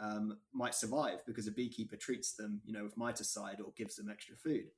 um, 0.00 0.38
might 0.52 0.74
survive 0.74 1.24
because 1.26 1.46
a 1.46 1.52
beekeeper 1.52 1.96
treats 1.96 2.32
them, 2.32 2.60
you 2.64 2.72
know, 2.72 2.84
with 2.84 2.96
miticide 2.96 3.60
or 3.60 3.72
gives 3.76 3.96
them 3.96 4.08
extra 4.10 4.36
food. 4.36 4.70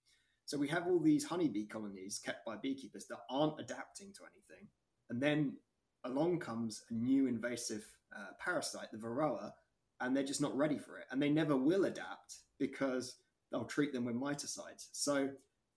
So 0.45 0.59
we 0.59 0.69
have 0.69 0.87
all 0.87 0.99
these 0.99 1.25
honeybee 1.25 1.67
colonies 1.67 2.21
kept 2.23 2.45
by 2.45 2.57
beekeepers 2.57 3.07
that 3.07 3.19
aren't 3.31 3.61
adapting 3.61 4.13
to 4.15 4.23
anything, 4.25 4.67
and 5.09 5.23
then 5.23 5.57
along 6.05 6.41
comes 6.41 6.83
a 6.91 6.95
new 6.95 7.29
invasive 7.29 7.85
uh, 8.17 8.33
parasite, 8.41 8.89
the 8.91 8.99
varroa, 8.99 9.53
and 10.01 10.17
they're 10.17 10.25
just 10.25 10.41
not 10.41 10.57
ready 10.57 10.79
for 10.79 10.99
it, 10.99 11.07
and 11.11 11.23
they 11.23 11.31
never 11.31 11.57
will 11.57 11.85
adapt 11.85 12.39
because 12.59 13.17
they'll 13.51 13.65
treat 13.65 13.93
them 13.93 14.05
with 14.05 14.17
miticides. 14.17 14.89
So 14.93 15.29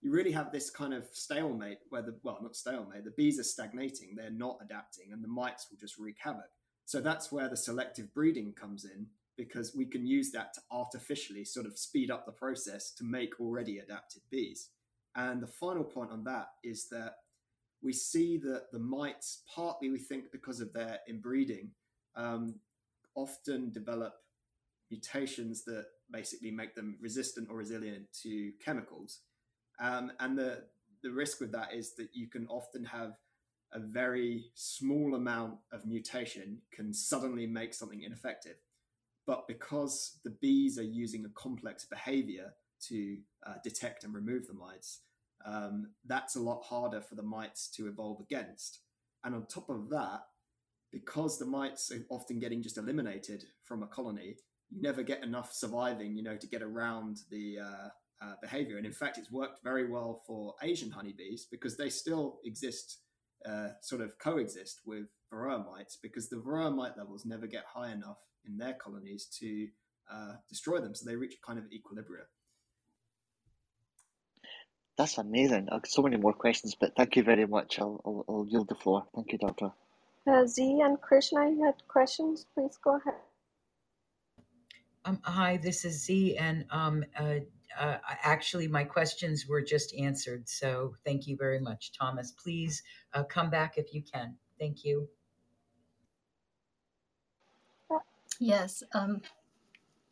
you 0.02 0.12
really 0.12 0.32
have 0.32 0.52
this 0.52 0.70
kind 0.70 0.94
of 0.94 1.04
stalemate 1.12 1.78
where 1.88 2.02
the 2.02 2.14
well, 2.22 2.38
not 2.42 2.56
stalemate, 2.56 3.04
the 3.04 3.10
bees 3.12 3.38
are 3.38 3.44
stagnating, 3.44 4.14
they're 4.14 4.30
not 4.30 4.58
adapting, 4.62 5.12
and 5.12 5.22
the 5.22 5.28
mites 5.28 5.66
will 5.70 5.78
just 5.78 5.98
wreak 5.98 6.16
havoc. 6.18 6.50
So 6.84 7.00
that's 7.00 7.32
where 7.32 7.48
the 7.48 7.56
selective 7.56 8.14
breeding 8.14 8.52
comes 8.52 8.84
in 8.84 9.06
because 9.36 9.74
we 9.74 9.84
can 9.84 10.06
use 10.06 10.30
that 10.32 10.54
to 10.54 10.60
artificially 10.70 11.44
sort 11.44 11.66
of 11.66 11.78
speed 11.78 12.10
up 12.10 12.24
the 12.24 12.32
process 12.32 12.92
to 12.92 13.04
make 13.04 13.40
already 13.40 13.78
adapted 13.78 14.22
bees. 14.30 14.70
And 15.14 15.42
the 15.42 15.46
final 15.46 15.84
point 15.84 16.10
on 16.10 16.24
that 16.24 16.48
is 16.62 16.88
that 16.90 17.16
we 17.82 17.92
see 17.92 18.38
that 18.38 18.70
the 18.72 18.78
mites, 18.78 19.42
partly 19.54 19.90
we 19.90 19.98
think 19.98 20.30
because 20.32 20.60
of 20.60 20.72
their 20.72 20.98
inbreeding, 21.08 21.70
um, 22.14 22.54
often 23.14 23.72
develop 23.72 24.14
mutations 24.90 25.64
that 25.64 25.86
basically 26.10 26.50
make 26.50 26.74
them 26.74 26.96
resistant 27.00 27.48
or 27.50 27.56
resilient 27.56 28.06
to 28.22 28.52
chemicals. 28.64 29.20
Um, 29.80 30.12
and 30.20 30.38
the, 30.38 30.64
the 31.02 31.10
risk 31.10 31.40
with 31.40 31.52
that 31.52 31.74
is 31.74 31.94
that 31.94 32.08
you 32.12 32.28
can 32.28 32.46
often 32.48 32.84
have 32.84 33.16
a 33.72 33.80
very 33.80 34.46
small 34.54 35.14
amount 35.14 35.56
of 35.72 35.86
mutation 35.86 36.58
can 36.72 36.92
suddenly 36.92 37.46
make 37.46 37.74
something 37.74 38.02
ineffective. 38.02 38.56
But 39.26 39.48
because 39.48 40.18
the 40.24 40.36
bees 40.40 40.78
are 40.78 40.84
using 40.84 41.24
a 41.24 41.30
complex 41.30 41.84
behavior 41.84 42.54
to 42.88 43.18
uh, 43.46 43.54
detect 43.64 44.04
and 44.04 44.14
remove 44.14 44.46
the 44.46 44.54
mites, 44.54 45.00
um, 45.44 45.90
that's 46.06 46.36
a 46.36 46.40
lot 46.40 46.62
harder 46.64 47.00
for 47.00 47.16
the 47.16 47.22
mites 47.22 47.68
to 47.72 47.88
evolve 47.88 48.20
against. 48.20 48.80
And 49.24 49.34
on 49.34 49.46
top 49.46 49.68
of 49.68 49.90
that, 49.90 50.20
because 50.92 51.38
the 51.38 51.44
mites 51.44 51.90
are 51.90 52.04
often 52.08 52.38
getting 52.38 52.62
just 52.62 52.78
eliminated 52.78 53.44
from 53.64 53.82
a 53.82 53.86
colony, 53.86 54.36
you 54.70 54.80
never 54.80 55.02
get 55.02 55.22
enough 55.22 55.52
surviving, 55.52 56.16
you 56.16 56.22
know, 56.22 56.36
to 56.36 56.46
get 56.46 56.62
around 56.62 57.18
the 57.30 57.58
uh, 57.58 57.88
uh, 58.22 58.34
behavior. 58.40 58.76
And 58.76 58.86
in 58.86 58.92
fact, 58.92 59.18
it's 59.18 59.30
worked 59.30 59.62
very 59.62 59.90
well 59.90 60.22
for 60.26 60.54
Asian 60.62 60.90
honeybees 60.90 61.46
because 61.50 61.76
they 61.76 61.90
still 61.90 62.38
exist, 62.44 63.00
uh, 63.48 63.68
sort 63.82 64.00
of 64.02 64.18
coexist 64.18 64.80
with 64.86 65.06
varroa 65.32 65.64
mites 65.66 65.98
because 66.02 66.28
the 66.28 66.36
varroa 66.36 66.74
mite 66.74 66.96
levels 66.96 67.24
never 67.26 67.46
get 67.46 67.64
high 67.72 67.92
enough 67.92 68.18
in 68.46 68.56
their 68.56 68.74
colonies 68.74 69.26
to 69.40 69.68
uh, 70.12 70.34
destroy 70.48 70.80
them. 70.80 70.94
So 70.94 71.08
they 71.08 71.16
reach 71.16 71.34
a 71.34 71.46
kind 71.46 71.58
of 71.58 71.64
equilibrium. 71.72 72.26
That's 74.96 75.18
amazing. 75.18 75.68
I've 75.70 75.82
got 75.82 75.88
so 75.88 76.02
many 76.02 76.16
more 76.16 76.32
questions, 76.32 76.74
but 76.74 76.96
thank 76.96 77.16
you 77.16 77.22
very 77.22 77.46
much. 77.46 77.78
I'll, 77.78 78.00
I'll, 78.04 78.24
I'll 78.28 78.46
yield 78.48 78.68
the 78.68 78.74
floor. 78.74 79.04
Thank 79.14 79.32
you, 79.32 79.38
Doctor. 79.38 79.72
Uh, 80.26 80.46
Z 80.46 80.80
and 80.82 81.00
Krishna, 81.00 81.50
you 81.50 81.64
had 81.64 81.74
questions. 81.86 82.46
Please 82.54 82.78
go 82.82 82.96
ahead. 82.96 83.14
Um, 85.04 85.20
hi, 85.22 85.58
this 85.58 85.84
is 85.84 86.02
Z, 86.04 86.36
and 86.36 86.64
um, 86.70 87.04
uh, 87.16 87.40
uh, 87.78 87.98
actually, 88.22 88.68
my 88.68 88.84
questions 88.84 89.46
were 89.46 89.62
just 89.62 89.94
answered. 89.94 90.48
So 90.48 90.94
thank 91.04 91.26
you 91.26 91.36
very 91.36 91.60
much, 91.60 91.92
Thomas. 91.92 92.32
Please 92.32 92.82
uh, 93.14 93.24
come 93.24 93.50
back 93.50 93.78
if 93.78 93.92
you 93.94 94.02
can. 94.02 94.36
Thank 94.58 94.84
you. 94.84 95.08
Yes. 98.38 98.82
Um, 98.92 99.22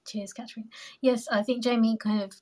cheers, 0.06 0.32
Catherine. 0.32 0.70
Yes, 1.00 1.28
I 1.28 1.42
think 1.42 1.62
Jamie 1.62 1.96
kind 1.96 2.22
of 2.22 2.32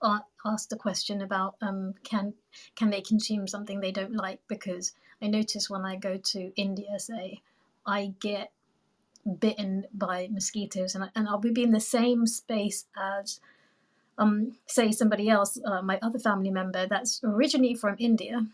asked 0.44 0.70
the 0.70 0.77
question 0.77 1.23
about 1.23 1.57
um, 1.61 1.94
can 2.05 2.35
can 2.77 2.90
they 2.90 3.01
consume 3.01 3.47
something 3.47 3.81
they 3.81 3.93
don't 3.93 4.15
like? 4.15 4.40
Because 4.49 4.93
I 5.20 5.28
notice 5.28 5.70
when 5.70 5.85
I 5.85 5.97
go 5.97 6.19
to 6.19 6.53
India, 6.57 6.99
say, 6.99 7.43
I 7.86 8.15
get 8.20 8.53
bitten 9.39 9.86
by 9.93 10.28
mosquitoes, 10.31 10.94
and 10.94 11.05
I, 11.05 11.09
and 11.15 11.28
I'll 11.28 11.39
be 11.39 11.62
in 11.62 11.70
the 11.73 11.81
same 11.81 12.27
space 12.27 12.86
as 12.97 13.40
um, 14.18 14.52
say 14.66 14.93
somebody 14.93 15.28
else, 15.28 15.59
uh, 15.64 15.82
my 15.82 15.98
other 16.02 16.18
family 16.18 16.51
member 16.51 16.86
that's 16.86 17.20
originally 17.24 17.74
from 17.74 17.97
India, 17.98 18.47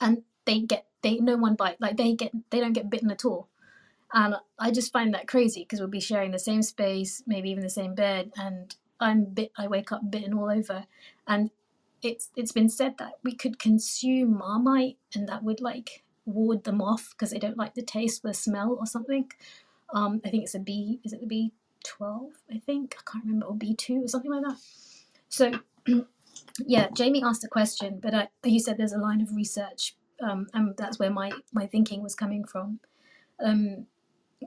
and 0.00 0.22
they 0.44 0.60
get 0.60 0.86
they 1.02 1.18
no 1.18 1.36
one 1.36 1.54
bite 1.54 1.80
like 1.80 1.96
they 1.96 2.14
get 2.14 2.32
they 2.50 2.60
don't 2.60 2.72
get 2.72 2.90
bitten 2.90 3.10
at 3.10 3.24
all, 3.24 3.48
and 4.12 4.36
I 4.58 4.70
just 4.70 4.92
find 4.92 5.14
that 5.14 5.28
crazy 5.28 5.62
because 5.62 5.80
we'll 5.80 5.88
be 5.88 6.00
sharing 6.00 6.30
the 6.30 6.38
same 6.38 6.62
space, 6.62 7.22
maybe 7.26 7.50
even 7.50 7.62
the 7.62 7.70
same 7.70 7.94
bed, 7.94 8.32
and 8.36 8.74
I'm 9.00 9.24
bit 9.24 9.52
I 9.56 9.68
wake 9.68 9.92
up 9.92 10.10
bitten 10.10 10.34
all 10.34 10.50
over, 10.50 10.86
and 11.26 11.50
it's 12.02 12.30
it's 12.36 12.52
been 12.52 12.68
said 12.68 12.98
that 12.98 13.14
we 13.22 13.34
could 13.34 13.58
consume 13.58 14.38
marmite 14.38 14.98
and 15.14 15.28
that 15.28 15.44
would 15.44 15.60
like 15.60 16.02
ward 16.26 16.64
them 16.64 16.80
off 16.80 17.10
because 17.10 17.30
they 17.30 17.38
don't 17.38 17.58
like 17.58 17.74
the 17.74 17.82
taste, 17.82 18.22
the 18.22 18.34
smell, 18.34 18.76
or 18.78 18.86
something. 18.86 19.30
Um, 19.94 20.20
I 20.24 20.30
think 20.30 20.44
it's 20.44 20.54
a 20.54 20.60
bee. 20.60 21.00
Is 21.04 21.12
it 21.12 21.20
the 21.20 21.26
bee 21.26 21.52
12, 21.84 22.30
I 22.50 22.58
think. 22.58 22.96
I 22.98 23.10
can't 23.10 23.24
remember, 23.24 23.46
or 23.46 23.54
B2 23.54 24.04
or 24.04 24.08
something 24.08 24.30
like 24.30 24.44
that. 24.44 24.58
So, 25.28 25.52
yeah, 26.66 26.88
Jamie 26.92 27.22
asked 27.24 27.44
a 27.44 27.48
question, 27.48 28.00
but 28.02 28.14
I, 28.14 28.28
you 28.44 28.60
said 28.60 28.76
there's 28.78 28.92
a 28.92 28.98
line 28.98 29.20
of 29.20 29.34
research, 29.34 29.96
um, 30.22 30.46
and 30.54 30.76
that's 30.76 30.98
where 30.98 31.10
my, 31.10 31.32
my 31.52 31.66
thinking 31.66 32.02
was 32.02 32.14
coming 32.14 32.44
from. 32.44 32.80
Um, 33.42 33.86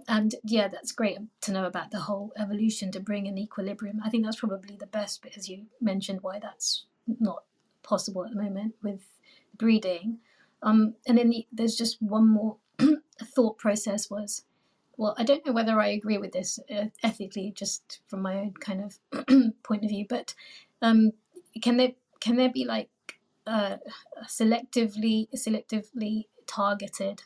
and 0.08 0.36
yeah, 0.44 0.68
that's 0.68 0.92
great 0.92 1.18
to 1.42 1.52
know 1.52 1.66
about 1.66 1.92
the 1.92 2.02
whole 2.02 2.34
evolution 2.38 2.92
to 2.92 3.00
bring 3.00 3.28
an 3.28 3.38
equilibrium. 3.38 4.02
I 4.04 4.10
think 4.10 4.24
that's 4.24 4.40
probably 4.40 4.76
the 4.76 4.88
best, 4.88 5.22
but 5.22 5.38
as 5.38 5.50
you 5.50 5.66
mentioned, 5.82 6.20
why 6.22 6.40
that's 6.40 6.86
not 7.08 7.44
possible 7.84 8.26
at 8.26 8.32
the 8.32 8.42
moment 8.42 8.76
with 8.84 9.06
breeding. 9.58 10.20
Um, 10.62 10.96
and 11.08 11.18
then 11.18 11.30
the, 11.30 11.48
there's 11.52 11.76
just 11.76 12.02
one 12.02 12.28
more 12.28 12.58
thought 13.24 13.58
process 13.58 14.10
was 14.10 14.44
well, 14.98 15.16
I 15.18 15.24
don't 15.24 15.46
know 15.46 15.54
whether 15.54 15.80
I 15.80 15.88
agree 15.88 16.18
with 16.18 16.32
this 16.32 16.60
uh, 16.70 16.86
ethically, 17.04 17.52
just 17.56 18.00
from 18.08 18.22
my 18.22 18.36
own 18.38 18.54
kind 18.60 18.84
of 18.84 19.28
point 19.64 19.84
of 19.84 19.90
view, 19.90 20.06
but 20.10 20.34
um, 20.82 21.12
can 21.62 21.78
there 21.78 21.94
can 22.20 22.36
there 22.38 22.52
be 22.52 22.66
like 22.66 22.90
uh, 23.48 23.78
selectively 24.28 25.28
selectively 25.36 26.26
targeted 26.48 27.24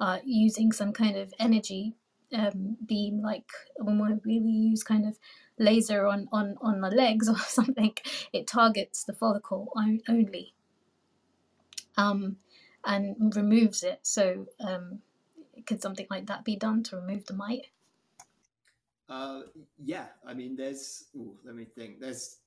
uh, 0.00 0.18
using 0.24 0.72
some 0.72 0.92
kind 0.92 1.16
of 1.16 1.32
energy 1.38 1.94
um, 2.34 2.76
beam, 2.84 3.22
like 3.22 3.50
when 3.78 4.20
we 4.24 4.34
use 4.34 4.82
kind 4.82 5.06
of 5.06 5.18
laser 5.58 6.06
on, 6.06 6.28
on, 6.32 6.56
on 6.60 6.80
the 6.80 6.90
legs 6.90 7.28
or 7.28 7.36
something, 7.38 7.94
it 8.32 8.46
targets 8.46 9.04
the 9.04 9.12
follicle 9.12 9.72
only 10.08 10.54
um, 11.96 12.36
and 12.84 13.34
removes 13.36 13.82
it. 13.82 14.00
So, 14.02 14.46
um, 14.60 15.00
could 15.66 15.82
something 15.82 16.06
like 16.10 16.26
that 16.26 16.44
be 16.44 16.56
done 16.56 16.82
to 16.84 16.96
remove 16.96 17.26
the 17.26 17.34
mite? 17.34 17.66
Uh, 19.08 19.42
yeah, 19.82 20.06
I 20.26 20.34
mean, 20.34 20.56
there's. 20.56 21.04
Ooh, 21.16 21.36
let 21.44 21.54
me 21.54 21.64
think. 21.64 22.00
There's 22.00 22.38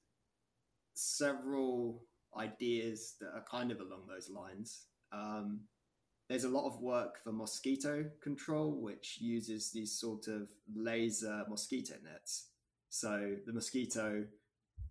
several 0.94 2.04
ideas 2.38 3.16
that 3.20 3.30
are 3.34 3.46
kind 3.50 3.72
of 3.72 3.80
along 3.80 4.08
those 4.08 4.30
lines. 4.30 4.86
Um, 5.12 5.62
there's 6.28 6.44
a 6.44 6.50
lot 6.50 6.66
of 6.66 6.82
work 6.82 7.20
for 7.24 7.32
mosquito 7.32 8.06
control, 8.22 8.72
which 8.72 9.20
uses 9.22 9.72
these 9.72 9.92
sort 9.92 10.28
of 10.28 10.50
laser 10.76 11.44
mosquito 11.48 11.96
nets. 12.04 12.48
So 12.90 13.36
the 13.46 13.54
mosquito 13.54 14.26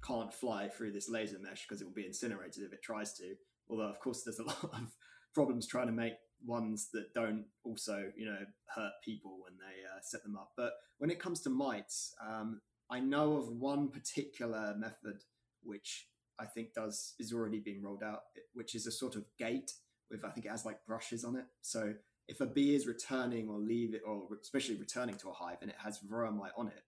can't 0.07 0.33
fly 0.33 0.69
through 0.69 0.93
this 0.93 1.09
laser 1.09 1.39
mesh 1.39 1.67
because 1.67 1.81
it 1.81 1.87
will 1.87 1.93
be 1.93 2.07
incinerated 2.07 2.63
if 2.63 2.73
it 2.73 2.83
tries 2.83 3.15
to. 3.15 3.35
Although, 3.69 3.89
of 3.89 3.99
course, 3.99 4.23
there's 4.23 4.39
a 4.39 4.45
lot 4.47 4.63
of 4.63 4.97
problems 5.35 5.67
trying 5.67 5.87
to 5.87 5.93
make 5.93 6.15
ones 6.47 6.89
that 6.93 7.15
don't 7.15 7.45
also, 7.65 8.11
you 8.17 8.27
know, 8.27 8.39
hurt 8.75 8.93
people 9.05 9.39
when 9.43 9.55
they 9.59 9.85
uh, 9.85 10.01
set 10.03 10.23
them 10.23 10.37
up. 10.37 10.53
But 10.57 10.73
when 10.99 11.11
it 11.11 11.19
comes 11.19 11.41
to 11.43 11.51
mites, 11.51 12.15
um, 12.25 12.61
I 12.91 13.01
know 13.01 13.37
of 13.37 13.49
one 13.49 13.89
particular 13.89 14.75
method 14.77 15.23
which 15.63 16.09
I 16.39 16.45
think 16.45 16.75
does 16.75 17.15
is 17.19 17.33
already 17.33 17.59
being 17.59 17.83
rolled 17.83 18.03
out, 18.03 18.21
which 18.53 18.75
is 18.75 18.87
a 18.87 18.93
sort 18.93 19.17
of 19.17 19.25
gate 19.39 19.73
with 20.11 20.25
I 20.25 20.31
think 20.31 20.47
it 20.47 20.51
has 20.51 20.65
like 20.65 20.85
brushes 20.87 21.25
on 21.25 21.37
it. 21.37 21.47
So 21.63 21.95
if 22.29 22.41
a 22.41 22.47
bee 22.47 22.75
is 22.75 22.87
returning 22.87 23.49
or 23.49 23.59
leave 23.59 23.95
it, 23.95 24.03
or 24.07 24.27
especially 24.41 24.77
returning 24.77 25.17
to 25.17 25.31
a 25.31 25.33
hive 25.33 25.59
and 25.61 25.71
it 25.71 25.77
has 25.83 26.01
varroa 26.01 26.35
mite 26.35 26.53
on 26.57 26.69
it, 26.69 26.83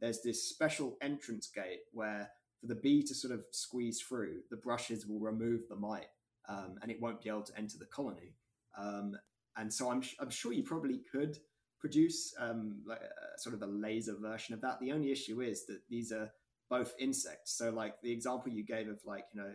there's 0.00 0.22
this 0.22 0.48
special 0.48 0.96
entrance 1.02 1.48
gate 1.48 1.80
where 1.92 2.30
for 2.60 2.66
the 2.66 2.74
bee 2.74 3.02
to 3.02 3.14
sort 3.14 3.34
of 3.34 3.44
squeeze 3.52 4.00
through, 4.00 4.40
the 4.50 4.56
brushes 4.56 5.06
will 5.06 5.20
remove 5.20 5.62
the 5.68 5.76
mite 5.76 6.08
um, 6.48 6.76
and 6.82 6.90
it 6.90 7.00
won't 7.00 7.22
be 7.22 7.28
able 7.28 7.42
to 7.42 7.56
enter 7.56 7.78
the 7.78 7.86
colony. 7.86 8.34
Um, 8.78 9.16
and 9.56 9.72
so 9.72 9.90
I'm, 9.90 10.02
I'm 10.20 10.30
sure 10.30 10.52
you 10.52 10.62
probably 10.62 11.00
could 11.10 11.38
produce 11.80 12.34
um, 12.38 12.82
like 12.86 13.00
a, 13.00 13.38
sort 13.40 13.54
of 13.54 13.62
a 13.62 13.66
laser 13.66 14.14
version 14.20 14.54
of 14.54 14.60
that. 14.60 14.80
The 14.80 14.92
only 14.92 15.10
issue 15.12 15.40
is 15.40 15.66
that 15.66 15.80
these 15.88 16.12
are 16.12 16.30
both 16.70 16.94
insects. 16.98 17.56
So 17.56 17.70
like 17.70 18.00
the 18.02 18.12
example 18.12 18.52
you 18.52 18.64
gave 18.64 18.88
of 18.88 19.00
like, 19.04 19.24
you 19.32 19.40
know, 19.40 19.52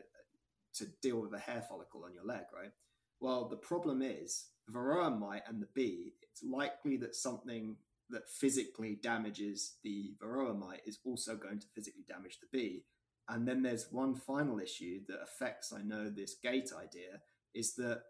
to 0.75 0.85
deal 1.01 1.21
with 1.21 1.33
a 1.33 1.39
hair 1.39 1.63
follicle 1.69 2.03
on 2.03 2.13
your 2.13 2.25
leg, 2.25 2.45
right? 2.53 2.71
Well, 3.19 3.47
the 3.47 3.57
problem 3.57 4.01
is 4.01 4.47
the 4.67 4.73
varroa 4.73 5.17
mite 5.17 5.43
and 5.47 5.61
the 5.61 5.67
bee, 5.73 6.13
it's 6.21 6.43
likely 6.43 6.97
that 6.97 7.15
something 7.15 7.77
that 8.09 8.29
physically 8.29 8.97
damages 9.01 9.75
the 9.83 10.13
varroa 10.21 10.57
mite 10.57 10.81
is 10.85 10.99
also 11.05 11.35
going 11.35 11.59
to 11.59 11.67
physically 11.73 12.03
damage 12.07 12.39
the 12.39 12.47
bee. 12.51 12.83
And 13.29 13.47
then 13.47 13.61
there's 13.61 13.87
one 13.91 14.15
final 14.15 14.59
issue 14.59 15.01
that 15.07 15.21
affects, 15.23 15.71
I 15.71 15.81
know, 15.81 16.09
this 16.09 16.35
gate 16.43 16.71
idea 16.77 17.21
is 17.53 17.75
that 17.75 18.01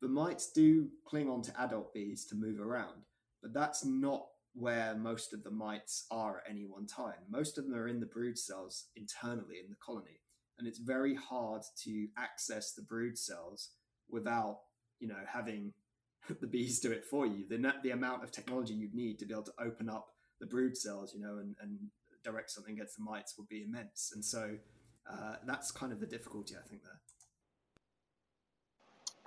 the 0.00 0.08
mites 0.08 0.50
do 0.52 0.88
cling 1.04 1.28
on 1.28 1.42
to 1.42 1.60
adult 1.60 1.92
bees 1.92 2.24
to 2.26 2.34
move 2.34 2.60
around, 2.60 3.02
but 3.42 3.52
that's 3.52 3.84
not 3.84 4.26
where 4.54 4.94
most 4.96 5.32
of 5.32 5.44
the 5.44 5.50
mites 5.50 6.06
are 6.10 6.38
at 6.38 6.50
any 6.50 6.64
one 6.64 6.86
time. 6.86 7.14
Most 7.30 7.58
of 7.58 7.64
them 7.64 7.74
are 7.74 7.88
in 7.88 8.00
the 8.00 8.06
brood 8.06 8.38
cells 8.38 8.86
internally 8.96 9.56
in 9.62 9.70
the 9.70 9.76
colony, 9.84 10.20
and 10.58 10.66
it's 10.66 10.78
very 10.78 11.14
hard 11.14 11.62
to 11.84 12.08
access 12.16 12.72
the 12.72 12.82
brood 12.82 13.18
cells 13.18 13.70
without 14.10 14.60
you 15.00 15.08
know 15.08 15.22
having 15.26 15.72
the 16.40 16.46
bees 16.46 16.80
do 16.80 16.90
it 16.92 17.04
for 17.04 17.26
you. 17.26 17.44
The 17.48 17.74
the 17.82 17.90
amount 17.90 18.24
of 18.24 18.30
technology 18.30 18.74
you'd 18.74 18.94
need 18.94 19.18
to 19.18 19.26
be 19.26 19.34
able 19.34 19.44
to 19.44 19.52
open 19.60 19.88
up 19.88 20.08
the 20.40 20.46
brood 20.46 20.76
cells, 20.76 21.14
you 21.14 21.20
know, 21.20 21.38
and, 21.38 21.56
and 21.60 21.78
direct 22.24 22.50
something 22.50 22.74
against 22.74 22.96
the 22.96 23.02
mites 23.02 23.36
would 23.38 23.48
be 23.48 23.64
immense. 23.64 24.12
And 24.14 24.24
so 24.24 24.56
uh, 25.10 25.36
that's 25.46 25.70
kind 25.70 25.92
of 25.92 26.00
the 26.00 26.06
difficulty, 26.06 26.54
I 26.54 26.66
think, 26.68 26.82
there. 26.84 27.00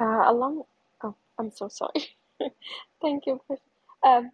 Uh, 0.01 0.23
along, 0.27 0.63
oh, 1.03 1.15
I'm 1.39 1.51
so 1.51 1.69
sorry. 1.69 2.09
Thank 3.03 3.27
you. 3.27 3.41
Um, 4.05 4.31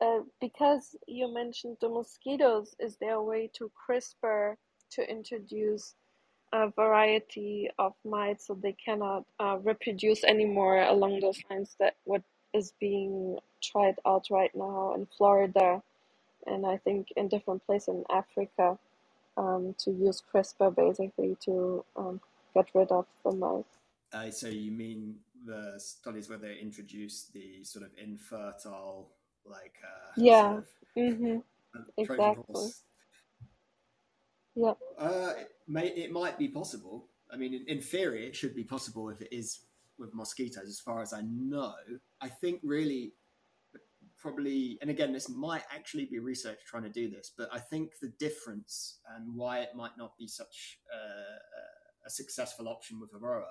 uh, 0.00 0.20
because 0.40 0.96
you 1.08 1.32
mentioned 1.34 1.78
the 1.82 1.90
mosquitoes, 1.90 2.76
is 2.80 2.96
there 3.00 3.14
a 3.16 3.24
way 3.24 3.50
to 3.56 3.70
CRISPR 3.88 4.56
to 4.92 5.10
introduce 5.10 5.94
a 6.52 6.70
variety 6.70 7.70
of 7.78 7.94
mites 8.04 8.46
so 8.48 8.54
they 8.54 8.72
cannot 8.74 9.24
uh, 9.40 9.58
reproduce 9.62 10.24
anymore 10.24 10.80
along 10.82 11.20
those 11.20 11.40
lines 11.50 11.76
that 11.80 11.96
what 12.04 12.22
is 12.54 12.72
being 12.80 13.38
tried 13.62 13.96
out 14.06 14.26
right 14.30 14.52
now 14.54 14.94
in 14.96 15.06
Florida 15.18 15.82
and 16.46 16.66
I 16.66 16.78
think 16.78 17.08
in 17.16 17.28
different 17.28 17.66
places 17.66 17.88
in 17.90 18.04
Africa 18.10 18.78
um, 19.38 19.74
to 19.80 19.92
use 19.92 20.22
CRISPR 20.34 20.76
basically 20.76 21.36
to 21.46 21.84
um, 21.96 22.20
get 22.54 22.66
rid 22.74 22.92
of 22.92 23.06
the 23.24 23.32
mites. 23.32 23.77
Uh, 24.12 24.30
so 24.30 24.48
you 24.48 24.70
mean 24.70 25.16
the 25.44 25.74
studies 25.78 26.28
where 26.28 26.38
they 26.38 26.58
introduce 26.60 27.26
the 27.34 27.62
sort 27.62 27.84
of 27.84 27.90
infertile 28.02 29.10
like 29.44 29.74
uh, 29.84 30.12
yeah. 30.16 30.48
sort 30.48 30.58
of, 30.58 30.66
mm-hmm. 30.96 31.38
exactly. 31.96 32.70
Yeah 34.54 34.72
uh, 34.98 35.32
it, 35.38 35.50
may, 35.68 35.86
it 35.88 36.10
might 36.10 36.38
be 36.38 36.48
possible. 36.48 37.06
I 37.32 37.36
mean 37.36 37.54
in, 37.54 37.64
in 37.68 37.80
theory 37.80 38.26
it 38.26 38.34
should 38.34 38.54
be 38.54 38.64
possible 38.64 39.08
if 39.10 39.20
it 39.20 39.28
is 39.30 39.60
with 39.98 40.14
mosquitoes 40.14 40.68
as 40.68 40.80
far 40.80 41.02
as 41.02 41.12
i 41.12 41.22
know. 41.22 41.74
I 42.20 42.28
think 42.28 42.60
really 42.62 43.12
probably 44.18 44.78
and 44.80 44.90
again 44.90 45.12
this 45.12 45.28
might 45.28 45.62
actually 45.72 46.04
be 46.06 46.18
research 46.18 46.58
trying 46.66 46.82
to 46.82 46.88
do 46.88 47.08
this 47.08 47.30
but 47.38 47.48
i 47.52 47.58
think 47.58 47.92
the 48.02 48.12
difference 48.18 48.98
and 49.14 49.32
why 49.32 49.60
it 49.60 49.70
might 49.76 49.96
not 49.96 50.18
be 50.18 50.26
such 50.26 50.80
a 52.06 52.10
successful 52.10 52.68
option 52.68 52.98
with 52.98 53.12
varroa 53.12 53.44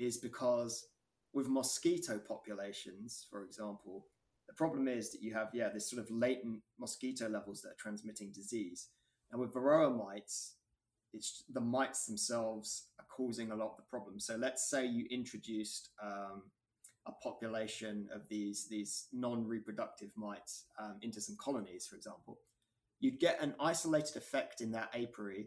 is 0.00 0.16
because 0.16 0.86
with 1.32 1.48
mosquito 1.48 2.18
populations 2.18 3.26
for 3.30 3.44
example 3.44 4.06
the 4.50 4.56
problem 4.56 4.88
is 4.88 5.12
that 5.12 5.22
you 5.22 5.32
have, 5.32 5.50
yeah, 5.54 5.68
this 5.68 5.88
sort 5.88 6.02
of 6.02 6.10
latent 6.10 6.58
mosquito 6.76 7.28
levels 7.28 7.62
that 7.62 7.68
are 7.68 7.78
transmitting 7.78 8.32
disease. 8.32 8.88
And 9.30 9.40
with 9.40 9.54
varroa 9.54 9.96
mites, 9.96 10.56
it's 11.12 11.44
the 11.48 11.60
mites 11.60 12.04
themselves 12.04 12.88
are 12.98 13.06
causing 13.08 13.52
a 13.52 13.54
lot 13.54 13.70
of 13.70 13.76
the 13.76 13.84
problems. 13.88 14.26
So 14.26 14.34
let's 14.34 14.68
say 14.68 14.86
you 14.86 15.06
introduced 15.08 15.90
um, 16.02 16.42
a 17.06 17.12
population 17.22 18.08
of 18.12 18.22
these 18.28 18.66
these 18.68 19.06
non-reproductive 19.12 20.10
mites 20.16 20.64
um, 20.80 20.96
into 21.00 21.20
some 21.20 21.36
colonies, 21.38 21.86
for 21.86 21.94
example, 21.94 22.40
you'd 22.98 23.20
get 23.20 23.40
an 23.40 23.54
isolated 23.60 24.16
effect 24.16 24.60
in 24.60 24.72
that 24.72 24.92
apiary 24.92 25.46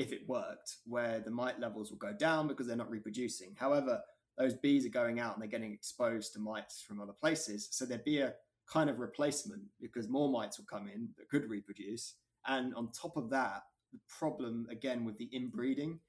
if 0.00 0.14
it 0.14 0.26
worked, 0.26 0.78
where 0.86 1.20
the 1.20 1.30
mite 1.30 1.60
levels 1.60 1.90
will 1.90 1.98
go 1.98 2.12
down 2.14 2.48
because 2.48 2.66
they're 2.66 2.74
not 2.74 2.90
reproducing. 2.90 3.54
However, 3.54 4.00
those 4.38 4.54
bees 4.54 4.86
are 4.86 4.90
going 4.90 5.20
out 5.20 5.34
and 5.34 5.42
they're 5.42 5.50
getting 5.50 5.74
exposed 5.74 6.32
to 6.32 6.38
mites 6.38 6.80
from 6.80 7.02
other 7.02 7.12
places. 7.12 7.68
So 7.70 7.84
there'd 7.84 8.02
be 8.02 8.20
a 8.20 8.32
kind 8.66 8.88
of 8.88 8.98
replacement 8.98 9.60
because 9.78 10.08
more 10.08 10.30
mites 10.30 10.58
will 10.58 10.64
come 10.64 10.88
in 10.88 11.10
that 11.18 11.28
could 11.28 11.50
reproduce. 11.50 12.14
And 12.46 12.74
on 12.76 12.90
top 12.92 13.18
of 13.18 13.28
that, 13.28 13.64
the 13.92 13.98
problem 14.08 14.66
again 14.70 15.04
with 15.04 15.18
the 15.18 15.28
inbreeding, 15.34 16.00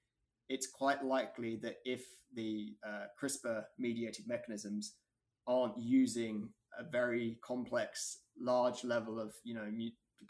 it's 0.48 0.68
quite 0.68 1.04
likely 1.04 1.58
that 1.58 1.80
if 1.84 2.06
the 2.34 2.78
uh, 2.88 3.08
CRISPR 3.22 3.66
mediated 3.78 4.26
mechanisms 4.26 4.94
aren't 5.48 5.78
using 5.78 6.48
a 6.80 6.90
very 6.90 7.40
complex, 7.44 8.20
large 8.40 8.86
level 8.86 9.20
of, 9.20 9.34
you 9.44 9.54
know, 9.54 9.68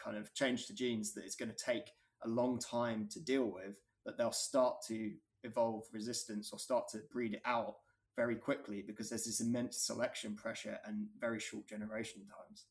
kind 0.03 0.17
of 0.17 0.33
change 0.33 0.65
to 0.65 0.73
genes 0.73 1.13
that 1.13 1.25
it's 1.25 1.35
going 1.35 1.51
to 1.51 1.63
take 1.63 1.91
a 2.23 2.27
long 2.27 2.59
time 2.59 3.07
to 3.11 3.19
deal 3.19 3.45
with, 3.45 3.75
that 4.05 4.17
they'll 4.17 4.31
start 4.31 4.77
to 4.87 5.11
evolve 5.43 5.83
resistance 5.91 6.51
or 6.51 6.59
start 6.59 6.87
to 6.89 6.99
breed 7.11 7.33
it 7.33 7.41
out 7.45 7.75
very 8.15 8.35
quickly 8.35 8.83
because 8.85 9.09
there's 9.09 9.25
this 9.25 9.41
immense 9.41 9.77
selection 9.77 10.35
pressure 10.35 10.77
and 10.85 11.07
very 11.19 11.39
short 11.39 11.67
generation 11.67 12.21
times. 12.21 12.65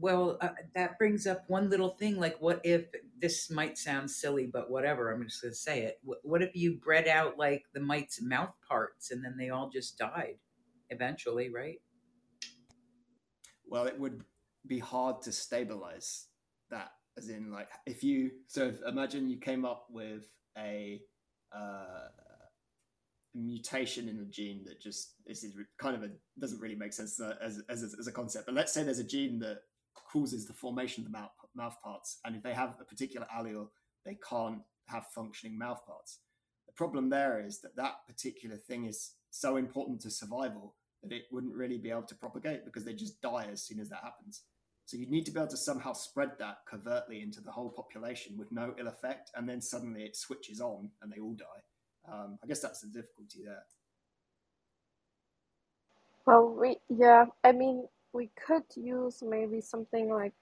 Well, 0.00 0.38
uh, 0.40 0.50
that 0.74 0.96
brings 0.96 1.26
up 1.26 1.44
one 1.48 1.68
little 1.68 1.90
thing. 1.90 2.18
Like, 2.18 2.40
what 2.40 2.60
if 2.64 2.86
this 3.20 3.50
might 3.50 3.76
sound 3.76 4.10
silly, 4.10 4.46
but 4.46 4.70
whatever, 4.70 5.10
I'm 5.10 5.24
just 5.24 5.42
going 5.42 5.52
to 5.52 5.58
say 5.58 5.82
it. 5.82 6.00
What 6.22 6.42
if 6.42 6.56
you 6.56 6.76
bred 6.76 7.06
out 7.06 7.36
like 7.36 7.64
the 7.74 7.80
mite's 7.80 8.22
mouth 8.22 8.54
parts 8.66 9.10
and 9.10 9.22
then 9.22 9.36
they 9.36 9.50
all 9.50 9.68
just 9.68 9.98
died 9.98 10.36
eventually, 10.88 11.50
right? 11.50 11.80
Well, 13.66 13.86
it 13.86 14.00
would 14.00 14.22
be 14.66 14.78
hard 14.78 15.20
to 15.22 15.32
stabilize 15.32 16.26
that. 16.70 16.92
As 17.16 17.30
in, 17.30 17.50
like, 17.50 17.68
if 17.86 18.04
you 18.04 18.30
so 18.46 18.72
imagine 18.86 19.28
you 19.28 19.38
came 19.38 19.64
up 19.64 19.86
with 19.90 20.30
a 20.56 21.00
uh, 21.52 22.08
mutation 23.34 24.08
in 24.08 24.20
a 24.20 24.24
gene 24.24 24.64
that 24.66 24.80
just 24.80 25.14
this 25.26 25.42
is 25.42 25.54
kind 25.78 25.96
of 25.96 26.02
a 26.02 26.10
doesn't 26.38 26.60
really 26.60 26.76
make 26.76 26.92
sense 26.92 27.20
as 27.20 27.60
as, 27.68 27.82
as, 27.82 27.94
as 27.98 28.06
a 28.06 28.12
concept. 28.12 28.46
But 28.46 28.54
let's 28.54 28.72
say 28.72 28.82
there's 28.82 28.98
a 28.98 29.04
gene 29.04 29.38
that 29.40 29.62
causes 29.94 30.46
the 30.46 30.52
formation 30.52 31.04
of 31.04 31.10
the 31.10 31.18
mouth, 31.18 31.30
mouth 31.54 31.76
parts, 31.82 32.20
and 32.24 32.36
if 32.36 32.42
they 32.42 32.54
have 32.54 32.76
a 32.80 32.84
particular 32.84 33.26
allele, 33.36 33.68
they 34.04 34.16
can't 34.28 34.60
have 34.86 35.06
functioning 35.08 35.58
mouth 35.58 35.84
parts. 35.86 36.20
The 36.66 36.72
problem 36.72 37.10
there 37.10 37.44
is 37.44 37.60
that 37.60 37.76
that 37.76 38.06
particular 38.06 38.56
thing 38.56 38.86
is 38.86 39.12
so 39.30 39.56
important 39.56 40.00
to 40.02 40.10
survival 40.10 40.74
that 41.02 41.12
it 41.12 41.24
wouldn't 41.30 41.54
really 41.54 41.78
be 41.78 41.90
able 41.90 42.02
to 42.02 42.14
propagate 42.14 42.64
because 42.64 42.84
they 42.84 42.94
just 42.94 43.20
die 43.20 43.48
as 43.52 43.62
soon 43.62 43.80
as 43.80 43.88
that 43.90 44.02
happens. 44.02 44.42
So 44.88 44.96
you 44.96 45.04
need 45.04 45.26
to 45.26 45.30
be 45.30 45.38
able 45.38 45.50
to 45.50 45.56
somehow 45.58 45.92
spread 45.92 46.30
that 46.38 46.60
covertly 46.66 47.20
into 47.20 47.42
the 47.42 47.50
whole 47.50 47.68
population 47.68 48.38
with 48.38 48.50
no 48.50 48.74
ill 48.78 48.88
effect, 48.88 49.30
and 49.34 49.46
then 49.46 49.60
suddenly 49.60 50.04
it 50.04 50.16
switches 50.16 50.62
on 50.62 50.88
and 51.02 51.12
they 51.12 51.20
all 51.20 51.34
die. 51.34 52.10
Um, 52.10 52.38
I 52.42 52.46
guess 52.46 52.60
that's 52.60 52.80
the 52.80 52.86
difficulty 52.86 53.40
there. 53.44 53.64
Well, 56.24 56.54
we 56.58 56.78
yeah, 56.88 57.26
I 57.44 57.52
mean, 57.52 57.86
we 58.14 58.30
could 58.46 58.62
use 58.76 59.22
maybe 59.22 59.60
something 59.60 60.08
like 60.08 60.32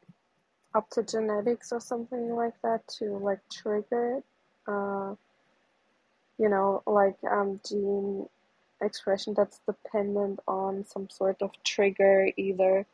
optogenetics 0.77 1.73
or 1.73 1.81
something 1.81 2.36
like 2.36 2.55
that 2.62 2.86
to 2.98 3.18
like 3.18 3.40
trigger 3.51 4.18
it. 4.18 4.24
Uh, 4.68 5.16
you 6.39 6.48
know, 6.48 6.85
like 6.86 7.18
um, 7.28 7.59
gene 7.68 8.28
expression 8.81 9.35
that's 9.36 9.59
dependent 9.66 10.39
on 10.47 10.85
some 10.86 11.10
sort 11.10 11.43
of 11.43 11.51
trigger, 11.64 12.31
either 12.36 12.86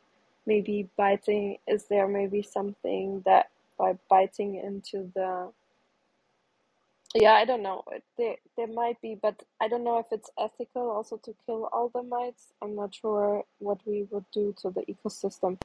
maybe 0.47 0.89
biting. 0.97 1.57
Is 1.67 1.85
there 1.85 2.07
maybe 2.07 2.41
something 2.43 3.23
that 3.25 3.49
by 3.79 3.97
biting 4.09 4.55
into 4.55 5.11
the 5.15 5.51
yeah, 7.15 7.33
I 7.33 7.45
don't 7.45 7.63
know. 7.63 7.83
There, 8.17 8.35
there 8.57 8.67
might 8.67 9.01
be, 9.01 9.17
but 9.21 9.43
I 9.61 9.67
don't 9.67 9.83
know 9.83 9.99
if 9.99 10.07
it's 10.11 10.31
ethical 10.39 10.89
also 10.91 11.17
to 11.25 11.35
kill 11.45 11.69
all 11.73 11.89
the 11.93 12.03
mites. 12.03 12.53
I'm 12.61 12.75
not 12.75 12.95
sure 12.95 13.43
what 13.59 13.79
we 13.85 14.07
would 14.11 14.25
do 14.33 14.55
to 14.61 14.71
the 14.71 14.81
ecosystem. 14.83 15.59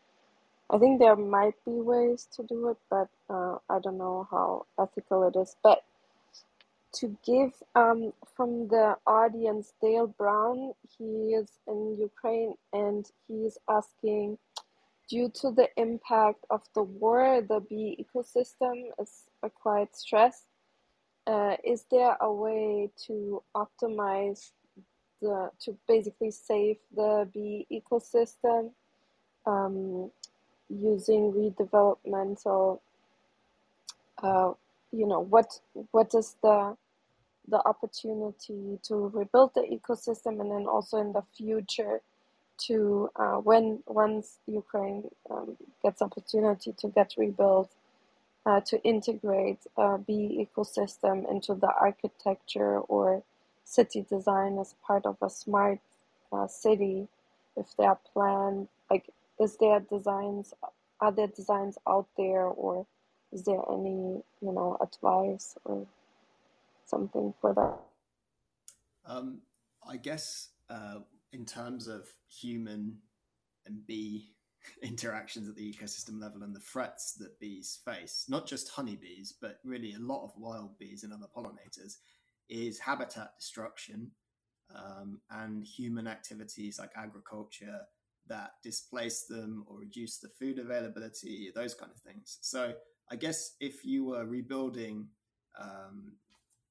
I 0.70 0.78
think 0.78 0.98
there 1.00 1.16
might 1.16 1.54
be 1.64 1.72
ways 1.72 2.26
to 2.36 2.42
do 2.42 2.68
it, 2.70 2.78
but 2.90 3.08
uh, 3.30 3.58
I 3.70 3.78
don't 3.80 3.98
know 3.98 4.26
how 4.30 4.66
ethical 4.80 5.26
it 5.28 5.36
is. 5.36 5.56
But 5.62 5.84
to 6.94 7.16
give 7.26 7.52
um, 7.76 8.12
from 8.36 8.68
the 8.68 8.96
audience, 9.06 9.72
Dale 9.82 10.08
Brown, 10.08 10.72
he 10.98 11.34
is 11.34 11.48
in 11.68 11.96
Ukraine 12.00 12.54
and 12.72 13.06
he 13.28 13.46
is 13.46 13.58
asking, 13.68 14.38
due 15.08 15.30
to 15.30 15.50
the 15.50 15.68
impact 15.76 16.44
of 16.50 16.62
the 16.74 16.82
war, 16.82 17.40
the 17.40 17.60
bee 17.60 18.04
ecosystem 18.04 18.90
is 19.00 19.24
quite 19.54 19.94
stressed 19.96 20.44
uh, 21.28 21.56
is 21.62 21.84
there 21.90 22.16
a 22.20 22.32
way 22.32 22.90
to 23.06 23.42
optimize 23.54 24.50
the 25.20 25.50
to 25.60 25.76
basically 25.86 26.30
save 26.30 26.76
the 26.96 27.28
bee 27.34 27.66
ecosystem 27.70 28.70
um, 29.46 30.10
using 30.70 31.32
redevelopmental 31.32 32.80
uh, 34.22 34.52
you 34.90 35.06
know 35.06 35.20
what 35.20 35.60
what 35.90 36.14
is 36.14 36.36
the 36.42 36.74
the 37.48 37.58
opportunity 37.66 38.78
to 38.82 39.10
rebuild 39.12 39.52
the 39.54 39.62
ecosystem 39.62 40.40
and 40.40 40.50
then 40.50 40.66
also 40.66 40.98
in 40.98 41.12
the 41.12 41.22
future 41.36 42.00
to 42.66 43.10
uh, 43.16 43.36
when 43.36 43.82
once 43.86 44.38
Ukraine 44.46 45.04
um, 45.30 45.56
gets 45.82 46.02
opportunity 46.02 46.72
to 46.78 46.88
get 46.88 47.14
rebuilt 47.16 47.70
uh, 48.46 48.60
to 48.60 48.82
integrate 48.82 49.66
bee 50.06 50.46
ecosystem 50.46 51.30
into 51.30 51.54
the 51.54 51.70
architecture 51.80 52.78
or 52.80 53.22
city 53.64 54.04
design 54.08 54.58
as 54.58 54.74
part 54.86 55.04
of 55.04 55.16
a 55.20 55.28
smart 55.28 55.78
uh, 56.32 56.46
city 56.46 57.08
if 57.56 57.76
they 57.76 57.84
are 57.84 57.98
planned 58.12 58.68
like 58.90 59.10
is 59.38 59.56
there 59.56 59.80
designs 59.80 60.54
are 61.00 61.12
there 61.12 61.26
designs 61.26 61.76
out 61.86 62.06
there 62.16 62.44
or 62.44 62.86
is 63.32 63.42
there 63.44 63.60
any 63.70 64.22
you 64.40 64.52
know 64.52 64.76
advice 64.80 65.56
or 65.64 65.86
something 66.86 67.34
for 67.40 67.52
that? 67.54 67.78
Um, 69.10 69.42
i 69.86 69.96
guess 69.96 70.48
uh, 70.70 71.00
in 71.32 71.44
terms 71.44 71.86
of 71.86 72.08
human 72.28 72.98
and 73.66 73.86
bee 73.86 74.34
interactions 74.82 75.48
at 75.48 75.56
the 75.56 75.72
ecosystem 75.72 76.20
level 76.20 76.42
and 76.42 76.54
the 76.54 76.60
threats 76.60 77.14
that 77.14 77.38
bees 77.40 77.80
face, 77.84 78.24
not 78.28 78.46
just 78.46 78.70
honeybees, 78.70 79.34
but 79.40 79.58
really 79.64 79.94
a 79.94 80.00
lot 80.00 80.24
of 80.24 80.32
wild 80.36 80.78
bees 80.78 81.04
and 81.04 81.12
other 81.12 81.26
pollinators, 81.36 81.94
is 82.48 82.78
habitat 82.78 83.30
destruction 83.38 84.10
um, 84.74 85.20
and 85.30 85.64
human 85.64 86.06
activities 86.06 86.78
like 86.78 86.90
agriculture 86.96 87.80
that 88.26 88.52
displace 88.62 89.24
them 89.24 89.64
or 89.66 89.78
reduce 89.78 90.18
the 90.18 90.28
food 90.38 90.58
availability, 90.58 91.50
those 91.54 91.74
kind 91.74 91.90
of 91.90 92.00
things. 92.00 92.38
So 92.42 92.74
I 93.10 93.16
guess 93.16 93.54
if 93.60 93.84
you 93.84 94.04
were 94.04 94.26
rebuilding, 94.26 95.08
um, 95.58 96.12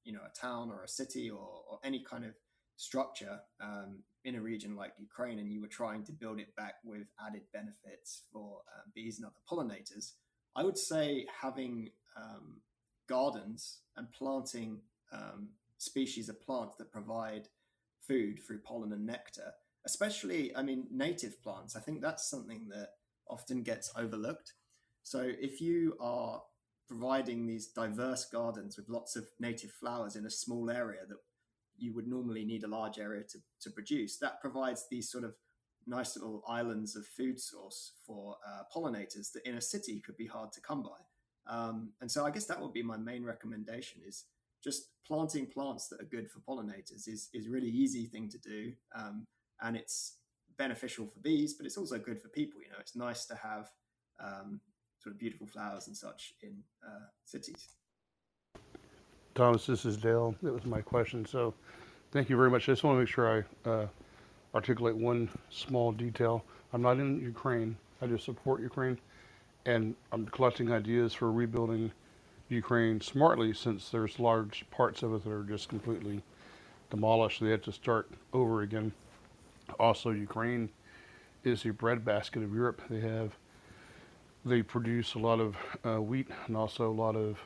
you 0.04 0.12
know, 0.12 0.20
a 0.24 0.38
town 0.38 0.70
or 0.70 0.84
a 0.84 0.88
city 0.88 1.30
or, 1.30 1.62
or 1.68 1.78
any 1.82 2.04
kind 2.08 2.24
of 2.24 2.34
structure 2.76 3.40
um, 3.60 4.02
in 4.28 4.36
a 4.36 4.40
region 4.40 4.76
like 4.76 4.92
Ukraine 4.98 5.38
and 5.38 5.50
you 5.52 5.60
were 5.60 5.66
trying 5.66 6.04
to 6.04 6.12
build 6.12 6.38
it 6.38 6.54
back 6.54 6.74
with 6.84 7.08
added 7.26 7.42
benefits 7.52 8.22
for 8.32 8.58
uh, 8.68 8.82
bees 8.94 9.18
and 9.18 9.26
other 9.26 9.40
pollinators, 9.50 10.12
I 10.54 10.62
would 10.64 10.78
say 10.78 11.26
having 11.42 11.90
um, 12.16 12.60
gardens 13.08 13.78
and 13.96 14.12
planting 14.12 14.80
um, 15.12 15.48
species 15.78 16.28
of 16.28 16.40
plants 16.42 16.76
that 16.76 16.92
provide 16.92 17.48
food 18.06 18.40
through 18.46 18.60
pollen 18.60 18.92
and 18.92 19.06
nectar, 19.06 19.52
especially, 19.86 20.54
I 20.54 20.62
mean, 20.62 20.86
native 20.90 21.42
plants, 21.42 21.74
I 21.74 21.80
think 21.80 22.00
that's 22.00 22.28
something 22.28 22.68
that 22.68 22.90
often 23.28 23.62
gets 23.62 23.90
overlooked. 23.96 24.52
So 25.02 25.20
if 25.40 25.60
you 25.60 25.96
are 26.00 26.42
providing 26.86 27.46
these 27.46 27.68
diverse 27.68 28.24
gardens 28.26 28.76
with 28.76 28.88
lots 28.88 29.14
of 29.16 29.26
native 29.38 29.70
flowers 29.70 30.16
in 30.16 30.26
a 30.26 30.30
small 30.30 30.70
area 30.70 31.00
that 31.08 31.18
you 31.78 31.94
would 31.94 32.06
normally 32.06 32.44
need 32.44 32.64
a 32.64 32.68
large 32.68 32.98
area 32.98 33.22
to, 33.30 33.38
to 33.62 33.70
produce. 33.70 34.18
That 34.18 34.40
provides 34.40 34.86
these 34.90 35.10
sort 35.10 35.24
of 35.24 35.34
nice 35.86 36.16
little 36.16 36.42
islands 36.46 36.96
of 36.96 37.06
food 37.06 37.40
source 37.40 37.92
for 38.06 38.36
uh, 38.46 38.62
pollinators 38.74 39.32
that 39.32 39.46
in 39.46 39.56
a 39.56 39.60
city 39.60 40.00
could 40.04 40.16
be 40.16 40.26
hard 40.26 40.52
to 40.52 40.60
come 40.60 40.82
by. 40.82 41.52
Um, 41.52 41.92
and 42.00 42.10
so 42.10 42.26
I 42.26 42.30
guess 42.30 42.44
that 42.46 42.60
would 42.60 42.74
be 42.74 42.82
my 42.82 42.98
main 42.98 43.24
recommendation 43.24 44.02
is 44.06 44.24
just 44.62 44.88
planting 45.06 45.46
plants 45.46 45.88
that 45.88 46.00
are 46.00 46.04
good 46.04 46.28
for 46.30 46.40
pollinators 46.40 47.08
is, 47.08 47.30
is 47.32 47.48
really 47.48 47.68
easy 47.68 48.06
thing 48.06 48.28
to 48.28 48.38
do. 48.38 48.72
Um, 48.94 49.26
and 49.62 49.76
it's 49.76 50.18
beneficial 50.58 51.06
for 51.06 51.20
bees, 51.20 51.54
but 51.54 51.64
it's 51.64 51.78
also 51.78 51.98
good 51.98 52.20
for 52.20 52.28
people. 52.28 52.60
You 52.60 52.68
know, 52.70 52.78
it's 52.80 52.96
nice 52.96 53.24
to 53.26 53.34
have 53.36 53.70
um, 54.20 54.60
sort 55.00 55.14
of 55.14 55.18
beautiful 55.18 55.46
flowers 55.46 55.86
and 55.86 55.96
such 55.96 56.34
in 56.42 56.62
uh, 56.86 57.06
cities. 57.24 57.68
Thomas, 59.38 59.66
this 59.66 59.84
is 59.84 59.96
Dale. 59.96 60.34
That 60.42 60.52
was 60.52 60.66
my 60.66 60.80
question. 60.80 61.24
So 61.24 61.54
thank 62.10 62.28
you 62.28 62.36
very 62.36 62.50
much. 62.50 62.68
I 62.68 62.72
just 62.72 62.82
want 62.82 62.96
to 62.96 62.98
make 62.98 63.08
sure 63.08 63.44
I 63.64 63.70
uh, 63.70 63.86
articulate 64.52 64.96
one 64.96 65.28
small 65.48 65.92
detail. 65.92 66.44
I'm 66.72 66.82
not 66.82 66.98
in 66.98 67.20
Ukraine. 67.20 67.76
I 68.02 68.08
just 68.08 68.24
support 68.24 68.60
Ukraine. 68.60 68.98
And 69.64 69.94
I'm 70.10 70.26
collecting 70.26 70.72
ideas 70.72 71.14
for 71.14 71.30
rebuilding 71.30 71.92
Ukraine 72.48 73.00
smartly 73.00 73.54
since 73.54 73.90
there's 73.90 74.18
large 74.18 74.66
parts 74.72 75.04
of 75.04 75.14
it 75.14 75.22
that 75.22 75.30
are 75.30 75.44
just 75.44 75.68
completely 75.68 76.20
demolished. 76.90 77.40
They 77.40 77.50
had 77.50 77.62
to 77.62 77.72
start 77.72 78.10
over 78.32 78.62
again. 78.62 78.90
Also, 79.78 80.10
Ukraine 80.10 80.68
is 81.44 81.62
the 81.62 81.70
breadbasket 81.70 82.42
of 82.42 82.52
Europe. 82.52 82.82
They 82.90 83.02
have, 83.02 83.36
they 84.44 84.62
produce 84.62 85.14
a 85.14 85.20
lot 85.20 85.38
of 85.38 85.56
uh, 85.86 86.02
wheat 86.02 86.26
and 86.48 86.56
also 86.56 86.90
a 86.90 86.92
lot 86.92 87.14
of 87.14 87.38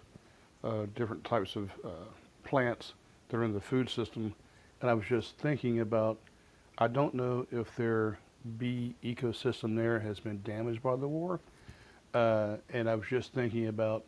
uh, 0.65 0.87
different 0.95 1.25
types 1.25 1.57
of 1.57 1.71
uh, 1.85 1.89
plants 2.45 2.95
that 3.29 3.37
are 3.37 3.45
in 3.45 3.53
the 3.53 3.61
food 3.61 3.89
system. 3.89 4.35
And 4.81 4.91
I 4.91 4.95
was 4.95 5.07
just 5.07 5.39
thinking 5.39 5.81
about, 5.81 6.19
I 6.79 6.89
don't 6.89 7.15
know 7.15 7.47
if 7.51 7.75
their 7.77 8.19
bee 8.59 8.95
ecosystem 9.05 9.77
there 9.77 10.01
has 10.01 10.21
been 10.21 10.43
damaged 10.43 10.83
by 10.83 10.97
the 10.97 11.09
war. 11.09 11.41
Uh, 12.15 12.57
and 12.71 12.89
I 12.89 12.95
was 12.95 13.07
just 13.09 13.33
thinking 13.33 13.69
about, 13.69 14.05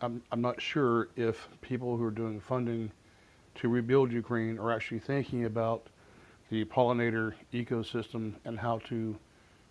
I'm, 0.00 0.22
I'm 0.32 0.40
not 0.40 0.60
sure 0.60 1.08
if 1.16 1.48
people 1.60 1.96
who 1.96 2.04
are 2.04 2.10
doing 2.10 2.40
funding 2.40 2.90
to 3.56 3.68
rebuild 3.68 4.12
Ukraine 4.12 4.58
are 4.58 4.72
actually 4.72 5.00
thinking 5.00 5.44
about 5.44 5.86
the 6.50 6.64
pollinator 6.64 7.34
ecosystem 7.52 8.34
and 8.44 8.58
how 8.58 8.78
to 8.88 9.16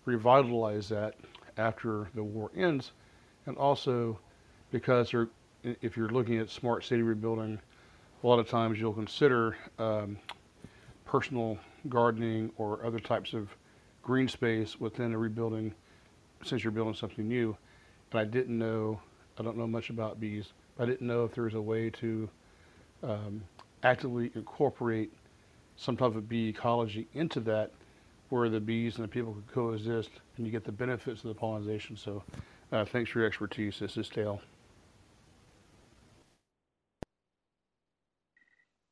revitalize 0.05 0.89
that 0.89 1.15
after 1.57 2.09
the 2.15 2.23
war 2.23 2.51
ends. 2.55 2.91
And 3.45 3.57
also 3.57 4.19
because 4.71 5.11
they're 5.11 5.29
if 5.63 5.97
you're 5.97 6.09
looking 6.09 6.37
at 6.37 6.49
smart 6.49 6.83
city 6.85 7.01
rebuilding, 7.01 7.59
a 8.23 8.27
lot 8.27 8.39
of 8.39 8.49
times 8.49 8.79
you'll 8.79 8.93
consider 8.93 9.57
um, 9.77 10.17
personal 11.05 11.57
gardening 11.87 12.51
or 12.57 12.85
other 12.85 12.99
types 12.99 13.33
of 13.33 13.49
green 14.01 14.27
space 14.27 14.79
within 14.79 15.13
a 15.13 15.17
rebuilding 15.17 15.73
since 16.43 16.63
you're 16.63 16.71
building 16.71 16.93
something 16.93 17.27
new. 17.27 17.55
And 18.11 18.19
I 18.19 18.25
didn't 18.25 18.57
know, 18.57 18.99
I 19.37 19.43
don't 19.43 19.57
know 19.57 19.67
much 19.67 19.89
about 19.89 20.19
bees, 20.19 20.53
I 20.77 20.85
didn't 20.85 21.05
know 21.05 21.25
if 21.25 21.33
there 21.33 21.43
was 21.43 21.53
a 21.53 21.61
way 21.61 21.89
to 21.89 22.29
um, 23.03 23.43
actively 23.83 24.31
incorporate 24.35 25.11
some 25.75 25.95
type 25.95 26.15
of 26.15 26.27
bee 26.27 26.49
ecology 26.49 27.07
into 27.13 27.39
that 27.41 27.71
where 28.29 28.49
the 28.49 28.59
bees 28.59 28.95
and 28.95 29.03
the 29.03 29.07
people 29.07 29.33
could 29.33 29.47
coexist 29.47 30.11
and 30.37 30.45
you 30.45 30.51
get 30.51 30.63
the 30.63 30.71
benefits 30.71 31.23
of 31.23 31.29
the 31.29 31.33
pollination. 31.33 31.97
So 31.97 32.23
uh, 32.71 32.85
thanks 32.85 33.09
for 33.09 33.19
your 33.19 33.27
expertise. 33.27 33.79
This 33.79 33.97
is 33.97 34.09
Dale. 34.09 34.41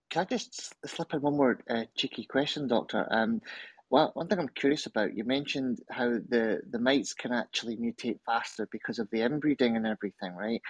Can 0.09 0.21
I 0.21 0.25
just 0.25 0.73
slip 0.85 1.13
in 1.13 1.21
one 1.21 1.37
more 1.37 1.59
uh, 1.69 1.83
cheeky 1.95 2.25
question, 2.25 2.67
Doctor? 2.67 3.07
Um, 3.11 3.41
well, 3.89 4.11
one 4.15 4.27
thing 4.27 4.39
I'm 4.39 4.49
curious 4.49 4.85
about, 4.85 5.15
you 5.15 5.23
mentioned 5.23 5.79
how 5.89 6.09
the, 6.09 6.61
the 6.69 6.79
mites 6.79 7.13
can 7.13 7.31
actually 7.31 7.77
mutate 7.77 8.19
faster 8.25 8.67
because 8.71 8.99
of 8.99 9.09
the 9.11 9.21
inbreeding 9.21 9.77
and 9.77 9.87
everything, 9.87 10.33
right? 10.33 10.61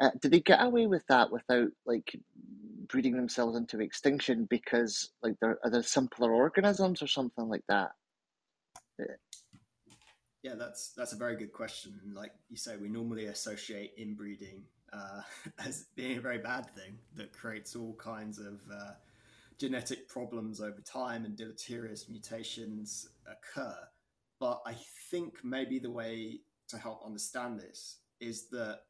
Uh, 0.00 0.10
did 0.20 0.30
they 0.30 0.40
get 0.40 0.62
away 0.62 0.86
with 0.86 1.06
that 1.08 1.30
without 1.30 1.68
like 1.84 2.16
breeding 2.88 3.16
themselves 3.16 3.56
into 3.56 3.80
extinction 3.80 4.46
because 4.50 5.10
like 5.22 5.34
they're 5.40 5.58
are 5.64 5.70
there 5.70 5.82
simpler 5.82 6.32
organisms 6.32 7.02
or 7.02 7.06
something 7.06 7.48
like 7.48 7.64
that? 7.68 7.90
Yeah, 10.42 10.54
that's 10.58 10.92
that's 10.96 11.12
a 11.12 11.16
very 11.16 11.36
good 11.36 11.52
question. 11.52 11.98
Like 12.14 12.32
you 12.48 12.56
say, 12.56 12.76
we 12.76 12.88
normally 12.88 13.26
associate 13.26 13.92
inbreeding 13.96 14.64
uh, 14.92 15.20
as 15.66 15.86
being 15.96 16.18
a 16.18 16.20
very 16.20 16.38
bad 16.38 16.68
thing 16.74 16.98
that 17.16 17.32
creates 17.32 17.74
all 17.76 17.94
kinds 17.94 18.38
of 18.38 18.60
uh, 18.72 18.92
genetic 19.58 20.08
problems 20.08 20.60
over 20.60 20.80
time 20.80 21.24
and 21.24 21.36
deleterious 21.36 22.08
mutations 22.08 23.08
occur. 23.26 23.76
But 24.40 24.60
I 24.66 24.76
think 25.10 25.44
maybe 25.44 25.78
the 25.78 25.90
way 25.90 26.40
to 26.68 26.78
help 26.78 27.04
understand 27.04 27.60
this 27.60 27.98
is 28.20 28.48
that 28.50 28.80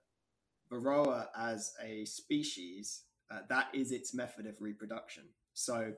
Varroa 0.71 1.27
as 1.37 1.75
a 1.83 2.05
species, 2.07 3.03
uh, 3.31 3.41
that 3.49 3.69
is 3.75 3.93
its 3.93 4.15
method 4.15 4.47
of 4.47 4.55
reproduction. 4.61 5.25
So, 5.53 5.93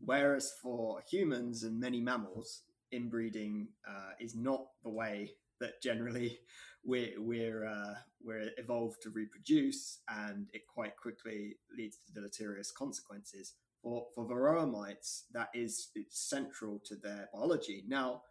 whereas 0.00 0.52
for 0.62 1.02
humans 1.08 1.62
and 1.62 1.80
many 1.80 2.00
mammals, 2.00 2.62
inbreeding 2.92 3.68
uh, 3.88 4.12
is 4.18 4.34
not 4.34 4.66
the 4.82 4.90
way 4.90 5.32
that 5.60 5.82
generally 5.82 6.40
we're 6.84 7.14
we're 7.18 7.66
uh, 7.66 7.94
we're 8.22 8.50
evolved 8.58 9.02
to 9.02 9.10
reproduce, 9.10 10.00
and 10.08 10.48
it 10.52 10.62
quite 10.66 10.96
quickly 10.96 11.56
leads 11.76 11.96
to 11.98 12.12
deleterious 12.12 12.70
consequences 12.72 13.54
for, 13.82 14.06
for 14.14 14.26
varroa 14.26 14.70
mites, 14.70 15.26
that 15.32 15.48
is 15.54 15.88
it's 15.94 16.28
central 16.28 16.80
to 16.84 16.96
their 16.96 17.28
biology. 17.32 17.84
Now, 17.88 18.22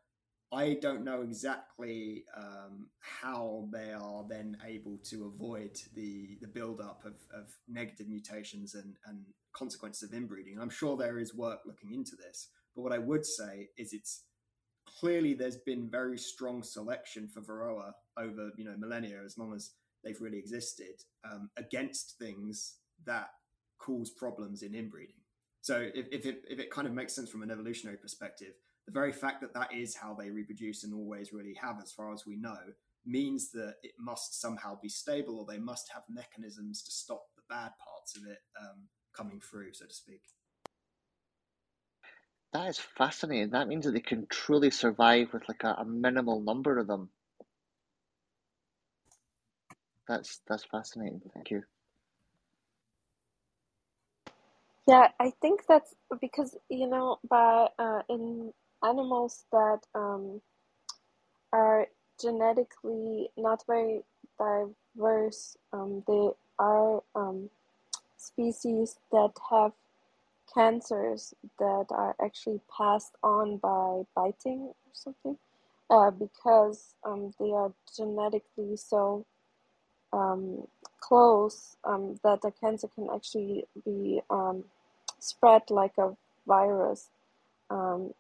I 0.52 0.78
don't 0.82 1.04
know 1.04 1.22
exactly 1.22 2.26
um, 2.36 2.88
how 3.00 3.68
they 3.72 3.92
are 3.94 4.26
then 4.28 4.58
able 4.66 4.98
to 5.06 5.26
avoid 5.26 5.80
the, 5.96 6.38
the 6.42 6.48
buildup 6.48 7.04
of, 7.06 7.14
of 7.34 7.48
negative 7.68 8.08
mutations 8.08 8.74
and, 8.74 8.96
and 9.06 9.26
consequences 9.54 10.10
of 10.10 10.16
inbreeding. 10.16 10.60
I'm 10.60 10.70
sure 10.70 10.98
there 10.98 11.20
is 11.20 11.36
work 11.36 11.60
looking 11.66 11.94
into 11.94 12.16
this, 12.16 12.50
but 12.76 12.82
what 12.82 12.94
I 12.94 12.98
would 12.98 13.26
say 13.26 13.70
is 13.78 13.94
it's 13.94 14.24
clearly 15.00 15.34
there's 15.34 15.58
been 15.58 15.90
very 15.90 16.18
strong 16.18 16.64
selection 16.64 17.28
for 17.28 17.42
Varroa 17.42 17.92
over 18.18 18.52
you 18.58 18.66
know 18.66 18.76
millennia, 18.78 19.22
as 19.26 19.38
long 19.38 19.54
as 19.54 19.72
they've 20.04 20.20
really 20.22 20.38
existed, 20.38 20.96
um, 21.30 21.50
against 21.58 22.18
things 22.20 22.78
that 23.06 23.30
cause 23.80 24.10
problems 24.10 24.62
in 24.62 24.76
inbreeding. 24.76 25.16
So 25.62 25.90
if, 25.94 26.08
if 26.12 26.26
it 26.26 26.44
if 26.50 26.60
it 26.60 26.72
kind 26.72 26.88
of 26.88 26.94
makes 26.94 27.14
sense 27.14 27.30
from 27.30 27.44
an 27.44 27.52
evolutionary 27.52 27.98
perspective, 27.98 28.54
the 28.86 28.94
very 28.94 29.12
fact 29.12 29.42
that 29.42 29.54
that 29.54 29.74
is 29.74 29.96
how 29.96 30.14
they 30.14 30.30
reproduce 30.30 30.84
and 30.84 30.94
always 30.94 31.34
really 31.34 31.56
have, 31.62 31.78
as 31.82 31.92
far 31.92 32.14
as 32.14 32.26
we 32.26 32.36
know, 32.36 32.58
means 33.06 33.52
that 33.52 33.76
it 33.84 33.94
must 34.00 34.40
somehow 34.42 34.80
be 34.82 34.90
stable, 34.90 35.40
or 35.40 35.46
they 35.46 35.60
must 35.60 35.90
have 35.94 36.04
mechanisms 36.10 36.84
to 36.84 36.92
stop 36.92 37.24
the 37.36 37.44
bad 37.50 37.72
parts 37.86 38.18
of 38.18 38.24
it 38.30 38.40
um, 38.60 38.88
coming 39.16 39.40
through, 39.40 39.74
so 39.74 39.86
to 39.86 39.94
speak. 39.94 40.22
That 42.54 42.70
is 42.70 42.80
fascinating. 42.80 43.52
That 43.52 43.68
means 43.68 43.86
that 43.86 43.94
they 43.94 44.02
can 44.02 44.28
truly 44.30 44.72
survive 44.72 45.34
with 45.34 45.48
like 45.50 45.64
a, 45.64 45.76
a 45.80 45.86
minimal 45.86 46.42
number 46.42 46.80
of 46.80 46.88
them. 46.88 47.10
That's 50.08 50.42
that's 50.48 50.66
fascinating. 50.66 51.22
Thank 51.34 51.52
you. 51.52 51.64
Yeah, 54.88 55.10
I 55.20 55.32
think 55.42 55.62
that's 55.68 55.96
because 56.22 56.58
you 56.70 56.88
know, 56.88 57.20
by 57.30 57.70
uh, 57.80 58.02
in 58.10 58.54
animals 58.84 59.46
that 59.52 59.80
um, 59.96 60.42
are 61.54 61.88
genetically 62.22 63.30
not 63.38 63.64
very 63.68 64.04
diverse, 64.40 65.58
um, 65.74 66.04
they 66.08 66.30
are 66.60 67.04
um, 67.16 67.50
species 68.18 68.98
that 69.12 69.32
have 69.52 69.74
cancers 70.54 71.34
that 71.60 71.86
are 71.92 72.16
actually 72.24 72.62
passed 72.76 73.14
on 73.24 73.58
by 73.58 74.04
biting 74.16 74.60
or 74.62 74.76
something, 74.94 75.38
uh, 75.90 76.12
because 76.12 76.96
um, 77.04 77.34
they 77.40 77.52
are 77.52 77.72
genetically 77.96 78.76
so 78.76 79.26
um, 80.14 80.68
close 81.00 81.76
um, 81.84 82.20
that 82.24 82.42
the 82.42 82.52
cancer 82.52 82.88
can 82.94 83.08
actually 83.14 83.66
be 83.86 84.22
um, 84.30 84.64
spread 85.20 85.64
like 85.70 85.98
a 85.98 86.16
virus. 86.48 87.10
Um, 87.70 88.14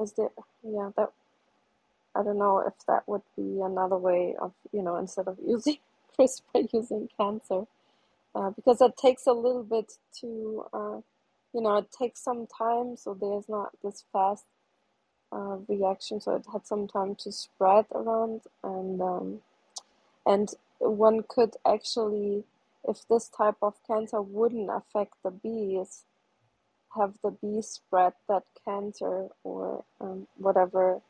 is 0.00 0.12
there, 0.12 0.30
yeah, 0.62 0.90
that, 0.96 1.12
I 2.14 2.22
don't 2.22 2.38
know 2.38 2.60
if 2.66 2.74
that 2.86 3.06
would 3.06 3.22
be 3.36 3.60
another 3.60 3.96
way 3.96 4.34
of, 4.40 4.52
you 4.72 4.82
know, 4.82 4.96
instead 4.96 5.28
of 5.28 5.38
using 5.46 5.78
CRISPR, 6.18 6.72
using 6.72 7.08
cancer. 7.18 7.64
Uh, 8.34 8.50
because 8.50 8.80
it 8.80 8.96
takes 8.96 9.26
a 9.26 9.32
little 9.32 9.64
bit 9.64 9.94
to, 10.20 10.64
uh, 10.72 11.00
you 11.54 11.60
know, 11.62 11.78
it 11.78 11.92
takes 11.92 12.20
some 12.22 12.46
time, 12.46 12.96
so 12.96 13.14
there's 13.14 13.48
not 13.48 13.72
this 13.82 14.04
fast 14.12 14.44
uh, 15.32 15.58
reaction, 15.68 16.20
so 16.20 16.36
it 16.36 16.46
had 16.52 16.66
some 16.66 16.88
time 16.88 17.14
to 17.16 17.32
spread 17.32 17.86
around, 17.94 18.42
and 18.62 19.00
um, 19.00 19.40
and 20.26 20.50
one 20.78 21.22
could 21.28 21.54
actually, 21.66 22.44
if 22.88 23.06
this 23.08 23.28
type 23.28 23.56
of 23.62 23.74
cancer 23.86 24.22
wouldn't 24.22 24.70
affect 24.70 25.14
the 25.24 25.30
bees, 25.30 26.04
have 26.96 27.14
the 27.22 27.30
bees 27.30 27.68
spread 27.68 28.12
that 28.28 28.44
cancer 28.64 29.28
or 29.44 29.84
um, 30.00 30.26
whatever 30.36 31.00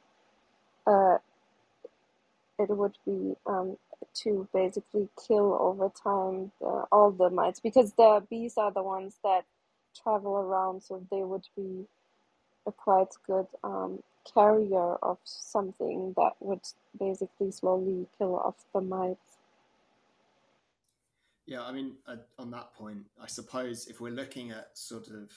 uh, 0.87 1.19
it 2.59 2.71
would 2.71 2.97
be 3.07 3.35
um, 3.47 3.77
to 4.15 4.49
basically 4.53 5.09
kill 5.27 5.57
over 5.61 5.91
time 6.03 6.53
the, 6.61 6.85
all 6.93 7.11
the 7.11 7.31
mites 7.31 7.61
because 7.61 7.93
the 7.93 8.23
bees 8.29 8.55
are 8.57 8.73
the 8.73 8.83
ones 8.83 9.17
that 9.25 9.45
travel 10.03 10.37
around 10.37 10.83
so 10.83 11.03
they 11.11 11.23
would 11.23 11.47
be 11.57 11.87
a 12.67 12.73
quite 12.73 13.09
good 13.27 13.47
um, 13.65 14.03
carrier 14.35 14.97
of 15.03 15.19
something 15.25 16.13
that 16.17 16.33
would 16.41 16.61
basically 16.99 17.51
slowly 17.51 18.07
kill 18.19 18.37
off 18.37 18.57
the 18.75 18.81
mites 18.81 19.39
yeah 21.47 21.63
i 21.63 21.73
mean 21.73 21.95
uh, 22.07 22.17
on 22.39 22.51
that 22.51 22.73
point 22.75 23.05
i 23.23 23.27
suppose 23.27 23.87
if 23.87 24.01
we're 24.01 24.13
looking 24.13 24.51
at 24.51 24.69
sort 24.75 25.09
of 25.09 25.31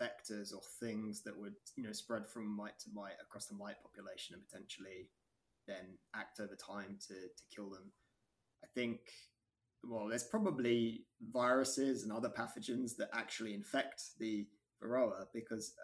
vectors 0.00 0.54
or 0.54 0.60
things 0.80 1.22
that 1.22 1.36
would 1.38 1.54
you 1.76 1.82
know 1.82 1.92
spread 1.92 2.26
from 2.26 2.46
mite 2.46 2.78
to 2.78 2.88
mite 2.94 3.16
across 3.20 3.46
the 3.46 3.54
mite 3.54 3.76
population 3.82 4.34
and 4.34 4.46
potentially 4.48 5.08
then 5.66 5.98
act 6.14 6.40
over 6.40 6.56
time 6.56 6.96
to 7.06 7.14
to 7.14 7.44
kill 7.54 7.68
them. 7.68 7.92
I 8.64 8.66
think 8.74 9.00
well, 9.84 10.08
there's 10.08 10.24
probably 10.24 11.04
viruses 11.32 12.02
and 12.02 12.12
other 12.12 12.28
pathogens 12.28 12.96
that 12.96 13.08
actually 13.12 13.54
infect 13.54 14.02
the 14.18 14.46
varroa 14.82 15.26
because 15.32 15.74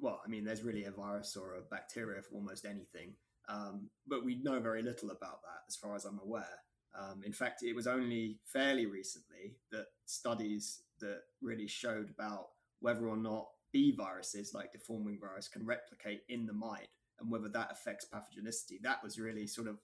well, 0.00 0.20
I 0.24 0.28
mean, 0.28 0.44
there's 0.44 0.62
really 0.62 0.84
a 0.84 0.90
virus 0.90 1.36
or 1.36 1.54
a 1.54 1.62
bacteria 1.62 2.22
for 2.22 2.36
almost 2.36 2.64
anything, 2.64 3.14
um, 3.48 3.90
but 4.06 4.24
we 4.24 4.40
know 4.42 4.60
very 4.60 4.82
little 4.82 5.10
about 5.10 5.42
that 5.42 5.62
as 5.68 5.76
far 5.76 5.96
as 5.96 6.04
I'm 6.04 6.20
aware. 6.22 6.62
Um, 6.98 7.22
in 7.24 7.32
fact, 7.32 7.62
it 7.62 7.74
was 7.74 7.86
only 7.86 8.38
fairly 8.44 8.86
recently 8.86 9.56
that 9.72 9.86
studies 10.06 10.82
that 11.00 11.20
really 11.42 11.66
showed 11.66 12.10
about 12.10 12.48
whether 12.80 13.08
or 13.08 13.16
not 13.16 13.48
bee 13.72 13.94
viruses 13.94 14.54
like 14.54 14.72
deformed 14.72 15.04
wing 15.04 15.18
virus 15.20 15.48
can 15.48 15.66
replicate 15.66 16.22
in 16.28 16.46
the 16.46 16.52
mite 16.52 16.88
and 17.20 17.30
whether 17.30 17.48
that 17.48 17.70
affects 17.72 18.06
pathogenicity. 18.12 18.80
That 18.82 19.02
was 19.02 19.18
really 19.18 19.46
sort 19.46 19.68
of 19.68 19.78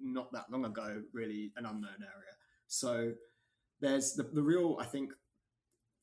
not 0.00 0.32
that 0.32 0.50
long 0.50 0.64
ago, 0.64 1.02
really 1.12 1.52
an 1.56 1.66
unknown 1.66 2.00
area. 2.00 2.35
So 2.66 3.12
there's 3.80 4.14
the, 4.14 4.24
the 4.24 4.42
real, 4.42 4.78
I 4.80 4.84
think, 4.84 5.12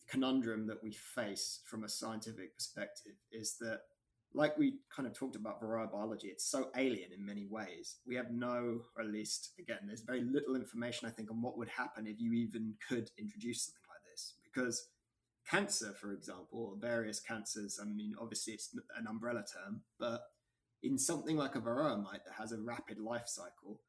conundrum 0.07 0.68
that 0.68 0.84
we 0.84 0.91
face 0.91 1.61
from 1.65 1.84
a 1.84 1.90
scientific 1.90 2.56
perspective 2.56 3.14
is 3.31 3.57
that, 3.60 3.81
like 4.35 4.57
we 4.57 4.80
kind 4.95 5.07
of 5.07 5.14
talked 5.14 5.35
about 5.35 5.61
varroa 5.61 5.91
biology, 5.91 6.27
it's 6.27 6.49
so 6.49 6.69
alien 6.76 7.11
in 7.15 7.23
many 7.23 7.45
ways. 7.45 7.98
We 8.07 8.15
have 8.15 8.31
no, 8.31 8.81
or 8.98 9.03
at 9.03 9.11
least, 9.11 9.52
again, 9.60 9.80
there's 9.85 10.02
very 10.02 10.22
little 10.22 10.56
information, 10.56 11.07
I 11.07 11.11
think, 11.11 11.30
on 11.30 11.41
what 11.41 11.57
would 11.57 11.69
happen 11.69 12.07
if 12.07 12.19
you 12.19 12.34
even 12.34 12.73
could 12.88 13.11
introduce 13.19 13.65
something 13.65 13.84
like 13.90 14.11
this. 14.11 14.34
Because 14.44 14.88
cancer, 15.48 15.94
for 15.99 16.14
example, 16.14 16.72
or 16.72 16.77
various 16.80 17.19
cancers, 17.19 17.80
I 17.81 17.85
mean, 17.85 18.15
obviously 18.19 18.53
it's 18.53 18.76
an 18.98 19.07
umbrella 19.07 19.44
term, 19.44 19.81
but 19.99 20.22
in 20.81 20.98
something 20.98 21.38
like 21.38 21.56
a 21.56 21.61
varroa 21.61 22.02
mite 22.02 22.26
that 22.26 22.34
has 22.40 22.52
a 22.52 22.60
rapid 22.60 22.99
life 22.99 23.27
cycle, 23.27 23.81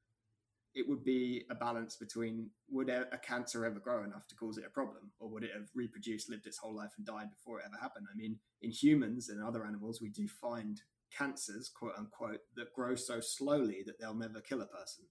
it 0.74 0.88
would 0.88 1.05
be 1.05 1.44
a 1.51 1.55
balance 1.55 1.96
between 1.96 2.51
would 2.68 2.88
a, 2.88 3.06
cancer 3.18 3.64
ever 3.64 3.78
grow 3.78 4.02
enough 4.02 4.26
to 4.26 4.34
cause 4.34 4.59
it 4.59 4.64
a 4.66 4.70
problem, 4.70 5.12
or 5.20 5.28
would 5.28 5.44
it 5.44 5.52
have 5.55 5.68
reproduced, 5.74 6.28
lived 6.28 6.46
its 6.46 6.59
whole 6.59 6.74
life, 6.74 6.90
and 6.96 7.06
died 7.06 7.30
before 7.30 7.60
it 7.60 7.64
ever 7.66 7.80
happened? 7.80 8.06
I 8.12 8.16
mean, 8.16 8.38
in 8.62 8.70
humans 8.70 9.28
and 9.28 9.42
other 9.42 9.64
animals, 9.64 10.01
we 10.01 10.09
do 10.09 10.26
find 10.26 10.80
cancers, 11.16 11.68
quote 11.68 11.94
unquote, 11.96 12.40
that 12.56 12.74
grow 12.74 12.96
so 12.96 13.20
slowly 13.20 13.82
that 13.86 14.01
they'll 14.01 14.14
never 14.14 14.40
kill 14.40 14.62
a 14.62 14.66
person, 14.66 15.05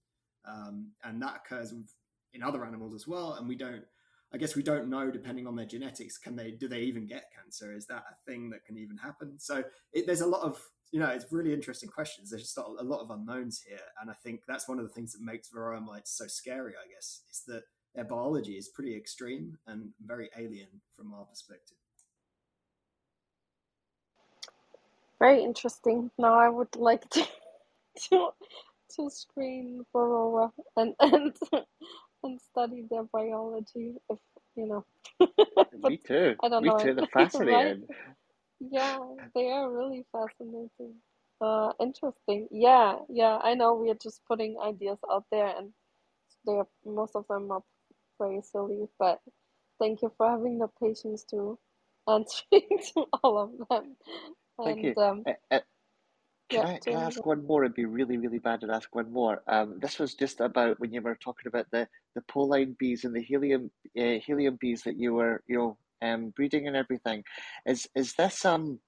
um, 0.46 0.90
and 1.02 1.20
that 1.22 1.40
occurs 1.44 1.72
in 2.34 2.42
other 2.42 2.64
animals 2.64 2.94
as 2.94 3.06
well. 3.06 3.34
And 3.34 3.48
we 3.48 3.56
don't, 3.56 3.84
I 4.32 4.36
guess, 4.36 4.56
we 4.56 4.62
don't 4.62 4.90
know 4.90 5.10
depending 5.10 5.46
on 5.46 5.56
their 5.56 5.66
genetics. 5.66 6.18
Can 6.18 6.36
they 6.36 6.50
do 6.50 6.68
they 6.68 6.80
even 6.80 7.06
get 7.06 7.30
cancer? 7.34 7.72
Is 7.72 7.86
that 7.86 8.04
a 8.10 8.30
thing 8.30 8.50
that 8.50 8.66
can 8.66 8.76
even 8.76 8.98
happen? 8.98 9.38
So 9.38 9.64
it, 9.92 10.06
there's 10.06 10.20
a 10.20 10.26
lot 10.26 10.42
of 10.42 10.60
you 10.94 11.00
know, 11.00 11.08
it's 11.08 11.32
really 11.32 11.52
interesting 11.52 11.88
questions. 11.88 12.30
There's 12.30 12.44
just 12.44 12.56
a 12.56 12.84
lot 12.84 13.00
of 13.00 13.10
unknowns 13.10 13.60
here, 13.68 13.80
and 14.00 14.08
I 14.08 14.14
think 14.22 14.42
that's 14.46 14.68
one 14.68 14.78
of 14.78 14.84
the 14.86 14.92
things 14.92 15.12
that 15.12 15.22
makes 15.22 15.48
varroa 15.48 15.84
mites 15.84 16.16
so 16.16 16.28
scary. 16.28 16.74
I 16.74 16.86
guess 16.88 17.22
is 17.32 17.42
that 17.48 17.64
their 17.96 18.04
biology 18.04 18.52
is 18.52 18.68
pretty 18.68 18.96
extreme 18.96 19.58
and 19.66 19.88
very 20.06 20.30
alien 20.38 20.68
from 20.96 21.12
our 21.12 21.24
perspective. 21.24 21.78
Very 25.18 25.42
interesting. 25.42 26.12
Now 26.16 26.38
I 26.38 26.48
would 26.48 26.76
like 26.76 27.10
to 27.10 27.26
to, 28.10 28.28
to 28.94 29.10
screen 29.10 29.84
varroa 29.92 30.52
and 30.76 30.94
and 31.00 31.34
and 32.22 32.40
study 32.40 32.84
their 32.88 33.02
biology. 33.12 33.94
If 34.08 34.20
you 34.54 34.68
know, 34.68 34.84
me 35.82 35.96
too. 35.96 36.36
I 36.40 36.48
don't 36.48 36.62
me 36.62 36.68
know. 36.68 36.78
too. 36.78 36.94
They're 36.94 37.08
fascinating. 37.08 37.82
right? 37.88 37.98
Yeah, 38.60 39.00
they 39.34 39.50
are 39.50 39.70
really 39.70 40.04
fascinating. 40.12 41.02
Uh, 41.40 41.72
interesting. 41.80 42.48
Yeah, 42.50 43.00
yeah. 43.08 43.38
I 43.42 43.54
know 43.54 43.74
we 43.74 43.90
are 43.90 43.94
just 44.02 44.24
putting 44.26 44.58
ideas 44.58 44.98
out 45.10 45.24
there, 45.30 45.48
and 45.56 45.72
they 46.46 46.52
are, 46.54 46.68
most 46.84 47.16
of 47.16 47.26
them 47.28 47.50
are 47.52 47.62
very 48.18 48.42
silly. 48.42 48.88
But 48.98 49.20
thank 49.78 50.02
you 50.02 50.12
for 50.16 50.30
having 50.30 50.58
the 50.58 50.68
patience 50.80 51.24
to 51.30 51.58
answering 52.08 52.78
to 52.94 53.06
all 53.22 53.38
of 53.38 53.68
them. 53.68 53.96
Thank 54.64 54.82
And 54.82 54.82
you. 54.82 54.96
um, 54.96 55.26
Uh, 55.26 55.32
uh, 55.50 55.60
can 56.50 56.62
yeah, 56.62 56.64
I 56.64 56.80
can 56.80 56.96
I 56.96 57.02
ask 57.02 57.24
one 57.26 57.46
more? 57.46 57.64
It'd 57.64 57.74
be 57.74 57.84
really 57.86 58.16
really 58.18 58.38
bad 58.38 58.60
to 58.60 58.70
ask 58.72 58.94
one 58.94 59.12
more. 59.12 59.42
Um, 59.48 59.78
this 59.80 59.98
was 59.98 60.14
just 60.14 60.40
about 60.40 60.80
when 60.80 60.92
you 60.92 61.00
were 61.02 61.16
talking 61.16 61.48
about 61.48 61.70
the 61.70 61.88
the 62.14 62.22
Pol-line 62.22 62.76
bees 62.78 63.04
and 63.04 63.14
the 63.14 63.22
Hilo 63.22 63.70
uh, 63.98 64.18
Hilo 64.26 64.50
bees 64.52 64.82
that 64.84 64.96
you 64.98 65.14
were 65.14 65.42
you 65.46 65.58
know 65.58 65.78
um 66.02 66.30
breeding 66.30 66.66
and 66.66 66.76
everything. 66.76 67.24
Is 67.66 67.88
is 67.94 68.14
this 68.14 68.44
um 68.44 68.80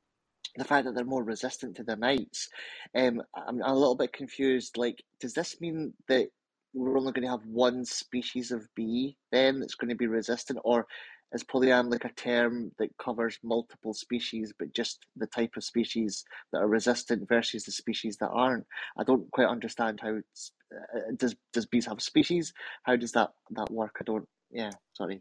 the 0.57 0.65
fact 0.65 0.87
that 0.87 0.95
they're 0.95 1.05
more 1.05 1.25
resistant 1.25 1.77
to 1.77 1.83
the 1.85 1.97
mites? 1.97 2.49
Um, 2.95 3.23
I'm 3.35 3.61
a 3.63 3.75
little 3.75 3.97
bit 3.97 4.13
confused. 4.13 4.77
Like, 4.77 5.03
does 5.21 5.35
this 5.35 5.61
mean 5.61 5.93
that 6.09 6.29
we're 6.75 6.99
only 6.99 7.13
going 7.13 7.25
to 7.25 7.31
have 7.31 7.47
one 7.47 7.85
species 7.85 8.51
of 8.53 8.69
bee 8.75 9.17
then 9.33 9.61
that's 9.61 9.75
going 9.75 9.89
to 9.89 9.97
be 9.97 10.07
resistant, 10.07 10.59
or 10.65 10.87
is 11.33 11.43
Pol-line 11.43 11.91
like 11.91 12.05
a 12.05 12.13
term 12.13 12.71
that 12.79 12.97
covers 12.99 13.39
multiple 13.43 13.93
species, 13.93 14.53
but 14.59 14.73
just 14.75 15.07
the 15.17 15.27
type 15.27 15.57
of 15.57 15.65
species 15.65 16.25
that 16.53 16.59
are 16.59 16.69
resistant 16.69 17.29
versus 17.29 17.65
the 17.65 17.73
species 17.73 18.17
that 18.19 18.29
aren't? 18.29 18.67
I 18.97 19.05
don't 19.05 19.31
quite 19.33 19.49
understand 19.49 20.01
how 20.01 20.15
it's, 20.17 20.53
uh, 20.73 21.01
does 21.17 21.35
does 21.53 21.67
bees 21.67 21.87
have 21.87 22.01
species? 22.01 22.53
How 22.85 22.97
does 22.97 23.13
that 23.13 23.31
that 23.51 23.71
work? 23.71 23.97
I 24.01 24.05
don't. 24.05 24.29
Yeah, 24.51 24.71
sorry. 24.93 25.21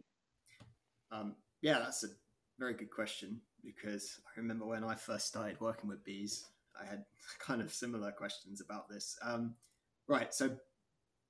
Um, 1.12 1.36
yeah, 1.66 1.80
that's 1.80 2.04
a 2.04 2.10
very 2.60 2.76
good 2.76 2.92
question 2.92 3.42
because 3.64 4.20
I 4.28 4.40
remember 4.40 4.68
when 4.68 4.84
I 4.84 4.94
first 4.94 5.26
started 5.26 5.60
working 5.60 5.90
with 5.90 6.06
bees, 6.06 6.46
I 6.80 6.86
had 6.86 7.06
kind 7.40 7.60
of 7.60 7.74
similar 7.74 8.12
questions 8.12 8.62
about 8.62 8.88
this. 8.88 9.18
Um, 9.24 9.56
right, 10.08 10.32
so 10.32 10.52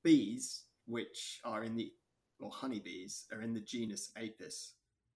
bees, 0.04 0.64
which 0.88 1.40
are 1.46 1.64
in 1.64 1.78
the, 1.78 1.90
or 2.42 2.52
honeybees, 2.52 3.28
are 3.32 3.42
in 3.42 3.54
the 3.54 3.62
genus 3.62 4.12
Apis. 4.18 4.74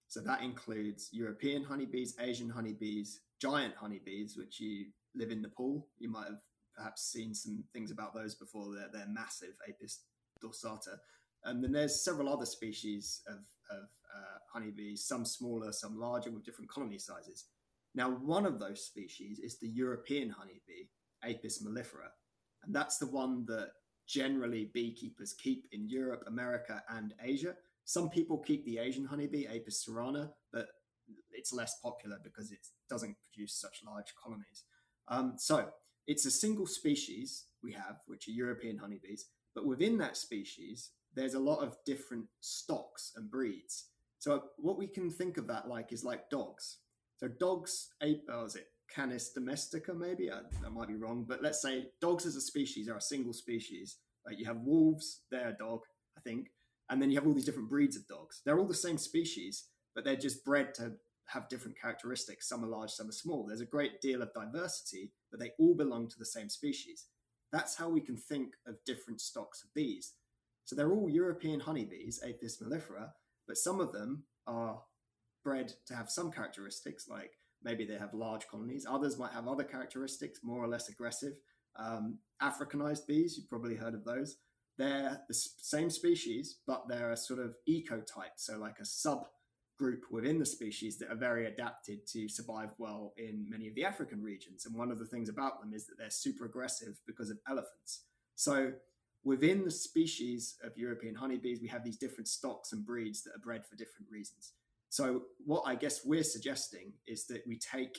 So 0.08 0.20
that 0.20 0.42
includes 0.42 1.10
European 1.12 1.64
honeybees, 1.64 2.16
Asian 2.18 2.48
honeybees, 2.48 3.20
giant 3.42 3.74
honeybees, 3.76 4.38
which 4.38 4.58
you 4.58 4.86
live 5.14 5.30
in 5.30 5.42
Nepal. 5.42 5.86
You 5.98 6.10
might 6.10 6.28
have 6.28 6.40
perhaps 6.74 7.12
seen 7.12 7.34
some 7.34 7.62
things 7.74 7.90
about 7.90 8.14
those 8.14 8.36
before. 8.36 8.72
They're, 8.72 8.88
they're 8.90 9.12
massive, 9.12 9.52
Apis 9.68 10.00
dorsata. 10.42 10.96
And 11.44 11.62
then 11.62 11.72
there's 11.72 12.02
several 12.02 12.32
other 12.32 12.46
species 12.46 13.20
of, 13.28 13.40
of 13.70 13.84
uh, 14.14 14.38
honeybees, 14.52 15.04
some 15.04 15.24
smaller, 15.24 15.72
some 15.72 15.98
larger, 15.98 16.30
with 16.30 16.44
different 16.44 16.70
colony 16.70 16.98
sizes. 16.98 17.46
Now, 17.94 18.10
one 18.10 18.46
of 18.46 18.58
those 18.58 18.84
species 18.84 19.38
is 19.38 19.58
the 19.58 19.68
European 19.68 20.30
honeybee, 20.30 20.88
Apis 21.24 21.62
mellifera, 21.62 22.10
and 22.64 22.74
that's 22.74 22.98
the 22.98 23.06
one 23.06 23.44
that 23.46 23.70
generally 24.06 24.70
beekeepers 24.74 25.34
keep 25.34 25.66
in 25.72 25.88
Europe, 25.88 26.24
America, 26.26 26.82
and 26.90 27.14
Asia. 27.22 27.54
Some 27.84 28.10
people 28.10 28.38
keep 28.38 28.64
the 28.64 28.78
Asian 28.78 29.04
honeybee, 29.04 29.46
Apis 29.46 29.84
cerana, 29.86 30.30
but 30.52 30.68
it's 31.32 31.52
less 31.52 31.78
popular 31.80 32.18
because 32.22 32.52
it 32.52 32.66
doesn't 32.88 33.16
produce 33.22 33.54
such 33.54 33.82
large 33.84 34.14
colonies. 34.22 34.64
Um, 35.08 35.34
so 35.36 35.68
it's 36.06 36.26
a 36.26 36.30
single 36.30 36.66
species 36.66 37.44
we 37.62 37.72
have, 37.72 38.00
which 38.06 38.28
are 38.28 38.32
European 38.32 38.78
honeybees, 38.78 39.26
but 39.54 39.66
within 39.66 39.98
that 39.98 40.16
species, 40.16 40.90
there's 41.14 41.34
a 41.34 41.40
lot 41.40 41.60
of 41.60 41.76
different 41.84 42.26
stocks 42.40 43.12
and 43.16 43.30
breeds. 43.30 43.86
So 44.18 44.44
what 44.58 44.78
we 44.78 44.86
can 44.86 45.10
think 45.10 45.38
of 45.38 45.46
that 45.48 45.68
like 45.68 45.92
is 45.92 46.04
like 46.04 46.30
dogs. 46.30 46.78
So 47.16 47.28
dogs, 47.28 47.88
ape, 48.02 48.24
oh, 48.30 48.44
is 48.44 48.56
it 48.56 48.66
Canis 48.94 49.30
domestica? 49.32 49.94
Maybe 49.94 50.30
I, 50.30 50.40
I 50.64 50.68
might 50.68 50.88
be 50.88 50.96
wrong, 50.96 51.24
but 51.28 51.42
let's 51.42 51.62
say 51.62 51.86
dogs 52.00 52.26
as 52.26 52.36
a 52.36 52.40
species 52.40 52.88
are 52.88 52.96
a 52.96 53.02
single 53.02 53.32
species. 53.32 53.98
Like 54.26 54.38
you 54.38 54.44
have 54.46 54.60
wolves, 54.60 55.22
they're 55.30 55.48
a 55.48 55.56
dog, 55.56 55.80
I 56.16 56.20
think, 56.20 56.48
and 56.90 57.00
then 57.00 57.10
you 57.10 57.18
have 57.18 57.26
all 57.26 57.34
these 57.34 57.44
different 57.44 57.70
breeds 57.70 57.96
of 57.96 58.06
dogs. 58.06 58.42
They're 58.44 58.58
all 58.58 58.66
the 58.66 58.74
same 58.74 58.98
species, 58.98 59.64
but 59.94 60.04
they're 60.04 60.16
just 60.16 60.44
bred 60.44 60.74
to 60.74 60.92
have 61.26 61.48
different 61.48 61.80
characteristics. 61.80 62.48
Some 62.48 62.64
are 62.64 62.68
large, 62.68 62.90
some 62.90 63.08
are 63.08 63.12
small. 63.12 63.46
There's 63.46 63.60
a 63.60 63.66
great 63.66 64.00
deal 64.00 64.22
of 64.22 64.34
diversity, 64.34 65.12
but 65.30 65.40
they 65.40 65.52
all 65.58 65.74
belong 65.74 66.08
to 66.08 66.18
the 66.18 66.26
same 66.26 66.48
species. 66.48 67.06
That's 67.52 67.76
how 67.76 67.88
we 67.88 68.00
can 68.00 68.16
think 68.16 68.54
of 68.66 68.84
different 68.84 69.20
stocks 69.20 69.62
of 69.62 69.72
bees. 69.74 70.12
So 70.70 70.76
they're 70.76 70.92
all 70.92 71.10
European 71.10 71.58
honeybees, 71.58 72.20
Apis 72.24 72.62
mellifera, 72.62 73.10
but 73.48 73.56
some 73.56 73.80
of 73.80 73.90
them 73.90 74.22
are 74.46 74.80
bred 75.42 75.72
to 75.88 75.96
have 75.96 76.08
some 76.08 76.30
characteristics, 76.30 77.08
like 77.08 77.32
maybe 77.60 77.84
they 77.84 77.98
have 77.98 78.14
large 78.14 78.46
colonies. 78.46 78.86
Others 78.88 79.18
might 79.18 79.32
have 79.32 79.48
other 79.48 79.64
characteristics, 79.64 80.38
more 80.44 80.62
or 80.62 80.68
less 80.68 80.88
aggressive. 80.88 81.32
Um, 81.74 82.18
Africanized 82.40 83.08
bees, 83.08 83.36
you've 83.36 83.48
probably 83.48 83.74
heard 83.74 83.94
of 83.94 84.04
those. 84.04 84.36
They're 84.78 85.20
the 85.26 85.34
same 85.34 85.90
species, 85.90 86.58
but 86.68 86.84
they're 86.88 87.10
a 87.10 87.16
sort 87.16 87.40
of 87.40 87.56
ecotype, 87.68 88.36
so 88.36 88.56
like 88.56 88.76
a 88.78 88.84
subgroup 88.84 90.02
within 90.12 90.38
the 90.38 90.46
species 90.46 90.98
that 90.98 91.10
are 91.10 91.16
very 91.16 91.48
adapted 91.48 92.06
to 92.12 92.28
survive 92.28 92.70
well 92.78 93.12
in 93.16 93.44
many 93.50 93.66
of 93.66 93.74
the 93.74 93.84
African 93.84 94.22
regions. 94.22 94.66
And 94.66 94.76
one 94.76 94.92
of 94.92 95.00
the 95.00 95.06
things 95.06 95.28
about 95.28 95.60
them 95.60 95.74
is 95.74 95.88
that 95.88 95.96
they're 95.98 96.10
super 96.10 96.44
aggressive 96.44 97.00
because 97.08 97.28
of 97.28 97.38
elephants. 97.48 98.04
So 98.36 98.74
within 99.24 99.64
the 99.64 99.70
species 99.70 100.56
of 100.64 100.76
European 100.76 101.14
honeybees, 101.14 101.60
we 101.60 101.68
have 101.68 101.84
these 101.84 101.98
different 101.98 102.28
stocks 102.28 102.72
and 102.72 102.84
breeds 102.84 103.22
that 103.22 103.34
are 103.34 103.42
bred 103.42 103.66
for 103.66 103.76
different 103.76 104.10
reasons. 104.10 104.52
So, 104.88 105.22
what 105.44 105.62
I 105.66 105.74
guess 105.74 106.04
we're 106.04 106.24
suggesting 106.24 106.92
is 107.06 107.26
that 107.26 107.42
we 107.46 107.58
take 107.58 107.98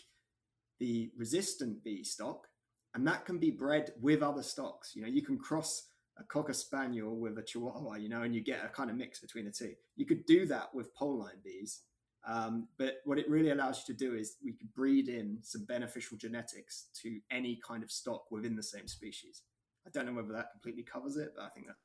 the 0.80 1.12
resistant 1.18 1.84
bee 1.84 2.04
stock, 2.04 2.48
and 2.94 3.08
that 3.08 3.26
can 3.26 3.38
be 3.38 3.52
bred 3.52 3.94
with 4.02 4.22
other 4.22 4.44
stocks. 4.44 4.94
You 4.96 5.04
know, 5.04 5.08
you 5.08 5.22
can 5.22 5.38
cross 5.38 5.88
a 6.18 6.24
cocker 6.24 6.54
spaniel 6.54 7.16
with 7.16 7.38
a 7.38 7.44
chihuahua, 7.44 7.96
you 7.96 8.10
know, 8.10 8.24
and 8.24 8.36
you 8.36 8.42
get 8.42 8.66
a 8.66 8.68
kind 8.68 8.90
of 8.90 8.98
mix 8.98 9.20
between 9.20 9.46
the 9.46 9.52
two. 9.52 9.74
You 9.96 10.06
could 10.06 10.26
do 10.26 10.46
that 10.48 10.74
with 10.74 10.94
Pol-line 10.94 11.40
bees. 11.44 11.82
Um, 12.28 12.68
but 12.78 12.98
what 13.06 13.18
it 13.18 13.30
really 13.30 13.50
allows 13.50 13.84
you 13.88 13.96
to 13.96 13.98
do 13.98 14.16
is 14.16 14.36
we 14.44 14.54
could 14.54 14.72
breed 14.74 15.08
in 15.08 15.40
some 15.42 15.66
beneficial 15.66 16.18
genetics 16.18 16.88
to 17.02 17.20
any 17.32 17.60
kind 17.68 17.84
of 17.84 17.92
stock 17.92 18.30
within 18.30 18.56
the 18.56 18.64
same 18.64 18.88
species. 18.88 19.42
I 19.86 19.90
don't 19.92 20.06
know 20.06 20.14
whether 20.14 20.34
that 20.34 20.52
completely 20.52 20.84
covers 20.84 21.18
it, 21.18 21.34
but 21.36 21.44
I 21.44 21.50
think 21.50 21.68
that. 21.68 21.76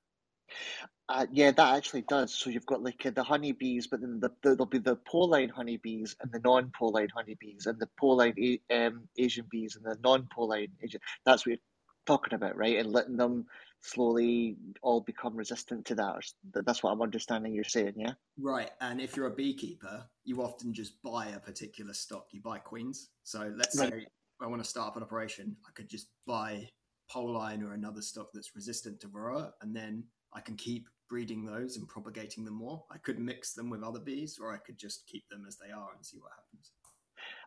Uh, 1.09 1.27
yeah, 1.33 1.51
that 1.51 1.77
actually 1.77 2.03
does. 2.03 2.33
So 2.33 2.51
you've 2.51 2.67
got 2.67 2.83
like 2.83 3.05
uh, 3.05 3.11
the 3.11 3.23
honeybees, 3.23 3.87
but 3.87 4.01
then 4.01 4.21
the, 4.21 4.29
the, 4.43 4.51
there'll 4.51 4.67
be 4.67 4.79
the 4.79 4.97
Pol-line 4.97 5.49
honeybees 5.49 6.17
and 6.21 6.31
the 6.31 6.41
non-Pol-line 6.41 7.09
honeybees, 7.15 7.67
and 7.67 7.79
the 7.79 7.89
Pol-line 7.99 8.59
um, 8.73 9.09
Asian 9.17 9.47
bees 9.51 9.77
and 9.77 9.85
the 9.85 9.99
non-Pol-line 10.03 10.69
Asian. 10.83 11.01
That's 11.25 11.45
what 11.47 11.53
you're 11.53 11.59
talking 12.07 12.35
about, 12.35 12.57
right? 12.57 12.79
And 12.79 12.93
letting 12.93 13.17
them 13.17 13.47
slowly 13.81 14.57
all 14.83 15.01
become 15.01 15.37
resistant 15.37 15.85
to 15.87 15.95
that. 15.97 16.15
That's 16.53 16.83
what 16.83 16.91
I'm 16.91 17.03
understanding 17.03 17.55
you're 17.55 17.65
saying, 17.65 17.95
yeah? 17.97 18.13
Right. 18.39 18.71
And 18.81 19.01
if 19.01 19.17
you're 19.17 19.29
a 19.29 19.35
beekeeper, 19.35 20.05
you 20.25 20.43
often 20.43 20.73
just 20.73 21.01
buy 21.03 21.29
a 21.29 21.41
particular 21.41 21.93
stock. 21.93 22.27
You 22.33 22.41
buy 22.41 22.59
queens. 22.59 23.11
So 23.23 23.53
let's 23.57 23.79
Right. 23.79 23.93
say 23.93 24.07
I 24.41 24.47
want 24.47 24.63
to 24.63 24.69
start 24.69 24.89
up 24.89 24.97
an 24.97 25.03
operation, 25.03 25.57
I 25.67 25.71
could 25.73 25.89
just 25.89 26.09
buy 26.27 26.69
Pol-line 27.09 27.63
or 27.63 27.73
another 27.73 28.03
stock 28.03 28.29
that's 28.35 28.55
resistant 28.55 29.01
to 29.01 29.09
varroa, 29.09 29.53
and 29.63 29.75
then 29.75 30.05
I 30.35 30.41
can 30.41 30.57
keep 30.57 30.89
breeding 31.09 31.45
those 31.45 31.77
and 31.77 31.89
propagating 31.89 32.45
them 32.45 32.55
more. 32.55 32.85
I 32.91 32.99
could 32.99 33.19
mix 33.19 33.55
them 33.55 33.71
with 33.71 33.83
other 33.83 34.01
bees, 34.01 34.39
or 34.41 34.53
I 34.53 34.59
could 34.59 34.77
just 34.79 35.07
keep 35.07 35.29
them 35.29 35.45
as 35.47 35.57
they 35.57 35.71
are 35.71 35.91
and 35.95 36.05
see 36.05 36.19
what 36.19 36.33
happens. 36.33 36.73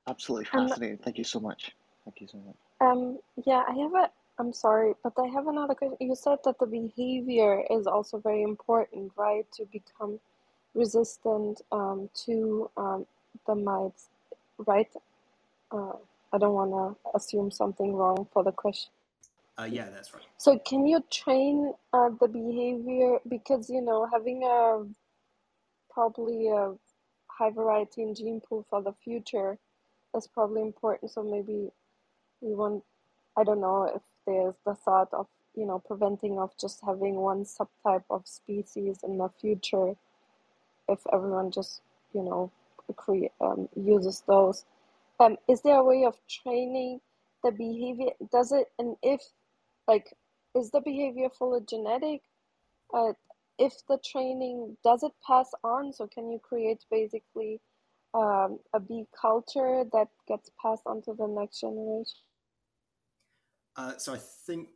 Absolutely 0.07 0.48
Um, 0.53 0.68
fascinating. 0.68 0.98
Thank 0.99 1.18
you 1.18 1.23
so 1.23 1.40
much. 1.40 1.72
Thank 2.06 2.22
you 2.22 2.27
so 2.27 2.38
much. 2.38 2.56
Um, 2.81 3.19
yeah, 3.45 3.64
I 3.68 3.73
have 3.73 3.94
a 3.94 4.10
I'm 4.40 4.53
sorry, 4.53 4.94
but 5.03 5.14
I 5.19 5.27
have 5.27 5.48
another 5.48 5.76
question. 5.76 5.98
You 5.99 6.15
said 6.15 6.38
that 6.45 6.60
the 6.60 6.65
behavior 6.65 7.61
is 7.69 7.86
also 7.86 8.19
very 8.19 8.41
important, 8.41 9.11
right, 9.18 9.45
to 9.52 9.65
become 9.65 10.18
resistant 10.73 11.61
um, 11.73 12.10
to 12.26 12.72
um, 12.77 13.06
the 13.45 13.56
mites, 13.56 14.07
right? 14.65 14.88
Uh, 15.72 15.91
I 16.31 16.38
don't 16.38 16.53
want 16.53 16.72
to 16.72 17.10
assume 17.14 17.52
something 17.52 17.94
wrong 17.94 18.27
for 18.31 18.45
the 18.45 18.53
question. 18.53 18.91
Uh, 19.60 19.65
yeah, 19.65 19.90
that's 19.94 20.14
right. 20.14 20.23
So, 20.38 20.57
can 20.60 20.88
you 20.88 21.03
train 21.11 21.73
uh, 21.91 22.10
the 22.22 22.30
behavior? 22.30 23.18
Because, 23.27 23.69
you 23.69 23.81
know, 23.81 24.07
having 24.11 24.44
a 24.44 24.86
probably 25.91 26.48
a 26.48 26.73
high 27.27 27.49
variety 27.49 28.03
in 28.03 28.15
gene 28.15 28.40
pool 28.40 28.65
for 28.69 28.81
the 28.81 28.94
future 29.03 29.57
is 30.15 30.27
probably 30.27 30.61
important. 30.61 31.11
So, 31.11 31.23
maybe 31.23 31.72
we 32.40 32.56
want, 32.56 32.84
I 33.36 33.44
don't 33.44 33.60
know 33.60 33.91
if 33.94 34.02
there's 34.26 34.56
the 34.65 34.76
thought 34.76 35.10
of, 35.11 35.27
you 35.56 35.65
know, 35.65 35.80
preventing 35.80 36.40
of 36.40 36.52
just 36.57 36.80
having 36.86 37.15
one 37.15 37.44
subtype 37.44 38.06
of 38.10 38.26
species 38.26 38.99
in 39.03 39.18
the 39.18 39.30
future 39.41 39.95
if 40.88 40.99
everyone 41.11 41.52
just, 41.52 41.81
you 42.14 42.23
know, 42.23 42.49
create, 42.95 43.31
um, 43.41 43.68
uses 43.76 44.23
those. 44.26 44.64
Um, 45.19 45.36
is 45.49 45.61
there 45.64 45.76
a 45.76 45.84
way 45.84 46.06
of 46.06 46.18
training 46.30 47.02
the 47.44 47.52
behavior? 47.52 48.11
Does 48.31 48.53
it, 48.53 48.72
and 48.80 48.95
if 49.03 49.22
like 49.90 50.14
is 50.56 50.70
the 50.72 50.82
behavior 50.82 51.30
fully 51.38 51.61
genetic? 51.68 52.22
Uh, 52.94 53.14
if 53.57 53.74
the 53.88 53.99
training 54.11 54.78
does 54.84 55.03
it 55.03 55.11
pass 55.28 55.49
on 55.64 55.91
so 55.91 56.07
can 56.07 56.32
you 56.32 56.40
create 56.40 56.84
basically 56.90 57.60
um, 58.14 58.60
a 58.74 58.80
bee 58.80 59.06
culture 59.20 59.84
that 59.91 60.07
gets 60.28 60.49
passed 60.61 60.84
on 60.86 61.02
to 61.03 61.14
the 61.14 61.28
next 61.28 61.60
generation? 61.60 62.20
Uh, 63.76 63.98
so 63.98 64.14
I 64.14 64.20
think 64.48 64.70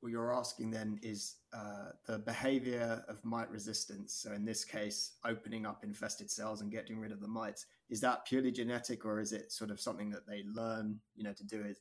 what 0.00 0.12
you're 0.12 0.34
asking 0.34 0.70
then 0.70 0.98
is 1.02 1.36
uh, 1.52 1.90
the 2.06 2.18
behavior 2.18 3.02
of 3.08 3.24
mite 3.24 3.50
resistance. 3.50 4.14
So 4.22 4.32
in 4.32 4.44
this 4.44 4.64
case, 4.64 5.14
opening 5.24 5.66
up 5.66 5.84
infested 5.84 6.30
cells 6.30 6.60
and 6.60 6.70
getting 6.70 6.98
rid 6.98 7.12
of 7.12 7.20
the 7.20 7.28
mites. 7.28 7.66
Is 7.88 8.00
that 8.00 8.26
purely 8.26 8.50
genetic, 8.50 9.04
or 9.04 9.20
is 9.20 9.32
it 9.32 9.52
sort 9.52 9.70
of 9.70 9.80
something 9.80 10.10
that 10.10 10.26
they 10.26 10.42
learn, 10.52 11.00
you 11.14 11.24
know, 11.24 11.32
to 11.32 11.44
do 11.44 11.62
it? 11.62 11.78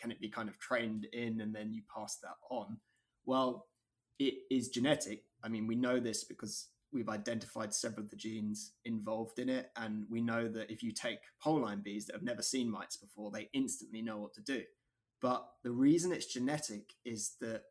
Can 0.00 0.10
it 0.10 0.20
be 0.20 0.28
kind 0.28 0.48
of 0.48 0.58
trained 0.58 1.06
in 1.12 1.40
and 1.40 1.54
then 1.54 1.72
you 1.72 1.82
pass 1.94 2.18
that 2.22 2.36
on? 2.50 2.78
Well, 3.24 3.66
it 4.18 4.34
is 4.50 4.68
genetic. 4.68 5.24
I 5.42 5.48
mean, 5.48 5.66
we 5.66 5.76
know 5.76 6.00
this 6.00 6.24
because 6.24 6.68
we've 6.92 7.08
identified 7.08 7.72
several 7.72 8.04
of 8.04 8.10
the 8.10 8.16
genes 8.16 8.72
involved 8.84 9.38
in 9.38 9.48
it, 9.48 9.70
and 9.76 10.04
we 10.10 10.20
know 10.20 10.48
that 10.48 10.70
if 10.70 10.82
you 10.82 10.92
take 10.92 11.18
Pol-line 11.42 11.82
bees 11.82 12.06
that 12.06 12.14
have 12.14 12.22
never 12.22 12.42
seen 12.42 12.70
mites 12.70 12.96
before, 12.96 13.30
they 13.30 13.48
instantly 13.52 14.02
know 14.02 14.18
what 14.18 14.34
to 14.34 14.42
do. 14.42 14.62
But 15.20 15.46
the 15.62 15.72
reason 15.72 16.12
it's 16.12 16.26
genetic 16.32 16.94
is 17.04 17.34
that 17.40 17.62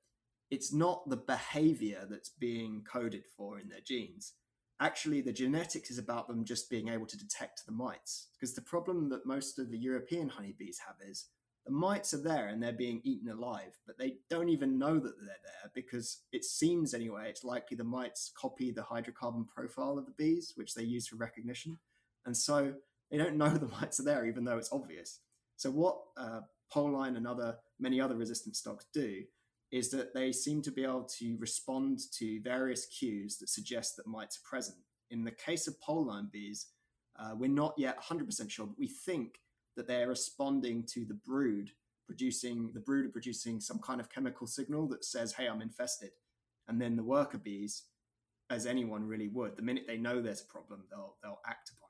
it's 0.51 0.73
not 0.73 1.07
the 1.09 1.17
behavior 1.17 2.07
that's 2.09 2.29
being 2.29 2.83
coded 2.91 3.23
for 3.37 3.59
in 3.59 3.69
their 3.69 3.81
genes. 3.81 4.33
Actually, 4.79 5.21
the 5.21 5.33
genetics 5.33 5.91
is 5.91 5.97
about 5.97 6.27
them 6.27 6.45
just 6.45 6.69
being 6.69 6.87
able 6.87 7.05
to 7.05 7.17
detect 7.17 7.65
the 7.65 7.71
mites. 7.71 8.27
Because 8.33 8.55
the 8.55 8.61
problem 8.61 9.09
that 9.09 9.25
most 9.25 9.59
of 9.59 9.69
the 9.69 9.77
European 9.77 10.29
honeybees 10.29 10.79
have 10.85 10.95
is 11.07 11.25
the 11.65 11.71
mites 11.71 12.13
are 12.13 12.21
there 12.21 12.47
and 12.47 12.63
they're 12.63 12.71
being 12.71 13.01
eaten 13.03 13.29
alive, 13.29 13.77
but 13.85 13.97
they 13.97 14.15
don't 14.29 14.49
even 14.49 14.79
know 14.79 14.95
that 14.95 15.19
they're 15.19 15.27
there 15.43 15.71
because 15.75 16.21
it 16.31 16.45
seems, 16.45 16.93
anyway, 16.93 17.29
it's 17.29 17.43
likely 17.43 17.75
the 17.75 17.83
mites 17.83 18.31
copy 18.35 18.71
the 18.71 18.81
hydrocarbon 18.81 19.47
profile 19.47 19.97
of 19.97 20.05
the 20.05 20.13
bees, 20.17 20.53
which 20.55 20.73
they 20.73 20.83
use 20.83 21.07
for 21.07 21.17
recognition. 21.17 21.77
And 22.25 22.35
so 22.35 22.73
they 23.11 23.17
don't 23.17 23.35
know 23.37 23.49
the 23.49 23.67
mites 23.67 23.99
are 23.99 24.03
there, 24.03 24.25
even 24.25 24.45
though 24.45 24.57
it's 24.57 24.71
obvious. 24.71 25.19
So, 25.57 25.69
what 25.69 25.99
uh, 26.15 26.41
Pol-line 26.71 27.15
and 27.15 27.27
other 27.27 27.57
many 27.79 27.99
other 28.01 28.15
resistant 28.15 28.55
stocks 28.55 28.85
do 28.93 29.23
is 29.71 29.89
that 29.91 30.13
they 30.13 30.31
seem 30.31 30.61
to 30.63 30.71
be 30.71 30.83
able 30.83 31.03
to 31.03 31.37
respond 31.37 31.99
to 32.11 32.41
various 32.41 32.87
cues 32.87 33.37
that 33.37 33.49
suggest 33.49 33.95
that 33.95 34.07
mites 34.07 34.37
are 34.37 34.49
present. 34.49 34.77
In 35.11 35.23
the 35.23 35.31
case 35.31 35.67
of 35.67 35.79
Pol-line 35.79 36.29
bees, 36.31 36.67
uh, 37.19 37.31
we're 37.35 37.49
not 37.49 37.73
yet 37.77 38.01
100% 38.01 38.49
sure, 38.49 38.65
but 38.65 38.79
we 38.79 38.87
think 38.87 39.39
that 39.75 39.87
they're 39.87 40.07
responding 40.07 40.83
to 40.87 41.05
the 41.05 41.13
brood 41.13 41.71
producing 42.09 42.71
the 42.73 42.79
brood 42.79 43.05
are 43.05 43.09
producing 43.09 43.59
some 43.59 43.77
kind 43.77 44.01
of 44.01 44.09
chemical 44.09 44.47
signal 44.47 44.87
that 44.87 45.05
says, 45.05 45.31
"Hey, 45.33 45.47
I'm 45.47 45.61
infested," 45.61 46.11
and 46.67 46.81
then 46.81 46.95
the 46.95 47.03
worker 47.03 47.37
bees, 47.37 47.83
as 48.49 48.65
anyone 48.65 49.03
really 49.03 49.27
would, 49.27 49.55
the 49.55 49.61
minute 49.61 49.85
they 49.85 49.97
know 49.97 50.19
there's 50.19 50.41
a 50.41 50.45
problem, 50.45 50.87
they'll 50.89 51.17
they'll 51.21 51.39
act 51.45 51.69
upon 51.69 51.88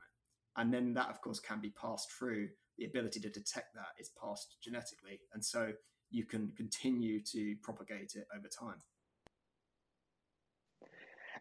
and 0.58 0.74
then 0.74 0.94
that, 0.94 1.10
of 1.10 1.22
course, 1.22 1.40
can 1.40 1.60
be 1.60 1.70
passed 1.70 2.12
through 2.12 2.50
the 2.78 2.86
ability 2.86 3.20
to 3.20 3.30
detect 3.30 3.74
that 3.76 3.94
is 4.00 4.12
passed 4.22 4.56
genetically. 4.64 5.20
And 5.34 5.44
so 5.44 5.72
you 6.12 6.26
can 6.26 6.52
continue 6.58 7.22
to 7.32 7.56
propagate 7.62 8.14
it 8.16 8.26
over 8.36 8.48
time. 8.48 8.80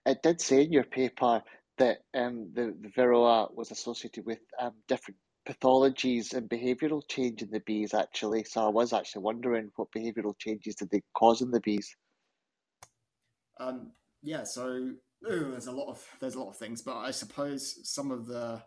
It 0.07 0.23
did 0.23 0.41
say 0.41 0.65
in 0.65 0.73
your 0.73 0.85
paper 0.85 1.43
that 1.79 1.99
um, 2.15 2.51
the, 2.55 2.75
the 2.81 2.89
Varroa 2.89 3.55
was 3.55 3.71
associated 3.71 4.27
with 4.27 4.41
um, 4.61 4.73
different 4.89 5.19
pathologies 5.49 6.35
and 6.35 6.49
behavioural 6.49 7.03
change 7.09 7.43
in 7.43 7.51
the 7.51 7.61
bees, 7.61 7.95
actually. 7.95 8.45
So 8.45 8.67
I 8.67 8.69
was 8.69 8.93
actually 8.93 9.23
wondering 9.23 9.71
what 9.77 9.89
behavioural 9.97 10.39
changes 10.39 10.75
did 10.75 10.91
they 10.91 11.03
cause 11.15 11.41
in 11.41 11.51
the 11.51 11.61
bees? 11.61 11.97
Um, 13.59 13.93
yeah, 14.23 14.45
so 14.45 14.91
ooh, 15.31 15.51
there's 15.51 15.67
a 15.67 15.73
lot 15.73 15.89
of 15.89 16.05
there's 16.21 16.35
a 16.35 16.41
lot 16.41 16.51
of 16.51 16.57
things, 16.57 16.83
but 16.83 16.97
I 16.97 17.11
suppose 17.11 17.79
some 17.89 18.11
of 18.11 18.27
the 18.27 18.63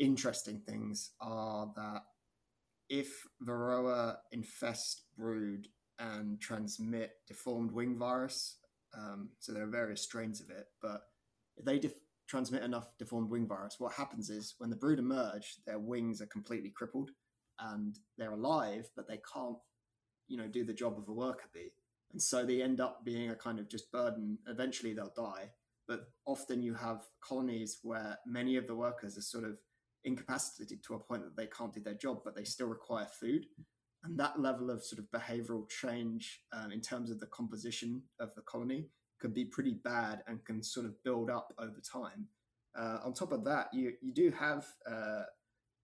interesting 0.00 0.60
things 0.66 1.10
are 1.20 1.70
that 1.76 2.02
if 2.88 3.24
Varroa 3.46 4.16
infest 4.32 5.02
brood 5.16 5.68
and 6.00 6.40
transmit 6.40 7.12
deformed 7.28 7.70
wing 7.70 7.96
virus, 7.96 8.56
um, 8.98 9.28
so 9.38 9.52
there 9.52 9.62
are 9.62 9.70
various 9.70 10.02
strains 10.02 10.40
of 10.40 10.50
it, 10.50 10.66
but 10.82 11.02
if 11.56 11.64
they 11.64 11.78
def- 11.78 11.92
transmit 12.26 12.64
enough 12.64 12.88
deformed 12.98 13.30
wing 13.30 13.46
virus, 13.46 13.76
what 13.78 13.92
happens 13.92 14.30
is 14.30 14.54
when 14.58 14.70
the 14.70 14.76
brood 14.76 14.98
emerge, 14.98 15.58
their 15.66 15.78
wings 15.78 16.20
are 16.20 16.26
completely 16.26 16.70
crippled 16.70 17.10
and 17.60 17.98
they're 18.16 18.32
alive, 18.32 18.88
but 18.96 19.06
they 19.06 19.20
can't, 19.32 19.58
you 20.26 20.38
know, 20.38 20.48
do 20.48 20.64
the 20.64 20.72
job 20.72 20.98
of 20.98 21.08
a 21.08 21.12
worker 21.12 21.48
bee. 21.52 21.72
And 22.12 22.20
so 22.20 22.44
they 22.44 22.62
end 22.62 22.80
up 22.80 23.04
being 23.04 23.30
a 23.30 23.36
kind 23.36 23.60
of 23.60 23.68
just 23.68 23.92
burden. 23.92 24.38
Eventually 24.48 24.94
they'll 24.94 25.12
die. 25.14 25.50
But 25.86 26.08
often 26.26 26.62
you 26.62 26.74
have 26.74 27.02
colonies 27.20 27.78
where 27.82 28.18
many 28.26 28.56
of 28.56 28.66
the 28.66 28.74
workers 28.74 29.18
are 29.18 29.22
sort 29.22 29.44
of 29.44 29.58
incapacitated 30.04 30.82
to 30.84 30.94
a 30.94 30.98
point 30.98 31.22
that 31.24 31.36
they 31.36 31.46
can't 31.46 31.72
do 31.72 31.80
their 31.80 31.94
job, 31.94 32.20
but 32.24 32.34
they 32.34 32.44
still 32.44 32.68
require 32.68 33.06
food. 33.06 33.46
And 34.02 34.18
that 34.18 34.40
level 34.40 34.70
of 34.70 34.82
sort 34.82 34.98
of 34.98 35.10
behavioral 35.10 35.68
change 35.68 36.42
um, 36.52 36.72
in 36.72 36.80
terms 36.80 37.10
of 37.10 37.20
the 37.20 37.26
composition 37.26 38.02
of 38.18 38.34
the 38.34 38.42
colony 38.42 38.88
could 39.20 39.34
be 39.34 39.44
pretty 39.44 39.74
bad 39.84 40.22
and 40.26 40.44
can 40.44 40.62
sort 40.62 40.86
of 40.86 41.02
build 41.04 41.28
up 41.28 41.52
over 41.58 41.80
time. 41.80 42.26
Uh, 42.78 42.98
on 43.04 43.12
top 43.12 43.32
of 43.32 43.44
that, 43.44 43.68
you, 43.72 43.92
you 44.00 44.14
do 44.14 44.30
have 44.30 44.66
uh, 44.90 45.22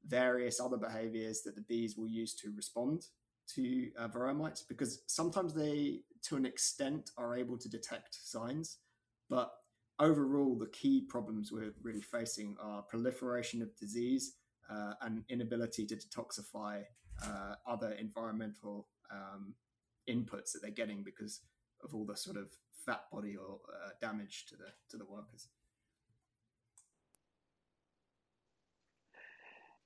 various 0.07 0.61
other 0.61 0.77
behaviors 0.79 1.43
that 1.43 1.55
the 1.55 1.61
bees 1.63 1.97
will 1.97 2.09
use 2.09 2.35
to 2.35 2.53
respond 2.57 3.03
to 3.55 3.91
uh, 3.99 4.09
because 4.69 5.03
sometimes 5.07 5.55
they, 5.55 6.01
to 6.23 6.37
an 6.37 6.47
extent, 6.47 7.11
are 7.17 7.37
able 7.37 7.59
to 7.59 7.69
detect 7.69 8.17
signs, 8.23 8.79
but 9.29 9.53
overall, 10.01 10.57
the 10.59 10.69
key 10.69 11.03
problems 11.09 11.51
we're 11.53 11.75
really 11.83 12.01
facing 12.03 12.57
are 12.61 12.83
proliferation 12.83 13.63
of 13.63 13.75
disease 13.77 14.35
uh, 14.71 14.95
and 15.03 15.23
inability 15.29 15.87
to 15.87 15.97
detoxify 15.97 16.83
uh, 17.25 17.55
other 17.67 17.93
environmental 17.93 18.89
um, 19.13 19.55
inputs 20.09 20.53
that 20.53 20.61
they're 20.63 20.71
getting 20.71 21.03
because 21.03 21.41
of 21.85 21.95
all 21.95 22.05
the 22.05 22.17
sort 22.17 22.37
of 22.37 22.49
fat 22.85 23.03
body 23.13 23.37
or 23.37 23.59
uh, 23.75 23.91
damage 24.01 24.47
to 24.49 24.57
the 24.57 24.67
to 24.91 24.97
the 24.97 25.05
workers. 25.05 25.49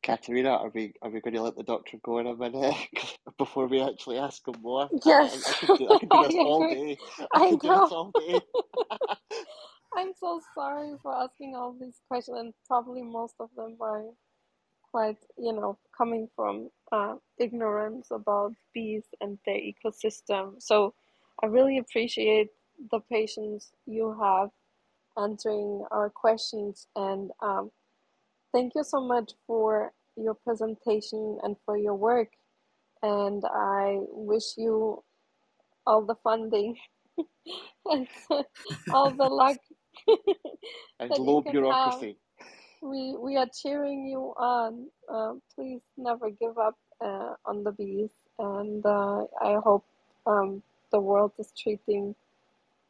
Katerina, 0.02 0.50
are 0.50 0.70
we 0.74 0.94
are 1.02 1.10
we 1.10 1.20
going 1.20 1.34
to 1.34 1.42
let 1.42 1.56
the 1.56 1.62
doctor 1.62 1.98
go 2.02 2.18
in 2.18 2.26
a 2.26 2.34
minute 2.36 2.74
before 3.38 3.66
we 3.66 3.82
actually 3.82 4.18
ask 4.18 4.46
him 4.48 4.56
more? 4.62 4.90
Yes, 5.04 5.46
I, 5.46 5.50
I, 5.50 5.52
I 5.52 5.54
could 5.54 5.74
do, 5.74 5.88
I 5.90 5.96
could 5.96 6.10
do 6.10 6.20
this 6.20 6.38
all 6.38 6.66
day. 6.70 6.98
I 7.34 7.40
I 7.40 7.46
could 7.46 7.60
do 7.60 7.74
this 7.76 7.90
all 7.92 8.12
day. 8.18 8.40
I'm 9.96 10.12
so 10.18 10.40
sorry 10.54 10.96
for 11.02 11.14
asking 11.14 11.54
all 11.56 11.74
these 11.78 12.00
questions, 12.08 12.38
and 12.38 12.54
probably 12.66 13.02
most 13.02 13.34
of 13.40 13.50
them 13.56 13.76
are 13.80 14.04
quite, 14.90 15.18
you 15.38 15.52
know, 15.52 15.78
coming 15.96 16.28
from 16.36 16.70
uh, 16.92 17.16
ignorance 17.38 18.08
about 18.10 18.54
bees 18.74 19.04
and 19.20 19.38
their 19.46 19.58
ecosystem. 19.58 20.62
So 20.62 20.94
I 21.42 21.46
really 21.46 21.78
appreciate 21.78 22.48
the 22.90 23.00
patience 23.10 23.72
you 23.86 24.16
have 24.22 24.50
answering 25.18 25.84
our 25.90 26.10
questions, 26.10 26.86
and 26.96 27.30
um, 27.42 27.70
thank 28.52 28.74
you 28.76 28.84
so 28.84 29.00
much 29.00 29.32
for 29.46 29.92
your 30.16 30.34
presentation 30.34 31.38
and 31.42 31.56
for 31.64 31.76
your 31.76 31.94
work. 31.94 32.28
And 33.02 33.42
I 33.46 33.98
wish 34.10 34.56
you 34.56 35.02
all 35.86 36.04
the 36.06 36.16
funding 36.24 36.76
and 37.86 38.08
all 38.92 39.10
the 39.10 39.24
luck 39.28 39.58
And 41.00 41.18
low 41.18 41.40
can 41.44 41.58
have. 41.70 42.02
bureaucracy. 42.02 42.18
We 42.82 43.16
we 43.18 43.36
are 43.36 43.48
cheering 43.52 44.06
you 44.06 44.34
on. 44.38 44.88
Uh, 45.08 45.34
please 45.54 45.82
never 45.96 46.30
give 46.30 46.58
up 46.58 46.76
uh, 47.00 47.34
on 47.46 47.64
the 47.64 47.72
bees, 47.72 48.10
and 48.38 48.84
uh, 48.86 49.24
I 49.40 49.56
hope 49.64 49.84
um, 50.26 50.62
the 50.92 51.00
world 51.00 51.32
is 51.38 51.52
treating 51.58 52.14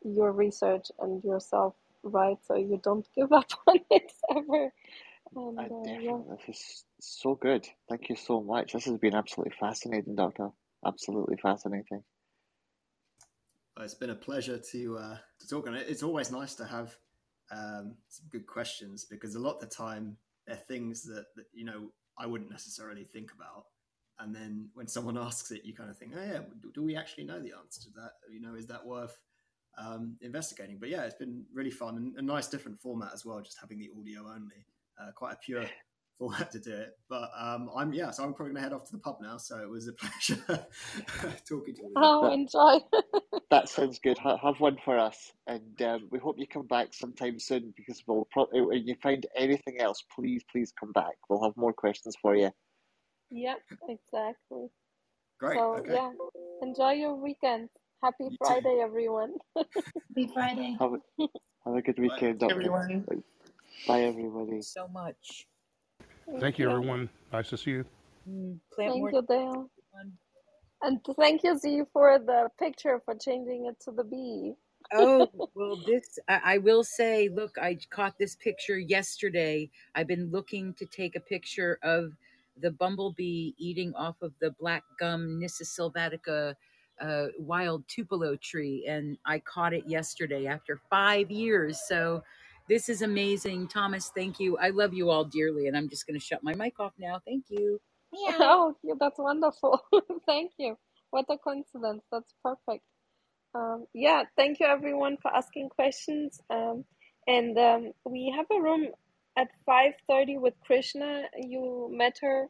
your 0.05 0.33
research 0.33 0.91
and 1.01 1.23
yourself 1.25 1.75
right, 2.05 2.39
so 2.47 2.57
you 2.57 2.81
don't 2.83 3.07
give 3.17 3.33
up 3.33 3.51
on 3.67 3.79
it 3.91 4.13
ever. 4.37 4.73
And 5.37 5.59
I 5.59 5.71
uh, 5.71 5.85
definitely, 5.85 6.01
yeah, 6.01 6.21
this 6.47 6.49
is 6.57 6.85
so 7.01 7.35
good. 7.35 7.69
Thank 7.89 8.09
you 8.09 8.17
so 8.17 8.43
much. 8.43 8.73
This 8.73 8.87
has 8.87 8.99
been 8.99 9.15
absolutely 9.15 9.55
fascinating, 9.61 10.17
Doctor. 10.17 10.51
Absolutely 10.87 11.37
fascinating. 11.37 12.03
It's 13.83 13.95
been 13.95 14.11
a 14.11 14.15
pleasure 14.15 14.59
to 14.59 14.99
uh, 14.99 15.17
to 15.41 15.49
talk 15.49 15.67
on 15.67 15.75
it. 15.75 15.87
It's 15.89 16.03
always 16.03 16.31
nice 16.31 16.55
to 16.57 16.65
have 16.65 16.97
um, 17.51 17.95
some 18.09 18.27
good 18.31 18.47
questions 18.47 19.05
because 19.05 19.35
a 19.35 19.41
lot 19.41 19.55
of 19.55 19.61
the 19.61 19.67
time 19.67 20.17
they're 20.47 20.57
things 20.57 21.03
that, 21.05 21.27
that 21.37 21.47
you 21.53 21.65
know 21.65 21.89
I 22.19 22.27
wouldn't 22.27 22.51
necessarily 22.51 23.05
think 23.05 23.33
about, 23.33 23.65
and 24.19 24.35
then 24.35 24.69
when 24.75 24.87
someone 24.87 25.19
asks 25.29 25.51
it, 25.51 25.65
you 25.65 25.75
kind 25.75 25.91
of 25.91 25.99
think, 25.99 26.13
oh 26.17 26.23
yeah, 26.23 26.41
do, 26.63 26.71
do 26.75 26.83
we 26.83 26.97
actually 26.97 27.25
know 27.25 27.41
the 27.41 27.53
answer 27.59 27.81
to 27.83 27.91
that? 27.97 28.13
You 28.31 28.41
know, 28.41 28.55
is 28.55 28.67
that 28.67 28.85
worth 28.85 29.19
um, 29.79 30.17
investigating? 30.21 30.79
But 30.79 30.91
yeah, 30.91 31.05
it's 31.05 31.15
been 31.15 31.45
really 31.53 31.71
fun 31.71 31.97
and 31.97 32.17
a 32.17 32.23
nice 32.23 32.49
different 32.49 32.79
format 32.79 33.11
as 33.15 33.25
well, 33.25 33.41
just 33.41 33.59
having 33.61 33.79
the 33.79 33.91
audio 33.99 34.21
only, 34.29 34.67
uh, 35.01 35.13
quite 35.13 35.35
a 35.35 35.39
pure 35.45 35.65
format 36.21 36.51
to 36.53 36.61
do 36.61 36.73
it. 36.73 36.97
But 37.09 37.31
um, 37.37 37.71
I'm 37.77 37.93
yeah, 37.93 38.11
so 38.13 38.23
I'm 38.23 38.35
probably 38.35 38.55
gonna 38.55 38.63
head 38.65 38.73
off 38.73 38.85
to 38.87 38.93
the 38.93 38.99
pub 38.99 39.17
now. 39.21 39.39
So 39.39 39.59
it 39.59 39.69
was 39.69 39.89
a 39.89 39.93
pleasure 39.95 40.67
talking 41.49 41.75
to 41.75 41.83
you. 41.83 41.95
oh, 41.97 42.29
That 42.29 42.33
enjoy. 42.33 42.79
that 43.51 43.69
sounds 43.69 43.99
good. 43.99 44.19
Have 44.19 44.61
one 44.61 44.77
for 44.85 44.99
us, 44.99 45.33
and 45.49 45.83
um, 45.83 46.09
we 46.13 46.21
hope 46.21 46.37
you 46.39 46.47
come 46.47 46.67
back 46.67 46.89
sometime 46.93 47.41
soon 47.41 47.75
because 47.77 48.03
we'll 48.07 48.29
probably 48.31 48.61
when 48.61 48.87
you 48.87 48.95
find 49.03 49.27
anything 49.35 49.81
else, 49.81 50.05
please 50.15 50.45
please 50.53 50.73
come 50.79 50.93
back. 50.93 51.15
We'll 51.29 51.43
have 51.43 51.57
more 51.57 51.73
questions 51.73 52.15
for 52.23 52.37
you. 52.37 52.51
Yep, 53.31 53.59
exactly. 53.89 54.69
Great. 55.41 55.57
So 55.57 55.77
Okay. 55.79 55.95
yeah, 55.95 56.11
enjoy 56.63 56.93
your 56.93 57.15
weekend. 57.15 57.71
Happy 58.03 58.25
You 58.25 58.31
too. 58.31 58.37
Friday, 58.39 58.81
everyone. 58.83 59.35
Happy 59.57 60.31
Friday. 60.33 60.77
Have 60.81 60.95
a, 60.95 61.27
have 61.67 61.75
a 61.77 61.83
good 61.83 61.99
weekend, 61.99 62.41
Doctor. 62.41 62.55
Everyone. 62.57 63.07
Bye, 63.87 64.03
everybody. 64.03 64.63
so 64.63 64.89
much. 64.89 65.47
Thank 66.39 66.59
you, 66.59 66.71
everyone. 66.71 67.09
Nice 67.33 67.49
to 67.51 67.57
see 67.57 67.73
you. 67.73 67.85
Mm, 68.29 68.59
plant 68.75 68.93
Thank 68.93 69.01
more. 69.01 69.13
you, 69.13 69.23
Dale. 69.29 69.71
And 70.83 71.01
thank 71.19 71.43
you, 71.45 71.59
Z, 71.59 71.83
for 71.93 72.19
the 72.19 72.49
picture 72.59 73.01
for 73.05 73.15
changing 73.15 73.67
it 73.67 73.77
to 73.85 73.93
the 73.93 74.05
bee. 74.05 74.55
Oh, 74.93 75.29
well, 75.55 75.77
this, 75.87 76.19
I, 76.29 76.41
I 76.55 76.59
will 76.59 76.85
say, 76.85 77.29
look, 77.29 77.57
I 77.59 77.79
caught 77.91 78.19
this 78.19 78.37
picture 78.37 78.79
yesterday. 78.79 79.71
I've 79.95 80.07
been 80.07 80.31
looking 80.31 80.75
to 80.75 80.87
take 80.87 81.17
a 81.17 81.21
picture 81.21 81.79
of 81.83 82.13
the 82.61 82.71
bumblebee 82.71 83.53
eating 83.59 83.95
off 83.95 84.17
of 84.23 84.33
the 84.41 84.53
black 84.59 84.83
gum 84.99 85.39
Nyssa 85.39 85.65
sylvatica 85.65 86.55
uh, 87.01 87.27
wild 87.39 87.87
tupelo 87.89 88.37
tree, 88.37 88.87
and 88.89 89.17
I 89.25 89.39
caught 89.41 89.73
it 89.73 89.85
yesterday 89.87 90.47
after 90.47 90.81
five 90.91 91.31
years. 91.31 91.81
So 91.87 92.23
this 92.71 92.89
is 92.91 93.03
amazing. 93.03 93.69
Thomas, 93.69 94.13
thank 94.17 94.41
you. 94.41 94.59
I 94.59 94.71
love 94.71 94.95
you 94.95 95.11
all 95.11 95.27
dearly, 95.27 95.69
and 95.69 95.77
I'm 95.77 95.91
just 95.91 96.09
going 96.09 96.21
to 96.21 96.27
shut 96.27 96.45
my 96.45 96.55
mic 96.55 96.81
off 96.81 96.95
now. 96.99 97.21
Thank 97.27 97.47
you. 97.51 97.81
Meow. 98.13 98.37
Oh, 98.41 98.77
yeah, 98.85 98.95
that's 99.01 99.19
wonderful. 99.19 99.81
Thank 100.27 100.53
you. 100.59 100.79
What 101.11 101.27
a 101.31 101.39
coincidence. 101.39 102.05
That's 102.13 102.35
perfect. 102.45 102.85
Um, 103.55 103.87
yeah, 103.95 104.25
thank 104.37 104.61
you 104.61 104.67
everyone 104.67 105.17
for 105.23 105.35
asking 105.35 105.71
questions. 105.71 106.41
Um, 106.51 106.85
and 107.29 107.59
um, 107.59 107.93
we 108.07 108.33
have 108.37 108.47
a 108.51 108.63
room 108.63 108.89
at 109.37 109.49
5:30 109.69 110.41
with 110.41 110.55
Krishna. 110.65 111.25
You 111.37 111.91
met 111.93 112.19
her, 112.23 112.49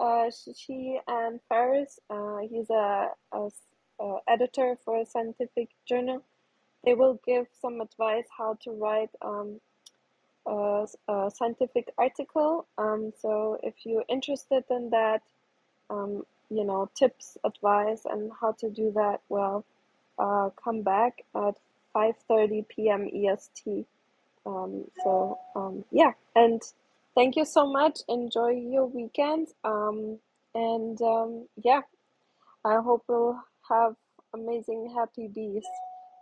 uh, 0.00 0.30
she 0.56 0.98
and 1.08 1.40
Faris. 1.48 1.98
Uh, 2.10 2.38
he's 2.50 2.70
a, 2.70 3.08
a 3.34 3.46
s- 3.46 3.68
a 4.00 4.16
editor 4.28 4.76
for 4.84 5.00
a 5.00 5.06
scientific 5.06 5.70
journal. 5.88 6.22
They 6.84 6.94
will 6.94 7.20
give 7.26 7.46
some 7.60 7.80
advice 7.80 8.26
how 8.36 8.58
to 8.64 8.70
write 8.72 9.10
um, 9.22 9.60
a, 10.46 10.86
a 11.08 11.30
scientific 11.34 11.92
article. 11.98 12.66
Um, 12.78 13.12
so 13.20 13.58
if 13.62 13.74
you're 13.84 14.04
interested 14.08 14.64
in 14.70 14.90
that, 14.90 15.22
um, 15.90 16.24
you 16.50 16.64
know, 16.64 16.90
tips, 16.94 17.38
advice, 17.44 18.02
and 18.04 18.30
how 18.40 18.52
to 18.60 18.70
do 18.70 18.92
that 18.94 19.20
well, 19.28 19.64
uh, 20.18 20.50
come 20.62 20.82
back 20.82 21.24
at 21.34 21.56
5:30 21.96 22.68
p.m. 22.68 23.08
EST. 23.08 23.86
Um, 24.46 24.84
so 25.02 25.38
um, 25.56 25.84
yeah, 25.90 26.12
and 26.36 26.62
thank 27.14 27.36
you 27.36 27.44
so 27.44 27.66
much. 27.66 28.00
Enjoy 28.08 28.50
your 28.50 28.86
weekend. 28.86 29.48
Um, 29.64 30.18
and 30.54 31.00
um, 31.02 31.48
yeah, 31.62 31.82
I 32.64 32.76
hope 32.76 33.04
we'll 33.08 33.40
have 33.70 33.96
amazing 34.34 34.92
happy 34.96 35.28
bees 35.28 35.64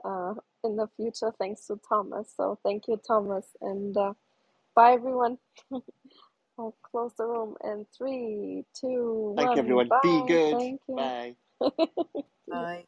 uh, 0.04 0.34
in 0.64 0.76
the 0.76 0.88
future. 0.96 1.32
Thanks 1.38 1.66
to 1.68 1.80
Thomas. 1.88 2.32
So 2.36 2.58
thank 2.64 2.88
you, 2.88 3.00
Thomas, 3.06 3.46
and 3.62 3.96
uh, 3.96 4.14
bye 4.76 4.92
everyone. 4.94 5.38
I'll 6.58 6.76
close 6.82 7.12
the 7.18 7.26
room 7.26 7.56
in 7.64 7.86
three, 7.96 8.64
two, 8.80 9.32
Thank 9.36 9.56
you, 9.56 9.60
one. 9.62 9.62
everyone. 9.62 9.94
Be 10.02 10.22
good. 10.22 10.58
Thank 10.58 10.82
you. 10.88 11.14
Bye. 11.20 11.36
Bye. 12.50 12.84